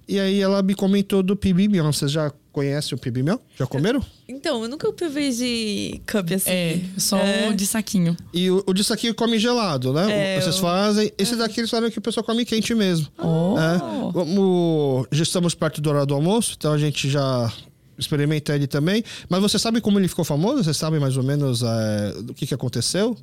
E 0.07 0.19
aí 0.19 0.39
ela 0.39 0.61
me 0.61 0.73
comentou 0.73 1.21
do 1.21 1.35
PB 1.35 1.67
Vocês 1.81 2.11
já 2.11 2.31
conhecem 2.51 2.95
o 2.95 2.99
PB 2.99 3.23
Já 3.57 3.67
comeram? 3.67 4.03
Então, 4.27 4.63
eu 4.63 4.69
nunca 4.69 4.91
provei 4.91 5.31
de 5.31 6.01
cup 6.07 6.31
assim. 6.31 6.49
É, 6.49 6.79
só 6.97 7.17
é. 7.17 7.49
o 7.49 7.53
de 7.53 7.67
saquinho. 7.67 8.15
E 8.33 8.49
o, 8.49 8.63
o, 8.65 8.73
de 8.73 8.83
saquinho 8.83 9.13
come 9.13 9.37
gelado, 9.37 9.93
né? 9.93 10.35
É, 10.35 10.41
Vocês 10.41 10.57
fazem. 10.57 11.11
Esse 11.17 11.33
é. 11.33 11.37
daqui 11.37 11.59
eles 11.59 11.69
sabem 11.69 11.91
que 11.91 11.99
o 11.99 12.01
pessoal 12.01 12.23
come 12.23 12.45
quente 12.45 12.73
mesmo. 12.73 13.07
Oh. 13.17 13.55
É. 13.59 15.15
já 15.15 15.23
estamos 15.23 15.53
perto 15.53 15.81
do 15.81 15.89
horário 15.89 16.07
do 16.07 16.15
almoço, 16.15 16.55
então 16.57 16.73
a 16.73 16.77
gente 16.77 17.09
já 17.09 17.51
experimenta 17.97 18.55
ele 18.55 18.67
também. 18.67 19.03
Mas 19.29 19.41
você 19.41 19.57
sabe 19.57 19.81
como 19.81 19.99
ele 19.99 20.07
ficou 20.07 20.25
famoso? 20.25 20.63
Você 20.63 20.73
sabe 20.73 20.99
mais 20.99 21.17
ou 21.17 21.23
menos 21.23 21.63
é, 21.63 22.13
o 22.29 22.33
que, 22.33 22.47
que 22.47 22.53
aconteceu? 22.53 23.17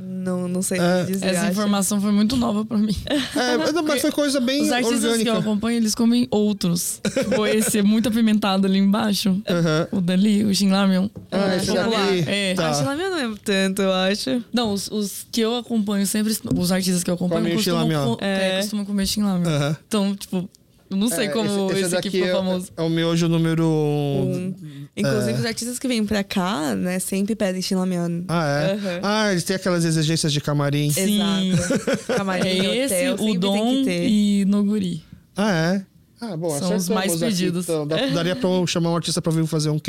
Não, 0.00 0.46
não 0.46 0.62
sei 0.62 0.78
é, 0.78 1.04
dizer. 1.04 1.26
Essa 1.26 1.42
acho. 1.42 1.50
informação 1.52 2.00
foi 2.00 2.12
muito 2.12 2.36
nova 2.36 2.64
para 2.64 2.78
mim. 2.78 2.94
É, 3.34 3.72
não, 3.72 3.82
mas 3.82 4.00
foi 4.00 4.12
coisa 4.12 4.40
bem 4.40 4.62
Os 4.62 4.70
artistas 4.70 5.02
orgânica. 5.02 5.24
que 5.24 5.36
eu 5.36 5.40
acompanho, 5.40 5.76
eles 5.76 5.94
comem 5.94 6.28
outros. 6.30 7.00
tipo, 7.12 7.46
esse 7.46 7.78
é 7.78 7.82
muito 7.82 8.08
apimentado 8.08 8.66
ali 8.66 8.78
embaixo. 8.78 9.30
Uhum. 9.30 9.98
O 9.98 10.00
dali, 10.00 10.44
o 10.44 10.54
Shinlamion. 10.54 11.08
Ah, 11.32 11.56
esse 11.56 11.72
daqui. 11.72 12.24
É. 12.26 12.54
Tá. 12.54 12.70
O 12.70 12.74
Shinlamion 12.74 13.10
não 13.10 13.18
é 13.18 13.34
tanto, 13.44 13.82
eu 13.82 13.92
acho. 13.92 14.44
Não, 14.52 14.72
os, 14.72 14.88
os, 14.88 15.26
que 15.32 15.40
eu 15.40 15.56
acompanho 15.56 16.06
sempre, 16.06 16.36
os 16.56 16.72
artistas 16.72 17.02
que 17.02 17.10
eu 17.10 17.14
acompanho 17.14 17.54
costumam, 17.54 18.16
co 18.16 18.24
é. 18.24 18.58
É, 18.58 18.60
costumam 18.60 18.84
comer 18.84 19.06
Shinlamion. 19.06 19.48
Uhum. 19.48 19.76
Então, 19.86 20.16
tipo, 20.16 20.48
não 20.90 21.08
sei 21.08 21.26
é, 21.26 21.28
como 21.28 21.70
esse, 21.70 21.78
esse, 21.78 21.86
esse 21.86 21.96
aqui 21.96 22.10
ficou 22.10 22.28
é, 22.28 22.32
famoso. 22.32 22.68
É 22.76 22.82
o 22.82 22.88
miojo 22.88 23.28
número 23.28 23.66
um. 23.66 24.54
Inclusive, 24.96 25.32
é. 25.32 25.40
os 25.40 25.44
artistas 25.44 25.78
que 25.78 25.86
vêm 25.86 26.04
pra 26.04 26.24
cá, 26.24 26.74
né, 26.74 26.98
sempre 26.98 27.36
pedem 27.36 27.60
Shinlamian. 27.60 28.24
Ah, 28.28 28.46
é? 28.46 28.74
Uhum. 28.74 29.00
Ah, 29.02 29.30
eles 29.30 29.44
têm 29.44 29.56
aquelas 29.56 29.84
exigências 29.84 30.32
de 30.32 30.40
camarim. 30.40 30.90
Sim. 30.90 31.52
Exato. 31.52 32.14
camarim, 32.16 32.48
é 32.48 32.76
esse, 32.84 33.08
hotel, 33.10 33.26
o 33.26 33.38
Dom 33.38 33.84
e 33.86 34.44
Noguri. 34.46 35.02
Ah, 35.36 35.52
é? 35.52 35.84
Ah, 36.20 36.36
bom, 36.36 36.50
São 36.58 36.74
os 36.74 36.88
mais 36.88 37.14
pedidos. 37.16 37.70
Aqui, 37.70 37.80
então. 37.84 38.12
Daria 38.12 38.34
pra 38.34 38.48
eu 38.48 38.66
chamar 38.66 38.90
um 38.90 38.96
artista 38.96 39.22
pra 39.22 39.30
vir 39.30 39.46
fazer 39.46 39.70
um, 39.70 39.80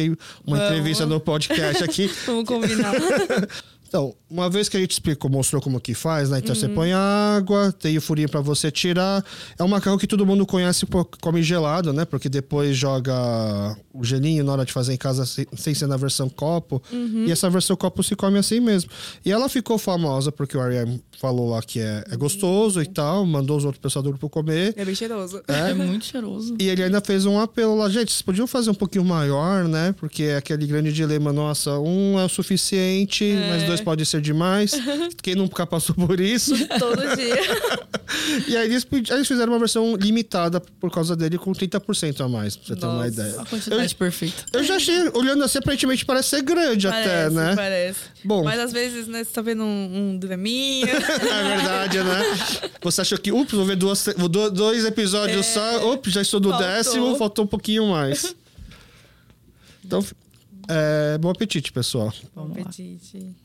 uma 0.45 0.57
entrevista 0.57 1.05
no 1.05 1.19
podcast 1.19 1.83
aqui. 1.83 2.09
Vamos 2.25 2.45
combinar. 2.45 2.93
Então, 3.89 4.13
uma 4.29 4.47
vez 4.51 4.69
que 4.69 4.77
a 4.77 4.79
gente 4.79 4.91
explicou, 4.91 5.31
mostrou 5.31 5.59
como 5.59 5.81
que 5.81 5.95
faz, 5.95 6.29
né? 6.29 6.37
Então 6.37 6.53
uhum. 6.53 6.61
você 6.61 6.69
põe 6.69 6.93
água, 6.93 7.71
tem 7.71 7.97
o 7.97 8.01
furinho 8.01 8.29
para 8.29 8.39
você 8.39 8.69
tirar. 8.69 9.25
É 9.57 9.63
um 9.63 9.67
macarrão 9.67 9.97
que 9.97 10.05
todo 10.05 10.23
mundo 10.27 10.45
conhece 10.45 10.85
come 11.19 11.41
gelado, 11.41 11.91
né? 11.91 12.05
Porque 12.05 12.29
depois 12.29 12.77
joga 12.77 13.75
o 13.91 14.03
gelinho 14.03 14.43
na 14.43 14.51
hora 14.51 14.63
de 14.63 14.71
fazer 14.71 14.93
em 14.93 14.97
casa 14.97 15.25
sem 15.25 15.73
ser 15.73 15.87
na 15.87 15.97
versão 15.97 16.29
copo. 16.29 16.79
Uhum. 16.91 17.25
E 17.25 17.31
essa 17.31 17.49
versão 17.49 17.75
copo 17.75 18.03
se 18.03 18.15
come 18.15 18.37
assim 18.37 18.59
mesmo. 18.59 18.91
E 19.25 19.31
ela 19.31 19.49
ficou 19.49 19.79
famosa 19.79 20.31
porque 20.31 20.55
o 20.55 20.61
R.M. 20.61 21.01
falou 21.19 21.49
lá 21.49 21.61
que 21.61 21.79
é, 21.79 22.03
é 22.09 22.15
gostoso 22.15 22.79
uhum. 22.79 22.83
e 22.83 22.87
tal, 22.87 23.25
mandou 23.25 23.57
os 23.57 23.65
outros 23.65 23.81
pessoal 23.81 24.01
do 24.01 24.09
grupo 24.09 24.29
comer. 24.29 24.73
É 24.77 24.85
bem 24.85 24.95
cheiroso. 24.95 25.41
É. 25.47 25.71
é 25.71 25.73
muito 25.73 26.05
cheiroso. 26.05 26.55
E 26.57 26.69
ele 26.69 26.81
ainda 26.81 27.01
fez 27.01 27.25
um 27.25 27.37
apelo 27.39 27.75
lá, 27.75 27.89
gente, 27.89 28.11
vocês 28.11 28.21
podiam 28.21 28.47
fazer 28.47 28.69
um 28.69 28.73
pouquinho 28.73 29.03
maior, 29.03 29.67
né? 29.67 29.93
Porque 29.97 30.23
é 30.23 30.37
aquele 30.37 30.65
grande 30.65 30.93
dilema, 30.93 31.33
nossa, 31.33 31.77
um 31.77 32.17
é 32.17 32.23
o 32.23 32.29
suficiente, 32.29 33.29
é. 33.29 33.49
mas 33.49 33.63
dois 33.63 33.81
pode 33.81 34.05
ser 34.05 34.21
demais. 34.21 34.71
Quem 35.21 35.35
nunca 35.35 35.67
passou 35.67 35.93
por 35.93 36.19
isso? 36.21 36.53
Todo 36.79 37.01
dia. 37.15 37.35
e 38.47 38.55
aí 38.55 38.67
eles, 38.67 38.87
eles, 39.09 39.27
fizeram 39.27 39.51
uma 39.51 39.59
versão 39.59 39.95
limitada 39.97 40.61
por 40.79 40.89
causa 40.89 41.15
dele 41.17 41.37
com 41.37 41.51
30% 41.51 42.21
a 42.21 42.29
mais, 42.29 42.55
pra 42.55 42.65
você 42.65 42.73
Nossa, 42.75 42.87
ter 42.87 42.93
uma 42.93 43.07
ideia. 43.07 43.41
A 43.41 43.45
quantidade 43.45 43.93
eu, 43.93 43.97
perfeita. 43.97 44.45
Eu 44.53 44.63
já 44.63 44.75
achei, 44.77 45.09
olhando 45.13 45.43
assim, 45.43 45.57
aparentemente 45.57 46.05
parece 46.05 46.29
ser 46.29 46.41
grande 46.43 46.87
parece, 46.87 47.09
até, 47.09 47.29
né? 47.29 47.55
Parece. 47.55 47.99
Bom. 48.23 48.43
Mas 48.45 48.59
às 48.59 48.71
vezes, 48.71 49.07
né, 49.07 49.23
você 49.23 49.31
tá 49.31 49.41
vendo 49.41 49.63
um, 49.63 50.11
um 50.13 50.17
draminha. 50.17 51.08
Na 51.17 51.35
é 51.39 51.55
verdade, 51.55 52.03
né? 52.03 52.21
Você 52.81 53.01
achou 53.01 53.17
que, 53.17 53.31
ups, 53.31 53.53
vou 53.53 53.65
ver 53.65 53.75
duas, 53.75 54.05
dois 54.53 54.85
episódios 54.85 55.47
é, 55.47 55.53
só, 55.53 55.93
ups, 55.93 56.13
já 56.13 56.21
estou 56.21 56.39
no 56.39 56.57
décimo, 56.57 57.15
faltou 57.15 57.45
um 57.45 57.47
pouquinho 57.47 57.87
mais. 57.87 58.35
Então, 59.83 60.05
é, 60.67 61.17
bom 61.17 61.29
apetite, 61.29 61.71
pessoal. 61.71 62.13
Bom 62.35 62.51
apetite. 62.51 63.35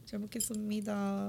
Deixa 0.00 0.16
eu 0.16 0.28
que 0.28 0.40
sumir 0.40 0.82
da. 0.82 1.28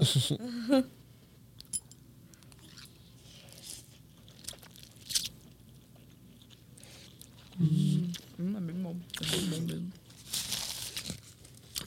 Hum, 7.59 8.11
é 8.39 8.59
bem 8.59 8.75
bom. 8.75 8.95
É 9.21 9.37
bem 9.37 9.45
bom 9.47 9.59
mesmo. 9.61 9.91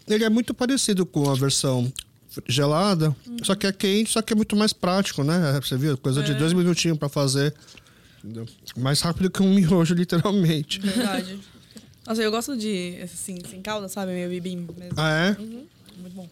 Ele 0.07 0.25
é 0.25 0.31
muito 0.31 0.55
parecido 0.55 1.05
com 1.05 1.29
a 1.29 1.35
versão 1.35 1.93
gelada. 2.49 3.15
Hum. 3.29 3.37
Só 3.43 3.55
que 3.55 3.67
é 3.67 3.73
quente, 3.73 4.11
só 4.11 4.23
que 4.23 4.33
é 4.33 4.37
muito 4.37 4.57
mais 4.57 4.73
prático, 4.73 5.23
né? 5.23 5.59
Você 5.63 5.77
viu? 5.77 5.97
Coisa 5.97 6.21
é. 6.21 6.23
de 6.25 6.35
dois 6.35 6.53
minutinhos 6.53 6.99
para 6.99 7.09
fazer. 7.09 7.55
Entendeu? 8.23 8.47
Mais 8.77 9.01
rápido 9.01 9.31
que 9.31 9.43
um 9.43 9.53
miojo, 9.55 9.95
literalmente. 9.95 10.81
Verdade. 10.81 11.39
Nossa, 12.07 12.23
eu 12.23 12.31
gosto 12.31 12.57
de, 12.57 12.99
assim, 13.03 13.39
sem 13.49 13.61
calda, 13.61 13.89
sabe? 13.89 14.13
Meio 14.13 14.29
bibim 14.29 14.67
mesmo. 14.79 14.95
Ah, 14.97 15.11
é? 15.11 15.41
Uhum. 15.41 15.67
Muito 15.99 16.15
bom. 16.15 16.29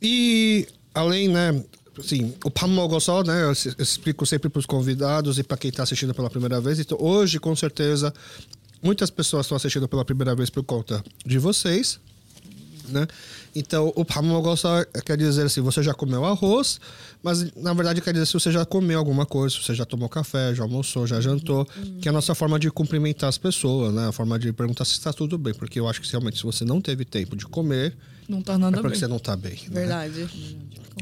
E, 0.00 0.66
além, 0.94 1.28
né, 1.28 1.64
assim, 1.98 2.34
o 2.44 2.50
Pamogosol, 2.50 3.24
né, 3.24 3.44
eu 3.44 3.52
explico 3.52 4.26
sempre 4.26 4.50
para 4.50 4.58
os 4.58 4.66
convidados 4.66 5.38
e 5.38 5.42
para 5.42 5.56
quem 5.56 5.70
está 5.70 5.84
assistindo 5.84 6.12
pela 6.12 6.28
primeira 6.28 6.60
vez. 6.60 6.80
Então, 6.80 6.98
hoje, 7.00 7.38
com 7.38 7.54
certeza, 7.54 8.12
muitas 8.82 9.10
pessoas 9.10 9.46
estão 9.46 9.56
assistindo 9.56 9.88
pela 9.88 10.04
primeira 10.04 10.34
vez 10.34 10.50
por 10.50 10.64
conta 10.64 11.04
de 11.24 11.38
vocês, 11.38 12.00
né? 12.92 13.06
Então, 13.54 13.92
o 13.96 14.04
Pamogosol 14.04 14.84
quer 15.04 15.16
dizer 15.16 15.46
assim, 15.46 15.60
você 15.60 15.82
já 15.82 15.94
comeu 15.94 16.24
arroz, 16.24 16.80
mas 17.22 17.54
na 17.56 17.72
verdade 17.72 18.00
quer 18.00 18.12
dizer 18.12 18.26
se 18.26 18.34
você 18.34 18.50
já 18.50 18.64
comeu 18.64 18.98
alguma 18.98 19.26
coisa, 19.26 19.54
se 19.54 19.62
você 19.62 19.74
já 19.74 19.84
tomou 19.84 20.08
café, 20.08 20.54
já 20.54 20.62
almoçou, 20.62 21.06
já 21.06 21.20
jantou, 21.20 21.66
uhum. 21.76 21.98
que 22.00 22.08
é 22.08 22.10
a 22.10 22.12
nossa 22.12 22.34
forma 22.34 22.58
de 22.58 22.70
cumprimentar 22.70 23.28
as 23.28 23.38
pessoas, 23.38 23.92
né? 23.92 24.08
A 24.08 24.12
forma 24.12 24.38
de 24.38 24.52
perguntar 24.52 24.84
se 24.84 24.92
está 24.92 25.12
tudo 25.12 25.36
bem, 25.36 25.54
porque 25.54 25.80
eu 25.80 25.88
acho 25.88 26.00
que 26.00 26.10
realmente 26.10 26.38
se 26.38 26.44
você 26.44 26.64
não 26.64 26.80
teve 26.80 27.04
tempo 27.04 27.36
de 27.36 27.46
comer, 27.46 27.96
não 28.28 28.42
tá 28.42 28.56
nada 28.56 28.76
é 28.76 28.80
porque 28.80 28.92
bem. 28.92 29.00
você 29.00 29.06
não 29.06 29.18
tá 29.18 29.36
bem. 29.36 29.52
Né? 29.52 29.80
Verdade. 29.80 30.20
Né? 30.20 30.28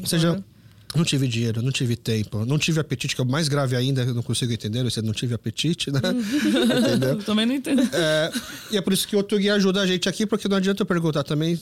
Ou 0.01 0.07
seja, 0.07 0.43
não 0.95 1.05
tive 1.05 1.27
dinheiro, 1.27 1.61
não 1.61 1.71
tive 1.71 1.95
tempo, 1.95 2.45
não 2.45 2.57
tive 2.57 2.79
apetite, 2.79 3.15
que 3.15 3.21
é 3.21 3.23
o 3.23 3.27
mais 3.27 3.47
grave 3.47 3.75
ainda, 3.75 4.01
eu 4.01 4.13
não 4.13 4.21
consigo 4.21 4.51
entender, 4.51 4.83
você 4.83 5.01
não 5.01 5.13
tive 5.13 5.33
apetite, 5.33 5.89
né? 5.91 5.99
Entendeu? 6.79 7.09
Eu 7.09 7.23
também 7.23 7.45
não 7.45 7.55
entendo. 7.55 7.81
É, 7.93 8.31
e 8.71 8.77
é 8.77 8.81
por 8.81 8.91
isso 8.91 9.07
que 9.07 9.15
o 9.15 9.23
Tugi 9.23 9.49
ajuda 9.49 9.81
a 9.81 9.87
gente 9.87 10.09
aqui, 10.09 10.25
porque 10.25 10.47
não 10.47 10.57
adianta 10.57 10.81
eu 10.81 10.85
perguntar 10.85 11.23
também, 11.23 11.59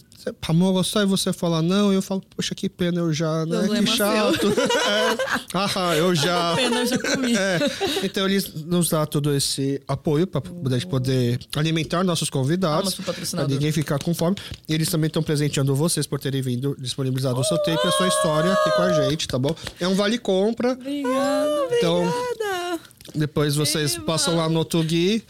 amor, 0.48 0.74
gostar 0.74 1.04
e 1.04 1.06
você 1.06 1.32
falar 1.32 1.62
não, 1.62 1.94
eu 1.94 2.02
falo, 2.02 2.24
poxa, 2.36 2.56
que 2.56 2.68
pena, 2.68 3.00
eu 3.00 3.14
já, 3.14 3.46
né? 3.46 3.60
Problema 3.60 3.88
que 3.88 3.98
chato. 3.98 4.48
é. 4.50 5.40
Ah, 5.54 5.96
eu 5.96 6.16
já. 6.16 6.56
Que 6.56 6.62
pena, 6.64 6.80
eu 6.80 6.86
já 6.88 6.98
comi. 6.98 7.38
É. 7.38 7.60
Então 8.04 8.26
eles 8.26 8.54
nos 8.66 8.90
dão 8.90 9.06
todo 9.06 9.34
esse 9.36 9.82
apoio 9.88 10.26
para 10.26 10.42
poder, 10.42 10.86
poder 10.88 11.40
alimentar 11.56 12.04
nossos 12.04 12.30
convidados, 12.30 12.96
para 12.96 13.48
ninguém 13.48 13.72
ficar 13.72 14.00
com 14.00 14.14
fome. 14.14 14.38
E 14.68 14.74
eles 14.74 14.90
também 14.90 15.08
estão 15.08 15.22
presenteando 15.22 15.76
vocês 15.76 16.08
por 16.08 16.20
terem 16.20 16.42
vindo 16.42 16.76
disponibilizado 16.80 17.40
o 17.40 17.44
seu 17.44 17.58
tempo 17.60 17.82
e 17.84 17.88
a 17.88 17.92
sua 17.92 18.08
história 18.08 18.52
aqui 18.54 18.72
com 18.72 18.82
a 18.82 18.94
gente 18.94 19.19
tá 19.28 19.38
bom? 19.38 19.56
É 19.80 19.88
um 19.88 19.96
vale 19.96 20.18
compra. 20.18 20.74
Obrigada, 20.74 21.70
então, 21.72 22.08
obrigada. 22.08 22.80
Depois 23.16 23.56
vocês 23.56 23.96
Eba. 23.96 24.06
passam 24.06 24.36
lá 24.36 24.48
no 24.48 24.64
Tugi. 24.64 25.24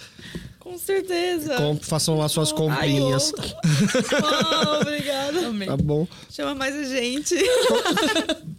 Com 0.60 0.78
certeza. 0.78 1.56
Com, 1.56 1.78
façam 1.78 2.18
lá 2.18 2.28
suas 2.30 2.52
comprinhas. 2.52 3.32
oh, 3.34 4.82
obrigada. 4.82 5.40
Tá 5.66 5.78
bom. 5.78 6.08
Chama 6.30 6.54
mais 6.54 6.76
a 6.76 6.84
gente. 6.84 7.36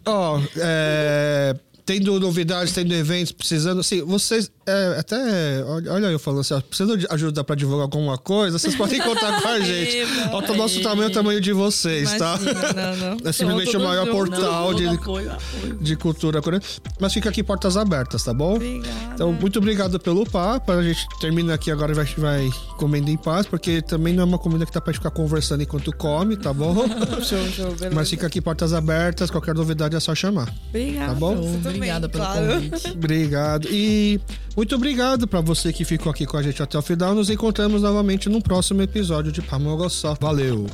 Ó, 0.06 0.38
oh, 0.38 0.42
é 0.56 1.54
tendo 1.90 2.20
novidades, 2.20 2.72
tendo 2.72 2.94
eventos, 2.94 3.32
precisando. 3.32 3.80
Assim, 3.80 4.00
vocês. 4.02 4.48
É, 4.64 4.96
até. 5.00 5.64
Olha 5.64 6.06
eu 6.06 6.18
falando 6.20 6.40
assim, 6.40 6.60
precisando 6.60 6.96
de 6.96 7.06
ajuda 7.10 7.42
pra 7.42 7.56
divulgar 7.56 7.82
alguma 7.82 8.16
coisa, 8.16 8.60
vocês 8.60 8.76
podem 8.76 9.00
contar 9.00 9.42
com 9.42 9.48
a 9.48 9.58
gente. 9.60 9.96
Olha 10.32 10.52
o 10.52 10.56
nosso 10.56 10.80
tamanho 10.82 11.08
é 11.08 11.10
o 11.10 11.12
tamanho 11.12 11.40
de 11.40 11.52
vocês, 11.52 12.12
tá? 12.14 12.38
Imagina, 12.40 12.60
tá? 12.60 12.72
Não, 12.74 12.96
não. 12.96 13.16
É 13.30 13.32
simplesmente 13.32 13.76
o 13.76 13.80
maior 13.80 14.06
portal 14.06 14.70
não, 14.70 14.74
de, 14.74 14.86
apoio, 14.86 15.32
apoio. 15.32 15.78
de 15.80 15.96
cultura 15.96 16.40
coreana. 16.40 16.64
Mas 17.00 17.12
fica 17.12 17.28
aqui 17.28 17.42
portas 17.42 17.76
abertas, 17.76 18.22
tá 18.22 18.32
bom? 18.32 18.54
Obrigada. 18.54 19.14
Então, 19.14 19.32
muito 19.32 19.58
obrigado 19.58 19.98
pelo 19.98 20.24
papo. 20.24 20.72
A 20.72 20.82
gente 20.82 21.06
termina 21.20 21.54
aqui 21.54 21.70
agora 21.70 21.92
e 21.92 21.94
vai, 21.94 22.04
vai 22.16 22.50
comendo 22.76 23.10
em 23.10 23.16
paz, 23.16 23.46
porque 23.46 23.82
também 23.82 24.14
não 24.14 24.22
é 24.22 24.26
uma 24.26 24.38
comida 24.38 24.64
que 24.64 24.72
dá 24.72 24.80
pra 24.80 24.92
ficar 24.92 25.10
conversando 25.10 25.62
enquanto 25.62 25.94
come, 25.96 26.36
tá 26.36 26.52
bom? 26.52 26.86
show, 27.22 27.44
show, 27.48 27.74
Mas 27.92 28.10
fica 28.10 28.26
aqui 28.26 28.40
portas 28.40 28.72
abertas, 28.72 29.30
qualquer 29.30 29.54
novidade 29.54 29.96
é 29.96 30.00
só 30.00 30.14
chamar. 30.14 30.52
Obrigada. 30.68 31.08
Tá 31.08 31.14
bom? 31.14 31.32
Obrigada 31.32 31.79
pelo 32.08 32.24
claro. 32.24 32.46
convite. 32.54 32.88
Obrigado. 32.92 33.68
E 33.70 34.20
muito 34.56 34.74
obrigado 34.74 35.26
para 35.26 35.40
você 35.40 35.72
que 35.72 35.84
ficou 35.84 36.10
aqui 36.10 36.26
com 36.26 36.36
a 36.36 36.42
gente 36.42 36.62
até 36.62 36.78
o 36.78 36.82
final. 36.82 37.14
Nos 37.14 37.30
encontramos 37.30 37.82
novamente 37.82 38.28
no 38.28 38.42
próximo 38.42 38.82
episódio 38.82 39.32
de 39.32 39.42
Pamogossó. 39.42 40.16
Valeu! 40.20 40.66